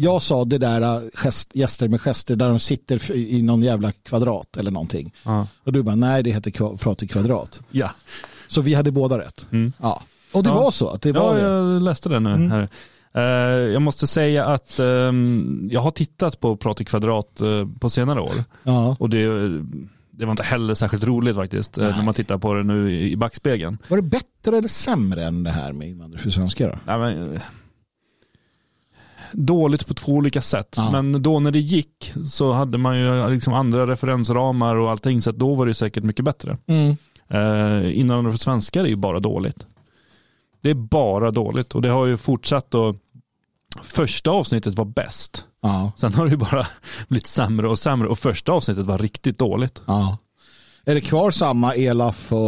Jag 0.01 0.23
sa 0.23 0.45
det 0.45 0.59
där 0.59 0.81
äh, 0.81 1.03
gest, 1.15 1.51
gäster 1.55 1.89
med 1.89 2.01
gester 2.01 2.37
där 2.37 2.49
de 2.49 2.61
sitter 2.61 3.13
i 3.13 3.43
någon 3.43 3.63
jävla 3.63 3.93
kvadrat 3.93 4.57
eller 4.57 4.71
någonting. 4.71 5.13
Ja. 5.23 5.47
Och 5.65 5.73
du 5.73 5.83
bara, 5.83 5.95
nej 5.95 6.23
det 6.23 6.31
heter 6.31 6.77
prat 6.77 7.03
i 7.03 7.09
kvadrat. 7.09 7.61
Ja. 7.71 7.91
Så 8.49 8.61
vi 8.61 8.75
hade 8.75 8.91
båda 8.91 9.19
rätt. 9.19 9.47
Mm. 9.51 9.73
Ja. 9.79 10.03
Och 10.33 10.43
det 10.43 10.49
ja. 10.49 10.55
var 10.55 10.71
så? 10.71 10.89
Att 10.89 11.03
det 11.03 11.13
var 11.13 11.39
ja, 11.39 11.49
jag 11.49 11.83
läste 11.83 12.09
det 12.09 12.21
nu. 12.21 12.33
Mm. 12.33 12.51
Här. 12.51 12.69
Uh, 13.17 13.73
jag 13.73 13.83
måste 13.83 14.07
säga 14.07 14.47
att 14.47 14.81
um, 14.81 15.69
jag 15.73 15.81
har 15.81 15.91
tittat 15.91 16.41
på 16.41 16.57
Prat 16.57 16.81
i 16.81 16.85
kvadrat 16.85 17.41
uh, 17.43 17.69
på 17.81 17.91
senare 17.91 18.21
år. 18.21 18.33
Ja. 18.63 18.97
Och 18.99 19.11
det, 19.11 19.27
det 20.11 20.25
var 20.25 20.31
inte 20.31 20.43
heller 20.43 20.75
särskilt 20.75 21.05
roligt 21.05 21.37
faktiskt 21.37 21.79
uh, 21.79 21.97
när 21.97 22.03
man 22.03 22.15
tittar 22.15 22.39
på 22.39 22.55
det 22.55 22.63
nu 22.63 22.93
i, 22.93 23.13
i 23.13 23.17
backspegeln. 23.17 23.79
Var 23.89 23.97
det 23.97 24.03
bättre 24.03 24.59
eller 24.59 24.69
sämre 24.69 25.25
än 25.25 25.43
det 25.43 25.51
här 25.51 25.73
med 25.73 25.89
invandrare 25.89 26.23
för 26.23 26.31
svenskar? 26.31 26.79
Ja, 26.87 26.99
men, 26.99 27.41
dåligt 29.33 29.87
på 29.87 29.95
två 29.95 30.13
olika 30.13 30.41
sätt. 30.41 30.75
Ja. 30.77 30.91
Men 30.91 31.23
då 31.23 31.41
när 31.41 31.51
det 31.51 31.59
gick 31.59 32.13
så 32.27 32.53
hade 32.53 32.79
man 32.79 32.99
ju 32.99 33.31
liksom 33.31 33.55
andra 33.55 33.87
referensramar 33.87 34.77
och 34.77 34.91
allting 34.91 35.23
så 35.23 35.33
då 35.33 35.55
var 35.55 35.67
det 35.67 35.75
säkert 35.75 36.05
mycket 36.05 36.25
bättre. 36.25 36.57
Mm. 36.67 36.97
Eh, 37.29 37.99
innan 37.99 38.31
för 38.31 38.39
svenskar 38.39 38.85
är 38.85 38.89
ju 38.89 38.97
bara 38.97 39.21
dåligt. 39.21 39.67
Det 40.61 40.71
är 40.71 40.75
bara 40.75 41.31
dåligt 41.31 41.75
och 41.75 41.83
det 41.83 41.89
har 41.89 42.07
ju 42.07 42.17
fortsatt 42.17 42.75
och 42.75 42.97
första 43.83 44.31
avsnittet 44.31 44.75
var 44.75 44.85
bäst. 44.85 45.45
Ja. 45.63 45.93
Sen 45.97 46.15
har 46.15 46.25
det 46.25 46.31
ju 46.31 46.37
bara 46.37 46.67
blivit 47.09 47.27
sämre 47.27 47.69
och 47.69 47.79
sämre 47.79 48.09
och 48.09 48.19
första 48.19 48.53
avsnittet 48.53 48.87
var 48.87 48.99
riktigt 48.99 49.39
dåligt. 49.39 49.83
Ja. 49.87 50.19
Är 50.85 50.95
det 50.95 51.01
kvar 51.01 51.31
samma 51.31 51.75
Elaf 51.75 52.33
och 52.33 52.39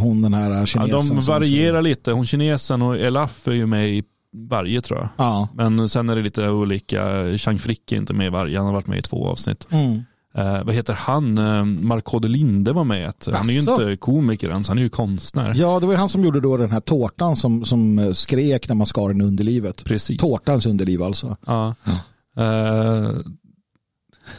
hon 0.00 0.22
den 0.22 0.34
här 0.34 0.66
kinesen? 0.66 1.08
Ja, 1.08 1.14
de 1.14 1.20
varierar 1.20 1.82
lite. 1.82 2.12
Hon 2.12 2.26
kinesen 2.26 2.82
och 2.82 2.98
Elaf 2.98 3.48
är 3.48 3.52
ju 3.52 3.66
med 3.66 3.90
i 3.90 4.04
varje 4.32 4.80
tror 4.80 4.98
jag. 4.98 5.08
Ja. 5.16 5.48
Men 5.54 5.88
sen 5.88 6.10
är 6.10 6.16
det 6.16 6.22
lite 6.22 6.48
olika. 6.48 7.24
Chang 7.38 7.58
Frick 7.58 7.92
är 7.92 7.96
inte 7.96 8.14
med 8.14 8.26
i 8.26 8.30
varje. 8.30 8.56
Han 8.56 8.66
har 8.66 8.72
varit 8.72 8.86
med 8.86 8.98
i 8.98 9.02
två 9.02 9.28
avsnitt. 9.28 9.66
Mm. 9.70 10.02
Eh, 10.34 10.64
vad 10.64 10.74
heter 10.74 10.94
han? 10.94 11.38
Eh, 11.38 11.64
Mark 11.64 12.24
Linde 12.24 12.72
var 12.72 12.84
med. 12.84 13.08
Ett. 13.08 13.28
Han 13.32 13.48
är 13.48 13.52
ju 13.52 13.58
inte 13.58 13.96
komiker 13.96 14.50
ens, 14.50 14.68
han 14.68 14.78
är 14.78 14.82
ju 14.82 14.88
konstnär. 14.88 15.54
Ja, 15.56 15.80
det 15.80 15.86
var 15.86 15.92
ju 15.92 15.98
han 15.98 16.08
som 16.08 16.24
gjorde 16.24 16.40
då 16.40 16.56
den 16.56 16.70
här 16.70 16.80
tårtan 16.80 17.36
som, 17.36 17.64
som 17.64 18.14
skrek 18.14 18.68
när 18.68 18.74
man 18.74 18.86
skar 18.86 19.08
den 19.08 19.20
underlivet. 19.20 19.84
Precis. 19.84 20.20
Tårtans 20.20 20.66
underliv 20.66 21.02
alltså. 21.02 21.36
Ja. 21.46 21.74
ja. 21.84 21.92
Eh, 22.42 23.10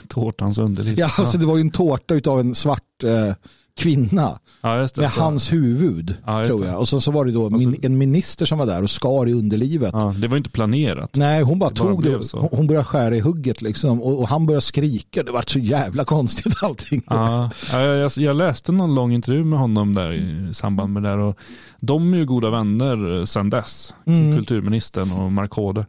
tårtans 0.07 0.57
underliv. 0.57 0.99
Ja, 0.99 1.09
alltså 1.17 1.37
det 1.37 1.45
var 1.45 1.55
ju 1.55 1.61
en 1.61 1.69
tårta 1.69 2.31
av 2.31 2.39
en 2.39 2.55
svart 2.55 3.03
eh, 3.03 3.33
kvinna 3.77 4.39
Ja, 4.63 4.75
det. 4.75 4.97
med 4.97 5.11
Så- 5.11 5.21
hans 5.21 5.53
huvud. 5.53 6.13
Ja, 6.25 6.47
tror 6.47 6.65
jag. 6.65 6.79
Och 6.79 6.87
så, 6.87 7.01
så 7.01 7.11
var 7.11 7.25
det 7.25 7.31
då 7.31 7.49
min, 7.49 7.79
en 7.83 7.97
minister 7.97 8.45
som 8.45 8.57
var 8.57 8.65
där 8.65 8.83
och 8.83 8.89
skar 8.89 9.29
i 9.29 9.33
underlivet. 9.33 9.89
Ja, 9.93 10.15
det 10.17 10.27
var 10.27 10.37
inte 10.37 10.49
planerat. 10.49 11.15
Nej, 11.15 11.41
hon 11.41 11.59
bara 11.59 11.69
Det 11.69 11.79
bara 11.79 11.89
tog 11.89 12.01
blev 12.01 12.19
det. 12.19 12.25
Hon, 12.37 12.49
hon 12.51 12.67
började 12.67 12.85
skära 12.85 13.15
i 13.15 13.19
hugget 13.19 13.61
liksom. 13.61 14.01
Och, 14.01 14.19
och 14.19 14.27
han 14.27 14.45
började 14.45 14.61
skrika. 14.61 15.23
Det 15.23 15.31
var 15.31 15.43
så 15.47 15.59
jävla 15.59 16.05
konstigt 16.05 16.53
allting. 16.63 17.01
Ja, 17.09 17.49
jag, 17.71 18.11
jag 18.17 18.35
läste 18.35 18.71
någon 18.71 18.95
lång 18.95 19.13
intervju 19.13 19.43
med 19.43 19.59
honom 19.59 19.93
där 19.93 20.13
i 20.13 20.53
samband 20.53 20.93
med 20.93 21.03
det 21.03 21.09
där 21.09 21.17
och 21.17 21.37
de 21.83 22.13
är 22.13 22.17
ju 22.17 22.25
goda 22.25 22.49
vänner 22.49 23.19
eh, 23.19 23.25
sedan 23.25 23.49
dess. 23.49 23.93
Mm. 24.05 24.37
Kulturministern 24.37 25.11
och 25.11 25.31
Markode. 25.31 25.85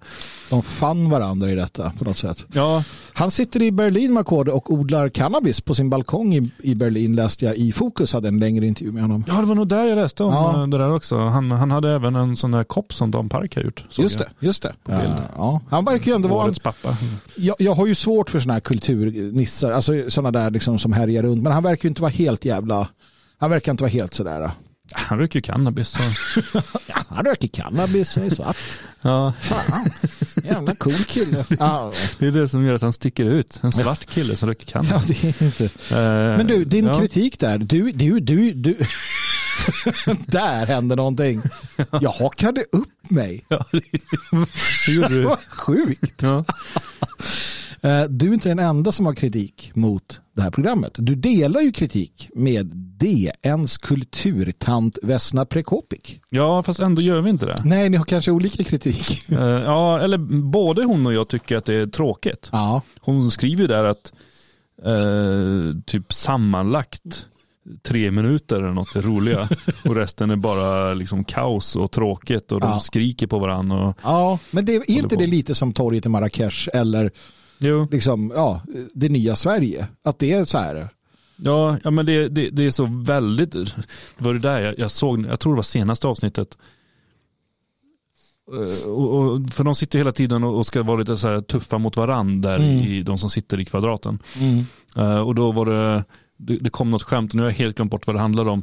De 0.50 0.62
fann 0.62 1.10
varandra 1.10 1.50
i 1.50 1.54
detta 1.54 1.92
på 1.98 2.04
något 2.04 2.16
sätt. 2.16 2.46
Ja, 2.52 2.84
Han 3.12 3.30
sitter 3.30 3.62
i 3.62 3.72
Berlin, 3.72 4.12
Markode, 4.12 4.52
och 4.52 4.72
odlar 4.72 5.08
cannabis 5.08 5.60
på 5.60 5.74
sin 5.74 5.90
balkong 5.90 6.34
i, 6.34 6.50
i 6.62 6.74
Berlin 6.74 7.16
läste 7.16 7.44
jag 7.44 7.56
i 7.56 7.72
Fokus 7.72 8.12
hade 8.12 8.28
en 8.28 8.38
längre 8.38 8.66
intervju 8.66 8.92
med 8.92 9.02
honom. 9.02 9.24
ja, 9.28 9.34
det 9.40 9.46
var 9.46 9.54
nog 9.54 9.68
där 9.68 9.86
jag 9.86 9.96
läste 9.96 10.24
om 10.24 10.32
Ja. 10.32 10.62
eh, 10.62 10.66
det 10.68 10.78
där 10.78 10.92
också. 10.94 11.18
Han, 11.18 11.50
han 11.50 11.70
hade 11.70 11.90
även 11.90 12.16
en 12.16 12.36
sån 12.36 12.50
där 12.50 12.64
kopp 12.64 12.94
som 12.94 13.10
Dan 13.10 13.28
Park 13.28 13.56
har 13.56 13.62
gjort. 13.62 13.84
Just 13.98 14.18
det, 14.18 14.28
just 14.40 14.62
det. 14.62 14.72
Ja, 14.88 15.02
ja. 15.36 15.60
Han 15.70 15.84
verkar 15.84 16.06
ju 16.10 16.14
ändå 16.14 16.28
vara 16.28 16.44
Årets 16.46 16.58
pappa. 16.60 16.96
jag, 17.36 17.56
jag 17.58 17.74
har 17.74 17.86
ju 17.86 17.94
svårt 17.94 18.30
för 18.30 18.38
sådana 18.38 18.52
här 18.52 18.60
kulturnissar, 18.60 19.72
alltså 19.72 19.92
sådana 20.08 20.30
där 20.40 20.50
liksom 20.50 20.78
som 20.78 20.92
härjar 20.92 21.22
runt, 21.22 21.42
men 21.42 21.52
han 21.52 21.62
verkar 21.62 21.84
ju 21.84 21.88
inte 21.88 22.02
vara 22.02 22.12
helt 22.12 22.44
jävla, 22.44 22.88
han 23.38 23.50
verkar 23.50 23.72
inte 23.72 23.82
vara 23.82 23.90
helt 23.92 24.14
sådär. 24.14 24.50
Han 24.94 25.18
röker 25.18 25.38
ju 25.38 25.42
cannabis. 25.42 25.96
Ja, 26.86 26.94
han 27.08 27.24
röker 27.24 27.48
cannabis 27.48 28.16
och 28.16 28.24
är 28.24 28.30
svart. 28.30 28.56
Ja, 29.02 29.32
Fan, 29.40 29.90
jävla 30.44 30.74
cool 30.74 30.92
kille. 30.94 31.44
Ja, 31.58 31.92
det 32.18 32.26
är 32.26 32.30
det 32.32 32.48
som 32.48 32.66
gör 32.66 32.74
att 32.74 32.82
han 32.82 32.92
sticker 32.92 33.24
ut. 33.24 33.60
En 33.62 33.72
svart 33.72 34.06
kille 34.06 34.36
som 34.36 34.48
röker 34.48 34.66
ja, 34.66 34.82
cannabis. 34.82 35.20
det 35.20 35.28
är 35.40 35.42
inte. 35.46 35.64
Eh, 35.64 36.36
Men 36.36 36.46
du, 36.46 36.64
din 36.64 36.86
ja. 36.86 36.98
kritik 36.98 37.38
där, 37.38 37.58
du, 37.58 37.92
du, 37.92 38.20
du, 38.20 38.52
du. 38.52 38.76
där 40.26 40.66
hände 40.66 40.96
någonting. 40.96 41.42
Jag 42.00 42.10
hakade 42.12 42.64
upp 42.72 43.10
mig. 43.10 43.44
Ja, 43.48 43.64
det, 43.72 43.80
det 44.86 44.92
gjorde 44.92 45.08
du. 45.08 45.22
var 45.22 45.36
sjukt. 45.36 46.22
Ja. 46.22 46.44
Eh, 47.82 48.02
Du 48.10 48.28
är 48.28 48.34
inte 48.34 48.48
den 48.48 48.58
enda 48.58 48.92
som 48.92 49.06
har 49.06 49.14
kritik 49.14 49.70
mot 49.74 50.20
det 50.36 50.42
här 50.42 50.50
programmet. 50.50 50.92
Du 50.98 51.14
delar 51.14 51.60
ju 51.60 51.72
kritik 51.72 52.28
med 52.34 52.66
DNs 52.76 53.78
kulturtant 53.78 54.98
Vesna 55.02 55.44
Prekopik. 55.44 56.20
ja, 56.30 56.62
fast 56.62 56.80
ändå 56.80 57.02
gör 57.02 57.20
vi 57.20 57.30
inte 57.30 57.46
det. 57.46 57.62
Nej, 57.64 57.90
ni 57.90 57.96
har 57.96 58.04
kanske 58.04 58.30
olika 58.30 58.64
kritik. 58.64 59.30
Eh, 59.32 59.38
ja, 59.44 60.00
eller 60.00 60.18
både 60.42 60.84
hon 60.84 61.06
och 61.06 61.14
jag 61.14 61.28
tycker 61.28 61.56
att 61.56 61.64
det 61.64 61.74
är 61.74 61.86
tråkigt. 61.86 62.48
Ja, 62.52 62.82
Hon 63.00 63.30
skriver 63.30 63.62
ju 63.62 63.66
där 63.68 63.84
att 63.84 64.12
eh, 64.84 65.80
typ 65.86 66.12
sammanlagt 66.12 67.26
tre 67.82 68.10
minuter 68.10 68.56
eller 68.56 68.72
något 68.72 68.96
är 68.96 69.02
roliga 69.02 69.48
och 69.84 69.96
resten 69.96 70.30
är 70.30 70.36
bara 70.36 70.94
liksom 70.94 71.24
kaos 71.24 71.76
och 71.76 71.90
tråkigt 71.90 72.52
och 72.52 72.60
de 72.60 72.70
Ja. 72.70 72.80
skriker 72.80 73.26
på 73.26 73.38
varandra. 73.38 73.86
Och, 73.88 73.96
ja 74.02 74.38
men 74.50 74.64
det, 74.64 74.74
är 74.74 74.90
inte 74.90 75.16
det 75.16 75.26
lite 75.26 75.54
som 75.54 75.72
torget 75.72 76.06
i 76.06 76.08
Marrakesh 76.08 76.68
eller 76.74 77.10
jo, 77.62 77.88
liksom, 77.90 78.32
ja, 78.34 78.60
det 78.94 79.08
nya 79.08 79.36
Sverige? 79.36 79.88
Att 80.04 80.18
det 80.18 80.32
är 80.32 80.44
så 80.44 80.58
här. 80.58 80.88
ja, 81.36 81.78
ja, 81.84 81.90
men 81.90 82.06
det, 82.06 82.28
det, 82.28 82.48
det 82.50 82.64
är 82.66 82.70
så 82.70 83.02
väldigt, 83.04 83.50
det 83.52 83.74
var 84.18 84.32
det 84.32 84.38
där 84.40 84.60
jag, 84.60 84.78
jag 84.78 84.90
såg, 84.90 85.26
jag 85.26 85.40
tror 85.40 85.52
det 85.52 85.56
var 85.56 85.62
senaste 85.62 86.06
avsnittet. 86.08 86.58
Eh, 88.52 88.90
Och, 88.90 89.18
och, 89.18 89.50
för 89.50 89.64
de 89.64 89.74
sitter 89.74 89.98
hela 89.98 90.12
tiden 90.12 90.44
och 90.44 90.66
ska 90.66 90.82
vara 90.82 90.96
lite 90.98 91.16
så 91.16 91.40
tuffa 91.40 91.78
mot 91.78 91.96
varandra, 91.96 92.54
Mm. 92.56 92.68
i, 92.68 93.02
de 93.02 93.18
som 93.18 93.30
sitter 93.30 93.60
i 93.60 93.64
kvadraten. 93.64 94.18
Eh, 94.96 95.20
och 95.20 95.34
då 95.34 95.52
var 95.52 95.66
det, 95.66 96.04
det, 96.36 96.56
det 96.56 96.70
kom 96.70 96.90
något 96.90 97.02
skämt, 97.02 97.34
nu 97.34 97.42
har 97.42 97.48
jag 97.48 97.56
helt 97.56 97.76
glömt 97.76 97.90
bort 97.90 98.06
vad 98.06 98.16
det 98.16 98.20
handlade 98.20 98.50
om. 98.50 98.62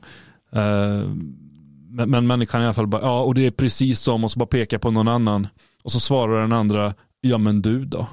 Eh, 0.52 1.04
men, 1.92 2.10
men 2.10 2.28
människan 2.28 2.62
i 2.62 2.66
alla 2.66 2.74
fall 2.74 2.88
bara, 2.88 3.02
ja 3.02 3.22
och 3.24 3.36
det 3.36 3.46
är 3.46 3.52
precis 3.52 4.00
som, 4.00 4.24
och 4.24 4.32
så 4.32 4.40
bara 4.40 4.46
peka 4.48 4.80
på 4.80 4.92
någon 4.92 5.08
annan. 5.08 5.48
Och 5.84 5.92
så 5.92 6.00
svarar 6.00 6.42
den 6.42 6.54
andra, 6.54 6.94
ja 7.22 7.38
men 7.38 7.62
du 7.62 7.86
då? 7.86 8.08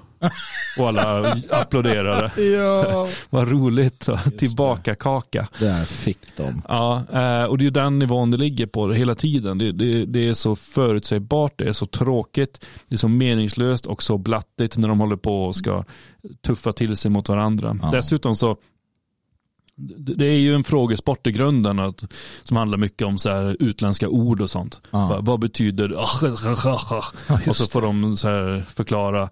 Och 0.78 0.88
alla 0.88 1.36
applåderade. 1.50 2.42
Ja. 2.42 3.08
Vad 3.30 3.48
roligt, 3.48 4.02
så. 4.02 4.18
det. 4.24 4.30
tillbaka 4.30 4.94
kaka. 4.94 5.48
Där 5.58 5.84
fick 5.84 6.36
de. 6.36 6.62
Ja, 6.68 7.02
eh, 7.12 7.44
och 7.44 7.58
det 7.58 7.66
är 7.66 7.70
den 7.70 7.98
nivån 7.98 8.30
det 8.30 8.36
ligger 8.36 8.66
på 8.66 8.92
hela 8.92 9.14
tiden. 9.14 9.58
Det, 9.58 9.72
det, 9.72 10.04
det 10.04 10.28
är 10.28 10.34
så 10.34 10.56
förutsägbart, 10.56 11.52
det 11.56 11.68
är 11.68 11.72
så 11.72 11.86
tråkigt, 11.86 12.64
det 12.88 12.94
är 12.94 12.98
så 12.98 13.08
meningslöst 13.08 13.86
och 13.86 14.02
så 14.02 14.18
blattigt 14.18 14.76
när 14.76 14.88
de 14.88 15.00
håller 15.00 15.16
på 15.16 15.44
och 15.44 15.56
ska 15.56 15.84
tuffa 16.40 16.72
till 16.72 16.96
sig 16.96 17.10
mot 17.10 17.28
varandra. 17.28 17.78
Ja. 17.82 17.90
Dessutom 17.90 18.36
så 18.36 18.56
det 19.98 20.26
är 20.26 20.38
ju 20.38 20.54
en 20.54 20.64
frågesport 20.64 21.26
i 21.26 21.32
grunden 21.32 21.78
att, 21.78 22.04
som 22.42 22.56
handlar 22.56 22.78
mycket 22.78 23.06
om 23.06 23.18
så 23.18 23.30
här 23.30 23.56
utländska 23.60 24.08
ord 24.08 24.40
och 24.40 24.50
sånt. 24.50 24.80
Ja. 24.90 25.08
Vad, 25.08 25.26
vad 25.26 25.40
betyder 25.40 25.88
Ja, 27.28 27.50
och 27.50 27.56
så 27.56 27.66
får 27.66 27.82
de 27.82 28.16
så 28.16 28.28
här 28.28 28.64
förklara 28.74 29.28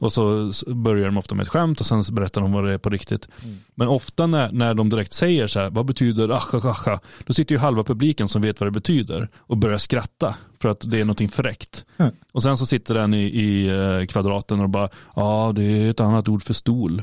och 0.00 0.12
så 0.12 0.52
börjar 0.66 1.06
de 1.06 1.16
ofta 1.16 1.34
med 1.34 1.42
ett 1.42 1.48
skämt 1.48 1.80
och 1.80 1.86
sen 1.86 2.02
berättar 2.12 2.40
de 2.40 2.52
vad 2.52 2.64
det 2.64 2.72
är 2.72 2.78
på 2.78 2.90
riktigt. 2.90 3.28
Mm. 3.44 3.58
Men 3.74 3.88
ofta 3.88 4.26
när, 4.26 4.52
när 4.52 4.74
de 4.74 4.90
direkt 4.90 5.12
säger 5.12 5.46
så 5.46 5.60
här, 5.60 5.70
vad 5.70 5.86
betyder 5.86 6.28
acha, 6.28 7.00
då 7.26 7.32
sitter 7.32 7.54
ju 7.54 7.58
halva 7.58 7.84
publiken 7.84 8.28
som 8.28 8.42
vet 8.42 8.60
vad 8.60 8.66
det 8.66 8.72
betyder 8.72 9.28
och 9.36 9.56
börjar 9.56 9.78
skratta 9.78 10.34
för 10.60 10.68
att 10.68 10.90
det 10.90 11.00
är 11.00 11.04
någonting 11.04 11.28
fräckt. 11.28 11.84
Mm. 11.96 12.12
Och 12.32 12.42
sen 12.42 12.56
så 12.56 12.66
sitter 12.66 12.94
den 12.94 13.14
i, 13.14 13.24
i 13.24 13.68
eh, 13.68 14.06
kvadraten 14.06 14.60
och 14.60 14.68
bara, 14.68 14.88
ja 15.16 15.52
det 15.54 15.62
är 15.62 15.90
ett 15.90 16.00
annat 16.00 16.28
ord 16.28 16.42
för 16.42 16.54
stol. 16.54 17.02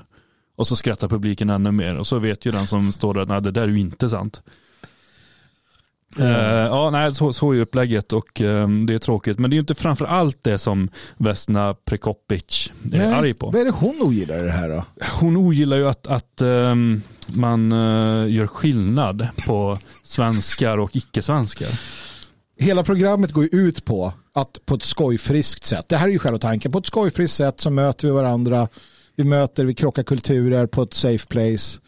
Och 0.56 0.68
så 0.68 0.76
skrattar 0.76 1.08
publiken 1.08 1.50
ännu 1.50 1.72
mer 1.72 1.96
och 1.96 2.08
så 2.08 2.20
vet 2.20 2.46
ju 2.46 2.52
den 2.52 2.68
som 2.68 2.92
står 2.92 3.14
där, 3.14 3.26
nej 3.26 3.42
det 3.42 3.52
där 3.52 3.62
är 3.62 3.68
ju 3.68 3.80
inte 3.80 4.10
sant. 4.10 4.42
Eh, 6.20 6.66
ja, 6.66 6.90
nej, 6.90 7.16
så, 7.16 7.34
så 7.34 7.52
är 7.52 7.60
upplägget 7.60 8.14
och 8.14 8.42
eh, 8.42 8.68
det 8.68 8.94
är 8.94 9.00
tråkigt. 9.00 9.40
Men 9.40 9.50
det 9.50 9.54
är 9.54 9.56
ju 9.56 9.62
inte 9.62 9.76
framför 9.76 10.06
allt 10.06 10.38
det 10.42 10.58
som 10.58 10.90
Vesna 11.18 11.74
Prekopic 11.74 12.72
är 12.94 12.98
Nej, 12.98 13.14
arg 13.14 13.34
på. 13.34 13.50
Vad 13.50 13.62
är 13.62 13.66
det 13.66 13.72
hon 13.72 14.02
ogillar 14.02 14.40
i 14.40 14.44
det 14.44 14.52
här 14.52 14.70
då? 14.70 14.86
Hon 15.20 15.38
ogillar 15.38 15.78
ju 15.78 15.88
att, 15.88 16.08
att 16.08 16.42
ehm, 16.42 17.02
man 17.28 17.72
eh, 17.72 18.34
gör 18.34 18.48
skillnad 18.48 19.28
på 19.48 19.78
svenskar 20.04 20.78
och 20.78 20.96
icke-svenskar. 20.96 21.70
Hela 22.58 22.84
programmet 22.84 23.32
går 23.32 23.44
ju 23.44 23.50
ut 23.50 23.86
på 23.86 24.14
att 24.34 24.66
på 24.66 24.76
ett 24.76 24.84
skojfriskt 24.84 25.66
sätt, 25.66 25.90
det 25.90 25.98
här 25.98 26.08
är 26.08 26.12
ju 26.12 26.20
själva 26.20 26.40
tanken, 26.40 26.72
på 26.72 26.78
ett 26.78 26.86
skojfriskt 26.86 27.38
sätt 27.38 27.62
så 27.62 27.70
möter 27.70 28.08
vi 28.08 28.14
varandra, 28.14 28.68
vi 29.16 29.24
möter, 29.24 29.66
vi 29.66 29.74
krockar 29.74 30.04
kulturer 30.04 30.66
på 30.66 30.82
ett 30.82 30.94
safe 30.94 31.28
place, 31.28 31.80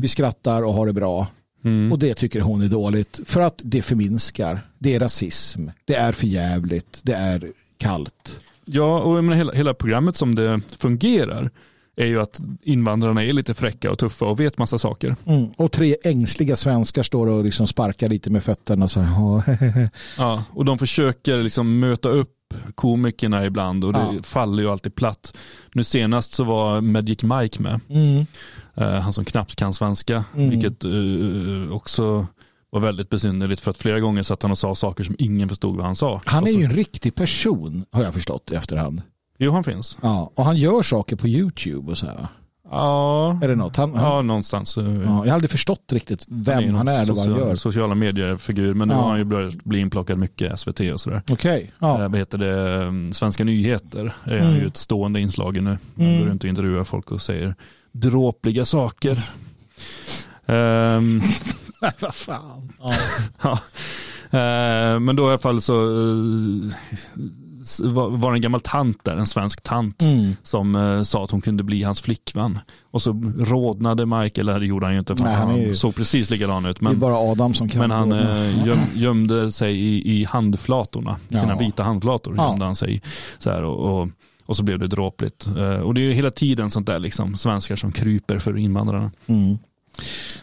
vi 0.00 0.08
skrattar 0.08 0.62
och 0.62 0.72
har 0.72 0.86
det 0.86 0.92
bra. 0.92 1.26
Mm. 1.64 1.92
Och 1.92 1.98
det 1.98 2.14
tycker 2.14 2.40
hon 2.40 2.62
är 2.62 2.68
dåligt 2.68 3.20
för 3.24 3.40
att 3.40 3.60
det 3.64 3.82
förminskar, 3.82 4.66
det 4.78 4.94
är 4.94 5.00
rasism, 5.00 5.68
det 5.84 5.94
är 5.94 6.12
förjävligt, 6.12 7.00
det 7.02 7.12
är 7.14 7.52
kallt. 7.78 8.40
Ja, 8.64 9.00
och 9.00 9.24
menar, 9.24 9.36
hela, 9.36 9.52
hela 9.52 9.74
programmet 9.74 10.16
som 10.16 10.34
det 10.34 10.60
fungerar 10.78 11.50
är 11.96 12.06
ju 12.06 12.20
att 12.20 12.40
invandrarna 12.62 13.24
är 13.24 13.32
lite 13.32 13.54
fräcka 13.54 13.90
och 13.90 13.98
tuffa 13.98 14.24
och 14.24 14.40
vet 14.40 14.58
massa 14.58 14.78
saker. 14.78 15.16
Mm. 15.26 15.46
Och 15.56 15.72
tre 15.72 15.96
ängsliga 16.04 16.56
svenskar 16.56 17.02
står 17.02 17.26
och 17.26 17.44
liksom 17.44 17.66
sparkar 17.66 18.08
lite 18.08 18.30
med 18.30 18.42
fötterna 18.44 18.84
och 18.84 18.90
så 18.90 19.00
här. 19.00 19.90
Ja, 20.18 20.44
och 20.50 20.64
de 20.64 20.78
försöker 20.78 21.42
liksom 21.42 21.80
möta 21.80 22.08
upp 22.08 22.54
komikerna 22.74 23.44
ibland 23.46 23.84
och 23.84 23.92
det 23.92 23.98
Ja. 24.16 24.22
faller 24.22 24.62
ju 24.62 24.68
alltid 24.70 24.94
platt. 24.94 25.34
Nu 25.72 25.84
senast 25.84 26.32
så 26.32 26.44
var 26.44 26.80
Magic 26.80 27.22
Mike 27.22 27.62
med, 27.62 27.80
mm. 27.88 28.26
Eh, 28.74 28.90
han 28.90 29.12
som 29.12 29.24
knappt 29.24 29.56
kan 29.56 29.74
svenska, 29.74 30.24
Mm. 30.34 30.50
vilket 30.50 30.84
eh, 30.84 31.72
också 31.76 32.26
var 32.70 32.80
väldigt 32.80 33.08
besynnerligt 33.10 33.60
för 33.60 33.70
att 33.70 33.78
flera 33.78 34.00
gånger 34.00 34.22
satt 34.22 34.42
han 34.42 34.50
och 34.50 34.58
sa 34.58 34.74
saker 34.74 35.04
som 35.04 35.14
ingen 35.18 35.48
förstod 35.48 35.76
vad 35.76 35.86
han 35.86 35.96
sa. 35.96 36.20
Han 36.24 36.42
Och 36.42 36.48
är 36.48 36.52
så, 36.52 36.58
ju 36.58 36.64
en 36.64 36.70
riktig 36.72 37.14
person 37.14 37.84
har 37.92 38.02
jag 38.02 38.14
förstått 38.14 38.52
i 38.52 38.54
efterhand. 38.54 39.02
Jo, 39.38 39.52
han 39.52 39.64
finns. 39.64 39.98
Ja, 40.02 40.32
och 40.34 40.44
han 40.44 40.56
gör 40.56 40.82
saker 40.82 41.16
på 41.16 41.28
YouTube 41.28 41.90
och 41.90 41.98
så 41.98 42.06
här. 42.06 42.26
Ja, 42.70 43.38
Är 43.42 43.48
det 43.48 43.54
något? 43.54 43.76
Han, 43.76 43.94
han, 43.94 44.04
ja 44.04 44.22
någonstans. 44.22 44.78
eh, 44.78 44.84
ja, 44.84 45.00
jag 45.02 45.08
har 45.10 45.28
aldrig 45.28 45.50
förstått 45.50 45.92
riktigt 45.92 46.24
vem 46.28 46.74
han 46.74 46.88
är 46.88 47.02
eller 47.02 47.14
vad 47.14 47.26
han 47.28 47.38
gör. 47.38 47.56
Sociala 47.56 47.94
medier-figur, 47.94 48.74
men 48.74 48.88
nu 48.88 48.94
Ja. 48.94 49.00
har 49.00 49.08
han 49.08 49.18
ju 49.18 49.24
börjat 49.24 49.54
bli 49.54 49.78
inplockad 49.78 50.18
mycket 50.18 50.52
i 50.54 50.56
SVT 50.56 50.80
och 50.92 51.00
sådär. 51.00 51.22
Okej, 51.30 51.72
ja. 51.78 52.02
Eh, 52.02 52.08
vad 52.08 52.18
heter 52.18 52.38
det, 52.38 52.82
eh, 52.82 53.12
Svenska 53.12 53.44
nyheter 53.44 54.14
är 54.24 54.38
Mm. 54.38 54.54
ju 54.54 54.66
ett 54.66 54.76
stående 54.76 55.20
inslag 55.20 55.62
nu. 55.62 55.70
Han 55.96 56.06
Mm. 56.06 56.20
går 56.20 56.26
runt 56.26 56.44
och 56.44 56.48
intervjuar 56.50 56.84
folk 56.84 57.10
och 57.10 57.22
säger 57.22 57.54
dråpliga 57.92 58.64
saker. 58.64 59.18
Ehm, 60.46 61.22
Vad 62.00 62.14
fan. 62.14 62.72
ja. 63.42 63.58
Eh, 64.34 65.00
men 65.00 65.16
då 65.16 65.22
i 65.22 65.26
alla 65.28 65.38
fall 65.38 65.60
så 65.60 65.72
eh, 65.82 66.70
var 68.10 68.30
det 68.30 68.36
en 68.36 68.40
gammal 68.40 68.60
tant 68.60 69.04
där, 69.04 69.16
en 69.16 69.26
svensk 69.26 69.62
tant, 69.62 70.02
Mm. 70.02 70.36
som 70.42 70.76
eh, 70.76 71.02
sa 71.02 71.24
att 71.24 71.30
hon 71.30 71.40
kunde 71.40 71.62
bli 71.62 71.82
hans 71.82 72.00
flickvän. 72.00 72.58
Och 72.90 73.02
så 73.02 73.32
rodnade 73.38 74.06
Michael, 74.06 74.48
eller 74.48 74.60
det 74.60 74.66
gjorde 74.66 74.86
han 74.86 74.92
ju 74.92 74.98
inte, 74.98 75.16
för 75.16 75.24
Nej, 75.24 75.34
han 75.34 75.48
han 75.48 75.60
ju- 75.60 75.74
såg 75.74 75.94
precis 75.94 76.30
likadan 76.30 76.66
ut. 76.66 76.76
det 76.80 76.82
är 76.86 76.88
Men, 76.90 76.98
bara 76.98 77.14
Adam 77.16 77.54
som 77.54 77.68
kan. 77.68 77.80
men 77.80 77.90
han 77.90 78.12
eh, 78.12 78.66
göm, 78.66 78.78
gömde 78.94 79.52
sig 79.52 79.76
i, 79.76 80.20
i 80.20 80.24
handflatorna, 80.24 81.16
sina 81.28 81.48
Ja. 81.48 81.58
vita 81.58 81.82
handflator 81.82 82.34
Ja. 82.36 82.48
gömde 82.50 82.64
han 82.64 82.76
sig 82.76 82.94
i. 82.96 83.00
Så 83.38 83.50
här, 83.50 83.62
och, 83.62 84.00
och, 84.02 84.08
och 84.52 84.56
så 84.56 84.64
blev 84.64 84.78
det 84.78 84.86
dråpligt. 84.86 85.46
Eh, 85.46 85.80
och 85.80 85.94
det 85.94 86.00
är 86.00 86.02
ju 86.02 86.12
hela 86.12 86.30
tiden 86.30 86.70
sånt 86.70 86.86
där, 86.86 86.98
liksom, 86.98 87.36
svenskar 87.36 87.76
som 87.76 87.92
kryper 87.92 88.38
för 88.38 88.58
invandrarna. 88.58 89.10
Mm. 89.26 89.58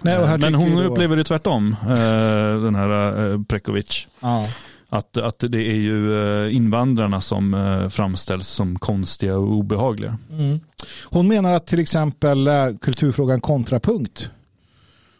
Nej, 0.01 0.37
Men 0.37 0.55
hon 0.55 0.75
då- 0.75 0.83
upplever 0.83 1.15
det 1.15 1.23
tvärtom, 1.23 1.75
eh, 1.81 2.63
den 2.63 2.75
här 2.75 3.31
eh, 3.31 3.41
Prekovic. 3.43 4.07
Ja. 4.19 4.47
Att, 4.89 5.17
att 5.17 5.43
det 5.49 5.67
är 5.71 5.75
ju 5.75 6.49
invandrarna 6.51 7.21
som 7.21 7.87
framställs 7.91 8.47
som 8.47 8.79
konstiga 8.79 9.37
och 9.37 9.53
obehagliga. 9.53 10.17
Mm. 10.31 10.59
Hon 11.03 11.27
menar 11.27 11.51
att 11.51 11.67
till 11.67 11.79
exempel 11.79 12.47
kulturfrågan 12.81 13.41
kontrapunkt 13.41 14.29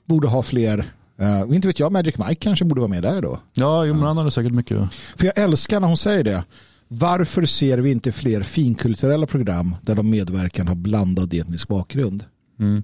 borde 0.05 0.27
ha 0.27 0.43
fler, 0.43 0.77
uh, 1.21 1.55
inte 1.55 1.67
vet 1.67 1.79
jag, 1.79 1.91
Magic 1.91 2.17
Mike 2.17 2.35
kanske 2.35 2.65
borde 2.65 2.81
vara 2.81 2.89
med 2.89 3.03
där 3.03 3.21
då. 3.21 3.39
Ja, 3.53 3.85
jo, 3.85 3.93
men 3.93 4.03
han 4.03 4.17
hade 4.17 4.31
säkert 4.31 4.51
mycket. 4.51 4.77
För 5.17 5.25
jag 5.25 5.37
älskar 5.37 5.79
när 5.79 5.87
hon 5.87 5.97
säger 5.97 6.23
det. 6.23 6.43
Varför 6.91 7.45
ser 7.45 7.77
vi 7.77 7.91
inte 7.91 8.11
fler 8.11 8.41
finkulturella 8.41 9.27
program 9.27 9.75
där 9.81 9.95
de 9.95 10.09
medverkande 10.09 10.71
har 10.71 10.75
blandad 10.75 11.33
etnisk 11.33 11.67
bakgrund? 11.67 12.23
Mm. 12.59 12.83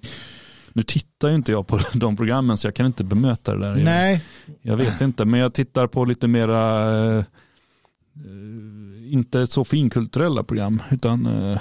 Nu 0.74 0.84
tittar 0.84 1.30
ju 1.30 1.36
inte 1.36 1.52
jag 1.52 1.68
på 1.68 1.80
de 1.94 2.16
programmen 2.16 2.58
så 2.58 2.68
jag 2.68 2.76
kan 2.76 2.86
inte 2.86 3.04
bemöta 3.04 3.56
det 3.56 3.66
där. 3.66 3.76
Nej, 3.84 4.24
Jag 4.62 4.78
vet 4.78 5.02
inte, 5.02 5.26
men 5.26 5.40
jag 5.40 5.54
tittar 5.54 5.88
på 5.88 6.06
lite 6.06 6.28
mera, 6.28 6.92
eh, 6.98 7.18
eh, 7.18 9.14
inte 9.14 9.48
så 9.48 9.66
finkulturella 9.66 10.44
program, 10.44 10.82
utan 10.92 11.26
eh, 11.26 11.52
eh, 11.52 11.60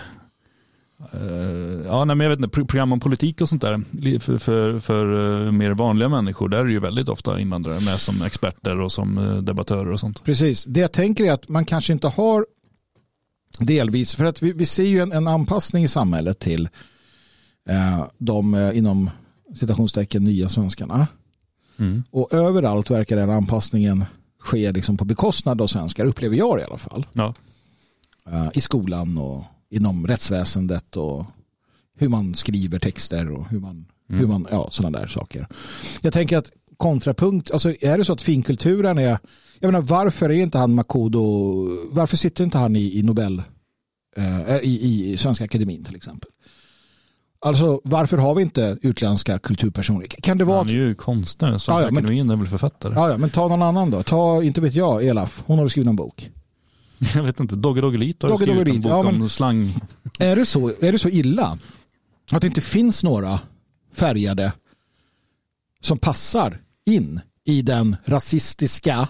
ja, 1.86 2.04
nej, 2.04 2.16
men 2.16 2.20
jag 2.20 2.30
vet 2.30 2.38
inte, 2.38 2.48
pro- 2.48 2.66
program 2.66 2.92
om 2.92 3.00
politik 3.00 3.40
och 3.40 3.48
sånt 3.48 3.62
där. 3.62 3.82
För, 4.18 4.38
för, 4.38 4.78
för 4.78 5.44
eh, 5.46 5.52
mer 5.52 5.70
vanliga 5.70 6.08
människor, 6.08 6.48
där 6.48 6.58
är 6.58 6.64
det 6.64 6.72
ju 6.72 6.80
väldigt 6.80 7.08
ofta 7.08 7.40
invandrare 7.40 7.80
med 7.80 8.00
som 8.00 8.22
experter 8.22 8.80
och 8.80 8.92
som 8.92 9.18
eh, 9.18 9.36
debattörer 9.36 9.90
och 9.92 10.00
sånt. 10.00 10.24
precis. 10.24 10.64
Det 10.64 10.80
jag 10.80 10.92
tänker 10.92 11.24
är 11.24 11.32
att 11.32 11.48
man 11.48 11.64
kanske 11.64 11.92
inte 11.92 12.08
har 12.08 12.46
delvis, 13.58 14.14
för 14.14 14.24
att 14.24 14.42
vi, 14.42 14.52
vi 14.52 14.66
ser 14.66 14.82
ju 14.86 15.00
en, 15.00 15.12
en 15.12 15.28
anpassning 15.28 15.84
i 15.84 15.88
samhället 15.88 16.38
till 16.38 16.68
eh, 17.68 18.04
de 18.18 18.54
eh, 18.54 18.78
inom 18.78 19.10
citationstecken 19.54 20.24
nya 20.24 20.48
svenskarna. 20.48 21.06
Mm. 21.78 22.02
Och 22.10 22.32
överallt 22.32 22.90
verkar 22.90 23.16
den 23.16 23.30
anpassningen 23.30 24.04
ske 24.40 24.72
liksom 24.72 24.96
på 24.96 25.04
bekostnad 25.04 25.60
av 25.62 25.66
svenskar, 25.66 26.04
upplever 26.06 26.36
jag 26.36 26.56
det 26.56 26.62
i 26.62 26.64
alla 26.64 26.78
fall. 26.78 27.06
Ja. 27.12 27.34
Eh, 28.30 28.48
I 28.54 28.60
skolan 28.60 29.18
och 29.18 29.44
inom 29.74 30.06
rättsväsendet 30.06 30.96
och 30.96 31.24
hur 31.98 32.08
man 32.08 32.34
skriver 32.34 32.78
texter 32.78 33.30
och 33.30 33.48
hur 33.50 33.60
man, 33.60 33.86
Mm. 34.10 34.20
hur 34.20 34.26
man 34.26 34.46
ja, 34.50 34.68
sådana 34.72 34.98
där 34.98 35.06
saker. 35.06 35.46
Jag 36.00 36.12
tänker 36.12 36.38
att 36.38 36.50
kontrapunkt, 36.76 37.50
alltså 37.50 37.74
är 37.80 37.98
det 37.98 38.04
så 38.04 38.12
att 38.12 38.22
finkulturen 38.22 38.98
är, 38.98 39.18
jag 39.60 39.68
menar 39.72 39.80
varför 39.82 40.30
är 40.30 40.34
inte 40.42 40.58
han 40.58 40.74
Makodo, 40.74 41.22
varför 41.90 42.16
sitter 42.16 42.44
inte 42.44 42.58
han 42.58 42.76
i, 42.76 42.98
i 42.98 43.02
Nobel, 43.02 43.42
eh, 44.16 44.56
i, 44.58 45.10
i 45.12 45.16
Svenska 45.18 45.44
Akademin 45.44 45.84
till 45.84 45.96
exempel? 45.96 46.30
Alltså 47.40 47.80
varför 47.84 48.16
har 48.16 48.34
vi 48.34 48.42
inte 48.42 48.78
utländska 48.82 49.38
kulturpersoner? 49.38 50.06
Kan 50.06 50.38
det 50.38 50.44
vara 50.44 50.58
Han 50.58 50.68
är 50.68 50.72
ju 50.72 50.94
konstnär, 50.94 51.48
Svenska 51.48 51.72
Ja, 51.72 51.80
ja, 51.82 51.86
men- 51.90 51.96
Akademin 52.04 52.30
är 52.30 52.36
väl 52.36 52.46
författare. 52.46 52.94
Ja, 52.94 53.10
ja, 53.10 53.18
men 53.18 53.30
ta 53.30 53.48
någon 53.48 53.62
annan 53.62 53.90
då. 53.90 54.02
Ta, 54.02 54.42
inte 54.42 54.60
vet 54.60 54.74
jag, 54.74 55.04
Elaf. 55.04 55.42
Hon 55.46 55.58
har 55.58 55.68
skrivit 55.68 55.88
en 55.88 55.96
bok. 55.96 56.30
Jag 57.14 57.22
vet 57.22 57.40
inte, 57.40 57.56
Dogge 57.56 57.80
Doggelito 57.80 58.26
har 58.26 58.32
Dogge 58.32 58.44
skrivit 58.44 58.60
en 58.60 58.66
Doggelito, 58.66 58.88
bok 58.88 59.06
ja, 59.06 59.12
men- 59.12 59.22
om 59.22 59.28
slang. 59.28 59.74
Är 60.18 60.36
det, 60.36 60.46
så, 60.46 60.72
är 60.80 60.92
det 60.92 60.98
så 60.98 61.08
illa 61.08 61.58
att 62.30 62.40
det 62.40 62.46
inte 62.46 62.60
finns 62.60 63.04
några 63.04 63.40
färgade 63.92 64.52
som 65.80 65.98
passar 65.98 66.60
in 66.86 67.20
i 67.44 67.62
den 67.62 67.96
rasistiska, 68.04 69.08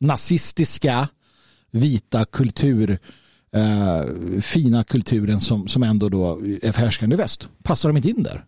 nazistiska, 0.00 1.08
vita 1.70 2.24
kultur, 2.24 2.98
eh, 3.56 4.40
fina 4.42 4.84
kulturen 4.84 5.40
som, 5.40 5.68
som 5.68 5.82
ändå 5.82 6.08
då 6.08 6.40
är 6.62 6.72
förhärskande 6.72 7.14
i 7.14 7.16
väst? 7.16 7.48
Passar 7.62 7.88
de 7.88 7.96
inte 7.96 8.10
in 8.10 8.22
där? 8.22 8.44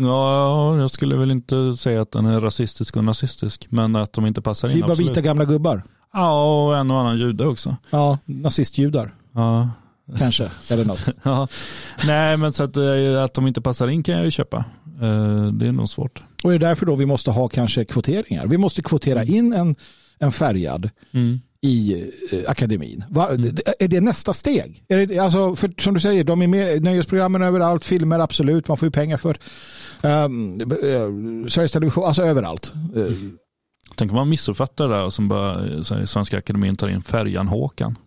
Ja, 0.00 0.76
jag 0.78 0.90
skulle 0.90 1.16
väl 1.16 1.30
inte 1.30 1.76
säga 1.76 2.00
att 2.00 2.10
den 2.12 2.26
är 2.26 2.40
rasistisk 2.40 2.96
och 2.96 3.04
nazistisk, 3.04 3.66
men 3.70 3.96
att 3.96 4.12
de 4.12 4.26
inte 4.26 4.42
passar 4.42 4.68
Vi 4.68 4.74
in 4.74 4.78
är 4.82 4.86
bara 4.86 4.92
absolut. 4.92 5.10
vita 5.10 5.20
gamla 5.20 5.44
gubbar. 5.44 5.84
Ja, 6.16 6.64
och 6.66 6.76
en 6.76 6.90
och 6.90 7.00
annan 7.00 7.18
jude 7.18 7.46
också. 7.46 7.76
Ja, 7.90 8.18
nazistjudar 8.24 9.14
Ja. 9.34 9.70
kanske. 10.18 10.50
Eller 10.72 10.84
något. 10.84 11.08
ja. 11.22 11.48
Nej, 12.06 12.36
men 12.36 12.52
så 12.52 12.62
att, 12.64 12.76
eh, 12.76 13.22
att 13.24 13.34
de 13.34 13.46
inte 13.46 13.60
passar 13.60 13.88
in 13.88 14.02
kan 14.02 14.14
jag 14.14 14.24
ju 14.24 14.30
köpa. 14.30 14.56
Eh, 15.02 15.46
Det 15.52 15.66
är 15.66 15.72
nog 15.72 15.88
svårt. 15.88 16.22
Och 16.44 16.50
det 16.50 16.56
är 16.56 16.58
därför 16.58 16.86
då 16.86 16.94
vi 16.94 17.06
måste 17.06 17.30
ha 17.30 17.48
kanske 17.48 17.84
kvoteringar. 17.84 18.46
Vi 18.46 18.58
måste 18.58 18.82
kvotera 18.82 19.24
in 19.24 19.52
en, 19.52 19.76
en 20.18 20.32
färgad 20.32 20.90
i 21.62 22.02
eh, 22.32 22.50
akademin. 22.50 23.04
Va, 23.08 23.32
d- 23.36 23.62
Är 23.78 23.88
det 23.88 24.00
nästa 24.00 24.32
steg? 24.32 24.84
Är 24.88 25.06
det, 25.06 25.18
alltså, 25.18 25.56
för, 25.56 25.74
som 25.78 25.94
du 25.94 26.00
säger, 26.00 26.24
de 26.24 26.42
är 26.42 26.46
med 26.46 26.82
nöjesprogrammen 26.82 27.42
överallt, 27.42 27.84
filmer 27.84 28.18
absolut, 28.18 28.68
man 28.68 28.76
får 28.76 28.86
ju 28.86 28.90
pengar 28.90 29.16
för 29.16 29.36
um, 30.02 31.48
Sveriges 31.50 31.72
Television, 31.72 32.04
alltså 32.04 32.22
överallt. 32.22 32.72
Eh, 32.96 33.02
Tänk 33.96 34.10
om 34.12 34.16
man 34.16 34.28
missuppfattar 34.28 34.88
det 34.88 34.94
där 34.94 35.04
och 35.04 35.12
som 35.12 35.28
bara 35.28 35.82
så 35.82 36.06
Svenska 36.06 36.38
Akademin 36.38 36.76
tar 36.76 36.88
in 36.88 37.02
färjan 37.02 37.48
Håkan 37.48 37.98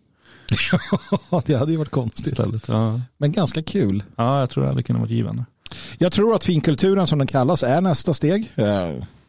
det 1.45 1.55
hade 1.55 1.71
ju 1.71 1.77
varit 1.77 1.91
konstigt. 1.91 2.25
istället. 2.27 2.67
Ja. 2.67 3.01
Men 3.17 3.31
ganska 3.31 3.63
kul. 3.63 4.03
ja, 4.15 4.39
jag 4.39 4.49
tror 4.49 4.63
det 4.63 4.69
hade 4.69 4.83
kunnat 4.83 4.99
vara 5.01 5.09
givande. 5.11 5.45
Jag 5.97 6.11
tror 6.11 6.35
att 6.35 6.43
finkulturen 6.43 7.07
som 7.07 7.17
den 7.19 7.27
kallas 7.27 7.63
är 7.63 7.81
nästa 7.81 8.13
steg. 8.13 8.51
Eh, 8.55 8.65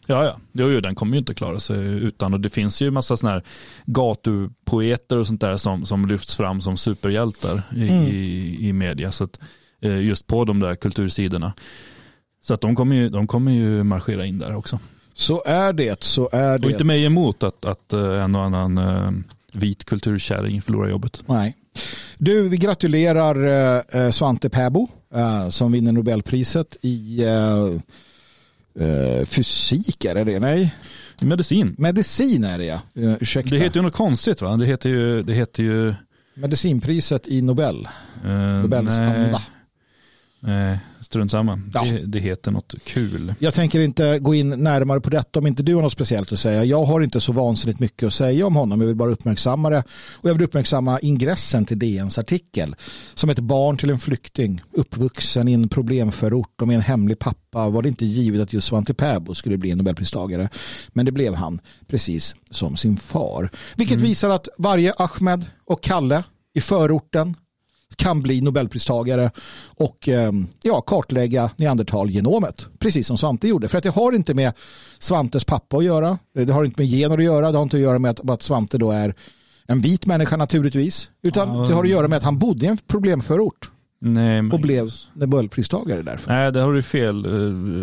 Ja, 0.06 0.24
ja. 0.24 0.36
Jo, 0.52 0.68
jo, 0.70 0.80
den 0.80 0.94
kommer 0.94 1.12
ju 1.12 1.18
inte 1.18 1.34
klara 1.34 1.60
sig 1.60 1.78
utan. 1.78 2.34
Och 2.34 2.40
det 2.40 2.50
finns 2.50 2.82
ju 2.82 2.90
massa 2.90 3.16
sådana 3.16 3.34
här 3.34 3.44
gatupoeter 3.86 5.16
och 5.18 5.26
sånt 5.26 5.40
där 5.40 5.56
som, 5.56 5.86
som 5.86 6.06
lyfts 6.06 6.36
fram 6.36 6.60
som 6.60 6.76
superhjältar 6.76 7.62
i, 7.76 7.88
Mm. 7.88 8.04
i, 8.06 8.56
i 8.68 8.72
media. 8.72 9.12
Så 9.12 9.24
att, 9.24 9.38
eh, 9.82 10.00
just 10.00 10.26
på 10.26 10.44
de 10.44 10.60
där 10.60 10.74
kultursidorna. 10.74 11.52
Så 12.42 12.54
att 12.54 12.60
de 12.60 12.76
kommer 12.76 12.96
ju, 12.96 13.08
de 13.08 13.26
kommer 13.26 13.52
ju 13.52 13.82
marschera 13.84 14.26
in 14.26 14.38
där 14.38 14.54
också. 14.56 14.78
Så 15.20 15.42
är 15.46 15.72
det, 15.72 16.02
så 16.02 16.28
är 16.32 16.54
Och 16.54 16.60
det. 16.60 16.70
inte 16.70 16.84
mig 16.84 17.04
emot 17.04 17.42
att, 17.42 17.64
att 17.64 17.92
eh, 17.92 18.24
en 18.24 18.34
och 18.34 18.44
annan 18.44 18.78
eh, 18.78 19.10
vit 19.52 19.84
kulturkärring 19.84 20.62
förlorar 20.62 20.88
jobbet. 20.88 21.22
Nej. 21.26 21.56
Du, 22.18 22.48
vi 22.48 22.56
gratulerar 22.56 23.36
eh, 23.96 24.10
Svante 24.10 24.50
Pääbo 24.50 24.88
som 25.50 25.72
vinner 25.72 25.92
Nobelpriset 25.92 26.76
i 26.82 27.24
fysik, 29.24 30.04
är 30.04 30.14
det 30.14 30.24
det? 30.24 30.40
Nej, 30.40 30.74
Medicin. 31.20 31.74
medicin 31.78 32.44
är 32.44 32.58
det 32.58 32.64
ja. 32.64 32.80
Uh, 32.98 33.14
ursäkta. 33.20 33.50
Det 33.50 33.58
heter 33.62 33.76
ju 33.76 33.82
något 33.82 33.94
konstigt 33.94 34.42
va? 34.42 34.56
Det 34.56 34.66
heter 34.66 34.90
ju, 34.90 35.22
det 35.22 35.32
heter 35.34 35.62
ju 35.62 35.94
Medicinpriset 36.34 37.28
i 37.28 37.42
Nobel. 37.42 37.88
eh, 38.24 38.30
Nobels 38.30 38.98
nej, 38.98 39.24
anda. 39.24 39.42
Nej, 40.40 40.78
strunt 41.00 41.30
samma. 41.30 41.60
Ja. 41.74 41.84
Det, 41.84 42.06
det 42.06 42.18
heter 42.18 42.50
något 42.50 42.74
kul. 42.84 43.34
Jag 43.38 43.54
tänker 43.54 43.80
inte 43.80 44.18
gå 44.18 44.34
in 44.34 44.48
närmare 44.48 45.00
på 45.00 45.10
detta 45.10 45.38
om 45.38 45.46
inte 45.46 45.62
du 45.62 45.74
har 45.74 45.82
något 45.82 45.92
speciellt 45.92 46.32
att 46.32 46.38
säga. 46.38 46.64
Jag 46.64 46.84
har 46.84 47.00
inte 47.00 47.20
så 47.20 47.32
vansinnigt 47.32 47.80
mycket 47.80 48.06
att 48.06 48.12
säga 48.12 48.46
om 48.46 48.56
honom. 48.56 48.80
Jag 48.80 48.86
vill 48.86 48.96
bara 48.96 49.10
uppmärksamma 49.10 49.70
det. 49.70 49.82
Och 50.12 50.28
jag 50.28 50.34
vill 50.34 50.44
uppmärksamma 50.44 51.00
ingressen 51.00 51.64
till 51.64 51.78
DNs 51.78 52.18
artikel. 52.18 52.76
Som 53.14 53.30
ett 53.30 53.38
barn 53.38 53.76
till 53.76 53.90
en 53.90 53.98
flykting, 53.98 54.62
uppvuxen 54.72 55.48
i 55.48 55.52
en 55.52 55.68
problemförort 55.68 56.62
och 56.62 56.68
med 56.68 56.76
en 56.76 56.82
hemlig 56.82 57.18
pappa 57.18 57.68
var 57.68 57.82
det 57.82 57.88
inte 57.88 58.06
givet 58.06 58.40
att 58.40 58.52
just 58.52 58.66
Svante 58.66 58.94
Pääbo 58.94 59.34
skulle 59.34 59.56
bli 59.56 59.70
en 59.70 59.78
Nobelpristagare. 59.78 60.48
Men 60.88 61.06
det 61.06 61.12
blev 61.12 61.34
han, 61.34 61.60
precis 61.86 62.36
som 62.50 62.76
sin 62.76 62.96
far. 62.96 63.50
Vilket 63.76 64.00
visar 64.00 64.30
att 64.30 64.48
varje 64.58 64.92
Ahmed 64.98 65.46
och 65.64 65.82
Kalle 65.82 66.24
i 66.54 66.60
förorten 66.60 67.36
kan 68.00 68.20
bli 68.22 68.40
Nobelpristagare 68.40 69.30
och 69.66 70.08
eh, 70.08 70.32
ja, 70.62 70.80
kartlägga 70.80 71.50
neandertalgenomet. 71.56 72.66
Precis 72.78 73.06
som 73.06 73.18
Svante 73.18 73.48
gjorde. 73.48 73.68
För 73.68 73.78
att 73.78 73.84
det 73.84 73.90
har 73.90 74.12
inte 74.12 74.34
med 74.34 74.52
Svantes 74.98 75.44
pappa 75.44 75.76
att 75.76 75.84
göra. 75.84 76.18
Det 76.34 76.52
har 76.52 76.64
inte 76.64 76.82
med 76.82 76.90
gener 76.90 77.16
att 77.18 77.24
göra. 77.24 77.52
Det 77.52 77.58
har 77.58 77.62
inte 77.62 77.76
att 77.76 77.82
göra 77.82 77.98
med 77.98 78.10
att, 78.10 78.30
att 78.30 78.42
Svante 78.42 78.78
då 78.78 78.90
är 78.90 79.14
en 79.66 79.80
vit 79.80 80.06
människa 80.06 80.36
naturligtvis. 80.36 81.10
Utan 81.22 81.48
Ja. 81.54 81.68
det 81.68 81.74
har 81.74 81.84
att 81.84 81.90
göra 81.90 82.08
med 82.08 82.16
att 82.16 82.22
han 82.24 82.38
bodde 82.38 82.66
i 82.66 82.68
en 82.68 82.78
problemförort 82.86 83.70
Nej, 84.02 84.42
men... 84.42 84.52
och 84.52 84.60
blev 84.60 84.90
Nobelpristagare 85.14 86.02
därför. 86.02 86.30
Nej, 86.32 86.52
det 86.52 86.60
har 86.60 86.72
du 86.72 86.82
fel. 86.82 87.24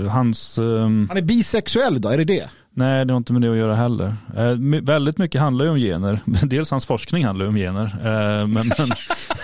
Eh, 0.06 0.12
Hans... 0.12 0.58
ehm, 0.58 1.06
Han 1.10 1.18
är 1.18 1.22
bisexuell 1.22 2.02
då, 2.02 2.10
är 2.10 2.18
det 2.18 2.24
det? 2.26 2.50
Nej, 2.74 3.06
det 3.06 3.14
har 3.14 3.18
inte 3.18 3.34
med 3.34 3.42
det 3.42 3.52
att 3.52 3.58
göra 3.58 3.76
heller. 3.76 4.16
Eh, 4.38 4.82
väldigt 4.84 5.18
mycket 5.18 5.42
handlar 5.42 5.66
ju 5.66 5.72
om 5.72 5.78
gener. 5.78 6.20
Dels 6.44 6.72
hans 6.72 6.86
forskning 6.86 7.26
handlar 7.26 7.46
ju 7.46 7.50
om 7.50 7.56
gener. 7.56 7.86
Eh, 7.86 8.48
men, 8.48 8.72
men, 8.78 8.92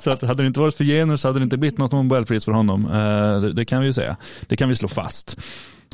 så 0.00 0.10
att 0.10 0.22
hade 0.22 0.42
det 0.42 0.46
inte 0.46 0.60
varit 0.60 0.74
för 0.74 0.84
gener 0.84 1.16
så 1.16 1.28
hade 1.28 1.38
det 1.38 1.42
inte 1.42 1.56
blivit 1.56 1.78
något 1.78 1.92
Nobelpris 1.92 2.44
för 2.44 2.52
honom. 2.52 2.86
Eh, 2.86 3.40
det, 3.40 3.52
det 3.52 3.64
kan 3.64 3.80
vi 3.80 3.86
ju 3.86 3.92
säga. 3.92 4.16
Det 4.46 4.56
kan 4.56 4.68
vi 4.68 4.74
slå 4.76 4.88
fast. 4.88 5.38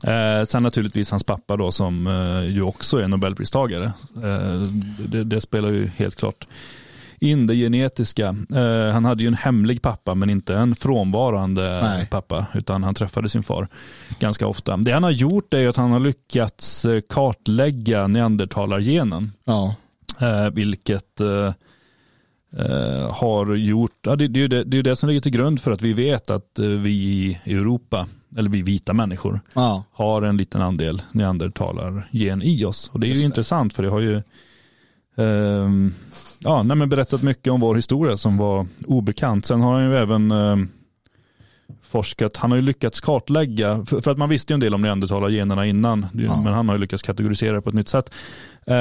Eh, 0.02 0.44
sen 0.48 0.62
naturligtvis 0.62 1.10
hans 1.10 1.24
pappa 1.24 1.56
då 1.56 1.72
som 1.72 2.06
eh, 2.06 2.50
ju 2.54 2.62
också 2.62 2.98
är 2.98 3.08
Nobelpristagare. 3.08 3.92
Eh, 4.22 4.60
det, 4.98 5.24
det 5.24 5.40
spelar 5.40 5.68
ju 5.68 5.90
helt 5.96 6.16
klart 6.16 6.46
in 7.20 7.46
det 7.46 7.54
genetiska. 7.54 8.36
Eh, 8.54 8.92
han 8.92 9.04
hade 9.04 9.22
ju 9.22 9.26
en 9.26 9.34
hemlig 9.34 9.82
pappa 9.82 10.14
men 10.14 10.30
inte 10.30 10.54
en 10.56 10.74
frånvarande 10.76 11.80
Nej. 11.82 12.06
pappa 12.10 12.46
utan 12.54 12.84
han 12.84 12.94
träffade 12.94 13.28
sin 13.28 13.42
far 13.42 13.68
ganska 14.18 14.46
ofta. 14.46 14.76
Det 14.76 14.92
han 14.92 15.02
har 15.04 15.10
gjort 15.10 15.54
är 15.54 15.68
att 15.68 15.76
han 15.76 15.90
har 15.90 16.00
lyckats 16.00 16.84
eh, 16.84 17.00
kartlägga 17.08 18.06
neandertalargenen 18.06 19.32
Ja. 19.44 19.74
eh, 20.20 20.50
vilket 20.50 21.20
eh, 22.58 22.64
eh, 23.02 23.10
har 23.14 23.54
gjort, 23.54 23.92
ja, 24.02 24.16
det, 24.16 24.28
det, 24.28 24.38
är 24.38 24.42
ju 24.42 24.48
det, 24.48 24.64
det 24.64 24.78
är 24.78 24.82
det 24.82 24.96
som 24.96 25.08
ligger 25.08 25.20
till 25.20 25.32
grund 25.32 25.60
för 25.60 25.70
att 25.70 25.82
vi 25.82 25.92
vet 25.92 26.30
att 26.30 26.58
eh, 26.58 26.66
vi 26.66 26.90
i 26.90 27.38
Europa 27.52 28.06
eller 28.36 28.50
vi 28.50 28.62
vita 28.62 28.92
människor, 28.92 29.40
Ja. 29.54 29.84
har 29.92 30.22
en 30.22 30.36
liten 30.36 30.62
andel 30.62 31.02
neandertalargen 31.12 32.42
i 32.42 32.64
oss. 32.64 32.90
Och 32.92 33.00
det 33.00 33.06
är 33.06 33.08
Just 33.08 33.22
ju 33.22 33.26
intressant 33.26 33.74
för 33.74 33.82
det 33.82 33.88
har 33.90 34.00
ju 34.00 34.22
ehm, 35.16 35.94
ja, 36.40 36.62
nej, 36.62 36.76
men 36.76 36.88
berättat 36.88 37.22
mycket 37.22 37.52
om 37.52 37.60
vår 37.60 37.74
historia 37.74 38.16
som 38.16 38.36
var 38.36 38.66
obekant. 38.86 39.46
Sen 39.46 39.60
har 39.60 39.74
han 39.80 39.90
ju 39.90 39.96
även 39.96 40.30
ehm, 40.30 40.68
forskat, 41.82 42.36
han 42.36 42.50
har 42.50 42.56
ju 42.56 42.62
lyckats 42.62 43.00
kartlägga, 43.00 43.84
för, 43.84 44.00
för 44.00 44.10
att 44.10 44.18
man 44.18 44.28
visste 44.28 44.52
ju 44.52 44.54
en 44.54 44.60
del 44.60 44.74
om 44.74 44.82
neandertalargenerna 44.82 45.66
innan, 45.66 46.06
Ja. 46.14 46.40
men 46.44 46.52
han 46.52 46.68
har 46.68 46.76
ju 46.76 46.80
lyckats 46.80 47.02
kategorisera 47.02 47.52
det 47.56 47.62
på 47.62 47.68
ett 47.68 47.74
nytt 47.74 47.88
sätt. 47.88 48.10
Eh, 48.66 48.74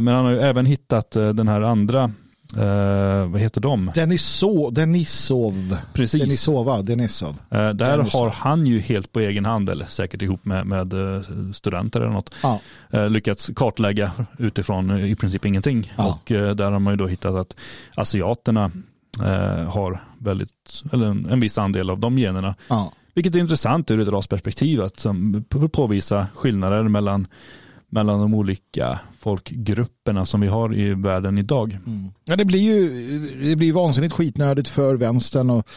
men 0.00 0.08
han 0.08 0.24
har 0.24 0.30
ju 0.30 0.38
även 0.40 0.66
hittat 0.66 1.16
eh, 1.16 1.28
den 1.28 1.48
här 1.48 1.60
andra, 1.60 2.10
eh, 2.56 3.26
vad 3.30 3.40
heter 3.40 3.60
de? 3.60 3.90
Deniso, 3.94 4.70
Denisov. 4.70 5.76
Precis. 5.92 6.20
Denisova, 6.22 6.82
Denisov. 6.82 7.28
Eh, 7.50 7.58
där 7.58 7.72
Denisov. 7.72 8.20
har 8.20 8.30
han 8.30 8.66
ju 8.66 8.80
helt 8.80 9.12
på 9.12 9.20
egen 9.20 9.44
hand, 9.44 9.70
eller 9.70 9.84
säkert 9.86 10.22
ihop 10.22 10.44
med, 10.44 10.66
med 10.66 10.92
eh, 11.16 11.22
studenter 11.54 12.00
eller 12.00 12.12
något, 12.12 12.30
Ja. 12.42 12.60
eh, 12.90 13.10
lyckats 13.10 13.50
kartlägga 13.56 14.10
utifrån 14.38 14.98
i 15.00 15.14
princip 15.16 15.44
ingenting. 15.44 15.92
Ja. 15.96 16.06
Och 16.06 16.22
där 16.56 16.70
har 16.72 16.78
man 16.78 16.92
ju 16.92 16.96
då 16.96 17.06
hittat 17.06 17.34
att 17.34 17.56
asiaterna 17.94 18.70
har 19.66 20.04
väldigt, 20.18 20.82
eller 20.92 21.06
en, 21.06 21.26
en 21.30 21.40
viss 21.40 21.58
andel 21.58 21.90
av 21.90 21.98
de 22.00 22.18
generna. 22.18 22.54
Ja. 22.68 22.92
Vilket 23.14 23.34
är 23.34 23.38
intressant 23.38 23.90
ur 23.90 24.00
ett 24.00 24.08
rasperspektiv 24.08 24.82
att 24.82 25.06
på- 25.48 25.68
påvisa 25.68 26.26
skillnader 26.34 26.82
mellan, 26.82 27.26
mellan 27.88 28.20
de 28.20 28.34
olika 28.34 28.98
folkgrupperna 29.26 30.26
som 30.26 30.40
vi 30.40 30.48
har 30.48 30.74
i 30.74 30.94
världen 30.94 31.38
idag. 31.38 31.78
Ja, 32.24 32.36
det 32.36 32.44
blir 32.44 32.60
ju 32.60 32.88
det 33.50 33.56
blir 33.56 33.72
vansinnigt 33.72 34.14
skitnödigt 34.14 34.68
för 34.68 34.94
vänstern 34.94 35.50
och 35.50 35.68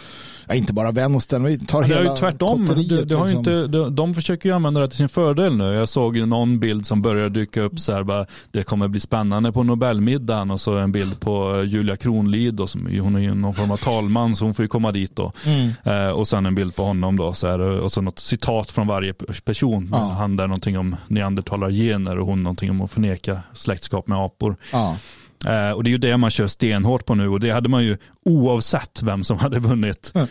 ja, 0.48 0.56
inte 0.56 0.74
bara 0.74 0.92
vänstern. 0.92 1.44
Vi 1.44 1.60
tar 1.60 1.84
Det 1.84 1.96
är 1.96 2.04
ju 2.04 2.16
tvärtom. 2.16 2.66
Det, 2.66 3.04
det 3.04 3.16
har 3.16 3.26
liksom. 3.26 3.40
inte, 3.40 3.68
de, 3.68 3.96
de 3.96 4.14
försöker 4.14 4.50
ju 4.50 4.56
använda 4.56 4.82
det 4.82 4.88
till 4.88 4.98
sin 4.98 5.10
fördel 5.10 5.58
nu. 5.58 5.64
Jag 5.64 5.90
såg 5.90 6.18
någon 6.18 6.60
bild 6.60 6.86
som 6.86 7.02
började 7.02 7.30
dyka 7.30 7.62
upp 7.62 7.80
så 7.80 7.94
här 7.94 8.04
bara, 8.04 8.26
det 8.52 8.64
kommer 8.64 8.88
bli 8.88 9.00
spännande 9.00 9.52
på 9.52 9.64
Nobelmiddagen 9.64 10.52
och 10.52 10.62
så 10.62 10.78
en 10.78 10.92
bild 10.92 11.20
på 11.20 11.64
Julia 11.64 11.98
Kronlid 11.98 12.60
och 12.60 12.70
som, 12.70 13.00
hon 13.02 13.16
är 13.16 13.20
ju 13.20 13.34
någon 13.34 13.54
form 13.54 13.72
av 13.72 13.78
talman 13.78 14.36
så 14.36 14.46
hon 14.46 14.54
får 14.54 14.64
ju 14.64 14.70
komma 14.70 14.92
dit 14.92 15.16
då. 15.16 15.32
Mm. 15.46 15.70
Eh, 15.84 16.12
och 16.12 16.28
sen 16.28 16.46
en 16.46 16.56
bild 16.56 16.76
på 16.76 16.84
honom 16.84 17.18
då 17.18 17.34
så 17.34 17.48
här, 17.48 17.60
och 17.60 17.92
så 17.92 18.02
något 18.02 18.20
citat 18.20 18.72
från 18.72 18.88
varje 18.88 19.14
person. 19.44 19.90
Ja. 19.92 19.98
Han 19.98 20.36
där 20.36 20.48
någonting 20.48 20.78
om 20.78 20.96
neandertalargener 21.08 22.20
och 22.20 22.26
hon 22.26 22.44
någonting 22.44 22.72
om 22.72 22.82
att 22.82 22.92
förneka 22.92 23.39
släktskap 23.54 24.08
med 24.08 24.18
apor. 24.18 24.58
Ja. 24.72 24.98
Eh, 25.46 25.72
och 25.72 25.84
det 25.84 25.90
är 25.90 25.92
ju 25.92 25.98
det 25.98 26.18
man 26.18 26.32
kör 26.32 26.48
stenhårt 26.48 27.06
på 27.06 27.16
nu 27.16 27.28
och 27.28 27.40
det 27.40 27.52
hade 27.52 27.70
man 27.70 27.84
ju 27.84 27.98
oavsett 28.26 29.04
vem 29.04 29.24
som 29.24 29.38
hade 29.40 29.60
vunnit. 29.60 30.14
Mm. 30.16 30.28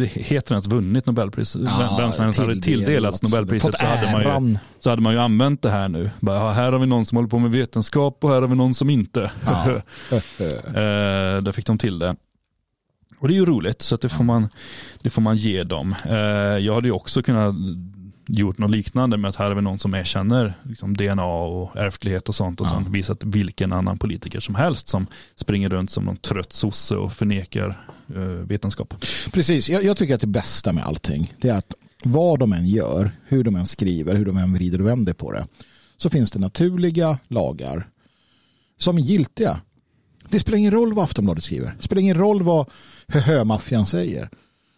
Det 0.00 0.06
heter 0.06 0.54
ens 0.54 0.66
vunnit 0.66 1.06
Nobelpris. 1.06 1.56
Ja, 1.56 1.96
vem 2.00 2.12
som 2.12 2.24
helst 2.24 2.38
hade 2.38 2.60
tilldelats 2.60 3.22
Nobelpriset 3.22 3.78
så 3.78 3.86
hade, 3.86 4.12
man 4.12 4.50
ju, 4.50 4.58
så 4.80 4.90
hade 4.90 5.02
man 5.02 5.12
ju 5.12 5.18
använt 5.18 5.62
det 5.62 5.70
här 5.70 5.88
nu. 5.88 6.10
Bara, 6.20 6.52
här 6.52 6.72
har 6.72 6.78
vi 6.78 6.86
någon 6.86 7.04
som 7.04 7.16
håller 7.16 7.28
på 7.28 7.38
med 7.38 7.50
vetenskap 7.50 8.24
och 8.24 8.30
här 8.30 8.40
har 8.40 8.48
vi 8.48 8.54
någon 8.54 8.74
som 8.74 8.90
inte. 8.90 9.30
Ja. 9.44 9.70
eh, 10.10 11.42
där 11.42 11.52
fick 11.52 11.66
de 11.66 11.78
till 11.78 11.98
det. 11.98 12.16
Och 13.18 13.28
det 13.28 13.34
är 13.34 13.36
ju 13.36 13.46
roligt 13.46 13.82
så 13.82 13.96
det 13.96 14.08
får 14.08 14.24
man, 14.24 14.48
det 15.02 15.10
får 15.10 15.22
man 15.22 15.36
ge 15.36 15.64
dem. 15.64 15.94
Jag 16.60 16.74
hade 16.74 16.88
ju 16.88 16.92
också 16.92 17.22
kunnat 17.22 17.54
gjort 18.26 18.58
något 18.58 18.70
liknande 18.70 19.16
med 19.16 19.28
att 19.28 19.36
här 19.36 19.50
är 19.50 19.54
vi 19.54 19.62
någon 19.62 19.78
som 19.78 19.94
erkänner 19.94 20.54
liksom 20.62 20.94
DNA 20.96 21.24
och 21.24 21.76
ärftlighet 21.76 22.28
och 22.28 22.34
sånt 22.34 22.60
och 22.60 22.66
Ja. 22.66 22.70
sen 22.70 22.92
visat 22.92 23.24
vilken 23.24 23.72
annan 23.72 23.98
politiker 23.98 24.40
som 24.40 24.54
helst 24.54 24.88
som 24.88 25.06
springer 25.34 25.68
runt 25.68 25.90
som 25.90 26.04
någon 26.04 26.16
trött 26.16 26.52
sosse 26.52 26.96
och 26.96 27.12
förnekar 27.12 27.86
eh, 28.14 28.20
vetenskap. 28.22 28.94
Precis, 29.32 29.68
jag, 29.68 29.84
jag 29.84 29.96
tycker 29.96 30.14
att 30.14 30.20
det 30.20 30.26
bästa 30.26 30.72
med 30.72 30.84
allting 30.84 31.34
det 31.40 31.48
är 31.48 31.54
att 31.58 31.74
vad 32.04 32.38
de 32.38 32.52
än 32.52 32.66
gör, 32.66 33.10
hur 33.26 33.44
de 33.44 33.56
än 33.56 33.66
skriver, 33.66 34.14
hur 34.16 34.24
de 34.26 34.36
än 34.36 34.54
vrider 34.54 34.80
och 34.80 34.86
vänder 34.86 35.12
på 35.12 35.32
det 35.32 35.46
så 35.96 36.10
finns 36.10 36.30
det 36.30 36.38
naturliga 36.38 37.18
lagar 37.28 37.88
som 38.78 38.98
är 38.98 39.02
giltiga. 39.02 39.60
Det 40.28 40.38
spelar 40.40 40.58
ingen 40.58 40.70
roll 40.72 40.92
vad 40.94 41.04
Aftonbladet 41.04 41.44
skriver. 41.44 41.74
Det 41.76 41.82
spelar 41.82 42.00
ingen 42.02 42.16
roll 42.18 42.42
vad 42.42 42.70
hö-maffian 43.08 43.86
säger. 43.86 44.30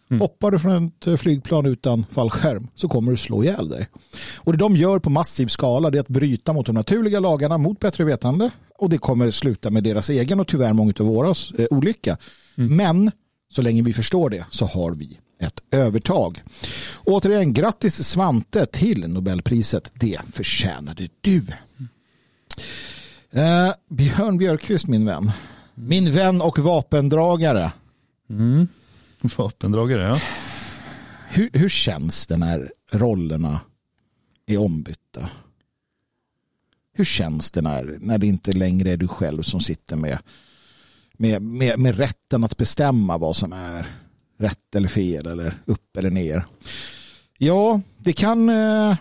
Mm. 0.09 0.21
Hoppar 0.21 0.51
du 0.51 0.59
från 0.59 0.87
ett 0.87 1.07
eh, 1.07 1.15
flygplan 1.15 1.65
utan 1.65 2.05
fallskärm 2.11 2.67
så 2.75 2.87
kommer 2.87 3.11
du 3.11 3.17
slå 3.17 3.43
ihjäl 3.43 3.69
dig. 3.69 3.87
Och 4.37 4.51
det 4.51 4.57
de 4.57 4.75
gör 4.75 4.99
på 4.99 5.09
massiv 5.09 5.47
skala 5.47 5.89
det 5.89 5.97
är 5.97 5.99
att 5.99 6.07
bryta 6.07 6.53
mot 6.53 6.65
de 6.65 6.75
naturliga 6.75 7.19
lagarna 7.19 7.57
mot 7.57 7.79
bättre 7.79 8.03
vetande 8.03 8.49
och 8.77 8.89
det 8.89 8.97
kommer 8.97 9.31
sluta 9.31 9.69
med 9.69 9.83
deras 9.83 10.09
egen 10.09 10.39
och 10.39 10.47
tyvärr 10.47 10.73
många 10.73 10.93
av 10.99 11.05
våras 11.05 11.51
eh, 11.51 11.67
olycka. 11.71 12.17
Men 12.55 13.11
så 13.51 13.61
länge 13.61 13.81
vi 13.81 13.93
förstår 13.93 14.29
det 14.29 14.45
så 14.49 14.65
har 14.65 14.91
vi 14.91 15.17
ett 15.39 15.59
övertag. 15.71 16.43
Återigen, 17.03 17.53
grattis 17.53 18.07
Svante 18.07 18.65
till 18.65 19.07
Nobelpriset. 19.07 19.91
Det 19.93 20.19
förtjänade 20.33 21.07
du. 21.21 21.45
Eh, 23.31 23.73
Björn 23.89 24.37
Björkqvist, 24.37 24.87
min 24.87 25.05
vän. 25.05 25.31
Min 25.75 26.11
vän 26.11 26.41
och 26.41 26.59
vapendragare. 26.59 27.71
Mm. 28.29 28.67
Vapendragare, 29.37 30.01
ja. 30.01 30.19
Hur, 31.29 31.49
hur 31.53 31.69
känns 31.69 32.27
det 32.27 32.37
när 32.37 32.71
rollerna 32.91 33.59
är 34.45 34.57
ombytta? 34.57 35.29
Hur 36.93 37.05
känns 37.05 37.51
det 37.51 37.61
när, 37.61 37.97
när 38.01 38.17
det 38.17 38.27
inte 38.27 38.51
längre 38.51 38.91
är 38.91 38.97
du 38.97 39.07
själv 39.07 39.41
som 39.41 39.59
sitter 39.59 39.95
med, 39.95 40.19
med, 41.13 41.41
med, 41.41 41.79
med 41.79 41.97
rätten 41.97 42.43
att 42.43 42.57
bestämma 42.57 43.17
vad 43.17 43.35
som 43.35 43.53
är 43.53 43.85
rätt 44.39 44.75
eller 44.75 44.87
fel 44.87 45.27
eller 45.27 45.53
upp 45.65 45.97
eller 45.97 46.09
ner? 46.09 46.45
Ja, 47.37 47.81
det 47.97 48.13
kan 48.13 48.49
eh, 48.49 48.95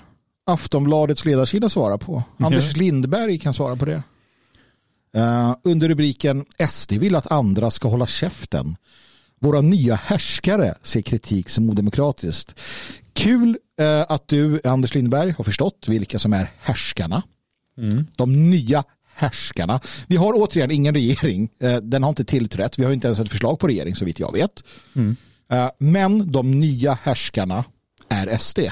Aftonbladets 0.45 1.25
ledarsida 1.25 1.69
svara 1.69 1.99
på. 1.99 2.23
Anders 2.39 2.77
Lindberg 2.77 3.39
kan 3.39 3.55
svara 3.55 3.77
på 3.77 3.85
det. 3.85 4.03
Eh, 5.17 5.57
under 5.63 5.89
rubriken 5.89 6.45
SD 6.69 6.93
vill 6.93 7.15
att 7.17 7.33
andra 7.33 7.71
ska 7.71 7.89
hålla 7.89 8.07
käften. 8.07 8.77
Våra 9.41 9.61
nya 9.61 9.95
härskare 9.95 10.75
ser 10.83 11.03
kritik 11.03 11.49
som 11.49 11.71
odemokratiskt. 11.71 12.55
Kul 13.13 13.59
eh, 13.81 14.05
att 14.09 14.29
du, 14.29 14.61
Anders 14.65 14.95
Lindberg, 14.95 15.35
har 15.37 15.45
förstått 15.45 15.85
vilka 15.89 16.19
som 16.19 16.33
är 16.33 16.51
härskarna. 16.59 17.23
De 18.17 18.51
nya 18.51 18.85
härskarna. 19.15 19.81
Vi 20.07 20.17
har 20.17 20.33
återigen 20.33 20.71
ingen 20.71 20.95
regering. 20.95 21.49
Eh, 21.61 21.77
den 21.77 22.03
har 22.03 22.09
inte 22.09 22.25
tillträtt. 22.25 22.79
Vi 22.79 22.85
har 22.85 22.93
inte 22.93 23.07
ens 23.07 23.21
ett 23.21 23.31
förslag 23.31 23.59
på 23.59 23.67
regering 23.67 23.97
så 23.97 24.05
vitt 24.05 24.21
jag 24.21 24.33
vet. 24.33 24.63
Eh, 25.53 25.71
men 25.79 26.33
de 26.33 26.51
nya 26.51 26.95
härskarna 27.03 27.65
är 28.09 28.39
SD. 28.39 28.59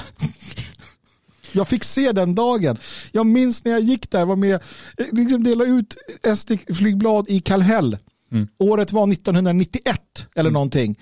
Jag 1.51 1.67
fick 1.67 1.83
se 1.83 2.11
den 2.11 2.35
dagen. 2.35 2.77
Jag 3.11 3.25
minns 3.25 3.63
när 3.63 3.71
jag 3.71 3.81
gick 3.81 4.11
där, 4.11 4.25
var 4.25 4.35
med, 4.35 4.59
liksom 5.11 5.43
delade 5.43 5.69
ut 5.69 5.97
SD-flygblad 6.35 7.25
i 7.29 7.39
Kallhäll. 7.39 7.97
Året 8.59 8.91
var 8.91 9.11
1991 9.11 10.27
eller 10.35 10.51
någonting. 10.51 10.95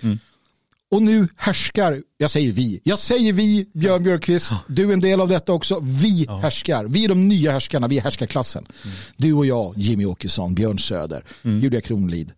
Och 0.91 1.01
nu 1.01 1.27
härskar, 1.37 2.01
jag 2.17 2.31
säger 2.31 2.51
vi, 2.51 2.81
jag 2.83 2.99
säger 2.99 3.33
vi, 3.33 3.65
Björn 3.73 4.03
Björkqvist, 4.03 4.51
du 4.67 4.89
är 4.89 4.93
en 4.93 4.99
del 4.99 5.21
av 5.21 5.27
detta 5.27 5.53
också. 5.53 5.79
Vi 5.81 6.27
härskar, 6.41 6.85
vi 6.85 7.05
är 7.05 7.09
de 7.09 7.27
nya 7.27 7.51
härskarna, 7.51 7.87
vi 7.87 7.97
är 7.97 8.01
härskarklassen. 8.01 8.65
Du 9.17 9.33
och 9.33 9.45
jag, 9.45 9.73
Jimmy 9.77 10.05
Åkesson, 10.05 10.55
Björn 10.55 10.79
Söder, 10.79 11.23
Julia 11.41 11.81
Kronlid. 11.81 12.31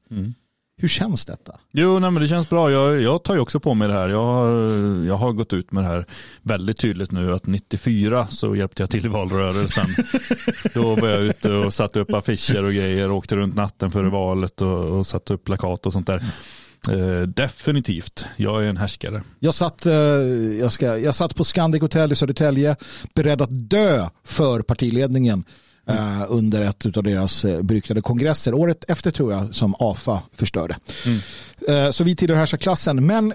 Hur 0.78 0.88
känns 0.88 1.26
detta? 1.26 1.60
Jo, 1.72 2.00
nej, 2.00 2.12
men 2.12 2.22
det 2.22 2.28
känns 2.28 2.50
bra. 2.50 2.72
Jag, 2.72 3.02
jag 3.02 3.24
tar 3.24 3.34
ju 3.34 3.40
också 3.40 3.60
på 3.60 3.74
mig 3.74 3.88
det 3.88 3.94
här. 3.94 4.10
Jag 4.10 4.26
har, 4.26 4.48
jag 5.06 5.16
har 5.16 5.32
gått 5.32 5.54
ut 5.54 5.72
med 5.72 5.84
det 5.84 5.88
här 5.88 6.06
väldigt 6.42 6.78
tydligt 6.78 7.12
nu 7.12 7.34
att 7.34 7.48
94 7.48 8.28
så 8.28 8.56
hjälpte 8.56 8.84
jag 8.84 8.90
till 8.90 9.06
i 9.06 9.10
valrörelsen. 9.10 9.86
Då 10.74 10.96
var 10.96 11.08
jag 11.08 11.22
ute 11.22 11.52
och 11.52 11.74
satte 11.74 12.00
upp 12.00 12.14
affischer 12.14 12.64
och 12.64 12.74
grejer 12.74 13.10
och 13.10 13.18
åkte 13.18 13.36
runt 13.36 13.56
natten 13.56 13.92
före 13.92 14.10
valet 14.10 14.62
och, 14.62 14.86
och 14.86 15.08
satte 15.08 15.34
upp 15.34 15.44
plakat 15.44 15.86
och 15.86 15.94
sånt 15.94 16.08
där. 16.08 16.24
Eh, 16.90 17.22
definitivt, 17.22 18.26
jag 18.36 18.66
är 18.66 18.70
en 18.70 18.78
härskare. 18.78 19.24
Jag 19.40 19.54
satt, 19.54 19.86
eh, 19.86 19.94
jag, 20.60 20.72
ska, 20.72 20.98
jag 20.98 21.16
satt 21.16 21.36
på 21.36 21.44
Scandic 21.44 21.82
Hotel 21.82 22.12
i 22.12 22.16
Södertälje 22.16 22.76
beredd 23.14 23.42
att 23.42 23.70
dö 23.70 24.08
för 24.24 24.62
partiledningen 24.62 25.44
eh, 25.88 26.24
under 26.28 26.62
ett 26.62 26.98
av 26.98 27.04
deras 27.04 27.46
eh, 27.46 27.62
beryktade 27.62 28.02
kongresser. 28.02 28.54
Året 28.54 28.84
efter 28.88 29.12
tror 29.12 29.34
jag 29.34 29.56
som 29.56 29.76
AFA 29.80 30.22
förstörde. 30.34 30.78
Eh, 31.68 31.90
så 31.92 32.04
vi 32.04 32.16
tillhör 32.16 32.38
härskarklassen. 32.38 33.06
Men 33.06 33.34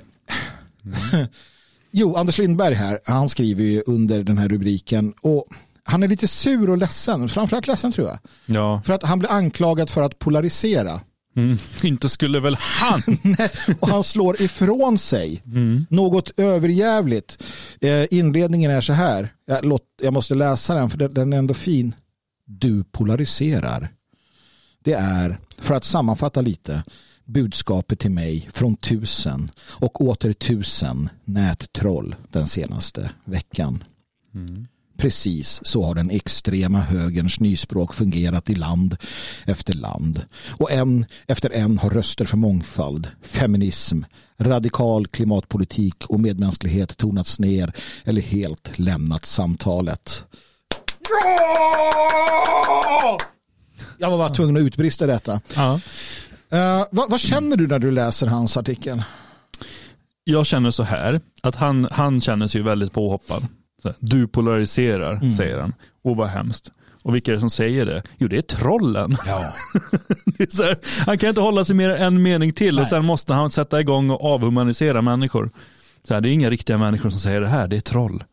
jo, 1.90 2.16
Anders 2.16 2.38
Lindberg 2.38 2.74
här, 2.74 3.00
han 3.04 3.28
skriver 3.28 3.64
ju 3.64 3.82
under 3.86 4.22
den 4.22 4.38
här 4.38 4.48
rubriken 4.48 5.14
och 5.20 5.46
han 5.84 6.02
är 6.02 6.08
lite 6.08 6.28
sur 6.28 6.70
och 6.70 6.78
ledsen, 6.78 7.28
framförallt 7.28 7.66
ledsen 7.66 7.92
tror 7.92 8.08
jag. 8.08 8.18
Ja, 8.46 8.82
För 8.84 8.92
att 8.92 9.02
han 9.02 9.18
blir 9.18 9.30
anklagad 9.30 9.90
för 9.90 10.02
att 10.02 10.18
polarisera. 10.18 11.00
mm. 11.36 11.58
inte 11.82 12.08
skulle 12.08 12.40
väl 12.40 12.56
han? 12.60 13.02
och 13.80 13.88
han 13.88 14.04
slår 14.04 14.42
ifrån 14.42 14.98
sig 14.98 15.42
något 15.88 16.30
överjävligt. 16.36 17.42
Eh, 17.80 18.04
inledningen 18.10 18.70
är 18.70 18.80
så 18.80 18.92
här. 18.92 19.32
Jag, 19.46 19.64
låt, 19.64 19.82
jag 20.02 20.12
måste 20.12 20.34
läsa 20.34 20.74
den 20.74 20.90
för 20.90 20.98
den, 20.98 21.14
den 21.14 21.32
är 21.32 21.38
ändå 21.38 21.54
fin. 21.54 21.94
Du 22.52 22.84
polariserar. 22.84 23.92
Det 24.84 24.92
är, 24.92 25.40
för 25.58 25.74
att 25.74 25.84
sammanfatta 25.84 26.40
lite, 26.40 26.82
budskapet 27.24 27.98
till 27.98 28.10
mig 28.10 28.48
från 28.52 28.76
tusen 28.76 29.50
och 29.58 30.00
åter 30.00 30.32
tusen 30.32 31.08
nättroll 31.24 32.14
den 32.32 32.46
senaste 32.46 33.10
veckan. 33.24 33.84
Mm. 34.34 34.66
Precis 34.96 35.60
så 35.62 35.82
har 35.82 35.94
den 35.94 36.10
extrema 36.10 36.80
högerns 36.80 37.40
nyspråk 37.40 37.94
fungerat 37.94 38.50
i 38.50 38.54
land 38.54 38.96
efter 39.44 39.74
land. 39.74 40.24
Och 40.48 40.72
en 40.72 41.06
efter 41.26 41.50
en 41.50 41.78
har 41.78 41.90
röster 41.90 42.24
för 42.24 42.36
mångfald, 42.36 43.08
feminism, 43.22 44.02
radikal 44.38 45.06
klimatpolitik 45.06 46.06
och 46.06 46.20
medmänsklighet 46.20 46.96
tonats 46.96 47.38
ner 47.38 47.72
eller 48.04 48.22
helt 48.22 48.78
lämnat 48.78 49.24
samtalet. 49.24 50.24
Jag 53.98 54.10
var 54.10 54.18
bara 54.18 54.28
tvungen 54.28 54.56
att 54.56 54.62
utbrista 54.62 55.06
detta. 55.06 55.40
Ja. 55.56 55.80
Uh, 56.52 56.86
vad, 56.90 57.10
vad, 57.10 57.20
känner 57.20 57.56
du 57.56 57.66
när 57.66 57.78
du 57.78 57.90
läser 57.90 58.26
hans 58.26 58.56
artikel? 58.56 59.02
Jag 60.24 60.46
känner 60.46 60.70
så 60.70 60.82
här, 60.82 61.20
att 61.42 61.56
han, 61.56 61.88
han 61.90 62.20
känner 62.20 62.46
sig 62.46 62.62
väldigt 62.62 62.92
påhoppad. 62.92 63.46
Du 63.98 64.28
polariserar, 64.28 65.12
mm. 65.12 65.32
säger 65.32 65.58
han. 65.58 65.74
Och 66.04 66.16
vad 66.16 66.28
hemskt. 66.28 66.70
Och 67.02 67.14
vilka 67.14 67.30
är 67.30 67.34
det 67.34 67.40
som 67.40 67.50
säger 67.50 67.86
det? 67.86 68.02
Jo, 68.18 68.28
det 68.28 68.36
är 68.36 68.42
trollen. 68.42 69.16
Ja. 69.26 69.38
är 70.38 70.62
här, 70.62 70.78
han 71.06 71.18
kan 71.18 71.28
inte 71.28 71.40
hålla 71.40 71.64
sig 71.64 71.76
mer 71.76 71.90
än 71.90 72.02
en 72.02 72.22
mening 72.22 72.52
till 72.52 72.74
Nej. 72.74 72.82
och 72.82 72.88
sen 72.88 73.04
måste 73.04 73.34
han 73.34 73.50
sätta 73.50 73.80
igång 73.80 74.10
och 74.10 74.24
avhumanisera 74.24 75.02
människor. 75.02 75.50
Så 76.02 76.14
här, 76.14 76.20
det 76.20 76.28
är 76.28 76.32
inga 76.32 76.50
riktiga 76.50 76.78
människor 76.78 77.10
som 77.10 77.18
säger 77.18 77.40
det 77.40 77.48
här, 77.48 77.68
det 77.68 77.76
är 77.76 77.80
troll. 77.80 78.24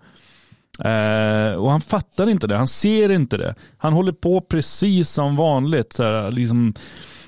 Eh, 0.79 1.53
och 1.53 1.71
han 1.71 1.81
fattar 1.81 2.29
inte 2.29 2.47
det, 2.47 2.55
han 2.55 2.67
ser 2.67 3.09
inte 3.09 3.37
det. 3.37 3.55
Han 3.77 3.93
håller 3.93 4.11
på 4.11 4.41
precis 4.41 5.09
som 5.09 5.35
vanligt. 5.35 5.93
Så 5.93 6.03
här, 6.03 6.31
liksom, 6.31 6.73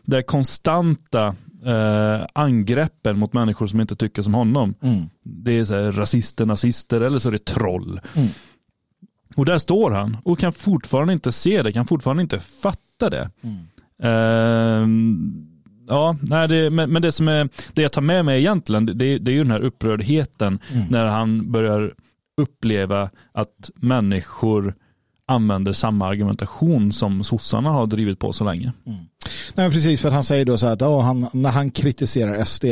det 0.06 0.24
konstanta 0.24 1.36
eh, 1.66 2.26
angreppen 2.34 3.20
mot 3.20 3.34
människor 3.34 3.68
som 3.68 3.82
inte 3.82 3.96
tycker 3.96 4.22
som 4.22 4.34
honom. 4.34 4.76
Mm. 4.82 5.10
Det 5.24 5.60
är 5.60 5.66
så 5.66 5.76
här, 5.76 5.92
rasister, 5.92 6.46
nazister 6.46 7.02
eller 7.02 7.20
så 7.20 7.28
är 7.28 7.32
det 7.32 7.46
troll. 7.46 8.02
Mm. 8.14 8.30
Och 9.36 9.46
där 9.46 9.58
står 9.58 9.92
han 9.92 10.18
och 10.24 10.40
kan 10.40 10.54
fortfarande 10.54 11.14
inte 11.14 11.32
se 11.32 11.64
det, 11.64 11.72
kan 11.72 11.88
fortfarande 11.88 12.24
inte 12.24 12.40
fatta 12.40 13.10
det. 13.10 13.30
Mm. 13.42 13.58
Eh, 14.04 14.88
ja, 15.88 16.16
nej, 16.22 16.48
det, 16.48 16.70
men, 16.70 16.90
men, 16.90 17.02
det 17.02 17.12
som 17.12 17.28
är, 17.28 17.50
det 17.74 17.82
jag 17.82 17.92
tar 17.92 18.02
med 18.02 18.26
mig 18.26 18.40
egentligen, 18.40 18.86
det, 18.86 18.94
det 18.94 19.32
är 19.32 19.36
ju 19.36 19.44
den 19.44 19.52
här 19.52 19.60
upprördheten 19.60 20.60
mm. 20.72 20.88
när 20.90 21.06
han 21.06 21.52
börjar 21.52 21.94
uppleva 22.40 23.10
att 23.32 23.70
människor 23.76 24.76
använder 25.26 25.74
samma 25.74 26.08
argumentation 26.08 26.92
som 26.92 27.24
sossarna 27.24 27.70
har 27.70 27.88
drivit 27.88 28.20
på 28.20 28.34
så 28.34 28.44
länge. 28.44 28.74
Mm. 28.86 29.00
Nej, 29.56 29.72
precis, 29.72 30.02
för 30.02 30.12
han 30.12 30.24
säger 30.24 30.46
då 30.46 30.58
så 30.58 30.66
här 30.66 30.74
att 30.74 30.82
oh, 30.82 31.02
han, 31.02 31.28
när 31.34 31.52
han 31.52 31.72
kritiserar 31.72 32.44
SD 32.44 32.66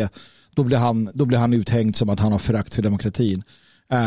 då 0.55 0.63
blir, 0.63 0.77
han, 0.77 1.09
då 1.13 1.25
blir 1.25 1.37
han 1.37 1.53
uthängd 1.53 1.95
som 1.95 2.09
att 2.09 2.19
han 2.19 2.31
har 2.31 2.39
förakt 2.39 2.75
för 2.75 2.81
demokratin. 2.81 3.43
Eh, 3.89 3.99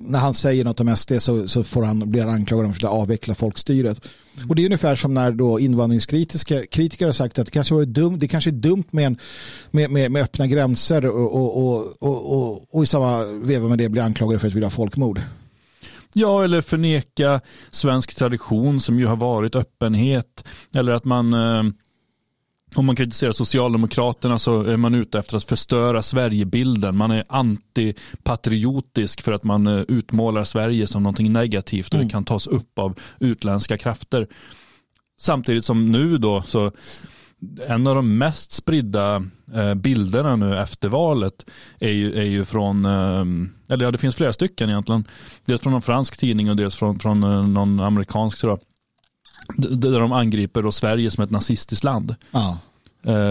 när 0.00 0.18
han 0.18 0.34
säger 0.34 0.64
något 0.64 0.80
om 0.80 0.96
SD 0.96 1.12
så, 1.18 1.48
så 1.48 1.64
får 1.64 1.82
han, 1.82 2.10
blir 2.10 2.22
han 2.22 2.34
anklagad 2.34 2.66
om 2.66 2.72
att 2.72 2.84
avveckla 2.84 3.34
folkstyret. 3.34 4.00
Mm. 4.36 4.50
Och 4.50 4.56
det 4.56 4.62
är 4.62 4.66
ungefär 4.66 4.96
som 4.96 5.14
när 5.14 5.32
då 5.32 5.60
invandringskritiker 5.60 6.66
kritiker 6.66 7.06
har 7.06 7.12
sagt 7.12 7.38
att 7.38 7.46
det 7.46 7.52
kanske, 7.52 7.74
var 7.74 7.84
dum, 7.84 8.18
det 8.18 8.28
kanske 8.28 8.50
är 8.50 8.52
dumt 8.52 8.84
med, 8.90 9.06
en, 9.06 9.18
med, 9.70 9.90
med, 9.90 10.12
med 10.12 10.22
öppna 10.22 10.46
gränser 10.46 11.06
och, 11.06 11.34
och, 11.34 11.92
och, 12.00 12.32
och, 12.32 12.74
och 12.74 12.82
i 12.82 12.86
samma 12.86 13.24
veva 13.24 13.68
med 13.68 13.78
det 13.78 13.88
blir 13.88 14.02
anklagade 14.02 14.38
för 14.38 14.48
att 14.48 14.54
vilja 14.54 14.70
folkmord. 14.70 15.20
Ja, 16.14 16.44
eller 16.44 16.60
förneka 16.60 17.40
svensk 17.70 18.14
tradition 18.14 18.80
som 18.80 18.98
ju 18.98 19.06
har 19.06 19.16
varit 19.16 19.54
öppenhet. 19.54 20.44
Eller 20.74 20.92
att 20.92 21.04
man, 21.04 21.34
eh, 21.34 21.62
om 22.74 22.86
man 22.86 22.96
kritiserar 22.96 23.32
Socialdemokraterna 23.32 24.38
så 24.38 24.62
är 24.62 24.76
man 24.76 24.94
ute 24.94 25.18
efter 25.18 25.36
att 25.36 25.44
förstöra 25.44 26.02
Sverigebilden. 26.02 26.96
Man 26.96 27.10
är 27.10 27.24
antipatriotisk 27.28 29.20
för 29.20 29.32
att 29.32 29.44
man 29.44 29.66
eh, 29.66 29.84
utmålar 29.88 30.44
Sverige 30.44 30.86
som 30.86 31.02
någonting 31.02 31.32
negativt 31.32 31.86
och 31.86 31.98
det 31.98 32.02
mm. 32.02 32.10
kan 32.10 32.24
tas 32.24 32.46
upp 32.46 32.78
av 32.78 32.98
utländska 33.20 33.78
krafter. 33.78 34.26
Samtidigt 35.20 35.64
som 35.64 35.92
nu 35.92 36.18
då 36.18 36.42
så 36.42 36.72
en 37.68 37.86
av 37.86 37.94
de 37.94 38.18
mest 38.18 38.52
spridda 38.52 39.24
eh, 39.54 39.74
bilderna 39.74 40.36
nu 40.36 40.58
efter 40.58 40.88
valet 40.88 41.46
är 41.78 41.90
ju, 41.90 42.18
är 42.18 42.24
ju 42.24 42.44
från, 42.44 42.84
eh, 42.84 43.24
eller 43.68 43.84
ja 43.84 43.90
det 43.90 43.98
finns 43.98 44.16
flera 44.16 44.32
stycken 44.32 44.70
egentligen, 44.70 45.04
dels 45.44 45.60
från 45.60 45.74
en 45.74 45.82
fransk 45.82 46.16
tidning 46.16 46.50
och 46.50 46.56
dels 46.56 46.76
från, 46.76 46.98
från 46.98 47.20
någon 47.54 47.80
amerikansk 47.80 48.40
tror 48.40 48.52
jag, 48.52 48.60
där 49.56 50.00
de 50.00 50.12
angriper 50.12 50.62
då 50.62 50.72
Sverige 50.72 51.10
som 51.10 51.24
ett 51.24 51.30
nazistiskt 51.30 51.84
land. 51.84 52.14
Ja. 52.30 52.58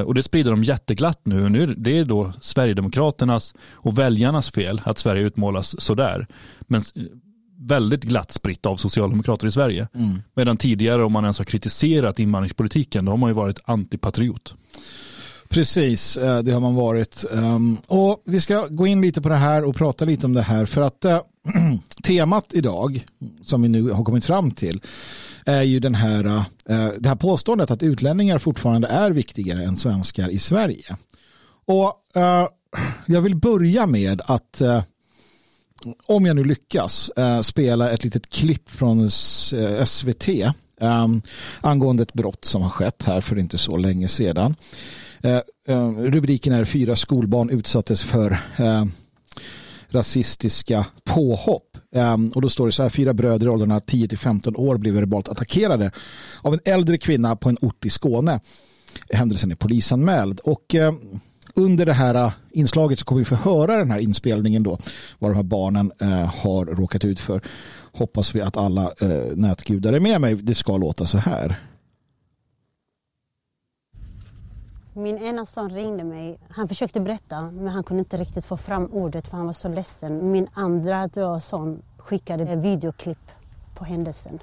Och 0.05 0.13
det 0.13 0.23
sprider 0.23 0.51
de 0.51 0.63
jätteglatt 0.63 1.19
nu. 1.23 1.49
nu. 1.49 1.75
Det 1.77 1.97
är 1.97 2.05
då 2.05 2.33
Sverigedemokraternas 2.41 3.53
och 3.71 3.97
väljarnas 3.97 4.51
fel 4.51 4.81
att 4.85 4.97
Sverige 4.97 5.23
utmålas 5.23 5.81
sådär. 5.81 6.27
Men 6.61 6.81
väldigt 7.61 8.03
glatt 8.03 8.31
spritt 8.31 8.65
av 8.65 8.77
socialdemokrater 8.77 9.47
i 9.47 9.51
Sverige. 9.51 9.87
Mm. 9.93 10.21
Medan 10.35 10.57
tidigare 10.57 11.03
om 11.03 11.11
man 11.11 11.23
ens 11.23 11.37
har 11.37 11.45
kritiserat 11.45 12.19
invandringspolitiken 12.19 13.05
då 13.05 13.11
har 13.11 13.17
man 13.17 13.29
ju 13.29 13.33
varit 13.33 13.59
antipatriot. 13.65 14.55
Precis, 15.49 16.17
eh, 16.17 16.39
det 16.39 16.51
har 16.51 16.59
man 16.59 16.75
varit. 16.75 17.25
Ehm, 17.33 17.77
och 17.87 18.21
vi 18.25 18.39
ska 18.39 18.67
gå 18.67 18.87
in 18.87 19.01
lite 19.01 19.21
på 19.21 19.29
det 19.29 19.35
här 19.35 19.63
och 19.63 19.75
prata 19.75 20.05
lite 20.05 20.25
om 20.25 20.33
det 20.33 20.41
här 20.41 20.65
för 20.65 20.81
att 20.81 21.05
äh, 21.05 21.19
temat 22.03 22.45
idag 22.53 23.05
som 23.43 23.61
vi 23.61 23.67
nu 23.67 23.89
har 23.89 24.03
kommit 24.03 24.25
fram 24.25 24.51
till 24.51 24.81
är 25.45 25.63
ju 25.63 25.79
den 25.79 25.95
här, 25.95 26.25
eh, 26.25 26.89
det 26.99 27.09
här 27.09 27.15
påståendet 27.15 27.71
att 27.71 27.83
utlänningar 27.83 28.39
fortfarande 28.39 28.87
är 28.87 29.11
viktigare 29.11 29.63
än 29.63 29.77
svenskar 29.77 30.29
i 30.29 30.39
Sverige. 30.39 30.97
Och 31.65 31.93
eh, 32.15 32.47
jag 33.05 33.21
vill 33.21 33.35
börja 33.35 33.87
med 33.87 34.21
att 34.25 34.61
eh, 34.61 34.83
om 36.07 36.25
jag 36.25 36.35
nu 36.35 36.43
lyckas 36.43 37.11
spela 37.41 37.91
ett 37.91 38.03
litet 38.03 38.29
klipp 38.29 38.69
från 38.69 39.09
SVT 39.85 40.29
angående 41.61 42.03
ett 42.03 42.13
brott 42.13 42.45
som 42.45 42.61
har 42.61 42.69
skett 42.69 43.03
här 43.03 43.21
för 43.21 43.39
inte 43.39 43.57
så 43.57 43.77
länge 43.77 44.07
sedan. 44.07 44.55
Rubriken 45.97 46.53
är 46.53 46.65
fyra 46.65 46.95
skolbarn 46.95 47.49
utsattes 47.49 48.03
för 48.03 48.39
rasistiska 49.89 50.85
påhopp. 51.03 51.70
Um, 51.95 52.29
och 52.29 52.41
då 52.41 52.49
står 52.49 52.65
det 52.65 52.71
så 52.71 52.83
här, 52.83 52.89
fyra 52.89 53.13
bröder 53.13 53.45
i 53.45 53.49
åldrarna 53.49 53.79
10-15 53.79 54.57
år 54.57 54.77
blev 54.77 54.93
verbalt 54.93 55.29
attackerade 55.29 55.91
av 56.41 56.53
en 56.53 56.59
äldre 56.65 56.97
kvinna 56.97 57.35
på 57.35 57.49
en 57.49 57.57
ort 57.61 57.85
i 57.85 57.89
Skåne. 57.89 58.39
Händelsen 59.09 59.51
är 59.51 59.55
polisanmäld. 59.55 60.39
Och 60.39 60.75
uh, 60.75 60.91
under 61.55 61.85
det 61.85 61.93
här 61.93 62.15
äh, 62.15 62.31
inslaget 62.51 62.99
så 62.99 63.05
kommer 63.05 63.19
vi 63.19 63.25
få 63.25 63.35
höra 63.35 63.77
den 63.77 63.91
här 63.91 63.99
inspelningen 63.99 64.63
då. 64.63 64.77
Vad 65.19 65.31
de 65.31 65.35
här 65.35 65.43
barnen 65.43 65.91
äh, 66.01 66.07
har 66.35 66.65
råkat 66.65 67.05
ut 67.05 67.19
för. 67.19 67.41
Hoppas 67.93 68.35
vi 68.35 68.41
att 68.41 68.57
alla 68.57 68.91
äh, 69.01 69.35
nätgudar 69.35 69.93
är 69.93 69.99
med 69.99 70.21
mig. 70.21 70.35
Det 70.35 70.55
ska 70.55 70.77
låta 70.77 71.05
så 71.05 71.17
här. 71.17 71.59
Min 74.93 75.17
ena 75.17 75.45
son 75.45 75.69
ringde 75.69 76.03
mig. 76.03 76.39
Han 76.49 76.67
försökte 76.67 76.99
berätta 76.99 77.41
men 77.41 77.67
han 77.67 77.83
kunde 77.83 77.99
inte 77.99 78.17
riktigt 78.17 78.45
få 78.45 78.57
fram 78.57 78.85
ordet 78.85 79.27
för 79.27 79.37
han 79.37 79.45
var 79.45 79.53
så 79.53 79.67
ledsen. 79.67 80.31
Min 80.31 80.47
andra 80.53 81.07
då, 81.07 81.39
son 81.39 81.81
skickade 81.97 82.55
videoklipp 82.55 83.31
på 83.75 83.85
händelsen. 83.85 84.39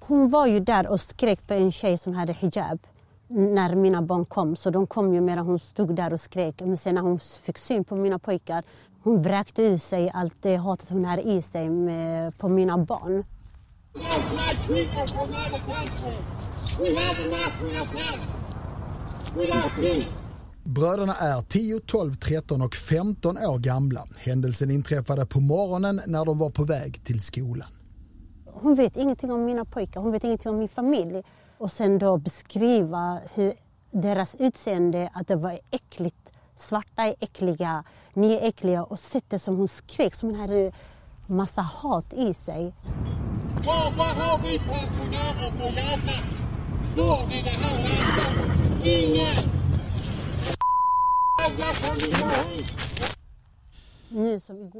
Hon 0.00 0.28
var 0.28 0.46
ju 0.46 0.60
där 0.60 0.90
och 0.90 1.00
skrek 1.00 1.46
på 1.46 1.54
en 1.54 1.72
tjej 1.72 1.98
som 1.98 2.14
hade 2.14 2.32
hijab 2.32 2.78
när 3.34 3.74
mina 3.74 4.02
barn 4.02 4.24
kom. 4.24 4.56
Så 4.56 4.70
de 4.70 4.86
kom 4.86 5.14
ju 5.14 5.20
medan 5.20 5.46
hon 5.46 5.58
stod 5.58 5.94
där 5.94 6.12
och 6.12 6.20
skrek. 6.20 6.60
Men 6.60 6.76
sen 6.76 6.94
när 6.94 7.02
hon 7.02 7.20
fick 7.20 7.58
syn 7.58 7.84
på 7.84 7.96
mina 7.96 8.18
pojkar, 8.18 8.64
hon 9.02 9.22
vräkte 9.22 9.62
ur 9.62 9.78
sig 9.78 10.10
allt 10.14 10.34
det 10.40 10.56
hatet 10.56 10.88
hon 10.88 11.04
hade 11.04 11.22
i 11.22 11.42
sig 11.42 11.70
med, 11.70 12.38
på 12.38 12.48
mina 12.48 12.78
barn. 12.78 13.24
Bröderna 20.64 21.14
är 21.14 21.42
10, 21.42 21.80
12, 21.80 22.14
13 22.14 22.62
och 22.62 22.74
15 22.74 23.38
år 23.38 23.58
gamla. 23.58 24.08
Händelsen 24.16 24.70
inträffade 24.70 25.26
på 25.26 25.40
morgonen 25.40 26.00
när 26.06 26.24
de 26.24 26.38
var 26.38 26.50
på 26.50 26.64
väg 26.64 27.04
till 27.04 27.20
skolan. 27.20 27.68
Hon 28.46 28.74
vet 28.74 28.96
ingenting 28.96 29.32
om 29.32 29.44
mina 29.44 29.64
pojkar, 29.64 30.00
hon 30.00 30.12
vet 30.12 30.24
ingenting 30.24 30.50
om 30.50 30.58
min 30.58 30.68
familj. 30.68 31.22
Och 31.62 31.72
sen 31.72 31.98
då 31.98 32.16
beskriva 32.16 33.20
hur 33.34 33.52
deras 33.90 34.34
utseende, 34.34 35.10
att 35.14 35.28
det 35.28 35.36
var 35.36 35.58
äckligt. 35.70 36.32
Svarta 36.56 37.02
är 37.02 37.14
äckliga, 37.20 37.84
ni 38.14 38.32
är 38.32 38.48
äckliga. 38.48 38.84
Och 38.84 38.98
sättet 38.98 39.42
som 39.42 39.56
hon 39.56 39.68
skrek, 39.68 40.14
som 40.14 40.28
hon 40.28 40.40
hade 40.40 40.72
massa 41.26 41.62
hat 41.62 42.14
i 42.14 42.34
sig. 42.34 42.74
Vad 43.96 44.06
har 44.06 44.38
vi 44.38 44.58
pensionärer 44.58 45.50
på 45.58 45.76
hjärtat? 45.76 46.24
Går 46.96 47.28
vi 47.30 47.42
det 47.42 47.50
här 47.50 47.82
landet? 47.82 48.86
Ingen! 48.86 49.36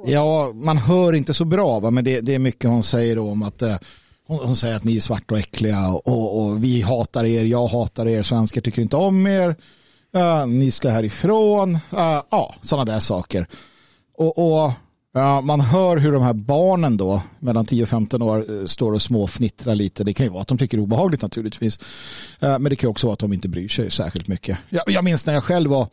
Ja, 0.04 0.52
man 0.54 0.78
hör 0.78 1.12
inte 1.12 1.34
så 1.34 1.44
bra, 1.44 1.80
va? 1.80 1.90
men 1.90 2.04
det, 2.04 2.20
det 2.20 2.34
är 2.34 2.38
mycket 2.38 2.70
hon 2.70 2.82
säger 2.82 3.16
då 3.16 3.30
om 3.30 3.42
att 3.42 3.62
eh, 3.62 3.76
hon, 4.38 4.56
säger 4.56 4.76
att 4.76 4.84
ni 4.84 4.96
är 4.96 5.00
svarta 5.00 5.34
och 5.34 5.40
äckliga 5.40 5.88
och, 5.88 6.46
och 6.46 6.64
vi 6.64 6.82
hatar 6.82 7.24
er, 7.24 7.44
jag 7.44 7.66
hatar 7.66 8.08
er, 8.08 8.22
svenskar 8.22 8.60
tycker 8.60 8.82
inte 8.82 8.96
om 8.96 9.26
er, 9.26 9.56
uh, 10.16 10.46
ni 10.46 10.70
ska 10.70 10.90
härifrån, 10.90 11.74
eh, 11.74 12.22
ja, 12.30 12.54
sådana 12.60 12.92
där 12.92 13.00
saker. 13.00 13.46
Och, 14.18 14.62
och 14.62 14.72
man 15.42 15.60
hör 15.60 15.96
hur 15.96 16.12
de 16.12 16.22
här 16.22 16.32
barnen 16.32 16.96
då, 16.96 17.22
mellan 17.38 17.66
10 17.66 17.82
och 17.82 17.88
15 17.88 18.22
år, 18.22 18.60
eh, 18.60 18.66
står 18.66 18.92
och 18.92 19.02
småfnittrar 19.02 19.74
lite. 19.74 20.04
Det 20.04 20.12
kan 20.12 20.26
ju 20.26 20.32
vara 20.32 20.42
att 20.42 20.48
de 20.48 20.58
tycker 20.58 20.76
det 20.76 20.80
är 20.80 20.82
obehagligt 20.82 21.22
naturligtvis. 21.22 21.78
Men 22.40 22.64
det 22.64 22.76
kan 22.76 22.88
ju 22.88 22.90
också 22.90 23.06
vara 23.06 23.12
att 23.12 23.18
de 23.18 23.32
inte 23.32 23.48
bryr 23.48 23.68
sig 23.68 23.90
särskilt 23.90 24.28
mycket. 24.28 24.58
Jag, 24.68 24.82
jag 24.86 25.04
minns 25.04 25.26
när 25.26 25.34
jag 25.34 25.44
själv 25.44 25.70
var 25.70 25.88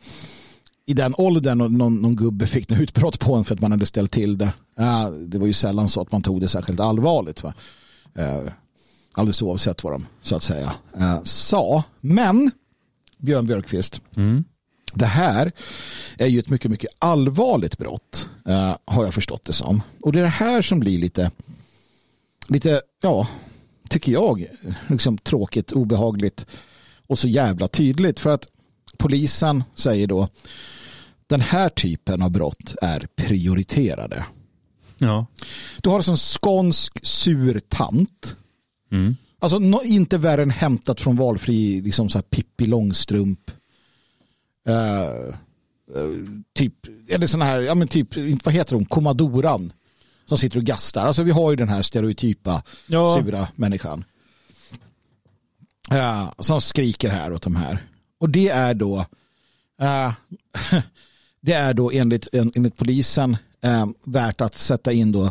i 0.86 0.92
den 0.92 1.14
åldern 1.18 1.60
och 1.60 1.72
någon, 1.72 2.02
någon 2.02 2.16
gubbe 2.16 2.46
fick 2.46 2.68
något 2.68 2.80
utbrott 2.80 3.20
på 3.20 3.34
en 3.34 3.44
för 3.44 3.54
att 3.54 3.60
man 3.60 3.70
hade 3.70 3.86
ställt 3.86 4.12
till 4.12 4.38
det. 4.38 4.52
Det 5.26 5.38
var 5.38 5.46
ju 5.46 5.52
sällan 5.52 5.88
så 5.88 6.00
att 6.00 6.12
man 6.12 6.22
tog 6.22 6.40
det 6.40 6.48
särskilt 6.48 6.80
allvarligt. 6.80 7.42
Va? 7.42 7.54
Eh, 8.14 8.52
alldeles 9.12 9.42
oavsett 9.42 9.84
vad 9.84 9.92
de 9.92 10.06
så 10.22 10.36
att 10.36 10.42
säga 10.42 10.72
eh, 10.98 11.22
sa. 11.22 11.82
Men 12.00 12.50
Björn 13.18 13.46
Björkqvist, 13.46 14.00
Mm. 14.16 14.44
det 14.94 15.06
här 15.06 15.52
är 16.18 16.26
ju 16.26 16.38
ett 16.38 16.50
mycket, 16.50 16.70
mycket 16.70 16.90
allvarligt 16.98 17.78
brott 17.78 18.28
eh, 18.46 18.76
har 18.84 19.04
jag 19.04 19.14
förstått 19.14 19.44
det 19.44 19.52
som. 19.52 19.82
Och 20.00 20.12
det 20.12 20.18
är 20.18 20.22
det 20.22 20.28
här 20.28 20.62
som 20.62 20.80
blir 20.80 20.98
lite, 20.98 21.30
lite 22.48 22.82
ja, 23.02 23.28
tycker 23.88 24.12
jag, 24.12 24.46
liksom 24.88 25.18
tråkigt, 25.18 25.72
obehagligt 25.72 26.46
och 27.06 27.18
så 27.18 27.28
jävla 27.28 27.68
tydligt. 27.68 28.20
För 28.20 28.30
att 28.30 28.46
polisen 28.98 29.64
säger 29.74 30.06
då 30.06 30.28
den 31.26 31.40
här 31.40 31.68
typen 31.68 32.22
av 32.22 32.30
brott 32.30 32.74
är 32.82 33.06
prioriterade. 33.16 34.24
Ja. 35.02 35.26
Du 35.82 35.90
har 35.90 36.10
en 36.10 36.16
skånsk 36.16 36.98
sur 37.02 37.60
tant. 37.60 38.36
Mm. 38.92 39.16
Alltså 39.38 39.58
nå- 39.58 39.82
inte 39.84 40.18
värre 40.18 40.42
än 40.42 40.50
hämtat 40.50 41.00
från 41.00 41.16
valfri 41.16 41.80
liksom 41.80 42.08
så 42.08 42.18
här 42.18 42.22
Pippi 42.22 42.66
Långstrump. 42.66 43.50
Eh, 44.66 45.00
eh, 45.02 46.10
typ, 46.54 46.74
eller 47.08 47.26
sån 47.26 47.42
här, 47.42 47.60
ja 47.60 47.74
men 47.74 47.88
typ, 47.88 48.08
vad 48.44 48.54
heter 48.54 48.74
hon, 48.76 48.84
Komadoran. 48.84 49.72
Som 50.24 50.38
sitter 50.38 50.56
och 50.58 50.64
gastar. 50.64 51.06
Alltså 51.06 51.22
vi 51.22 51.30
har 51.30 51.50
ju 51.50 51.56
den 51.56 51.68
här 51.68 51.82
stereotypa 51.82 52.62
Ja. 52.86 53.16
sura 53.20 53.48
människan. 53.54 54.04
Ja, 55.90 56.34
som 56.38 56.60
skriker 56.60 57.08
här 57.10 57.32
åt 57.32 57.42
de 57.42 57.56
här. 57.56 57.86
Och 58.18 58.30
det 58.30 58.48
är 58.48 58.74
då 58.74 59.06
det 61.40 61.52
är 61.52 61.74
då 61.74 61.90
enligt, 61.90 62.28
en- 62.32 62.52
enligt 62.54 62.76
polisen 62.76 63.36
eh, 63.62 63.86
värt 64.06 64.40
att 64.40 64.54
sätta 64.54 64.92
in 64.92 65.12
då 65.12 65.24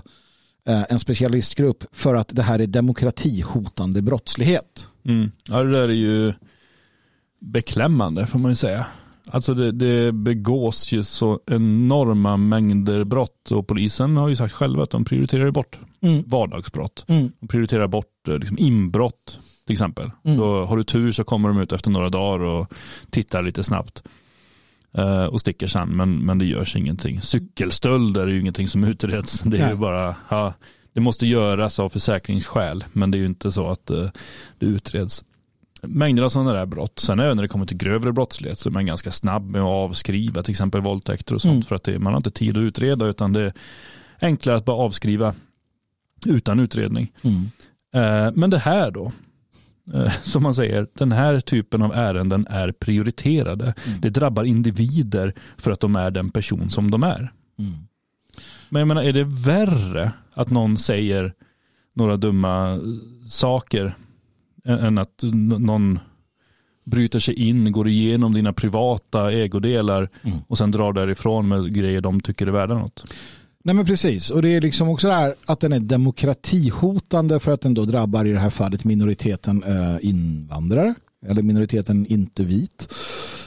eh, 0.68 0.84
en 0.90 1.00
specialistgrupp 1.00 1.84
för 1.92 2.16
att 2.16 2.30
det 2.36 2.42
här 2.42 2.60
är 2.60 2.68
demokratihotande 2.68 4.02
brottslighet. 4.02 4.88
Mm. 5.06 5.32
Ja, 5.50 5.64
det 5.64 5.72
där 5.72 5.90
är 5.90 5.94
ju 5.94 6.34
beklämmande 7.42 8.28
får 8.28 8.40
man 8.40 8.52
ju 8.52 8.56
säga. 8.56 8.86
Alltså 9.32 9.54
det, 9.54 9.72
det 9.72 10.12
begås 10.12 10.92
ju 10.92 11.04
så 11.04 11.40
enorma 11.48 12.38
mängder 12.38 13.04
brott 13.04 13.52
och 13.52 13.68
polisen 13.68 14.18
har 14.18 14.30
ju 14.30 14.36
sagt 14.36 14.54
själva 14.54 14.84
att 14.84 14.90
de 14.90 15.06
prioriterar 15.06 15.52
bort 15.52 15.80
Mm. 16.02 16.24
vardagsbrott. 16.28 17.06
Mm. 17.08 17.32
De 17.40 17.48
prioriterar 17.48 17.88
bort 17.88 18.28
eh, 18.28 18.38
liksom 18.38 18.58
inbrott 18.60 19.40
till 19.66 19.74
exempel. 19.74 20.12
Mm. 20.24 20.38
Då 20.38 20.66
har 20.66 20.78
du 20.78 20.84
tur 20.84 21.12
så 21.12 21.24
kommer 21.24 21.50
de 21.50 21.60
ut 21.60 21.72
efter 21.72 21.92
några 21.92 22.10
dagar 22.10 22.46
och 22.46 22.74
tittar 23.10 23.42
lite 23.44 23.64
snabbt. 23.64 24.04
Eh, 24.94 25.26
Och 25.26 25.42
sticker 25.42 25.68
sen, 25.68 25.90
men, 25.90 26.26
men 26.26 26.38
det 26.38 26.46
görs 26.46 26.76
ingenting. 26.76 27.22
Cykelstölder 27.22 28.22
är 28.22 28.28
ju 28.32 28.40
ingenting 28.40 28.68
som 28.68 28.84
utreds. 28.84 29.40
Det 29.40 29.58
är 29.58 29.62
Nej. 29.62 29.70
ju 29.70 29.76
bara, 29.76 30.16
ja, 30.30 30.54
det 30.94 31.02
måste 31.02 31.28
göras 31.28 31.80
av 31.80 31.90
försäkringsskäl, 31.90 32.84
men 32.94 33.12
det 33.12 33.18
är 33.18 33.20
ju 33.20 33.26
inte 33.26 33.52
så 33.52 33.70
att 33.72 33.90
eh, 33.90 34.10
det 34.60 34.66
utreds. 34.66 35.24
Mängder 35.82 36.24
av 36.24 36.30
sådana 36.30 36.54
där 36.54 36.66
brott. 36.66 37.00
Sen 37.00 37.20
även 37.20 37.36
när 37.38 37.42
det 37.44 37.48
kommer 37.48 37.66
till 37.66 37.78
grövre 37.78 38.12
brottslighet 38.14 38.60
så 38.60 38.70
är 38.70 38.74
man 38.74 38.86
ganska 38.86 39.12
snabb 39.12 39.50
med 39.50 39.62
att 39.62 39.68
avskriva 39.68 40.44
till 40.44 40.52
exempel 40.52 40.82
våldtäkter 40.82 41.36
och 41.36 41.42
sånt 41.42 41.52
Mm. 41.54 41.64
för 41.64 41.76
att 41.76 41.84
det, 41.84 42.00
man 42.00 42.14
har 42.14 42.18
inte 42.20 42.32
tid 42.32 42.58
att 42.58 42.62
utreda 42.62 43.06
utan 43.06 43.34
det 43.34 43.42
är 43.42 43.54
enklare 44.22 44.58
att 44.58 44.66
bara 44.66 44.78
avskriva 44.78 45.36
utan 46.26 46.60
utredning. 46.60 47.12
Mm. 47.22 47.42
Eh, 47.94 48.32
Men 48.36 48.50
det 48.50 48.58
här 48.58 48.92
då, 48.92 49.12
som 50.24 50.44
man 50.44 50.54
säger, 50.54 50.88
den 50.94 51.12
här 51.12 51.40
typen 51.40 51.82
av 51.82 51.94
ärenden 51.94 52.48
är 52.50 52.72
prioriterade. 52.72 53.74
Mm. 53.88 54.02
Det 54.02 54.10
drabbar 54.10 54.44
individer 54.44 55.34
för 55.58 55.72
att 55.72 55.80
de 55.80 55.96
är 55.96 56.12
den 56.12 56.30
person 56.30 56.70
som 56.70 56.92
de 56.92 57.04
är. 57.04 57.34
Mm. 57.60 57.72
Men 58.70 58.80
jag 58.80 58.88
menar, 58.88 59.04
är 59.04 59.14
det 59.14 59.24
värre 59.24 60.12
att 60.34 60.50
någon 60.50 60.78
säger 60.78 61.34
några 61.94 62.18
dumma 62.18 62.74
eh, 62.74 62.80
saker 63.30 63.96
än 64.66 64.98
att 64.98 65.24
någon 65.60 66.00
bryter 66.86 67.20
sig 67.20 67.34
in, 67.34 67.72
går 67.72 67.88
igenom 67.88 68.34
dina 68.34 68.54
privata 68.54 69.32
ägodelar 69.32 70.10
Mm. 70.22 70.38
och 70.48 70.58
sen 70.58 70.72
drar 70.72 70.94
därifrån 70.94 71.48
med 71.48 71.74
grejer 71.74 72.02
de 72.02 72.22
tycker 72.22 72.48
är 72.48 72.52
värda 72.52 72.74
något. 72.78 73.14
Nej 73.64 73.76
men 73.76 73.86
precis. 73.86 74.30
Och 74.30 74.42
det 74.42 74.50
är 74.50 74.62
liksom 74.62 74.90
också 74.90 75.08
det 75.08 75.14
här 75.14 75.36
att 75.46 75.60
den 75.60 75.74
är 75.74 75.80
demokratihotande 75.80 77.40
för 77.40 77.52
att 77.52 77.62
den 77.62 77.74
då 77.74 77.86
drabbar 77.86 78.26
i 78.26 78.32
det 78.32 78.40
här 78.40 78.50
fallet 78.50 78.84
minoriteten 78.84 79.64
eh, 79.64 79.98
invandrare. 80.02 80.96
Eller 81.26 81.42
minoriteten 81.42 82.06
inte 82.06 82.44
vit. 82.44 82.94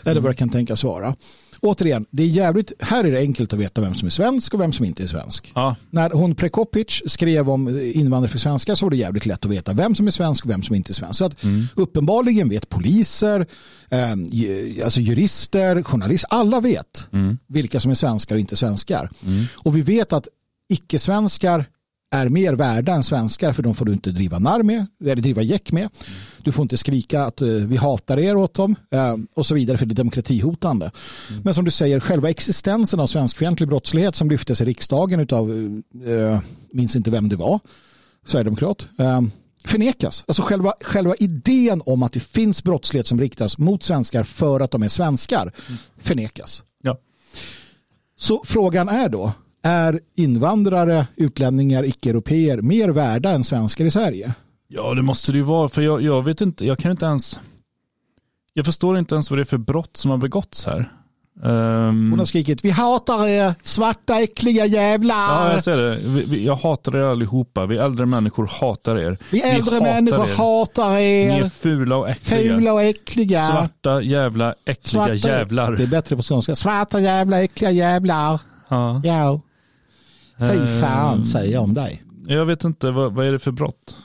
Eller 0.05 0.21
vad 0.21 0.31
det 0.31 0.37
kan 0.37 0.49
tänkas 0.49 0.85
vara. 0.85 1.17
Återigen, 1.63 2.07
det 2.11 2.23
är 2.23 2.27
jävligt, 2.27 2.73
här 2.81 3.05
är 3.05 3.11
det 3.13 3.19
enkelt 3.19 3.53
att 3.53 3.59
veta 3.59 3.81
vem 3.81 3.95
som 3.95 4.07
är 4.07 4.11
svensk 4.11 4.55
och 4.55 4.61
vem 4.61 4.73
som 4.73 4.85
inte 4.85 5.03
är 5.03 5.07
svensk. 5.07 5.53
Ja, 5.55 5.77
När 5.91 6.11
hon 6.11 6.35
Prekopic 6.35 7.03
skrev 7.07 7.51
om 7.51 7.69
invandrare 7.95 8.31
för 8.31 8.39
svenskar 8.39 8.75
så 8.75 8.85
var 8.87 8.91
det 8.91 8.97
jävligt 8.97 9.27
lätt 9.27 9.45
att 9.45 9.51
veta 9.51 9.73
vem 9.73 9.95
som 9.95 10.07
är 10.07 10.11
svensk 10.11 10.45
och 10.45 10.51
vem 10.51 10.63
som 10.63 10.75
inte 10.77 10.93
är 10.93 10.95
svensk. 10.95 11.19
Så 11.19 11.25
att 11.25 11.37
uppenbarligen 11.75 12.49
vet 12.49 12.69
poliser, 12.69 13.47
eh, 13.91 14.15
ju- 14.31 14.83
alltså 14.85 15.01
jurister, 15.01 15.83
journalister, 15.83 16.29
alla 16.31 16.61
vet 16.61 17.07
Mm. 17.13 17.39
vilka 17.49 17.81
som 17.81 17.91
är 17.91 17.95
svenskar 17.95 18.35
och 18.35 18.41
inte 18.41 18.57
svenskar. 18.57 19.11
Och 19.55 19.77
vi 19.77 19.83
vet 19.83 20.13
att 20.13 20.29
icke-svenskar 20.73 21.65
är 22.13 22.29
mer 22.29 22.53
värda 22.53 22.95
än 22.95 23.03
svenskar 23.03 23.53
för 23.53 23.63
de 23.63 23.75
får 23.75 23.85
du 23.85 23.93
inte 23.93 24.11
driva 24.11 24.39
narr 24.39 24.63
med 24.63 24.87
eller 25.01 25.17
driva 25.17 25.43
gäck 25.43 25.73
med. 25.73 25.89
Du 26.43 26.53
får 26.53 26.63
inte 26.63 26.77
skrika 26.77 27.25
att 27.25 27.43
eh, 27.43 27.49
vi 27.49 27.77
hatar 27.77 28.19
er 28.19 28.37
åt 28.37 28.55
dem 28.55 28.77
eh, 28.91 29.17
och 29.35 29.47
så 29.47 29.55
vidare 29.55 29.79
för 29.79 29.87
det 29.87 29.93
är 29.93 29.97
demokratihotande. 29.97 30.91
Men 31.43 31.55
som 31.55 31.65
du 31.65 31.71
säger, 31.71 32.01
själva 32.01 32.31
existensen 32.31 33.01
av 33.01 33.07
svenskfientlig 33.07 33.69
brottslighet 33.69 34.17
som 34.17 34.31
lyftes 34.31 34.61
i 34.61 34.65
riksdagen 34.65 35.27
av, 35.33 35.51
eh, 36.07 36.41
minns 36.73 36.97
inte 36.97 37.11
vem 37.11 37.29
det 37.29 37.37
var, 37.37 37.61
Sverigedemokrat, 38.27 38.89
förnekas. 39.65 40.25
Alltså 40.27 40.43
själva, 40.43 40.75
själva 40.81 41.15
idén 41.19 41.83
om 41.87 42.03
att 42.03 42.13
det 42.13 42.21
finns 42.21 42.65
brottslighet 42.65 43.07
som 43.07 43.21
riktas 43.21 43.59
mot 43.59 43.83
svenskar 43.83 44.23
för 44.23 44.61
att 44.61 44.71
de 44.71 44.83
är 44.83 44.89
svenskar 44.89 45.53
förnekas. 45.99 46.63
ja. 46.83 46.99
Så 48.17 48.43
frågan 48.45 48.89
är 48.89 49.09
då, 49.09 49.33
är 49.63 50.01
invandrare, 50.17 51.07
utlänningar, 51.17 51.85
icke-europeer 51.85 52.63
mer 52.63 52.89
värda 52.89 53.31
än 53.31 53.45
svenskar 53.45 53.85
i 53.85 53.91
Sverige? 53.91 54.35
Ja, 54.69 54.95
det 54.95 55.03
måste 55.03 55.33
det 55.33 55.39
ju 55.39 55.45
vara. 55.45 55.69
För 55.69 55.83
jag, 55.83 56.03
jag 56.03 56.23
vet 56.25 56.41
inte, 56.41 56.67
jag 56.67 56.79
kan 56.79 56.91
inte 56.91 57.07
ens... 57.07 57.41
Jag 58.55 58.65
förstår 58.67 58.99
inte 58.99 59.15
ens 59.15 59.31
vad 59.31 59.39
det 59.39 59.43
är 59.43 59.45
för 59.45 59.59
brott 59.59 59.97
som 59.97 60.11
har 60.11 60.19
begåtts 60.19 60.67
här. 60.67 60.93
Ehm, 61.45 62.11
Hon 62.11 62.19
har 62.19 62.27
skrikit, 62.27 62.65
vi 62.65 62.71
hatar 62.71 63.27
er, 63.29 63.55
svarta 63.63 64.21
äckliga 64.21 64.67
jävlar. 64.67 65.15
ja, 65.47 65.53
jag 65.53 65.65
ser 65.65 65.77
det. 65.77 65.97
Vi, 66.05 66.25
vi, 66.25 66.47
jag 66.47 66.57
hatar 66.57 66.97
er 66.97 67.03
allihopa. 67.03 67.67
Vi 67.67 67.77
äldre 67.77 68.07
människor 68.07 68.47
hatar 68.47 68.97
er. 68.99 69.19
vi 69.31 69.41
äldre 69.43 69.75
hatar 69.75 69.93
människor 69.95 70.25
er. 70.29 70.35
hatar 70.37 70.91
Ni 70.95 71.03
er, 71.03 71.45
är 71.45 71.49
fula 71.49 71.97
och 71.97 72.09
äckliga. 72.11 72.41
fula 72.55 72.73
och 72.73 72.83
äckliga. 72.83 73.47
Svarta 73.47 74.03
jävla 74.03 74.55
äckliga 74.65 75.03
Svarta- 75.05 75.29
jävlar. 75.29 75.73
Det 75.77 75.83
är 75.83 75.87
bättre 75.87 76.17
på 76.17 76.23
skånska. 76.23 76.55
Svarta 76.57 77.01
jävla 77.01 77.43
äckliga 77.43 77.71
jävlar. 77.71 78.41
Ja. 78.69 79.01
Ja. 79.05 79.41
Fy 80.39 80.45
Ehm, 80.45 80.81
fan 80.81 81.25
säger 81.25 81.53
jag 81.53 81.63
om 81.63 81.75
dig. 81.75 82.03
Jag 82.27 82.47
vet 82.47 82.65
inte, 82.65 82.91
vad, 82.91 83.13
vad 83.15 83.27
är 83.27 83.33
det 83.33 83.39
för 83.39 83.51
brott? 83.51 83.97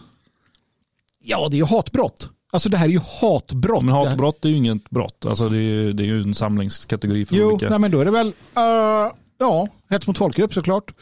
Ja, 1.24 1.48
det 1.50 1.56
är 1.56 1.58
ju 1.58 1.66
hatbrott. 1.66 2.30
Alltså 2.52 2.70
det 2.70 2.78
här 2.78 2.86
är 2.86 2.92
ju 2.92 3.00
hatbrott. 3.22 3.84
Men 3.84 3.94
hatbrott 3.94 4.46
är 4.46 4.50
ju 4.50 4.56
inget 4.56 4.90
brott. 4.90 5.26
Alltså 5.26 5.50
det 5.50 5.58
är, 5.58 5.62
ju- 5.62 5.94
det 5.94 6.04
är 6.04 6.06
ju 6.08 6.22
en 6.22 6.34
samlingskategori 6.34 7.26
för 7.26 7.36
Jo, 7.36 7.48
olika. 7.52 7.70
nej, 7.70 7.80
men 7.80 7.92
då 7.92 8.00
är 8.02 8.06
det 8.06 8.12
väl, 8.12 8.28
uh, 8.28 9.14
ja, 9.38 9.68
hets 9.90 10.08
mot 10.08 10.18
folkgrupp 10.18 10.54
såklart. 10.54 10.94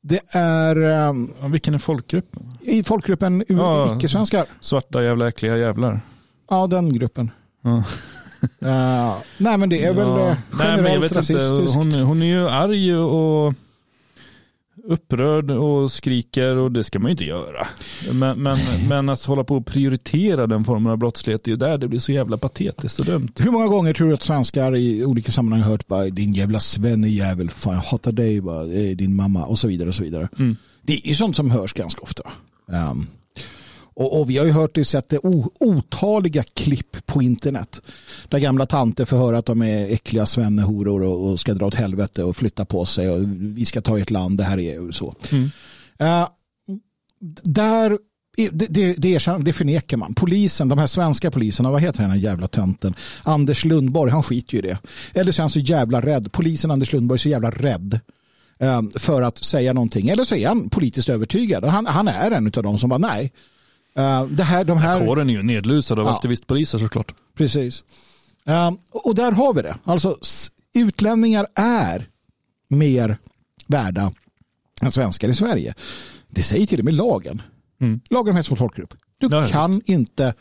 Det 0.00 0.20
är 0.28 0.82
um, 1.08 1.30
Ja, 1.40 1.48
vilken 1.48 1.74
är 1.74 1.78
folkgruppen? 1.78 2.52
i 2.60 2.82
folkgruppen 2.82 3.44
Ja. 3.48 3.96
icke-svenskar. 3.96 4.46
Svarta 4.60 5.02
jävla 5.02 5.28
äckliga 5.28 5.56
jävlar. 5.56 6.00
Ja, 6.50 6.66
den 6.66 6.92
gruppen. 6.92 7.30
Ja. 7.62 7.70
Uh, 8.62 9.14
nej, 9.38 9.58
men 9.58 9.68
det 9.68 9.84
är 9.84 9.94
väl 9.94 10.08
Ja. 10.08 10.26
Nej, 10.26 10.66
generellt 10.66 11.02
inte. 11.04 11.18
rasistiskt. 11.18 11.74
Hon, 11.76 11.92
hon 11.92 12.22
är 12.22 12.26
ju 12.26 12.48
arg 12.48 12.96
och 12.96 13.54
upprörd 14.84 15.50
och 15.50 15.92
skriker 15.92 16.56
och 16.56 16.72
det 16.72 16.84
ska 16.84 16.98
man 16.98 17.08
ju 17.08 17.10
inte 17.10 17.24
göra. 17.24 17.66
Men, 18.12 18.42
men, 18.42 18.58
men 18.88 19.08
att 19.08 19.24
hålla 19.24 19.44
på 19.44 19.56
och 19.56 19.66
prioritera 19.66 20.46
den 20.46 20.64
formen 20.64 20.92
av 20.92 20.98
brottslighet, 20.98 21.44
det 21.44 21.48
är 21.48 21.52
ju 21.52 21.56
där 21.56 21.78
det 21.78 21.88
blir 21.88 21.98
så 21.98 22.12
jävla 22.12 22.36
patetiskt 22.36 22.98
och 22.98 23.04
dumt. 23.04 23.32
Hur 23.38 23.50
många 23.50 23.66
gånger 23.66 23.94
tror 23.94 24.08
du 24.08 24.14
att 24.14 24.22
svenskar 24.22 24.76
i 24.76 25.04
olika 25.04 25.32
sammanhang 25.32 25.62
har 25.62 25.70
hört 25.70 25.86
bara 25.86 26.04
din 26.04 26.32
jävla 26.32 26.60
svennejävel, 26.60 27.50
fan 27.50 27.74
jag 27.74 27.80
hatar 27.80 28.12
dig, 28.12 28.40
bara, 28.40 28.64
din 28.94 29.16
mamma 29.16 29.44
och 29.44 29.58
så 29.58 29.68
vidare 29.68 29.88
och 29.88 29.94
så 29.94 30.02
vidare. 30.02 30.28
Mm. 30.38 30.56
Det 30.82 31.10
är 31.10 31.14
sånt 31.14 31.36
som 31.36 31.50
hörs 31.50 31.72
ganska 31.72 32.00
ofta. 32.00 32.22
Um, 32.66 33.06
och, 33.94 34.20
och, 34.20 34.30
vi 34.30 34.38
har 34.38 34.46
ju 34.46 34.52
hört 34.52 34.78
och 34.78 34.86
sett 34.86 35.08
det 35.08 35.18
otaliga 35.60 36.42
klipp 36.42 37.06
på 37.06 37.22
internet. 37.22 37.80
Där 38.28 38.38
gamla 38.38 38.66
tanter 38.66 39.04
får 39.04 39.16
höra 39.16 39.38
att 39.38 39.46
de 39.46 39.62
är 39.62 39.92
äckliga 39.92 40.26
svennehoror 40.26 41.02
och, 41.02 41.30
och 41.30 41.40
ska 41.40 41.54
dra 41.54 41.66
åt 41.66 41.74
helvete 41.74 42.24
och 42.24 42.36
flytta 42.36 42.64
på 42.64 42.84
sig. 42.84 43.10
Och 43.10 43.22
vi 43.38 43.64
ska 43.64 43.80
ta 43.80 43.98
ett 43.98 44.10
land, 44.10 44.38
det 44.38 44.44
här 44.44 44.58
är 44.58 44.90
så. 44.90 45.14
Mm. 45.30 45.50
Uh, 46.02 46.28
där 47.42 47.98
det, 48.36 48.48
det, 48.52 48.94
det, 48.98 49.18
det 49.44 49.52
förnekar 49.52 49.96
man. 49.96 50.14
Polisen, 50.14 50.68
de 50.68 50.78
här 50.78 50.86
svenska 50.86 51.30
poliserna, 51.30 51.70
vad 51.70 51.82
heter 51.82 52.02
den 52.02 52.10
här 52.10 52.18
jävla 52.18 52.48
tönten? 52.48 52.94
Anders 53.22 53.64
Lundborg, 53.64 54.12
han 54.12 54.22
skiter 54.22 54.52
ju 54.52 54.58
i 54.58 54.62
det. 54.62 54.78
Eller 55.14 55.32
så 55.32 55.40
är 55.40 55.42
han 55.42 55.50
så 55.50 55.58
jävla 55.58 56.00
rädd. 56.00 56.32
Polisen 56.32 56.70
Anders 56.70 56.92
Lundborg 56.92 57.16
är 57.16 57.18
så 57.18 57.28
jävla 57.28 57.50
rädd 57.50 58.00
um, 58.58 58.90
för 58.90 59.22
att 59.22 59.38
säga 59.38 59.72
någonting. 59.72 60.08
Eller 60.08 60.24
så 60.24 60.34
är 60.34 60.48
han 60.48 60.70
politiskt 60.70 61.08
övertygad. 61.08 61.64
Han, 61.64 61.86
han 61.86 62.08
är 62.08 62.30
en 62.30 62.46
av 62.46 62.62
dem 62.62 62.78
som 62.78 62.90
bara 62.90 62.98
nej, 62.98 63.32
Uh, 63.98 64.26
det 64.26 64.42
här, 64.42 64.64
de 64.64 64.78
här... 64.78 65.06
Kåren 65.06 65.30
är 65.30 65.34
ju 65.34 65.42
nedlusad 65.42 65.98
av 65.98 66.06
ja. 66.06 66.14
aktivistpoliser 66.14 66.78
såklart. 66.78 67.14
Precis. 67.36 67.82
Uh, 68.48 68.70
och 68.90 69.14
där 69.14 69.32
har 69.32 69.54
vi 69.54 69.62
det. 69.62 69.76
Alltså 69.84 70.16
utlänningar 70.74 71.46
är 71.54 72.06
mer 72.68 73.18
värda 73.66 74.12
än 74.82 74.90
svenskar 74.90 75.28
i 75.28 75.34
Sverige. 75.34 75.74
Det 76.28 76.42
säger 76.42 76.66
till 76.66 76.78
och 76.78 76.84
med 76.84 76.94
lagen. 76.94 77.42
Mm. 77.80 78.00
Lagen 78.10 78.30
om 78.30 78.36
hets 78.36 78.50
mot 78.50 78.58
folkgrupp. 78.58 78.94
Du 79.18 79.28
ja, 79.30 79.44
kan 79.44 79.82
inte 79.84 80.34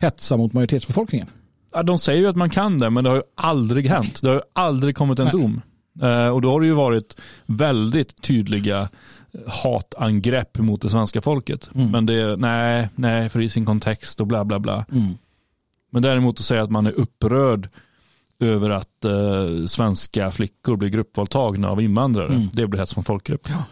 hetsa 0.00 0.36
mot 0.36 0.52
majoritetsbefolkningen. 0.52 1.30
Ja, 1.72 1.82
de 1.82 1.98
säger 1.98 2.20
ju 2.20 2.28
att 2.28 2.36
man 2.36 2.50
kan 2.50 2.78
det, 2.78 2.90
men 2.90 3.04
det 3.04 3.10
har 3.10 3.16
ju 3.16 3.22
aldrig 3.34 3.86
hänt. 3.86 4.22
Det 4.22 4.28
har 4.28 4.34
ju 4.34 4.42
aldrig 4.52 4.96
kommit 4.96 5.18
en 5.18 5.24
Nej. 5.24 5.32
dom. 5.32 5.62
Uh, 6.02 6.28
och 6.28 6.40
då 6.40 6.50
har 6.50 6.60
det 6.60 6.66
ju 6.66 6.72
varit 6.72 7.16
väldigt 7.46 8.22
tydliga 8.22 8.88
hatangrepp 9.46 10.58
mot 10.58 10.82
det 10.82 10.90
svenska 10.90 11.20
folket. 11.20 11.70
Mm. 11.74 11.90
Men 11.90 12.06
det 12.06 12.14
är, 12.14 12.36
nej, 12.36 12.88
nej, 12.94 13.28
för 13.28 13.40
i 13.40 13.50
sin 13.50 13.66
kontext 13.66 14.20
och 14.20 14.26
bla 14.26 14.44
bla 14.44 14.58
bla. 14.58 14.84
Mm. 14.92 15.14
Men 15.90 16.02
däremot 16.02 16.40
att 16.40 16.44
säga 16.44 16.62
att 16.62 16.70
man 16.70 16.86
är 16.86 16.92
upprörd 16.92 17.68
över 18.40 18.70
att 18.70 19.04
eh, 19.04 19.66
svenska 19.66 20.30
flickor 20.30 20.76
blir 20.76 20.88
gruppvåldtagna 20.88 21.70
av 21.70 21.80
invandrare. 21.80 22.34
Mm. 22.34 22.48
Det 22.52 22.66
blir 22.66 22.80
hets 22.80 22.96
mot 22.96 23.06
folkgrupp. 23.06 23.48
Ja. 23.48 23.64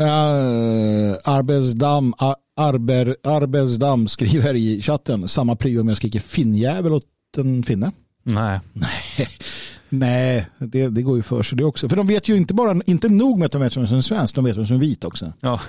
Uh, 0.00 1.16
Arbetsdam, 1.24 2.14
Arber, 2.56 3.16
Arbetsdam 3.22 4.08
skriver 4.08 4.54
i 4.54 4.82
chatten 4.82 5.28
samma 5.28 5.56
prio 5.56 5.80
om 5.80 5.88
jag 5.88 5.96
skriker 5.96 6.20
finnjävel 6.20 6.92
åt 6.92 7.04
en 7.36 7.62
finne. 7.62 7.92
Nej. 8.22 8.60
Nej. 8.72 9.02
Nej, 9.88 10.46
det, 10.58 10.88
det 10.88 11.02
går 11.02 11.16
ju 11.16 11.22
för 11.22 11.42
sig 11.42 11.58
det 11.58 11.64
också. 11.64 11.88
För 11.88 11.96
de 11.96 12.06
vet 12.06 12.28
ju 12.28 12.36
inte 12.36 12.54
bara, 12.54 12.80
inte 12.86 13.08
nog 13.08 13.38
med 13.38 13.46
att 13.46 13.52
de 13.52 13.60
vet 13.60 13.76
vem 13.76 13.86
som 13.86 13.96
är 13.96 14.00
svensk, 14.02 14.34
de 14.34 14.44
vet 14.44 14.56
vem 14.56 14.66
som 14.66 14.76
är 14.76 14.80
vit 14.80 15.04
också. 15.04 15.32
Ja. 15.40 15.60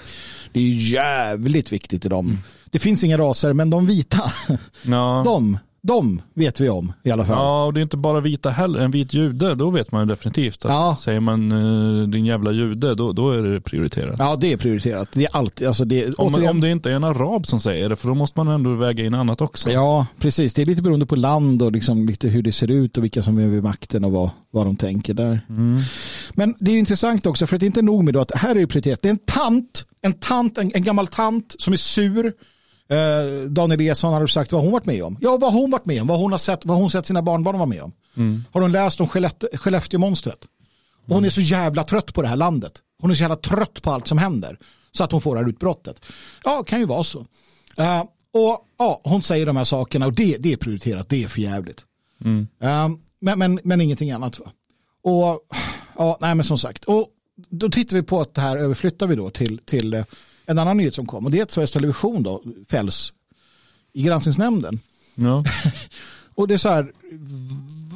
Det 0.52 0.60
är 0.60 0.64
ju 0.64 0.94
jävligt 0.94 1.72
viktigt 1.72 2.06
i 2.06 2.10
dem. 2.10 2.26
Mm. 2.26 2.40
Det 2.72 2.80
finns 2.80 3.04
inga 3.04 3.18
raser, 3.18 3.54
men 3.54 3.70
de 3.70 3.86
vita, 3.86 4.32
ja. 4.86 5.22
de 5.26 5.58
de 5.88 6.22
vet 6.34 6.62
vi 6.62 6.70
om 6.70 6.94
i 7.04 7.12
alla 7.12 7.26
fall. 7.26 7.38
Ja, 7.38 7.66
och 7.66 7.74
det 7.74 7.80
är 7.80 7.82
inte 7.82 7.98
bara 7.98 8.20
vita 8.20 8.50
heller. 8.50 8.80
En 8.80 8.92
vit 8.92 9.14
jude, 9.14 9.56
då 9.56 9.70
vet 9.70 9.92
man 9.92 10.02
ju 10.02 10.06
definitivt. 10.06 10.66
Att 10.66 10.72
ja. 10.72 10.98
Säger 11.02 11.20
man 11.20 11.52
uh, 11.52 12.08
din 12.08 12.26
jävla 12.26 12.52
jude, 12.52 12.96
då, 12.96 13.12
då 13.12 13.32
är 13.32 13.38
det 13.38 13.62
prioriterat. 13.62 14.16
Ja, 14.20 14.36
det 14.36 14.54
är 14.54 14.58
prioriterat. 14.58 15.10
Det 15.14 15.26
är 15.26 15.36
alltid, 15.36 15.68
alltså 15.68 15.86
det, 15.86 16.06
om, 16.06 16.34
återigen... 16.34 16.50
om 16.50 16.62
det 16.62 16.70
inte 16.70 16.92
är 16.92 16.96
en 16.96 17.04
arab 17.04 17.48
som 17.48 17.60
säger 17.60 17.90
det, 17.90 17.96
för 17.96 18.08
då 18.08 18.16
måste 18.16 18.40
man 18.40 18.48
ändå 18.48 18.76
väga 18.76 19.06
in 19.06 19.14
annat 19.14 19.42
också. 19.42 19.72
Ja, 19.72 20.06
precis. 20.20 20.54
Det 20.54 20.62
är 20.62 20.66
lite 20.66 20.82
beroende 20.82 21.06
på 21.06 21.16
land 21.16 21.62
och 21.62 21.72
liksom 21.72 22.06
lite 22.06 22.28
hur 22.28 22.42
det 22.42 22.52
ser 22.52 22.72
ut 22.72 22.98
och 22.98 23.04
vilka 23.04 23.22
som 23.22 23.38
är 23.38 23.48
vid 23.48 23.64
makten 23.64 24.04
och 24.04 24.12
vad, 24.12 24.30
vad 24.52 24.66
de 24.66 24.76
tänker 24.76 25.14
där. 25.14 25.40
Mm. 25.50 25.80
Men 26.34 26.56
det 26.60 26.72
är 26.72 26.78
intressant 26.78 27.26
också, 27.26 27.48
för 27.48 27.56
att 27.56 27.60
det 27.60 27.66
är 27.66 27.68
inte 27.68 27.82
nog 27.82 28.04
med 28.04 28.18
att 28.18 28.32
här 28.36 28.56
är 28.56 28.60
det 28.60 28.68
prioriterat. 28.68 29.02
Det 29.02 29.08
är 29.08 29.14
en 29.14 29.20
tant, 29.26 29.86
en 30.02 30.14
tant, 30.14 30.58
en, 30.58 30.72
en 30.76 30.84
gammal 30.84 31.08
tant 31.08 31.56
som 31.60 31.74
är 31.74 31.78
sur 31.78 32.34
Eh, 32.90 33.50
Daniel 33.50 33.82
Esson 33.82 34.14
har 34.14 34.28
sagt 34.28 34.52
vad 34.52 34.62
hon 34.62 34.72
varit 34.72 34.86
med 34.86 35.04
om. 35.04 35.18
Ja, 35.22 35.38
vad 35.38 35.54
hon 35.54 35.72
varit 35.72 35.86
med 35.86 36.02
om, 36.02 36.08
vad 36.08 36.20
hon 36.20 36.32
har 36.32 36.40
sett, 36.40 36.66
vad 36.66 36.78
hon 36.78 36.92
sett 36.92 37.06
sina 37.06 37.22
barnbarn 37.22 37.58
vara 37.58 37.66
med 37.66 37.82
om. 37.82 37.92
Mm. 38.18 38.44
Har 38.52 38.62
hon 38.62 38.72
läst 38.72 39.02
om 39.02 39.08
Skellefteå-monstret? 39.08 40.46
Och 41.08 41.16
hon 41.16 41.26
är 41.26 41.30
så 41.30 41.42
jävla 41.42 41.84
trött 41.84 42.14
på 42.14 42.22
det 42.22 42.28
här 42.28 42.36
landet. 42.36 42.74
Hon 43.02 43.12
är 43.12 43.16
så 43.16 43.22
jävla 43.22 43.36
trött 43.36 43.82
på 43.82 43.92
allt 43.92 44.08
som 44.08 44.18
händer. 44.18 44.60
Så 44.92 45.04
att 45.04 45.12
hon 45.12 45.22
får 45.22 45.36
det 45.36 45.42
här 45.42 45.50
utbrottet. 45.50 46.02
Ja, 46.44 46.64
kan 46.64 46.80
ju 46.80 46.86
vara 46.86 47.04
så. 47.04 47.20
Uh, 47.20 48.04
och 48.34 48.66
ja, 48.78 49.02
Hon 49.04 49.24
säger 49.24 49.46
de 49.46 49.58
här 49.58 49.64
sakerna 49.64 50.06
och 50.06 50.14
det, 50.14 50.38
det 50.38 50.54
är 50.54 50.58
prioriterat, 50.58 51.10
det 51.10 51.24
är 51.24 51.28
för 51.28 51.42
jävligt. 51.42 51.86
Mm. 52.26 52.48
Uh, 52.64 52.98
men, 53.20 53.40
men, 53.40 53.60
men 53.64 53.82
ingenting 53.82 54.12
annat. 54.12 54.40
Va? 54.40 54.46
Och 55.04 55.40
ja, 55.98 56.18
nej 56.22 56.36
men 56.36 56.44
som 56.44 56.58
sagt. 56.58 56.86
Och 56.86 57.08
då 57.50 57.70
tittar 57.70 57.98
vi 57.98 58.04
på 58.04 58.22
att 58.22 58.34
det 58.34 58.42
här 58.42 58.58
överflyttar 58.58 59.08
vi 59.08 59.16
då 59.16 59.30
till, 59.30 59.58
till 59.58 60.04
en 60.48 60.60
annan 60.60 60.78
nyhet 60.78 60.96
som 60.96 61.06
kom 61.06 61.26
och 61.26 61.32
det 61.32 61.40
är 61.40 61.44
att 61.44 61.52
Sveriges 61.52 61.72
Television 61.72 62.24
då 62.24 62.44
fälls 62.70 63.14
i 63.94 64.04
granskningsnämnden. 64.04 64.80
Ja. 65.16 65.44
och 66.36 66.48
det 66.48 66.54
är 66.54 66.58
så 66.58 66.70
här, 66.70 66.92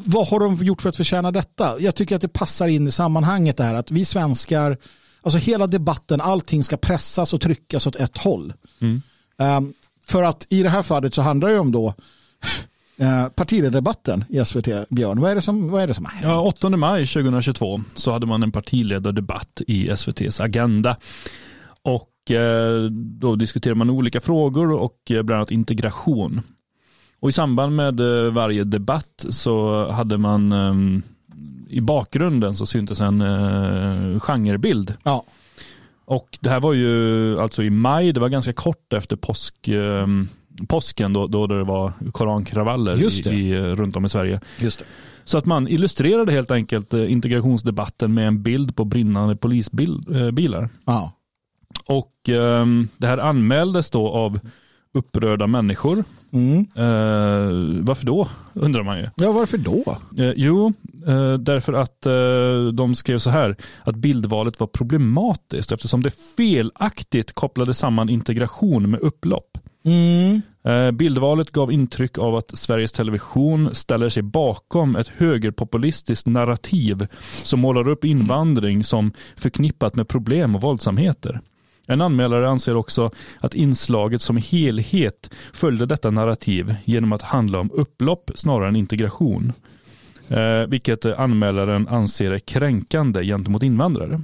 vad 0.06 0.28
har 0.28 0.40
de 0.40 0.56
gjort 0.56 0.82
för 0.82 0.90
att 0.90 0.96
förtjäna 0.96 1.32
detta? 1.32 1.80
Jag 1.80 1.96
tycker 1.96 2.16
att 2.16 2.22
det 2.22 2.28
passar 2.28 2.68
in 2.68 2.88
i 2.88 2.92
sammanhanget 2.92 3.58
det 3.58 3.64
här 3.64 3.76
att 3.76 3.92
vi 3.92 4.06
svenskar, 4.06 4.78
alltså 5.22 5.38
hela 5.38 5.68
debatten, 5.68 6.22
allting 6.22 6.64
ska 6.64 6.78
pressas 6.78 7.34
och 7.34 7.42
tryckas 7.42 7.88
åt 7.88 7.96
ett 7.96 8.18
håll. 8.18 8.54
Mm. 8.80 9.02
Um, 9.38 9.74
för 10.06 10.24
att 10.24 10.48
i 10.50 10.64
det 10.64 10.70
här 10.70 10.84
fallet 10.84 11.14
så 11.14 11.22
handlar 11.22 11.50
det 11.50 11.60
om 11.60 11.72
då 11.72 11.94
uh, 13.02 13.28
partiledardebatten 13.36 14.26
i 14.30 14.46
SVT, 14.46 14.90
Björn. 14.90 15.20
Vad 15.20 15.32
är 15.32 15.36
det 15.36 15.42
som, 15.42 15.72
vad 15.72 15.84
är 15.84 15.88
det 15.88 15.94
som 15.94 16.06
har 16.06 16.12
hänt? 16.12 16.26
Ja, 16.26 16.42
8 16.42 16.70
maj 16.70 17.08
2022 17.08 17.82
så 17.96 18.12
hade 18.12 18.26
man 18.26 18.44
en 18.44 18.52
partiledardebatt 18.52 19.62
i 19.68 19.90
SVTs 19.90 20.40
Agenda. 20.40 20.98
Och 21.84 22.11
Eh, 22.30 22.92
då 22.92 23.36
diskuterar 23.36 23.76
man 23.76 23.90
olika 23.90 24.22
frågor 24.22 24.72
och 24.72 25.12
eh, 25.12 25.22
bland 25.22 25.38
annat 25.38 25.52
integration. 25.52 26.42
Och 27.20 27.30
i 27.30 27.32
samband 27.32 27.76
med 27.76 28.00
eh, 28.00 28.32
varje 28.32 28.64
debatt 28.64 29.26
så 29.30 29.86
hade 29.92 30.18
man 30.18 30.54
i 31.70 31.82
bakgrunden 31.82 32.56
så 32.56 32.66
syntes 32.66 33.02
en 33.02 33.24
genrebild. 34.20 34.94
Ja. 35.04 35.24
Och 36.06 36.38
det 36.42 36.50
här 36.50 36.60
var 36.60 36.74
ju 36.74 37.40
alltså 37.40 37.64
i 37.64 37.70
maj, 37.70 38.14
det 38.14 38.20
var 38.20 38.30
ganska 38.30 38.54
kort 38.54 38.94
efter 38.94 39.16
påsk, 39.16 39.70
påsken 40.68 41.14
då, 41.14 41.28
då 41.28 41.48
det 41.48 41.64
var 41.64 41.94
korankravaller 42.12 43.28
i, 43.28 43.30
i, 43.30 43.60
runt 43.60 43.96
om 43.96 44.06
i 44.06 44.10
Sverige. 44.10 44.42
Just 44.60 44.80
det. 44.80 44.86
Så 45.26 45.38
att 45.38 45.46
man 45.46 45.68
illustrerade 45.68 46.32
helt 46.32 46.52
enkelt 46.52 46.94
integrationsdebatten 46.94 48.14
med 48.14 48.28
en 48.28 48.44
bild 48.44 48.76
på 48.76 48.86
brinnande 48.86 49.36
polisbilar. 49.36 50.70
Ja. 50.86 51.12
Och 51.86 52.30
eh, 52.30 52.66
det 52.98 53.08
här 53.08 53.18
anmäldes 53.18 53.90
då 53.90 54.08
av 54.08 54.40
upprörda 54.94 55.48
människor. 55.48 56.04
Mm. 56.34 56.60
Eh, 56.76 57.84
varför 57.84 58.06
då, 58.06 58.28
undrar 58.54 58.84
man 58.84 58.98
ju. 58.98 59.08
Ja, 59.16 59.32
varför 59.32 59.58
då? 59.58 59.98
Eh, 60.18 60.32
jo, 60.36 60.74
eh, 61.08 61.34
därför 61.34 61.74
att 61.74 62.06
eh, 62.06 62.74
de 62.74 62.96
skrev 62.96 63.18
så 63.18 63.30
här, 63.30 63.56
att 63.84 63.96
bildvalet 63.96 64.60
var 64.60 64.68
problematiskt 64.68 65.72
eftersom 65.72 66.04
det 66.04 66.12
felaktigt 66.38 67.34
kopplade 67.34 67.74
samman 67.74 68.10
integration 68.10 68.90
med 68.90 69.00
upplopp. 69.00 69.58
Mm. 69.84 70.42
Eh, 70.64 70.92
bildvalet 70.92 71.52
gav 71.52 71.72
intryck 71.72 72.18
av 72.18 72.36
att 72.36 72.58
Sveriges 72.58 72.92
Television 72.92 73.76
ställer 73.76 74.10
sig 74.10 74.24
bakom 74.24 74.96
ett 74.96 75.08
högerpopulistiskt 75.08 76.28
narrativ 76.28 77.08
som 77.44 77.60
målar 77.60 77.88
upp 77.88 78.06
invandring 78.06 78.84
som 78.84 79.12
förknippat 79.36 79.96
med 79.96 80.08
problem 80.08 80.56
och 80.56 80.62
våldsamheter. 80.62 81.42
En 81.92 82.02
anmälare 82.02 82.50
anser 82.50 82.76
också 82.76 83.12
att 83.40 83.54
inslaget 83.54 84.22
som 84.22 84.38
helhet 84.38 85.30
följde 85.54 85.86
detta 85.86 86.12
narrativ 86.12 86.76
genom 86.86 87.14
att 87.14 87.22
handla 87.22 87.60
om 87.60 87.72
upplopp 87.74 88.32
snarare 88.36 88.68
än 88.68 88.76
integration. 88.76 89.54
Eh, 90.30 90.68
vilket 90.68 91.06
anmälaren 91.06 91.88
anser 91.88 92.32
är 92.32 92.40
kränkande 92.40 93.24
gentemot 93.24 93.64
invandrare. 93.64 94.22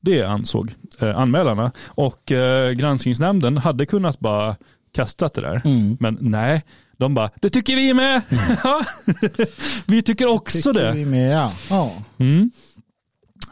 Det 0.00 0.22
ansåg 0.22 0.74
eh, 1.00 1.18
anmälarna 1.18 1.72
och 1.84 2.32
eh, 2.32 2.72
granskningsnämnden 2.72 3.58
hade 3.58 3.86
kunnat 3.86 4.18
bara 4.18 4.56
kastat 4.94 5.34
det 5.34 5.40
där. 5.40 5.62
Mm. 5.64 5.96
Men 6.00 6.18
nej, 6.20 6.64
de 6.96 7.14
bara, 7.14 7.30
det 7.40 7.50
tycker 7.50 7.76
vi 7.76 7.94
med. 7.94 8.22
Mm. 8.28 8.84
vi 9.86 10.02
tycker 10.02 10.26
också 10.26 10.72
tycker 10.72 10.84
det. 10.86 10.92
Vi 10.92 11.04
med, 11.04 11.34
ja. 11.34 11.52
ja. 11.70 11.92
Mm. 12.18 12.50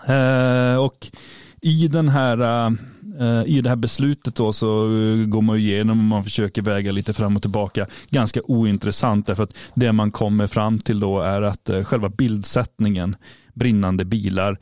Eh, 0.07 0.77
och 0.77 1.11
i 1.61 1.89
den 1.89 2.09
här 2.09 2.67
eh, 2.67 2.71
Eh, 3.21 3.43
i 3.47 3.61
det 3.61 3.69
här 3.69 3.77
beslutet 3.77 4.35
då 4.35 4.53
så 4.53 4.85
eh, 4.85 5.27
går 5.27 5.43
man 5.43 5.57
igenom 5.57 5.99
och 5.99 6.05
man 6.05 6.25
försöker 6.25 6.63
väga 6.63 6.93
lite 6.93 7.13
fram 7.13 7.37
och 7.37 7.43
tillbaka. 7.43 7.87
Ganska 8.11 8.41
ointressant 8.43 9.27
därför 9.27 9.43
att 9.43 9.57
det 9.75 9.93
man 9.93 10.11
kommer 10.11 10.47
fram 10.47 10.79
till 10.79 11.01
då 11.01 11.21
är 11.21 11.43
att 11.43 11.69
eh, 11.69 11.85
själva 11.85 12.09
bildsättningen, 12.09 13.17
brinnande 13.55 14.05
bilar, 14.05 14.59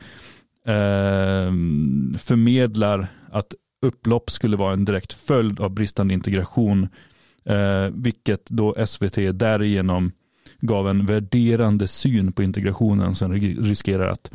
ehm, 0.65 2.15
förmedlar 2.19 3.07
att 3.31 3.53
upplopp 3.81 4.31
skulle 4.31 4.57
vara 4.57 4.73
en 4.73 4.85
direkt 4.85 5.13
följd 5.13 5.59
av 5.59 5.69
bristande 5.69 6.13
integration, 6.13 6.87
vilket 7.91 8.49
då 8.49 8.75
SVT 8.85 9.15
därigenom 9.39 10.11
gav 10.59 10.89
en 10.89 11.05
värderande 11.05 11.87
syn 11.87 12.31
på 12.31 12.43
integrationen 12.43 13.15
som 13.15 13.33
riskerar 13.33 14.09
att 14.09 14.31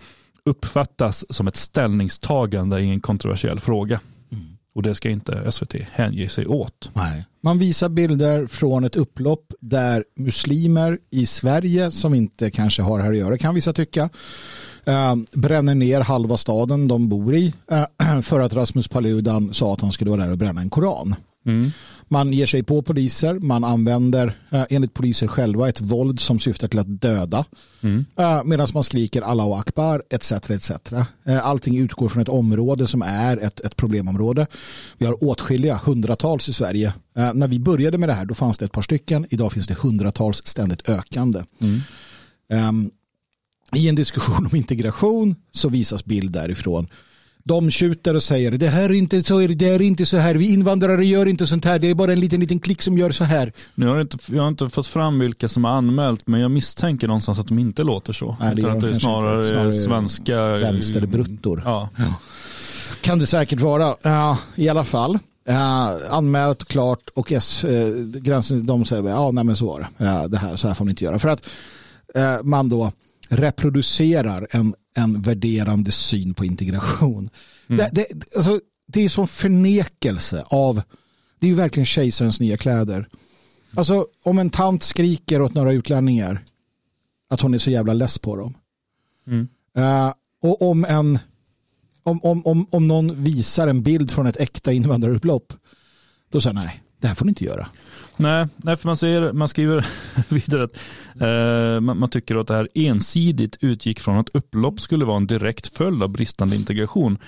uppfattas 0.48 1.24
som 1.30 1.48
ett 1.48 1.56
ställningstagande 1.56 2.80
i 2.80 2.90
en 2.90 3.00
kontroversiell 3.00 3.60
fråga. 3.60 4.00
Mm. 4.32 4.44
Och 4.74 4.82
det 4.82 4.94
ska 4.94 5.10
inte 5.10 5.52
SVT 5.52 5.74
hänge 5.92 6.28
sig 6.28 6.46
åt. 6.46 6.90
Nej. 6.92 7.26
Man 7.42 7.58
visar 7.58 7.88
bilder 7.88 8.46
från 8.46 8.84
ett 8.84 8.96
upplopp 8.96 9.52
där 9.60 10.04
muslimer 10.16 10.98
i 11.10 11.26
Sverige 11.26 11.90
som 11.90 12.14
inte 12.14 12.50
kanske 12.50 12.82
har 12.82 13.00
här 13.00 13.10
att 13.10 13.18
göra 13.18 13.38
kan 13.38 13.54
vissa 13.54 13.72
tycka 13.72 14.10
eh, 14.84 15.14
bränner 15.32 15.74
ner 15.74 16.00
halva 16.00 16.36
staden 16.36 16.88
de 16.88 17.08
bor 17.08 17.34
i 17.34 17.54
eh, 17.70 18.20
för 18.22 18.40
att 18.40 18.54
Rasmus 18.54 18.88
Paludan 18.88 19.54
sa 19.54 19.72
att 19.72 19.80
han 19.80 19.92
skulle 19.92 20.10
vara 20.10 20.24
där 20.24 20.32
och 20.32 20.38
bränna 20.38 20.60
en 20.60 20.70
koran. 20.70 21.14
Mm. 21.46 21.70
Man 22.10 22.32
ger 22.32 22.46
sig 22.46 22.62
på 22.62 22.82
poliser, 22.82 23.34
man 23.34 23.64
använder 23.64 24.38
eh, 24.50 24.64
enligt 24.70 24.94
poliser 24.94 25.26
själva 25.26 25.68
ett 25.68 25.80
våld 25.80 26.20
som 26.20 26.38
syftar 26.38 26.68
till 26.68 26.78
att 26.78 27.00
döda. 27.00 27.44
Mm. 27.80 28.04
Eh, 28.16 28.44
Medan 28.44 28.68
man 28.74 28.84
skriker 28.84 29.22
Allahu 29.22 29.52
Akbar 29.52 30.02
etc. 30.10 30.32
etc. 30.32 30.70
Eh, 31.24 31.46
allting 31.46 31.78
utgår 31.78 32.08
från 32.08 32.22
ett 32.22 32.28
område 32.28 32.86
som 32.86 33.02
är 33.02 33.36
ett, 33.36 33.60
ett 33.60 33.76
problemområde. 33.76 34.46
Vi 34.98 35.06
har 35.06 35.24
åtskilliga, 35.24 35.80
hundratals 35.84 36.48
i 36.48 36.52
Sverige. 36.52 36.94
När 37.34 37.48
vi 37.48 37.58
började 37.58 37.98
med 37.98 38.08
det 38.08 38.12
här 38.12 38.24
då 38.24 38.34
fanns 38.34 38.58
det 38.58 38.64
ett 38.64 38.72
par 38.72 38.82
stycken, 38.82 39.26
idag 39.30 39.52
finns 39.52 39.66
det 39.66 39.74
hundratals 39.74 40.46
ständigt 40.46 40.88
ökande. 40.88 41.42
Mm. 41.60 41.80
Um, 42.68 42.90
I 43.74 43.88
en 43.88 43.94
diskussion 43.94 44.46
om 44.46 44.56
integration 44.56 45.36
så 45.52 45.68
visas 45.68 46.04
bild 46.04 46.32
därifrån 46.32 46.88
de 47.48 47.70
tjuter 47.70 48.14
och 48.14 48.22
säger 48.22 48.50
det 48.50 48.68
här 48.68 48.90
är 48.90 48.94
inte 48.94 49.20
så, 49.20 49.38
det 49.38 49.68
är 49.68 49.82
inte 49.82 50.06
så 50.06 50.16
här, 50.16 50.34
vi 50.34 50.52
invandrare 50.52 51.06
gör 51.06 51.26
inte 51.26 51.46
sånt 51.46 51.64
här, 51.64 51.78
det 51.78 51.90
är 51.90 51.94
bara 51.94 52.12
en 52.12 52.20
liten, 52.20 52.40
liten 52.40 52.60
klick 52.60 52.82
som 52.82 52.98
gör 52.98 53.10
så 53.10 53.24
här. 53.24 53.52
Nu 53.74 53.86
har 53.86 53.96
jag, 53.96 54.04
inte, 54.04 54.18
jag 54.26 54.42
har 54.42 54.48
inte 54.48 54.68
fått 54.68 54.86
fram 54.86 55.18
vilka 55.18 55.48
som 55.48 55.64
har 55.64 55.72
anmält, 55.72 56.26
men 56.26 56.40
jag 56.40 56.50
misstänker 56.50 57.06
någonstans 57.06 57.38
att 57.38 57.48
de 57.48 57.58
inte 57.58 57.82
låter 57.82 58.12
så. 58.12 58.36
Nej, 58.40 58.54
det, 58.54 58.70
att 58.70 58.80
det 58.80 58.90
är 58.90 58.94
snarare, 58.94 59.44
snarare 59.44 59.72
svenska 59.72 60.46
vänsterbruttor. 60.46 61.62
Ja. 61.64 61.88
ja. 61.96 62.14
Kan 63.00 63.18
det 63.18 63.26
säkert 63.26 63.60
vara. 63.60 63.96
Uh, 64.06 64.38
I 64.54 64.68
alla 64.68 64.84
fall. 64.84 65.18
Uh, 65.48 65.90
anmält 66.10 66.64
klart 66.64 67.10
och 67.14 67.32
S, 67.32 67.64
uh, 67.64 68.04
gränsen, 68.20 68.66
de 68.66 68.84
säger 68.84 69.08
ja, 69.08 69.30
nej 69.30 69.44
men 69.44 69.56
så 69.56 69.66
var 69.66 69.80
det. 69.80 70.04
Uh, 70.04 70.24
det 70.24 70.38
här, 70.38 70.56
så 70.56 70.68
här 70.68 70.74
får 70.74 70.84
man 70.84 70.90
inte 70.90 71.04
göra. 71.04 71.18
För 71.18 71.28
att 71.28 71.42
uh, 72.16 72.42
man 72.42 72.68
då 72.68 72.92
reproducerar 73.28 74.46
en 74.50 74.74
en 74.98 75.22
värderande 75.22 75.92
syn 75.92 76.34
på 76.34 76.44
integration. 76.44 77.30
Mm. 77.68 77.78
Det, 77.78 77.90
det, 77.92 78.36
alltså, 78.36 78.60
det 78.86 79.00
är 79.00 79.08
som 79.08 79.28
förnekelse 79.28 80.44
av, 80.46 80.82
det 81.38 81.46
är 81.46 81.50
ju 81.50 81.54
verkligen 81.54 81.86
kejsarens 81.86 82.40
nya 82.40 82.56
kläder. 82.56 83.08
Alltså 83.74 84.06
om 84.24 84.38
en 84.38 84.50
tant 84.50 84.82
skriker 84.82 85.42
åt 85.42 85.54
några 85.54 85.72
utlänningar 85.72 86.44
att 87.30 87.40
hon 87.40 87.54
är 87.54 87.58
så 87.58 87.70
jävla 87.70 87.92
less 87.92 88.18
på 88.18 88.36
dem. 88.36 88.54
Mm. 89.26 89.48
Uh, 89.78 90.12
och 90.42 90.70
om 90.70 90.84
en 90.84 91.18
om, 92.02 92.20
om, 92.22 92.46
om, 92.46 92.66
om 92.70 92.88
någon 92.88 93.24
visar 93.24 93.68
en 93.68 93.82
bild 93.82 94.10
från 94.10 94.26
ett 94.26 94.36
äkta 94.36 94.72
invandrarupplopp 94.72 95.52
då 96.30 96.40
säger 96.40 96.54
nej, 96.54 96.82
det 97.00 97.06
här 97.06 97.14
får 97.14 97.24
ni 97.24 97.28
inte 97.28 97.44
göra. 97.44 97.68
Nej, 98.18 98.46
nej 98.56 98.76
för 98.76 98.88
man, 98.88 98.96
säger, 98.96 99.32
man 99.32 99.48
skriver 99.48 99.86
vidare 100.28 100.64
att 100.64 100.78
eh, 101.20 101.80
man, 101.80 101.98
man, 101.98 102.10
tycker 102.10 102.36
att 102.36 102.46
det 102.46 102.54
här 102.54 102.68
ensidigt 102.74 103.56
utgick 103.60 104.00
från 104.00 104.18
att 104.18 104.28
upplopp 104.32 104.80
skulle 104.80 105.04
vara 105.04 105.16
en 105.16 105.26
direkt 105.26 105.76
följd 105.76 106.02
av 106.02 106.08
bristande 106.08 106.56
integration. 106.56 107.18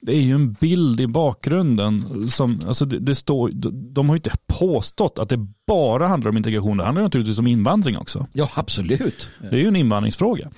Det 0.00 0.12
är 0.16 0.20
ju 0.20 0.34
en 0.34 0.52
bild 0.52 1.00
i 1.00 1.06
bakgrunden 1.06 2.28
som, 2.28 2.60
alltså 2.66 2.84
det, 2.84 2.98
det 2.98 3.14
står, 3.14 3.50
de 3.72 4.08
har 4.08 4.16
ju 4.16 4.18
inte 4.18 4.36
påstått 4.46 5.18
att 5.18 5.28
det 5.28 5.46
bara 5.66 6.08
handlar 6.08 6.30
om 6.30 6.36
integration, 6.36 6.76
det 6.76 6.84
handlar 6.84 7.02
naturligtvis 7.02 7.38
om 7.38 7.46
invandring 7.46 7.98
också. 7.98 8.26
Ja, 8.32 8.50
absolut. 8.54 9.28
Det 9.50 9.56
är 9.56 9.60
ju 9.60 9.68
en 9.68 9.76
invandringsfråga. 9.76 10.50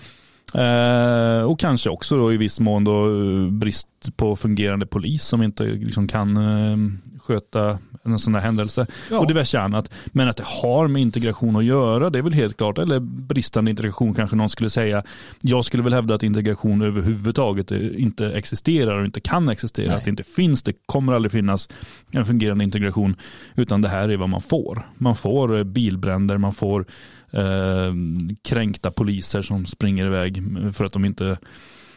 Eh, 0.54 1.42
och 1.42 1.60
kanske 1.60 1.90
också 1.90 2.16
då 2.16 2.32
i 2.32 2.36
viss 2.36 2.60
mån 2.60 2.84
då 2.84 3.06
eh, 3.06 3.50
brist 3.50 3.88
på 4.16 4.36
fungerande 4.36 4.86
polis 4.86 5.24
som 5.24 5.42
inte 5.42 5.64
liksom 5.64 6.08
kan 6.08 6.36
eh, 6.36 6.76
sköta 7.20 7.78
en 8.02 8.18
sån 8.18 8.34
här 8.34 8.42
händelse 8.42 8.86
ja. 9.10 9.18
och 9.18 9.26
diverse 9.26 9.60
annat. 9.60 9.90
Men 10.06 10.28
att 10.28 10.36
det 10.36 10.46
har 10.46 10.88
med 10.88 11.02
integration 11.02 11.56
att 11.56 11.64
göra, 11.64 12.10
det 12.10 12.18
är 12.18 12.22
väl 12.22 12.32
helt 12.32 12.56
klart. 12.56 12.78
Eller 12.78 13.00
bristande 13.00 13.70
integration 13.70 14.14
kanske 14.14 14.36
någon 14.36 14.50
skulle 14.50 14.70
säga. 14.70 15.02
Jag 15.42 15.64
skulle 15.64 15.82
väl 15.82 15.92
hävda 15.92 16.14
att 16.14 16.22
integration 16.22 16.82
överhuvudtaget 16.82 17.70
inte 17.70 18.32
existerar 18.32 18.98
och 18.98 19.04
inte 19.04 19.20
kan 19.20 19.48
existera. 19.48 19.86
Nej. 19.86 19.96
Att 19.96 20.04
det 20.04 20.10
inte 20.10 20.24
finns, 20.24 20.62
det 20.62 20.72
kommer 20.86 21.12
aldrig 21.12 21.32
finnas 21.32 21.68
en 22.10 22.26
fungerande 22.26 22.64
integration. 22.64 23.16
Utan 23.54 23.82
det 23.82 23.88
här 23.88 24.08
är 24.08 24.16
vad 24.16 24.28
man 24.28 24.42
får. 24.42 24.88
Man 24.94 25.16
får 25.16 25.64
bilbränder, 25.64 26.38
man 26.38 26.54
får 26.54 26.86
eh, 27.30 27.94
kränkta 28.42 28.90
poliser 28.90 29.42
som 29.42 29.66
springer 29.66 30.06
iväg 30.06 30.42
för 30.74 30.84
att 30.84 30.92
de 30.92 31.04
inte 31.04 31.38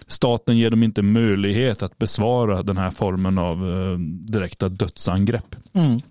staten 0.08 0.58
ger 0.58 0.70
dem 0.70 0.84
inte 0.84 1.02
möjlighet 1.02 1.84
att 1.84 1.98
besvara 1.98 2.64
den 2.64 2.78
här 2.78 2.92
formen 2.92 3.38
av 3.38 3.70
eh, 3.70 3.98
direkta 4.32 4.70
dödsangrepp. 4.70 5.56
Mm. 5.74 6.02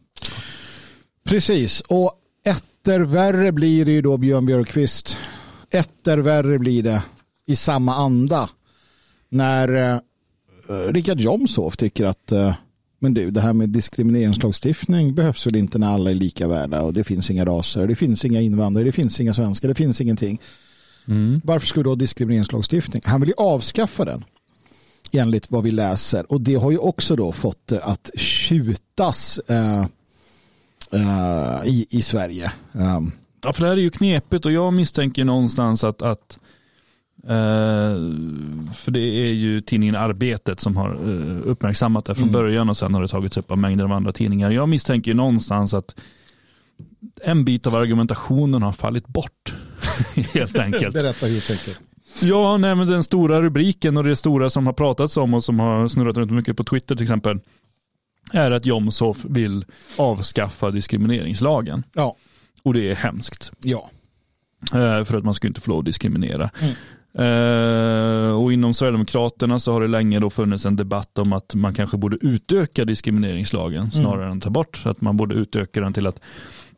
Precis, 1.25 1.81
och 1.81 2.13
etter 2.45 3.01
värre 3.01 3.53
blir 3.53 3.85
det 3.85 3.93
ju 3.93 4.03
då 4.03 4.17
Björn 4.17 4.47
Björkqvist. 4.47 5.19
Etter 5.71 6.19
värre 6.19 6.59
blir 6.59 6.83
det 6.83 7.03
i 7.47 7.57
samma 7.57 7.95
anda 7.95 8.51
när 9.29 9.93
eh, 9.93 9.99
Richard 10.93 11.21
Jomshof 11.21 11.77
tycker 11.77 12.05
att 12.05 12.33
eh, 12.33 12.55
men 13.03 13.15
du, 13.15 13.31
det 13.31 13.41
här 13.41 13.53
med 13.53 13.69
diskrimineringslagstiftning 13.69 15.15
behövs 15.15 15.47
väl 15.47 15.57
inte 15.57 15.79
när 15.79 15.91
alla 15.91 16.11
är 16.11 16.15
lika 16.15 16.49
värda 16.49 16.83
och 16.83 16.93
det 16.93 17.05
finns 17.05 17.31
inga 17.31 17.45
raser, 17.45 17.87
det 17.87 17.95
finns 17.95 18.25
inga 18.25 18.41
invandrare, 18.41 18.85
det 18.85 18.93
finns 18.93 19.21
inga 19.21 19.33
svenskar, 19.33 19.69
det 19.69 19.75
finns 19.75 20.01
ingenting. 20.01 20.41
Mm. 21.09 21.41
Varför 21.45 21.67
ska 21.67 21.81
vi 21.81 21.85
då 21.85 21.91
ha 21.91 21.97
diskrimineringslagstiftning? 21.97 23.03
Han 23.05 23.21
vill 23.21 23.29
ju 23.29 23.35
avskaffa 23.37 24.05
den 24.05 24.25
enligt 25.13 25.51
vad 25.51 25.65
vi 25.65 25.71
läser 25.71 26.33
och 26.33 26.41
det 26.41 26.55
har 26.55 26.71
ju 26.71 26.79
också 26.79 27.17
då 27.17 27.33
fått 27.33 27.73
att 27.73 28.11
tjutas 28.15 29.39
äh, 29.39 29.87
äh, 30.93 31.61
i, 31.65 31.87
i 31.91 32.03
Sverige. 32.03 32.53
Um. 32.73 33.13
Ja, 33.43 33.53
för 33.53 33.63
det 33.63 33.69
här 33.69 33.77
är 33.77 33.81
ju 33.81 33.91
knepigt 33.91 34.47
och 34.47 34.53
jag 34.53 34.73
misstänker 34.73 35.25
någonstans 35.25 35.85
att, 35.85 36.03
att 36.03 36.39
för 38.75 38.91
det 38.91 39.01
är 39.01 39.33
ju 39.33 39.61
tidningen 39.61 39.97
Arbetet 39.97 40.61
som 40.61 40.77
har 40.77 41.09
uh, 41.09 41.41
uppmärksammat 41.45 42.05
det 42.05 42.15
från 42.15 42.29
mm. 42.29 42.33
början 42.33 42.69
och 42.69 42.77
sen 42.77 42.95
har 42.95 43.03
det 43.03 43.09
tagits 43.09 43.37
upp 43.37 43.51
av 43.51 43.59
mängder 43.59 43.85
av 43.85 43.93
andra 43.93 44.13
tidningar. 44.13 44.51
Jag 44.51 44.69
misstänker 44.69 45.15
någonstans 45.15 45.75
att 45.75 45.95
en 47.23 47.45
bit 47.45 47.67
av 47.67 47.75
argumentationen 47.75 48.63
har 48.63 48.73
fallit 48.73 49.07
bort. 49.07 49.55
helt 50.33 50.59
enkelt. 50.59 50.95
Berätta 50.95 51.27
helt 51.27 51.51
enkelt. 51.51 51.81
Ja, 52.23 52.57
nej, 52.57 52.75
men 52.75 52.87
den 52.87 53.05
stora 53.05 53.43
rubriken 53.43 53.97
och 53.97 54.05
det 54.05 54.17
stora 54.17 54.51
som 54.51 54.67
har 54.67 54.73
pratats 54.73 55.17
om 55.17 55.35
och 55.35 55.45
som 55.45 55.61
har 55.61 55.89
snurrat 55.89 56.17
runt 56.17 56.33
mycket 56.33 56.57
på 56.57 56.65
Twitter 56.65 56.95
till 56.95 57.03
exempel 57.05 57.39
är 58.33 58.51
att 58.51 58.67
Jomshof 58.67 59.25
vill 59.25 59.65
avskaffa 59.97 60.71
diskrimineringslagen. 60.71 61.85
Ja. 61.93 62.17
Och 62.63 62.75
det 62.75 62.91
är 62.91 62.95
hemskt. 62.95 63.53
Ja. 63.65 63.91
Uh, 64.75 65.05
för 65.05 65.17
att 65.17 65.25
man 65.25 65.35
ska 65.35 65.49
inte 65.49 65.61
få 65.61 65.71
lov 65.71 65.79
att 65.79 65.85
diskriminera. 65.85 66.51
Mm. 66.61 66.75
Uh, 67.19 68.33
och 68.33 68.53
inom 68.53 68.75
Sverigedemokraterna 68.75 69.61
så 69.61 69.73
har 69.73 69.81
det 69.81 69.89
länge 69.89 70.21
då 70.21 70.31
funnits 70.31 70.67
en 70.67 70.77
debatt 70.77 71.19
om 71.19 71.33
att 71.33 71.55
man 71.55 71.75
kanske 71.75 71.97
borde 71.97 72.17
utöka 72.21 72.85
diskrimineringslagen 72.85 73.81
mm. 73.81 73.91
snarare 73.91 74.23
mm. 74.23 74.33
än 74.33 74.41
ta 74.41 74.51
bort. 74.51 74.77
Så 74.77 74.89
att 74.89 75.01
man 75.01 75.17
borde 75.17 75.35
utöka 75.35 75.81
den 75.81 75.93
till 75.93 76.07
att 76.07 76.21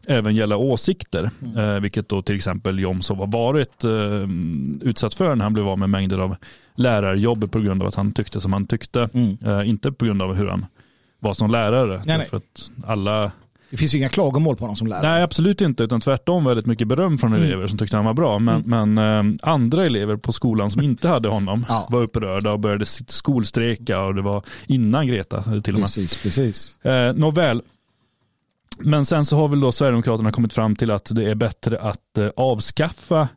även 0.07 0.35
gälla 0.35 0.57
åsikter, 0.57 1.31
mm. 1.43 1.59
uh, 1.59 1.81
vilket 1.81 2.09
då 2.09 2.23
till 2.23 2.37
exempel 2.37 2.79
Jomshof 2.79 3.19
har 3.19 3.27
varit 3.27 3.85
uh, 3.85 4.29
utsatt 4.81 5.15
för 5.15 5.37
när 5.37 5.45
han 5.45 5.53
blev 5.53 5.69
av 5.69 5.79
med 5.79 5.91
mängder 5.91 6.19
av 6.19 6.37
lärarjobb 6.75 7.53
på 7.53 7.61
grund 7.61 7.83
av 7.83 7.89
att 7.89 7.95
han 7.95 8.13
tyckte 8.13 8.41
som 8.41 8.53
han 8.53 8.67
tyckte. 8.67 9.09
Mm. 9.15 9.67
inte 9.67 9.93
på 9.93 10.05
grund 10.05 10.23
av 10.23 10.35
hur 10.35 10.47
han 10.47 10.67
var 11.19 11.35
som 11.35 11.51
lärare. 11.51 12.03
Nej, 12.07 12.19
nej. 12.19 12.27
För 12.29 12.37
att 12.37 12.71
alla 12.87 13.33
det 13.73 13.79
finns 13.79 13.95
ju 13.95 13.99
inga 13.99 14.09
klagomål 14.09 14.57
på 14.57 14.65
honom 14.65 14.77
som 14.77 14.87
lärare. 14.87 15.13
Nej, 15.13 15.23
absolut 15.23 15.61
inte. 15.61 15.83
Utan 15.83 16.01
tvärtom 16.01 16.45
väldigt 16.45 16.67
mycket 16.67 16.89
beröm 16.89 17.19
från 17.19 17.33
mm. 17.33 17.47
elever 17.47 17.67
som 17.67 17.79
tyckte 17.79 17.97
han 17.97 18.05
var 18.05 18.15
bra. 18.15 18.39
Men, 18.39 18.63
mm. 18.65 18.95
men 18.95 19.29
eh, 19.29 19.51
andra 19.51 19.87
elever 19.87 20.17
på 20.17 20.33
skolan 20.33 20.71
som 20.71 20.83
inte 20.83 21.09
hade 21.09 21.29
honom 21.29 21.67
ja. 21.69 21.87
var 21.91 22.03
upprörda 22.03 22.53
och 22.53 22.61
började 22.61 22.87
skolstrejka. 22.87 24.01
Och 24.01 24.15
det 24.15 24.23
var 24.23 24.45
innan 24.67 25.07
Greta 25.07 25.43
till 25.43 25.75
och 25.75 25.81
med. 25.81 25.87
Precis, 25.87 26.23
precis. 26.23 26.85
Eh, 26.85 27.15
nåväl. 27.15 27.63
Men 28.79 29.05
sen 29.05 29.25
så 29.25 29.37
har 29.37 29.49
väl 29.49 29.61
då 29.61 29.73
Sverigedemokraterna 29.73 30.33
kommit 30.33 30.53
fram 30.53 30.77
till 30.77 30.91
att 30.91 31.11
det 31.15 31.31
är 31.31 31.35
bättre 31.35 31.79
att 31.79 32.19
eh, 32.19 32.29
avskaffa 32.37 33.29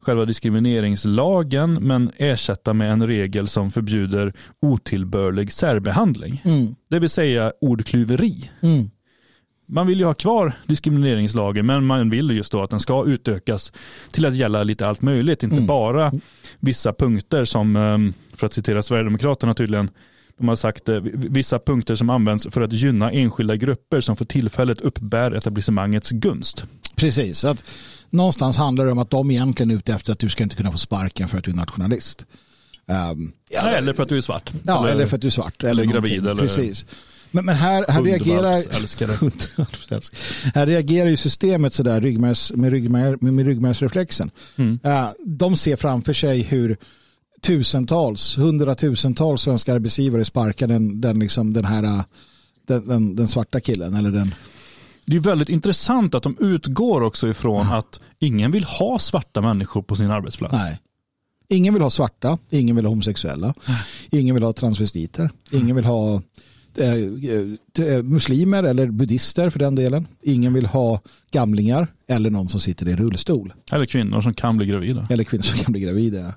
själva 0.00 0.24
diskrimineringslagen 0.24 1.74
men 1.74 2.10
ersätta 2.16 2.74
med 2.74 2.92
en 2.92 3.06
regel 3.06 3.48
som 3.48 3.70
förbjuder 3.70 4.32
otillbörlig 4.62 5.52
särbehandling. 5.52 6.42
Mm. 6.44 6.74
Det 6.90 6.98
vill 6.98 7.10
säga 7.10 7.52
ordklyveri. 7.60 8.50
Mm. 8.62 8.90
Man 9.66 9.86
vill 9.86 9.98
ju 9.98 10.04
ha 10.04 10.14
kvar 10.14 10.52
diskrimineringslagen 10.66 11.66
men 11.66 11.84
man 11.86 12.10
vill 12.10 12.30
just 12.30 12.52
då 12.52 12.62
att 12.62 12.70
den 12.70 12.80
ska 12.80 13.04
utökas 13.06 13.72
till 14.10 14.26
att 14.26 14.34
gälla 14.36 14.62
lite 14.64 14.86
allt 14.88 15.02
möjligt, 15.02 15.42
inte 15.42 15.56
Mm. 15.56 15.66
bara 15.66 16.12
vissa 16.60 16.92
punkter 16.92 17.44
som, 17.44 17.76
eh, 17.76 18.36
för 18.36 18.46
att 18.46 18.52
citera 18.52 18.82
Sverigedemokraterna 18.82 19.54
tydligen, 19.54 19.90
de 20.38 20.48
har 20.48 20.56
sagt 20.56 20.88
eh, 20.88 21.00
vissa 21.14 21.58
punkter 21.58 21.94
som 21.94 22.10
används 22.10 22.46
för 22.50 22.60
att 22.60 22.72
gynna 22.72 23.10
enskilda 23.10 23.56
grupper 23.56 24.00
som 24.00 24.16
för 24.16 24.24
tillfället 24.24 24.80
uppbär 24.80 25.30
etablissemangets 25.32 26.10
gunst. 26.10 26.64
Precis, 26.96 27.44
att 27.44 27.64
någonstans 28.10 28.56
handlar 28.56 28.86
det 28.86 28.92
om 28.92 28.98
att 28.98 29.10
de 29.10 29.30
egentligen 29.30 29.70
är 29.70 29.74
ute 29.74 29.92
efter 29.94 30.12
att 30.12 30.18
du 30.18 30.28
ska 30.28 30.42
inte 30.42 30.56
kunna 30.56 30.72
få 30.72 30.78
sparken 30.78 31.28
för 31.28 31.38
att 31.38 31.44
du 31.44 31.50
är 31.50 31.54
nationalist. 31.54 32.26
Ehm, 32.88 33.32
ja, 33.50 33.60
Eller 33.68 33.92
för 33.92 34.02
att 34.02 34.08
du 34.08 34.16
är 34.16 34.20
svart. 34.20 34.52
Ja, 34.64 34.88
eller, 34.88 35.06
för 35.06 35.14
att 35.16 35.20
du 35.20 35.26
är 35.26 35.30
svart. 35.30 35.62
Eller, 35.64 35.70
eller 35.82 35.84
gravid, 35.84 36.26
eller- 36.26 36.42
Precis. 36.42 36.86
Men, 37.34 37.44
men 37.44 37.54
här, 37.54 37.84
här 37.88 38.02
reagerar... 38.02 38.52
Här 40.54 40.66
reagerar 40.66 41.08
ju 41.08 41.16
systemet 41.16 41.74
sådär 41.74 42.00
ryggmärgs, 42.00 42.52
med, 42.52 42.72
ryggmär, 42.72 43.16
med, 43.20 43.46
ryggmärgsreflexen. 43.46 44.30
Mm. 44.56 44.78
Eh, 44.82 45.08
de 45.26 45.56
ser 45.56 45.76
framför 45.76 46.12
sig 46.12 46.42
hur 46.42 46.76
tusentals, 47.42 48.38
hundratusentals 48.38 49.42
svenska 49.42 49.74
arbetsgivare 49.74 50.24
sparkar 50.24 50.66
den, 50.66 51.00
den, 51.00 51.18
liksom, 51.18 51.52
den 51.52 51.64
här 51.64 51.82
eh, 51.82 52.04
den, 52.66 52.88
den, 52.88 53.16
den 53.16 53.28
svarta 53.28 53.60
killen. 53.60 53.94
Eller 53.94 54.10
den, 54.10 54.34
Det 55.06 55.16
är 55.16 55.20
väldigt 55.20 55.48
intressant 55.48 56.14
att 56.14 56.22
de 56.22 56.36
utgår 56.40 57.00
också 57.00 57.28
ifrån 57.28 57.66
att 57.66 58.00
ingen 58.18 58.50
vill 58.50 58.64
ha 58.64 58.98
svarta 58.98 59.40
människor 59.40 59.82
på 59.82 59.96
sin 59.96 60.10
arbetsplats. 60.10 60.52
nej. 60.52 60.78
Ingen 61.48 61.74
vill 61.74 61.82
ha 61.82 61.90
svarta, 61.90 62.38
ingen 62.50 62.76
vill 62.76 62.84
ha 62.84 62.92
homosexuella, 62.92 63.54
ingen 64.10 64.34
vill 64.34 64.44
ha 64.44 64.52
transvestiter, 64.52 65.30
ingen 65.50 65.76
vill 65.76 65.84
ha 65.84 66.22
eh, 66.78 67.86
eh, 67.86 68.02
muslimer 68.02 68.62
eller 68.62 68.86
buddister 68.90 69.50
för 69.50 69.58
den 69.58 69.74
delen. 69.74 70.06
Ingen 70.22 70.52
vill 70.54 70.66
ha 70.66 71.00
gamlingar 71.30 71.88
eller 72.08 72.30
någon 72.30 72.48
som 72.48 72.60
sitter 72.60 72.88
i 72.88 72.96
rullstol. 72.96 73.52
Eller 73.72 73.86
kvinnor 73.86 74.20
som 74.20 74.34
kan 74.34 74.56
bli 74.56 74.66
gravida. 74.66 75.06
Eller 75.10 75.24
kvinnor 75.24 75.42
som 75.42 75.58
kan 75.58 75.72
bli 75.72 75.80
gravida. 75.80 76.34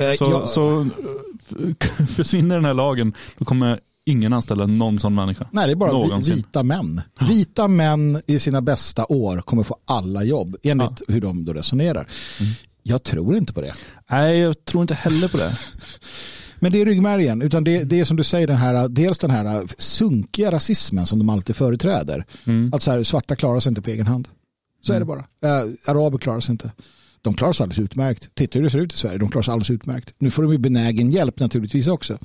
Eh, 0.00 0.12
Så, 0.18 0.24
jag- 0.24 0.48
så 0.48 0.80
eh, 0.80 2.06
försvinner 2.06 2.54
den 2.56 2.64
här 2.64 2.74
lagen, 2.74 3.12
då 3.38 3.44
kommer 3.44 3.80
ingen 4.04 4.32
anställa 4.32 4.66
någon 4.66 4.98
sån 4.98 5.14
människa. 5.14 5.46
Nej, 5.52 5.66
det 5.66 5.72
är 5.72 5.76
bara 5.76 5.92
Någonsin. 5.92 6.36
vita 6.36 6.62
män. 6.62 7.00
Vita 7.28 7.68
män 7.68 8.22
i 8.26 8.38
sina 8.38 8.60
bästa 8.62 9.06
år 9.08 9.40
kommer 9.40 9.62
få 9.62 9.76
alla 9.84 10.24
jobb 10.24 10.56
enligt 10.62 11.02
hur 11.08 11.20
de 11.20 11.44
då 11.44 11.52
resonerar. 11.52 12.06
Mm. 12.40 12.52
Jag 12.82 13.02
tror 13.02 13.36
inte 13.36 13.52
på 13.52 13.60
det. 13.60 13.74
Nej, 14.10 14.38
jag 14.38 14.64
tror 14.64 14.82
inte 14.82 14.94
heller 14.94 15.28
på 15.28 15.36
det. 15.36 15.58
Men 16.60 16.72
det 16.72 16.80
är 16.80 16.84
ryggmärgen, 16.84 17.42
utan 17.42 17.64
det, 17.64 17.84
det 17.84 18.00
är 18.00 18.04
som 18.04 18.16
du 18.16 18.24
säger, 18.24 18.46
den 18.46 18.56
här, 18.56 18.88
dels 18.88 19.18
den 19.18 19.30
här 19.30 19.64
sunkiga 19.78 20.50
rasismen 20.50 21.06
som 21.06 21.18
de 21.18 21.28
alltid 21.28 21.56
företräder. 21.56 22.24
Mm. 22.44 22.74
Att 22.74 22.82
så 22.82 22.90
här, 22.90 23.02
svarta 23.02 23.36
klarar 23.36 23.60
sig 23.60 23.70
inte 23.70 23.82
på 23.82 23.90
egen 23.90 24.06
hand. 24.06 24.28
Så 24.80 24.92
är 24.92 24.98
det 24.98 25.04
bara. 25.04 25.24
Eh, 25.42 25.90
araber 25.90 26.18
klarar 26.18 26.40
sig 26.40 26.52
inte. 26.52 26.72
De 27.22 27.34
klarar 27.34 27.52
sig 27.52 27.64
alldeles 27.64 27.78
utmärkt. 27.78 28.34
Titta 28.34 28.58
hur 28.58 28.64
det 28.64 28.70
ser 28.70 28.78
ut 28.78 28.94
i 28.94 28.96
Sverige, 28.96 29.18
de 29.18 29.28
klarar 29.28 29.42
sig 29.42 29.52
alldeles 29.52 29.70
utmärkt. 29.70 30.14
Nu 30.18 30.30
får 30.30 30.42
de 30.42 30.52
ju 30.52 30.58
benägen 30.58 31.10
hjälp 31.10 31.40
naturligtvis 31.40 31.88
också. 31.88 32.18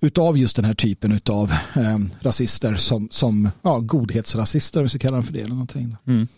Utav 0.00 0.38
just 0.38 0.56
den 0.56 0.64
här 0.64 0.74
typen 0.74 1.20
av 1.30 1.52
eh, 1.74 1.98
rasister 2.20 2.74
som, 2.74 3.08
som 3.10 3.50
ja, 3.62 3.78
godhetsrasister, 3.78 4.80
om 4.80 4.84
vi 4.84 4.88
ska 4.88 4.98
kalla 4.98 5.16
dem 5.16 5.26
för 5.26 5.32
det. 5.32 5.38
Eller 5.38 5.48
någonting. 5.48 5.96
Mm. 6.06 6.28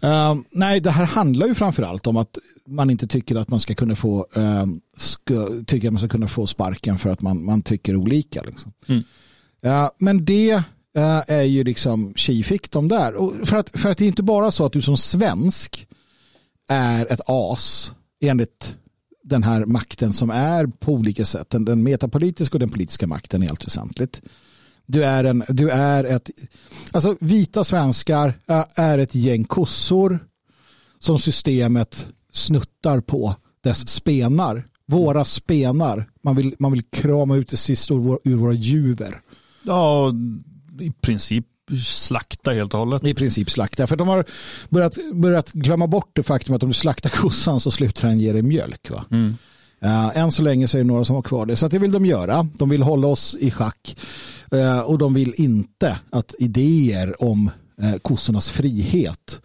Eh, 0.00 0.36
nej, 0.50 0.80
det 0.80 0.90
här 0.90 1.04
handlar 1.04 1.46
ju 1.46 1.54
framförallt 1.54 2.06
om 2.06 2.16
att 2.16 2.38
man 2.70 2.90
inte 2.90 3.06
tycker 3.06 3.36
att 3.36 3.48
man 3.48 3.60
ska 3.60 3.74
kunna 3.74 3.96
få 3.96 4.26
eh, 4.34 4.66
ska, 4.96 5.48
tycker 5.66 5.88
att 5.88 5.92
man 5.92 6.00
ska 6.00 6.08
kunna 6.08 6.28
få 6.28 6.46
sparken 6.46 6.98
för 6.98 7.10
att 7.10 7.22
man, 7.22 7.44
man 7.44 7.62
tycker 7.62 7.96
olika. 7.96 8.42
Liksom. 8.42 8.72
Mm. 8.86 9.02
Ja, 9.60 9.92
men 9.98 10.24
det 10.24 10.50
eh, 10.96 11.22
är 11.26 11.42
ju 11.42 11.64
liksom 11.64 12.14
tji 12.14 12.42
fick 12.42 12.70
de 12.70 12.88
där. 12.88 13.14
Och 13.14 13.48
för, 13.48 13.56
att, 13.56 13.80
för 13.80 13.90
att 13.90 13.98
det 13.98 14.04
är 14.04 14.08
inte 14.08 14.22
bara 14.22 14.50
så 14.50 14.64
att 14.66 14.72
du 14.72 14.82
som 14.82 14.96
svensk 14.96 15.86
är 16.68 17.12
ett 17.12 17.20
as 17.26 17.92
enligt 18.20 18.76
den 19.22 19.42
här 19.42 19.64
makten 19.64 20.12
som 20.12 20.30
är 20.30 20.66
på 20.66 20.92
olika 20.92 21.24
sätt. 21.24 21.50
Den, 21.50 21.64
den 21.64 21.82
metapolitiska 21.82 22.54
och 22.54 22.60
den 22.60 22.70
politiska 22.70 23.06
makten 23.06 23.42
är 23.42 23.50
allt 23.50 23.66
väsentligt. 23.66 24.22
Du 24.86 25.04
är, 25.04 25.24
en, 25.24 25.44
du 25.48 25.70
är 25.70 26.04
ett, 26.04 26.30
alltså 26.92 27.16
vita 27.20 27.64
svenskar 27.64 28.38
eh, 28.46 28.64
är 28.74 28.98
ett 28.98 29.14
gäng 29.14 29.44
kossor 29.44 30.26
som 30.98 31.18
systemet 31.18 32.06
snuttar 32.32 33.00
på 33.00 33.34
dess 33.64 33.88
spenar. 33.88 34.66
Våra 34.86 35.24
spenar. 35.24 36.10
Man 36.24 36.36
vill, 36.36 36.54
man 36.58 36.72
vill 36.72 36.82
krama 36.82 37.36
ut 37.36 37.48
det 37.48 37.56
sista 37.56 37.94
ur, 37.94 37.98
vår, 37.98 38.20
ur 38.24 38.34
våra 38.34 38.52
juver. 38.52 39.20
Ja, 39.62 40.12
i 40.80 40.90
princip 40.90 41.46
slakta 41.78 42.50
helt 42.50 42.74
och 42.74 42.80
hållet. 42.80 43.04
I 43.04 43.14
princip 43.14 43.50
slakta. 43.50 43.86
För 43.86 43.96
de 43.96 44.08
har 44.08 44.24
börjat, 44.68 44.98
börjat 45.12 45.52
glömma 45.52 45.86
bort 45.86 46.10
det 46.12 46.22
faktum 46.22 46.54
att 46.54 46.62
om 46.62 46.68
du 46.68 46.74
slaktar 46.74 47.10
kossan 47.10 47.60
så 47.60 47.70
slutar 47.70 48.08
den 48.08 48.20
ge 48.20 48.32
dig 48.32 48.42
mjölk. 48.42 48.90
Va? 48.90 49.04
Mm. 49.10 49.36
Uh, 49.84 50.18
än 50.18 50.32
så 50.32 50.42
länge 50.42 50.68
så 50.68 50.76
är 50.76 50.82
det 50.82 50.88
några 50.88 51.04
som 51.04 51.16
har 51.16 51.22
kvar 51.22 51.46
det. 51.46 51.56
Så 51.56 51.68
det 51.68 51.78
vill 51.78 51.92
de 51.92 52.06
göra. 52.06 52.48
De 52.52 52.68
vill 52.68 52.82
hålla 52.82 53.06
oss 53.06 53.36
i 53.40 53.50
schack. 53.50 53.96
Uh, 54.54 54.80
och 54.80 54.98
de 54.98 55.14
vill 55.14 55.34
inte 55.36 55.98
att 56.10 56.34
idéer 56.38 57.22
om 57.22 57.50
uh, 57.82 57.96
kossornas 57.96 58.50
frihet 58.50 59.40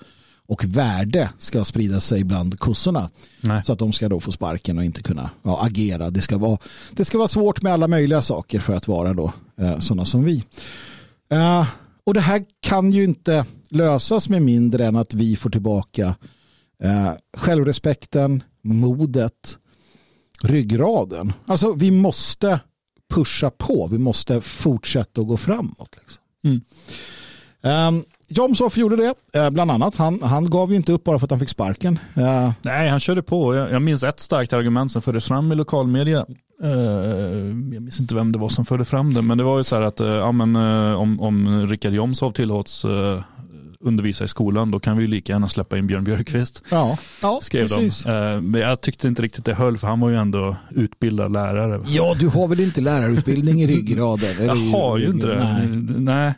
och 0.48 0.66
värde 0.66 1.30
ska 1.38 1.64
sprida 1.64 2.00
sig 2.00 2.24
bland 2.24 2.60
kossorna. 2.60 3.10
Nej. 3.42 3.64
Så 3.66 3.74
att 3.74 3.80
de 3.80 3.94
ska 3.94 4.10
då 4.10 4.20
få 4.20 4.32
sparken 4.32 4.78
och 4.78 4.84
inte 4.84 5.04
kunna 5.04 5.30
ja, 5.44 5.66
agera. 5.66 6.10
Det 6.10 6.22
ska, 6.22 6.38
vara, 6.38 6.58
det 6.92 7.06
ska 7.06 7.18
vara 7.18 7.28
svårt 7.28 7.62
med 7.62 7.74
alla 7.74 7.88
möjliga 7.88 8.22
saker 8.22 8.60
för 8.60 8.74
att 8.74 8.88
vara 8.88 9.14
då 9.14 9.34
uh, 9.62 9.80
sådana 9.80 10.06
som 10.06 10.24
vi. 10.24 10.44
Uh, 11.34 11.68
och 12.04 12.14
det 12.14 12.22
här 12.22 12.46
kan 12.60 12.92
ju 12.92 13.04
inte 13.04 13.46
lösas 13.70 14.30
med 14.30 14.42
mindre 14.42 14.86
än 14.86 14.96
att 14.96 15.14
vi 15.14 15.36
får 15.36 15.50
tillbaka 15.50 16.16
uh, 16.84 17.12
självrespekten, 17.38 18.44
modet, 18.62 19.58
ryggraden. 20.42 21.34
Alltså 21.46 21.74
vi 21.74 21.92
måste 21.92 22.60
pusha 23.10 23.50
på. 23.50 23.88
Vi 23.88 23.98
måste 23.98 24.42
fortsätta 24.42 25.22
att 25.22 25.28
gå 25.28 25.38
framåt. 25.38 25.98
Liksom. 26.00 26.24
Mm. 26.44 26.62
Um, 27.96 28.06
Jomshoff 28.28 28.78
gjorde 28.78 28.96
det, 28.96 29.40
uh, 29.40 29.50
bland 29.50 29.72
annat. 29.72 29.96
Han, 29.96 30.22
han 30.22 30.50
gav 30.50 30.70
ju 30.72 30.76
inte 30.76 30.92
upp 30.92 31.04
bara 31.04 31.20
för 31.20 31.26
att 31.26 31.32
han 31.32 31.40
fick 31.40 31.50
sparken. 31.50 32.00
Uh, 32.18 32.52
Nej, 32.62 32.90
han 32.90 33.00
körde 33.00 33.22
på. 33.22 33.56
Jag, 33.56 33.72
jag 33.72 33.82
minns 33.82 34.04
ett 34.04 34.20
starkt 34.20 34.54
argument 34.54 34.92
som 34.92 35.02
fördes 35.02 35.26
fram 35.26 35.52
i 35.52 35.56
lokalmedia. 35.56 36.26
Eh, 36.64 36.70
jag 36.70 37.82
minns 37.82 38.00
inte 38.00 38.16
vem 38.16 38.32
det 38.32 38.40
var 38.40 38.50
som 38.50 38.66
förde 38.66 38.86
fram 38.86 39.14
det, 39.14 39.22
men 39.22 39.38
det 39.38 39.44
var 39.44 39.58
ju 39.58 39.64
så 39.64 39.76
här 39.76 39.82
att 39.82 40.00
eh, 40.00 40.08
ja, 40.08 40.32
men, 40.32 40.56
eh, 40.56 41.00
om, 41.00 41.20
om 41.20 41.68
Richard 41.68 41.94
Jomshof 41.94 42.34
tillåts 42.34 42.86
eh, 42.86 43.22
undervisa 43.80 44.24
i 44.24 44.28
skolan, 44.28 44.72
då 44.72 44.80
kan 44.80 44.98
vi 44.98 45.04
ju 45.04 45.10
lika 45.10 45.34
gärna 45.34 45.48
släppa 45.48 45.78
in 45.78 45.88
Björn 45.88 46.04
Björkqvist. 46.04 46.64
ja, 46.72 46.98
ja, 47.22 47.40
Skrev 47.42 47.68
precis. 47.68 48.04
de. 48.04 48.10
Eh, 48.10 48.42
men 48.42 48.62
jag 48.62 48.82
tyckte 48.82 49.08
inte 49.08 49.22
riktigt 49.22 49.46
det 49.46 49.54
höll, 49.54 49.78
för 49.78 49.88
han 49.88 50.00
var 50.00 50.10
ju 50.10 50.16
ändå 50.16 50.56
utbildad 50.70 51.32
lärare. 51.32 51.84
Ja, 51.88 52.16
du 52.20 52.28
har 52.28 52.48
väl 52.48 52.60
inte 52.60 52.82
lärarutbildning 52.82 53.62
i 53.62 53.68
ryggraden? 53.68 54.46
Jag 54.46 54.80
har 54.80 54.98
ju 54.98 55.08
inte 55.08 55.28
det. 55.28 55.58
Nej. 55.60 55.68
Nej. 56.00 56.34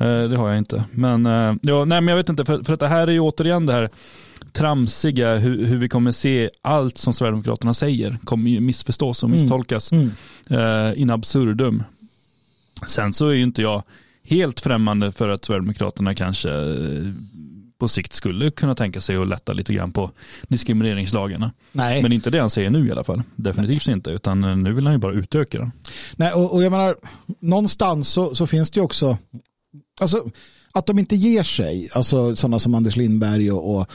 Eh, 0.00 0.28
det 0.28 0.36
har 0.36 0.48
jag 0.48 0.58
inte. 0.58 0.84
Men, 0.92 1.26
eh, 1.26 1.54
ja, 1.62 1.84
nej, 1.84 2.00
men 2.00 2.08
jag 2.08 2.16
vet 2.16 2.28
inte, 2.28 2.44
för, 2.44 2.62
för 2.62 2.72
att 2.74 2.80
det 2.80 2.88
här 2.88 3.06
är 3.08 3.12
ju 3.12 3.20
återigen 3.20 3.66
det 3.66 3.72
här 3.72 3.90
tramsiga, 4.52 5.36
hur, 5.36 5.64
hur 5.66 5.76
vi 5.76 5.88
kommer 5.88 6.10
se 6.12 6.50
allt 6.62 6.98
som 6.98 7.12
Sverigedemokraterna 7.14 7.74
säger 7.74 8.18
kommer 8.24 8.50
ju 8.50 8.60
missförstås 8.60 9.22
och 9.22 9.28
Mm. 9.28 9.40
misstolkas 9.40 9.92
Mm. 9.92 10.10
eh, 10.50 11.00
in 11.00 11.10
absurdum. 11.10 11.82
Sen 12.86 13.12
så 13.12 13.28
är 13.28 13.34
ju 13.34 13.42
inte 13.42 13.62
jag 13.62 13.82
helt 14.24 14.60
främmande 14.60 15.12
för 15.12 15.28
att 15.28 15.44
Sverigedemokraterna 15.44 16.14
kanske 16.14 16.50
eh, 16.50 17.12
på 17.78 17.88
sikt 17.88 18.12
skulle 18.12 18.50
kunna 18.50 18.74
tänka 18.74 19.00
sig 19.00 19.16
att 19.16 19.28
lätta 19.28 19.52
lite 19.52 19.74
grann 19.74 19.92
på 19.92 20.10
diskrimineringslagarna. 20.48 21.52
Nej. 21.72 22.02
Men 22.02 22.12
inte 22.12 22.30
det 22.30 22.38
han 22.38 22.50
säger 22.50 22.70
nu 22.70 22.88
i 22.88 22.92
alla 22.92 23.04
fall. 23.04 23.22
Definitivt 23.36 23.88
inte, 23.88 24.10
utan 24.10 24.62
nu 24.62 24.72
vill 24.72 24.84
han 24.84 24.94
ju 24.94 24.98
bara 24.98 25.12
utöka 25.12 25.58
den. 25.58 25.72
Nej, 26.16 26.32
och, 26.32 26.54
och 26.54 26.62
jag 26.62 26.70
menar, 26.72 26.96
någonstans 27.40 28.08
så, 28.08 28.34
så 28.34 28.46
finns 28.46 28.70
det 28.70 28.78
ju 28.80 28.84
också, 28.84 29.18
alltså 30.00 30.30
att 30.72 30.86
de 30.86 30.98
inte 30.98 31.16
ger 31.16 31.42
sig, 31.42 31.88
alltså 31.92 32.36
sådana 32.36 32.58
som 32.58 32.74
Anders 32.74 32.96
Lindberg 32.96 33.52
och, 33.52 33.76
och 33.76 33.86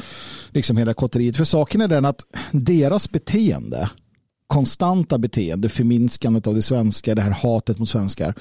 liksom 0.49 0.78
hela 0.78 0.94
kotteriet. 0.94 1.38
För 1.38 1.44
saken 1.44 1.82
är 1.82 1.88
den 1.88 2.06
att 2.06 2.26
deras 2.52 3.11
beteende, 3.11 3.90
konstanta 4.48 5.18
beteende, 5.18 5.69
förminskandet 5.69 6.48
av 6.48 6.56
det 6.56 6.61
svenska, 6.61 7.15
det 7.15 7.22
här 7.22 7.32
hatet 7.32 7.80
mot 7.80 7.90
svenskar, 7.90 8.36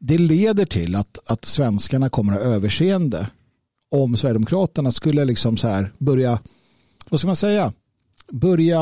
det 0.00 0.18
leder 0.18 0.64
till 0.64 0.94
att, 0.94 1.18
att 1.26 1.44
svenskarna 1.44 2.08
kommer 2.08 2.32
att 2.32 2.44
ha 2.44 2.52
överseende 2.52 3.26
om 3.90 4.16
Sverigedemokraterna 4.16 4.92
skulle 4.92 5.24
liksom 5.24 5.56
så 5.56 5.68
här 5.68 5.92
börja, 5.98 6.38
vad 7.08 7.20
ska 7.20 7.26
man 7.26 7.36
säga, 7.36 7.72
börja 8.32 8.80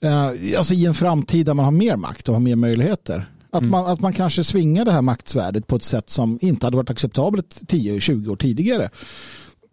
eh, 0.00 0.26
alltså 0.56 0.74
i 0.74 0.86
en 0.86 0.94
framtid 0.94 1.46
där 1.46 1.54
man 1.54 1.64
har 1.64 1.72
mer 1.72 1.96
makt 1.96 2.28
och 2.28 2.34
har 2.34 2.40
mer 2.40 2.56
möjligheter. 2.56 3.30
Att, 3.52 3.62
man, 3.62 3.86
att 3.86 4.00
man 4.00 4.12
kanske 4.12 4.44
svingar 4.44 4.84
det 4.84 4.92
här 4.92 5.02
maktsvärdet 5.02 5.66
på 5.66 5.76
ett 5.76 5.82
sätt 5.82 6.10
som 6.10 6.38
inte 6.42 6.66
hade 6.66 6.76
varit 6.76 6.90
acceptabelt 6.90 7.60
10-20 7.66 8.28
år 8.28 8.36
tidigare. 8.36 8.90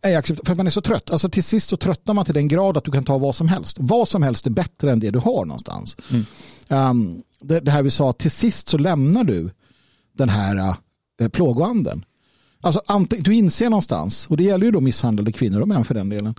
Är 0.02 0.18
accept- 0.18 0.48
för 0.48 0.56
man 0.56 0.68
är 0.68 0.72
så 0.72 0.82
trött. 0.82 1.10
Alltså 1.12 1.30
till 1.30 1.44
sist 1.44 1.70
så 1.70 1.78
tröttnar 1.78 2.14
man 2.14 2.26
till 2.26 2.34
den 2.34 2.48
grad 2.48 2.78
att 2.78 2.84
du 2.84 2.92
kan 2.92 3.04
ta 3.04 3.18
vad 3.18 3.36
som 3.36 3.48
helst. 3.48 3.78
Vad 3.80 4.08
som 4.08 4.24
helst 4.24 4.46
är 4.46 4.52
bättre 4.52 4.92
än 4.92 5.00
det 5.00 5.12
du 5.12 5.20
har 5.20 5.46
någonstans. 5.46 5.98
Um, 6.70 7.22
det, 7.42 7.60
det 7.60 7.72
här 7.72 7.84
vi 7.84 7.90
sa, 7.90 8.14
till 8.14 8.32
sist 8.32 8.70
så 8.70 8.78
lämnar 8.78 9.24
du 9.24 9.50
den 10.18 10.30
här 10.30 10.76
uh, 11.22 11.28
plågoanden. 11.30 12.06
Alltså, 12.62 12.82
du 13.20 13.34
inser 13.34 13.70
någonstans, 13.70 14.28
och 14.28 14.38
det 14.38 14.44
gäller 14.44 14.66
ju 14.66 14.72
då 14.72 14.82
misshandlade 14.82 15.32
kvinnor 15.32 15.62
och 15.62 15.68
män 15.68 15.86
för 15.86 15.94
den 15.94 16.10
delen, 16.10 16.36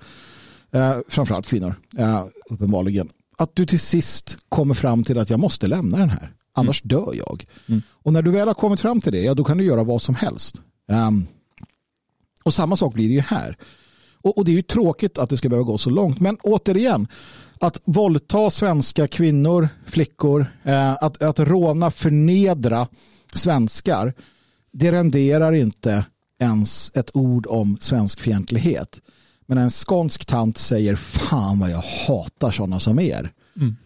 eh, 0.73 0.97
framförallt 1.09 1.47
kvinnor, 1.47 1.75
eh, 1.99 2.25
uppenbarligen, 2.51 3.09
att 3.39 3.57
du 3.57 3.67
till 3.67 3.81
sist 3.81 4.39
kommer 4.49 4.75
fram 4.75 5.05
till 5.05 5.19
att 5.19 5.31
jag 5.31 5.41
måste 5.41 5.67
lämna 5.67 5.99
den 5.99 6.11
här, 6.11 6.33
annars 6.59 6.85
mm. 6.85 6.89
dör 6.89 7.15
jag. 7.15 7.47
Mm. 7.67 7.83
Och 7.91 8.13
när 8.13 8.23
du 8.23 8.31
väl 8.31 8.49
har 8.49 8.55
kommit 8.55 8.81
fram 8.81 9.01
till 9.01 9.13
det, 9.13 9.23
ja 9.23 9.35
då 9.35 9.45
kan 9.45 9.59
du 9.59 9.65
göra 9.65 9.85
vad 9.85 10.03
som 10.03 10.15
helst. 10.15 10.61
Um, 10.87 11.27
och 12.45 12.55
samma 12.55 12.77
sak 12.77 12.95
blir 12.95 13.09
det 13.09 13.15
ju 13.15 13.21
här. 13.21 13.57
Och, 14.21 14.39
och, 14.39 14.45
det 14.45 14.51
är 14.51 14.57
ju 14.57 14.63
tråkigt 14.63 15.19
att 15.19 15.31
det 15.31 15.37
ska 15.37 15.49
behöva 15.49 15.67
gå 15.67 15.79
så 15.79 15.91
långt, 15.91 16.21
men 16.21 16.37
återigen, 16.37 17.09
att 17.61 17.81
våldta 17.85 18.51
svenska 18.51 19.09
kvinnor, 19.09 19.69
flickor, 19.87 20.47
eh, 20.63 20.93
att, 20.93 21.23
att 21.23 21.41
råna, 21.41 21.91
förnedra 21.91 22.89
svenskar, 23.35 24.15
det 24.73 24.93
renderar 24.93 25.53
inte 25.53 26.05
ens 26.41 26.93
ett 26.95 27.11
ord 27.17 27.47
om 27.47 27.79
svensk 27.81 28.21
fientlighet. 28.21 29.01
Men 29.47 29.59
en 29.59 29.71
skånsk 29.71 30.27
tant 30.27 30.59
säger 30.59 30.97
fan 30.97 31.59
vad 31.59 31.71
jag 31.71 31.83
hatar 32.07 32.51
sådana 32.51 32.81
som 32.81 32.99
er. 32.99 33.33
Mm. 33.57 33.77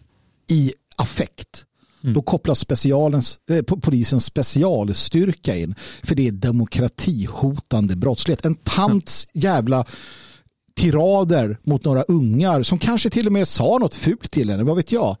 I 0.47 0.73
affekt. 0.95 1.65
Mm. 2.03 2.13
Då 2.13 2.21
kopplas 2.21 2.59
specialens, 2.59 3.39
eh, 3.49 3.61
polisens 3.61 4.25
specialstyrka 4.25 5.55
in. 5.55 5.75
För 6.03 6.15
det 6.15 6.27
är 6.27 6.31
demokratihotande 6.31 7.95
brottslighet. 7.95 8.45
En 8.45 8.55
tants 8.55 9.27
jävla 9.33 9.85
tirader 10.75 11.57
mot 11.63 11.85
några 11.85 12.03
ungar 12.03 12.63
som 12.63 12.79
kanske 12.79 13.09
till 13.09 13.27
och 13.27 13.33
med 13.33 13.47
sa 13.47 13.77
något 13.77 13.95
fult 13.95 14.31
till 14.31 14.49
henne, 14.49 14.63
vad 14.63 14.75
vet 14.75 14.91
jag. 14.91 15.17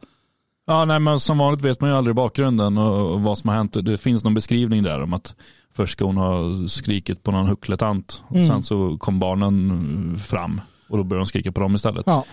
Ja, 0.67 0.85
nej, 0.85 0.99
men 0.99 1.19
som 1.19 1.37
vanligt 1.37 1.65
vet 1.65 1.81
man 1.81 1.89
ju 1.89 1.95
aldrig 1.95 2.15
bakgrunden 2.15 2.77
och, 2.77 3.21
vad 3.21 3.37
som 3.37 3.49
har 3.49 3.55
hänt. 3.55 3.85
Det 3.85 3.97
finns 3.97 4.23
någon 4.23 4.33
beskrivning 4.33 4.83
där 4.83 5.03
om 5.03 5.13
att 5.13 5.35
först 5.73 5.93
ska 5.93 6.05
hon 6.05 6.17
ha 6.17 6.67
skrikit 6.67 7.23
på 7.23 7.31
någon 7.31 7.47
huckletant 7.47 8.23
och 8.27 8.35
mm. 8.35 8.47
sen 8.47 8.63
så 8.63 8.97
kom 8.97 9.19
barnen 9.19 10.19
fram 10.19 10.61
och 10.89 10.97
då 10.97 11.03
började 11.03 11.25
de 11.25 11.27
skrika 11.27 11.51
på 11.51 11.61
dem 11.61 11.75
istället. 11.75 12.03
Ja. 12.05 12.25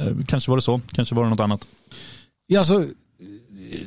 Eh, 0.00 0.16
kanske 0.26 0.50
var 0.50 0.56
det 0.56 0.62
så, 0.62 0.80
kanske 0.92 1.14
var 1.14 1.24
det 1.24 1.30
något 1.30 1.40
annat. 1.40 1.66
Ja, 2.46 2.58
alltså, 2.58 2.84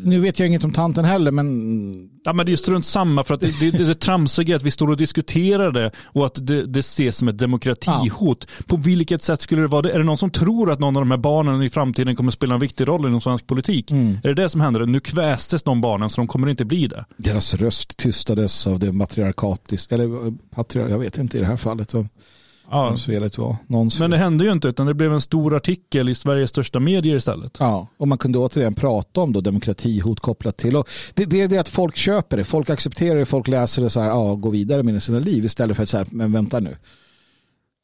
nu 0.04 0.20
vet 0.20 0.40
jag 0.40 0.48
inget 0.48 0.64
om 0.64 0.72
tanten 0.72 1.06
heller, 1.06 1.32
men... 1.32 2.10
Ja, 2.24 2.34
men 2.34 2.46
det 2.46 2.52
är 2.52 2.56
strunt 2.56 2.86
samma, 2.86 3.24
för 3.24 3.34
att 3.34 3.40
det, 3.40 3.60
det, 3.60 3.72
det, 3.72 3.86
det 3.86 3.96
tramsiga 3.96 4.56
att 4.56 4.64
vi 4.64 4.72
står 4.72 4.90
och 4.90 4.98
diskuterar 4.98 5.72
det 5.72 5.92
och 6.06 6.26
att 6.26 6.48
det, 6.48 6.66
det 6.66 6.80
ses 6.80 7.18
som 7.18 7.28
ett 7.28 7.38
demokratihot. 7.38 8.48
Ja. 8.58 8.64
På 8.68 8.78
vilket 8.78 9.22
sätt 9.22 9.42
skulle 9.42 9.62
det 9.62 9.68
vara 9.68 9.82
det? 9.82 9.92
Är 9.92 9.98
det 9.98 10.04
någon 10.04 10.18
som 10.18 10.32
tror 10.32 10.72
att 10.72 10.80
någon 10.80 10.98
av 10.98 11.02
de 11.02 11.12
här 11.12 11.18
barnen 11.18 11.64
i 11.64 11.70
framtiden 11.70 12.16
kommer 12.16 12.30
att 12.30 12.34
spela 12.34 12.54
en 12.54 12.60
viktig 12.60 12.88
roll 12.88 13.06
inom 13.06 13.22
svensk 13.22 13.48
politik? 13.48 13.92
Mm. 13.92 14.18
Är 14.24 14.28
det 14.34 14.44
det 14.44 14.50
som 14.50 14.62
händer? 14.62 14.86
Nu 14.86 15.00
kvästes 15.00 15.64
de 15.64 15.82
barnen 15.82 16.10
så 16.10 16.22
de 16.22 16.28
kommer 16.28 16.48
inte 16.48 16.66
bli 16.66 16.88
det. 16.88 17.06
Deras 17.18 17.54
röst 17.54 17.98
tystades 17.98 18.68
av 18.68 18.80
det 18.80 18.92
matriarkatiska, 18.92 19.96
eller 19.96 20.38
patriar, 20.56 20.90
jag 20.90 21.00
vet 21.00 21.18
inte 21.18 21.38
i 21.38 21.40
det 21.40 21.48
här 21.48 21.58
fallet. 21.58 21.94
Ja. 22.72 22.98
Felet 22.98 23.38
var. 23.38 23.56
Någons 23.68 24.00
Men 24.00 24.12
det 24.12 24.18
hände 24.18 24.46
ju 24.46 24.52
inte 24.52 24.68
utan 24.68 24.88
det 24.88 24.94
blev 24.94 25.14
en 25.14 25.22
stor 25.22 25.56
artikel 25.56 26.10
i 26.10 26.16
Sveriges 26.16 26.50
största 26.50 26.80
medier 26.80 27.16
istället. 27.16 27.58
Ja, 27.60 27.88
och 27.98 28.08
man 28.08 28.18
kunde 28.18 28.38
återigen 28.38 28.74
prata 28.74 29.22
om 29.22 29.34
då 29.34 29.41
demokratihot 29.41 30.20
kopplat 30.20 30.58
till. 30.58 30.76
Och 30.76 30.90
det, 31.14 31.26
det 31.26 31.41
är 31.41 31.48
det 31.48 31.58
att 31.58 31.70
folk 31.70 31.96
köper 31.96 32.38
det, 32.38 32.44
folk 32.44 32.70
accepterar 32.70 33.20
det, 33.20 33.26
folk 33.26 33.48
läser 33.48 33.82
det 33.82 33.90
så 33.90 34.00
här, 34.00 34.10
ja, 34.10 34.36
gå 34.36 34.50
vidare 34.50 34.84
med 34.84 35.04
sina 35.04 35.20
liv 35.20 35.46
istället 35.46 35.76
för 35.76 35.84
att 35.84 35.90
säga, 35.90 36.06
men 36.10 36.32
vänta 36.32 36.60
nu. 36.60 36.76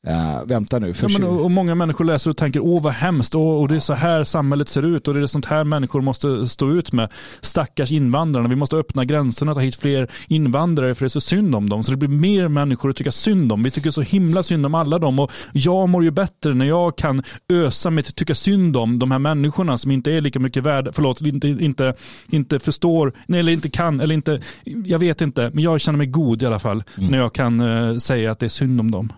Uh, 0.08 0.46
vänta 0.46 0.80
nu. 0.80 0.94
Ja, 1.02 1.08
men, 1.08 1.24
och, 1.24 1.52
många 1.52 1.76
människor 1.76 2.06
läser 2.06 2.30
och 2.30 2.38
tänker, 2.38 2.60
åh 2.60 2.82
vad 2.82 2.94
hemskt, 2.94 3.36
och, 3.36 3.62
och 3.62 3.68
det 3.68 3.76
är 3.76 3.80
så 3.80 3.94
här 3.94 4.24
samhället 4.24 4.68
ser 4.68 4.86
ut 4.86 5.08
och 5.08 5.14
det 5.14 5.20
är 5.20 5.28
sånt 5.28 5.46
här 5.46 5.64
människor 5.64 6.02
måste 6.02 6.48
stå 6.48 6.72
ut 6.72 6.92
med. 6.92 7.10
Stackars 7.42 7.92
invandrarna, 7.92 8.50
vi 8.50 8.56
måste 8.56 8.76
öppna 8.76 9.06
gränserna 9.06 9.52
och 9.52 9.58
ta 9.58 9.62
hit 9.62 9.76
fler 9.76 10.12
invandrare 10.28 10.96
för 10.96 11.06
det 11.06 11.08
är 11.08 11.10
så 11.10 11.22
synd 11.22 11.56
om 11.56 11.70
dem. 11.70 11.84
Så 11.84 11.92
det 11.92 11.98
blir 11.98 12.10
mer 12.10 12.48
människor 12.48 12.90
att 12.90 12.96
tycka 12.96 13.12
synd 13.12 13.52
om. 13.52 13.64
Vi 13.64 13.72
tycker 13.72 13.92
så 13.92 14.02
himla 14.02 14.44
synd 14.44 14.66
om 14.66 14.76
alla 14.76 15.00
dem 15.00 15.20
och 15.20 15.32
jag 15.54 15.90
mår 15.90 16.04
ju 16.04 16.12
bättre 16.12 16.54
när 16.54 16.66
jag 16.66 16.98
kan 16.98 17.24
ösa 17.50 17.90
att 17.90 18.16
tycka 18.16 18.36
synd 18.36 18.78
om 18.78 19.00
de 19.00 19.12
här 19.12 19.20
människorna 19.20 19.78
som 19.78 19.92
inte 19.92 20.12
är 20.12 20.22
lika 20.22 20.40
mycket 20.40 20.64
värda, 20.64 20.92
förlåt, 20.94 21.22
inte, 21.22 21.48
inte, 21.48 21.94
inte 22.30 22.60
förstår, 22.60 23.14
eller 23.28 23.52
inte 23.52 23.70
kan, 23.70 24.00
eller 24.00 24.16
inte, 24.16 24.42
jag 24.64 25.00
vet 25.00 25.22
inte, 25.22 25.52
men 25.54 25.64
jag 25.64 25.82
känner 25.82 25.98
mig 25.98 26.08
god 26.08 26.44
i 26.44 26.46
alla 26.46 26.60
fall 26.60 26.84
mm. 26.98 27.12
när 27.12 27.18
jag 27.18 27.34
kan 27.34 27.62
uh, 27.62 27.98
säga 27.98 28.32
att 28.32 28.40
det 28.40 28.46
är 28.46 28.50
synd 28.50 28.80
om 28.80 28.92
dem. 28.92 29.14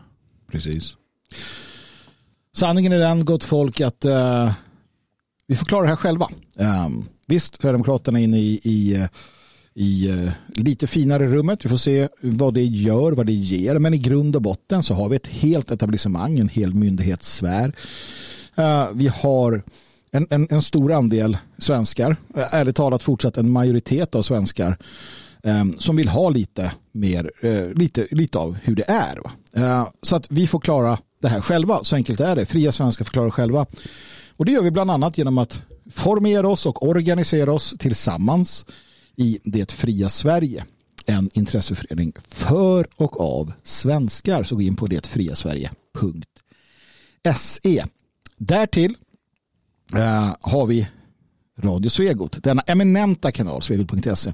Precis. 0.52 0.96
Sanningen 2.58 2.92
är 2.92 3.00
den, 3.00 3.26
gott 3.26 3.44
folk, 3.44 3.82
att 3.82 4.06
uh, 4.06 4.52
vi 5.48 5.56
får 5.56 5.66
klara 5.66 5.82
det 5.82 5.90
här 5.90 5.96
själva. 5.96 6.30
Um, 6.56 7.10
visst, 7.28 7.56
Sverigedemokraterna 7.62 8.20
är 8.20 8.24
inne 8.24 8.38
i, 8.38 8.60
i, 8.64 8.96
eh, 8.96 9.08
i 9.74 10.12
uh, 10.12 10.32
lite 10.48 10.88
finare 10.88 11.28
rummet. 11.28 11.66
Vi 11.66 11.70
får 11.70 11.78
se 11.78 12.10
vad 12.22 12.54
det 12.54 12.64
gör, 12.64 13.12
vad 13.12 13.26
det 13.26 13.34
ger. 13.34 13.80
Men 13.80 13.94
i 13.94 13.98
grund 13.98 14.36
och 14.36 14.42
botten 14.42 14.84
så 14.84 14.94
har 14.94 15.10
vi 15.10 15.16
ett 15.16 15.28
helt 15.28 15.72
etablissemang, 15.72 16.40
en 16.40 16.50
hel 16.50 16.74
myndighetssfär. 16.74 17.76
Uh, 18.60 18.88
vi 18.94 19.08
har 19.08 19.64
en, 20.12 20.28
en, 20.30 20.48
en, 20.50 20.62
stor 20.62 20.92
andel 20.92 21.38
svenskar, 21.58 22.16
ärligt 22.36 22.76
talat 22.76 23.04
fortsatt 23.04 23.38
en 23.38 23.52
majoritet 23.52 24.16
av 24.16 24.22
svenskar 24.22 24.78
ehm, 25.44 25.74
som 25.80 25.96
vill 25.96 26.08
ha 26.08 26.30
lite 26.30 26.72
mer, 26.92 27.32
lite, 27.74 28.08
lite 28.12 28.38
av 28.38 28.58
hur 28.64 28.76
det 28.76 28.90
är. 28.90 29.20
Eh, 29.58 29.88
så 30.02 30.16
att 30.16 30.32
vi 30.32 30.48
får 30.48 30.60
klara 30.60 31.00
det 31.22 31.28
här 31.28 31.42
själva, 31.42 31.84
så 31.84 31.96
enkelt 31.96 32.20
är 32.20 32.36
det. 32.36 32.46
Fria 32.46 32.72
svenskar 32.72 33.06
får 33.06 33.12
klara 33.12 33.32
själva. 33.32 33.66
Och 34.38 34.46
det 34.46 34.52
gör 34.52 34.62
vi 34.62 34.72
bland 34.72 34.92
annat 34.92 35.18
genom 35.18 35.38
att 35.38 35.62
formera 35.92 36.48
oss 36.48 36.66
och 36.66 36.88
organisera 36.88 37.54
oss 37.54 37.76
tillsammans 37.80 38.66
i 39.16 39.40
Det 39.44 39.72
fria 39.72 40.10
Sverige. 40.10 40.66
En 41.06 41.30
intresseförening 41.34 42.14
för 42.28 42.88
och 42.96 43.22
av 43.22 43.54
svenskar. 43.64 44.44
Så 44.44 44.56
gå 44.56 44.62
in 44.62 44.76
på 44.76 44.88
detfriasverige.se. 44.88 47.84
Därtill 48.38 48.96
eh, 49.96 50.36
har 50.42 50.66
vi 50.66 50.88
Radio 51.60 51.90
Svegot, 51.90 52.44
denna 52.44 52.62
eminenta 52.62 53.32
kanal, 53.32 53.62
svegot.se 53.62 54.34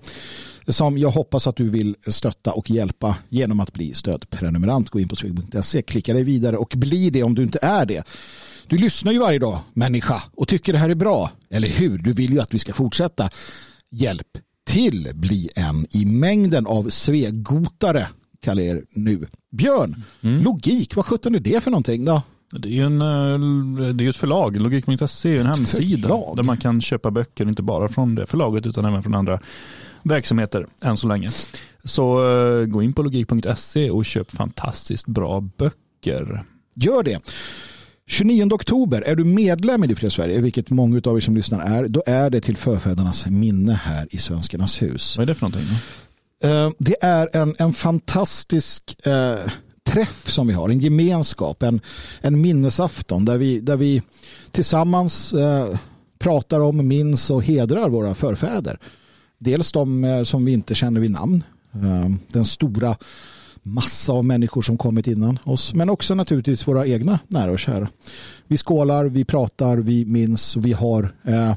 som 0.67 0.97
jag 0.97 1.09
hoppas 1.09 1.47
att 1.47 1.55
du 1.55 1.69
vill 1.69 1.95
stötta 2.07 2.51
och 2.53 2.69
hjälpa 2.69 3.17
genom 3.29 3.59
att 3.59 3.73
bli 3.73 3.93
stödprenumerant. 3.93 4.89
Gå 4.89 4.99
in 4.99 5.07
på 5.07 5.15
sveg.se, 5.15 5.81
klicka 5.81 6.13
dig 6.13 6.23
vidare 6.23 6.57
och 6.57 6.73
bli 6.77 7.09
det 7.09 7.23
om 7.23 7.35
du 7.35 7.43
inte 7.43 7.59
är 7.61 7.85
det. 7.85 8.03
Du 8.67 8.77
lyssnar 8.77 9.11
ju 9.11 9.19
varje 9.19 9.39
dag, 9.39 9.59
människa, 9.73 10.23
och 10.33 10.47
tycker 10.47 10.73
det 10.73 10.79
här 10.79 10.89
är 10.89 10.95
bra. 10.95 11.31
Eller 11.49 11.67
hur? 11.67 11.97
Du 11.97 12.13
vill 12.13 12.33
ju 12.33 12.39
att 12.39 12.53
vi 12.53 12.59
ska 12.59 12.73
fortsätta. 12.73 13.29
Hjälp 13.91 14.27
till, 14.65 15.11
bli 15.13 15.49
en 15.55 15.85
i 15.89 16.05
mängden 16.05 16.67
av 16.67 16.89
svegotare, 16.89 18.07
kallar 18.41 18.63
er 18.63 18.83
nu. 18.89 19.25
Björn, 19.51 20.03
mm. 20.21 20.43
logik, 20.43 20.95
vad 20.95 21.05
sjutton 21.05 21.35
är 21.35 21.39
det 21.39 21.63
för 21.63 21.71
någonting 21.71 22.05
då? 22.05 22.21
Det 22.51 22.69
är 22.69 22.73
ju 22.73 22.85
en, 22.85 23.01
eh, 23.01 23.93
det 23.93 24.05
är 24.05 24.09
ett 24.09 24.15
förlag, 24.15 24.61
logik.se 24.61 25.35
är 25.35 25.39
en 25.39 25.45
hemsida 25.45 26.07
förlag. 26.07 26.35
där 26.35 26.43
man 26.43 26.57
kan 26.57 26.81
köpa 26.81 27.11
böcker, 27.11 27.47
inte 27.47 27.63
bara 27.63 27.89
från 27.89 28.15
det 28.15 28.25
förlaget 28.25 28.65
utan 28.65 28.85
även 28.85 29.03
från 29.03 29.15
andra 29.15 29.39
verksamheter 30.03 30.67
än 30.81 30.97
så 30.97 31.07
länge. 31.07 31.31
Så 31.83 32.25
uh, 32.25 32.65
gå 32.65 32.83
in 32.83 32.93
på 32.93 33.03
logik.se 33.03 33.89
och 33.89 34.05
köp 34.05 34.31
fantastiskt 34.31 35.07
bra 35.07 35.41
böcker. 35.57 36.43
Gör 36.75 37.03
det. 37.03 37.19
29 38.07 38.53
oktober, 38.53 39.01
är 39.01 39.15
du 39.15 39.23
medlem 39.23 39.83
i 39.83 39.87
Det 39.87 39.95
fria 39.95 40.09
Sverige, 40.09 40.41
vilket 40.41 40.69
många 40.69 41.01
av 41.05 41.17
er 41.17 41.21
som 41.21 41.35
lyssnar 41.35 41.59
är, 41.59 41.87
då 41.87 42.03
är 42.05 42.29
det 42.29 42.41
till 42.41 42.57
förfädernas 42.57 43.25
minne 43.25 43.73
här 43.73 44.07
i 44.09 44.17
Svenskarnas 44.17 44.81
hus. 44.81 45.17
Vad 45.17 45.23
är 45.23 45.27
det 45.27 45.35
för 45.35 45.47
någonting? 45.47 45.75
Uh, 46.45 46.71
det 46.79 46.95
är 47.01 47.29
en, 47.33 47.55
en 47.59 47.73
fantastisk 47.73 48.95
uh, 49.07 49.51
träff 49.83 50.29
som 50.29 50.47
vi 50.47 50.53
har, 50.53 50.69
en 50.69 50.79
gemenskap, 50.79 51.63
en, 51.63 51.81
en 52.21 52.41
minnesafton 52.41 53.25
där 53.25 53.37
vi, 53.37 53.59
där 53.59 53.77
vi 53.77 54.01
tillsammans 54.51 55.33
pratar 56.19 56.59
om, 56.59 56.87
minns 56.87 57.29
och 57.29 57.43
hedrar 57.43 57.89
våra 57.89 58.15
förfäder. 58.15 58.79
Dels 59.43 59.71
de 59.71 60.03
eh, 60.03 60.23
som 60.23 60.45
vi 60.45 60.53
inte 60.53 60.75
känner 60.75 61.01
vid 61.01 61.11
namn. 61.11 61.43
Eh, 61.73 62.09
den 62.27 62.45
stora 62.45 62.95
massa 63.63 64.13
av 64.13 64.25
människor 64.25 64.61
som 64.61 64.77
kommit 64.77 65.07
innan 65.07 65.39
oss. 65.43 65.73
Men 65.73 65.89
också 65.89 66.15
naturligtvis 66.15 66.67
våra 66.67 66.87
egna 66.87 67.19
nära 67.27 67.51
och 67.51 67.59
kära. 67.59 67.89
Vi 68.47 68.57
skålar, 68.57 69.05
vi 69.05 69.25
pratar, 69.25 69.77
vi 69.77 70.05
minns 70.05 70.55
och 70.55 70.65
vi 70.65 70.73
har 70.73 71.15
eh, 71.23 71.49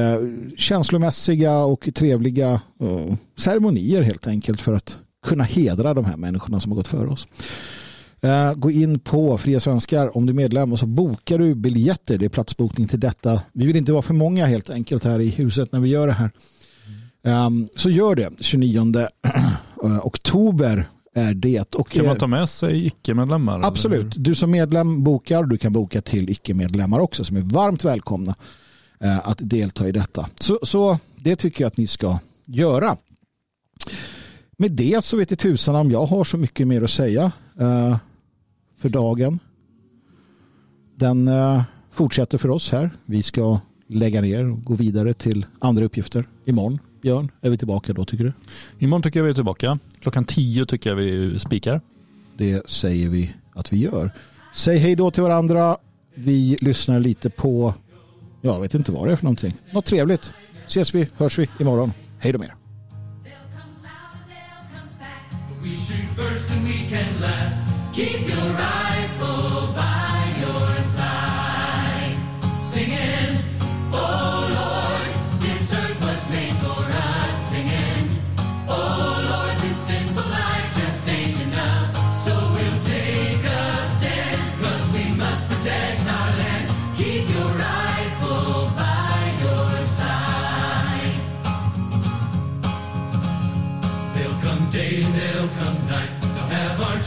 eh, 0.00 0.20
känslomässiga 0.56 1.58
och 1.58 1.88
trevliga 1.94 2.60
eh, 2.80 3.14
ceremonier 3.36 4.02
helt 4.02 4.26
enkelt 4.26 4.60
för 4.60 4.72
att 4.72 4.98
kunna 5.26 5.44
hedra 5.44 5.94
de 5.94 6.04
här 6.04 6.16
människorna 6.16 6.60
som 6.60 6.72
har 6.72 6.76
gått 6.76 6.88
före 6.88 7.08
oss. 7.08 7.26
Eh, 8.20 8.54
gå 8.54 8.70
in 8.70 8.98
på 8.98 9.38
Fria 9.38 9.60
Svenskar 9.60 10.16
om 10.16 10.26
du 10.26 10.32
är 10.32 10.36
medlem 10.36 10.72
och 10.72 10.78
så 10.78 10.86
bokar 10.86 11.38
du 11.38 11.54
biljetter. 11.54 12.18
Det 12.18 12.24
är 12.24 12.28
platsbokning 12.28 12.88
till 12.88 13.00
detta. 13.00 13.42
Vi 13.52 13.66
vill 13.66 13.76
inte 13.76 13.92
vara 13.92 14.02
för 14.02 14.14
många 14.14 14.46
helt 14.46 14.70
enkelt 14.70 15.04
här 15.04 15.20
i 15.20 15.28
huset 15.28 15.72
när 15.72 15.80
vi 15.80 15.88
gör 15.88 16.06
det 16.06 16.12
här. 16.12 16.30
Um, 17.22 17.68
så 17.76 17.90
gör 17.90 18.14
det. 18.14 18.30
29 18.40 18.94
eh, 19.84 20.06
oktober 20.06 20.88
är 21.14 21.34
det. 21.34 21.74
Och 21.74 21.90
kan 21.90 22.06
man 22.06 22.18
ta 22.18 22.26
med 22.26 22.48
sig 22.48 22.86
icke-medlemmar? 22.86 23.60
Absolut. 23.64 24.14
Du 24.16 24.34
som 24.34 24.50
medlem 24.50 25.04
bokar. 25.04 25.44
Du 25.44 25.58
kan 25.58 25.72
boka 25.72 26.00
till 26.00 26.30
icke-medlemmar 26.30 26.98
också 26.98 27.24
som 27.24 27.36
är 27.36 27.40
varmt 27.40 27.84
välkomna 27.84 28.34
uh, 29.04 29.28
att 29.28 29.38
delta 29.40 29.88
i 29.88 29.92
detta. 29.92 30.28
Så, 30.38 30.58
så 30.62 30.98
det 31.16 31.36
tycker 31.36 31.64
jag 31.64 31.68
att 31.68 31.76
ni 31.76 31.86
ska 31.86 32.18
göra. 32.46 32.96
Med 34.56 34.72
det 34.72 35.04
så 35.04 35.16
vet 35.16 35.32
i 35.32 35.36
tusan 35.36 35.76
om 35.76 35.90
jag 35.90 36.06
har 36.06 36.24
så 36.24 36.36
mycket 36.36 36.68
mer 36.68 36.82
att 36.82 36.90
säga 36.90 37.32
uh, 37.60 37.96
för 38.78 38.88
dagen. 38.88 39.38
Den 40.96 41.28
uh, 41.28 41.62
fortsätter 41.90 42.38
för 42.38 42.48
oss 42.48 42.70
här. 42.70 42.90
Vi 43.04 43.22
ska 43.22 43.60
lägga 43.86 44.20
ner 44.20 44.50
och 44.50 44.64
gå 44.64 44.74
vidare 44.74 45.14
till 45.14 45.46
andra 45.58 45.84
uppgifter 45.84 46.24
imorgon. 46.44 46.78
Björn, 47.02 47.30
är 47.40 47.50
vi 47.50 47.58
tillbaka 47.58 47.92
då 47.92 48.04
tycker 48.04 48.24
du? 48.24 48.32
Imorgon 48.78 49.02
tycker 49.02 49.20
jag 49.20 49.24
vi 49.24 49.30
är 49.30 49.34
tillbaka. 49.34 49.78
Klockan 50.00 50.24
tio 50.24 50.66
tycker 50.66 50.90
jag 50.90 50.96
vi 50.96 51.38
spikar. 51.38 51.80
Det 52.36 52.70
säger 52.70 53.08
vi 53.08 53.34
att 53.54 53.72
vi 53.72 53.78
gör. 53.78 54.10
Säg 54.54 54.78
hej 54.78 54.96
då 54.96 55.10
till 55.10 55.22
varandra. 55.22 55.76
Vi 56.14 56.58
lyssnar 56.60 57.00
lite 57.00 57.30
på, 57.30 57.74
jag 58.40 58.60
vet 58.60 58.74
inte 58.74 58.92
vad 58.92 59.06
det 59.06 59.12
är 59.12 59.16
för 59.16 59.24
någonting. 59.24 59.52
Något 59.72 59.84
trevligt. 59.84 60.32
Ses 60.66 60.94
vi, 60.94 61.08
hörs 61.16 61.38
vi 61.38 61.48
imorgon. 61.60 61.92
Hej 62.18 62.32
då 62.32 62.38
med 62.38 62.48
er. 62.48 62.54
We 65.62 65.76
shoot 65.76 66.08
first 66.16 66.50
and 66.52 66.66
we 66.66 66.88
can 66.88 67.20
last. 67.20 67.62
Keep 67.92 68.20
your 68.20 68.56
rifle 68.56 69.74
by. 69.74 70.09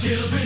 children. 0.03 0.42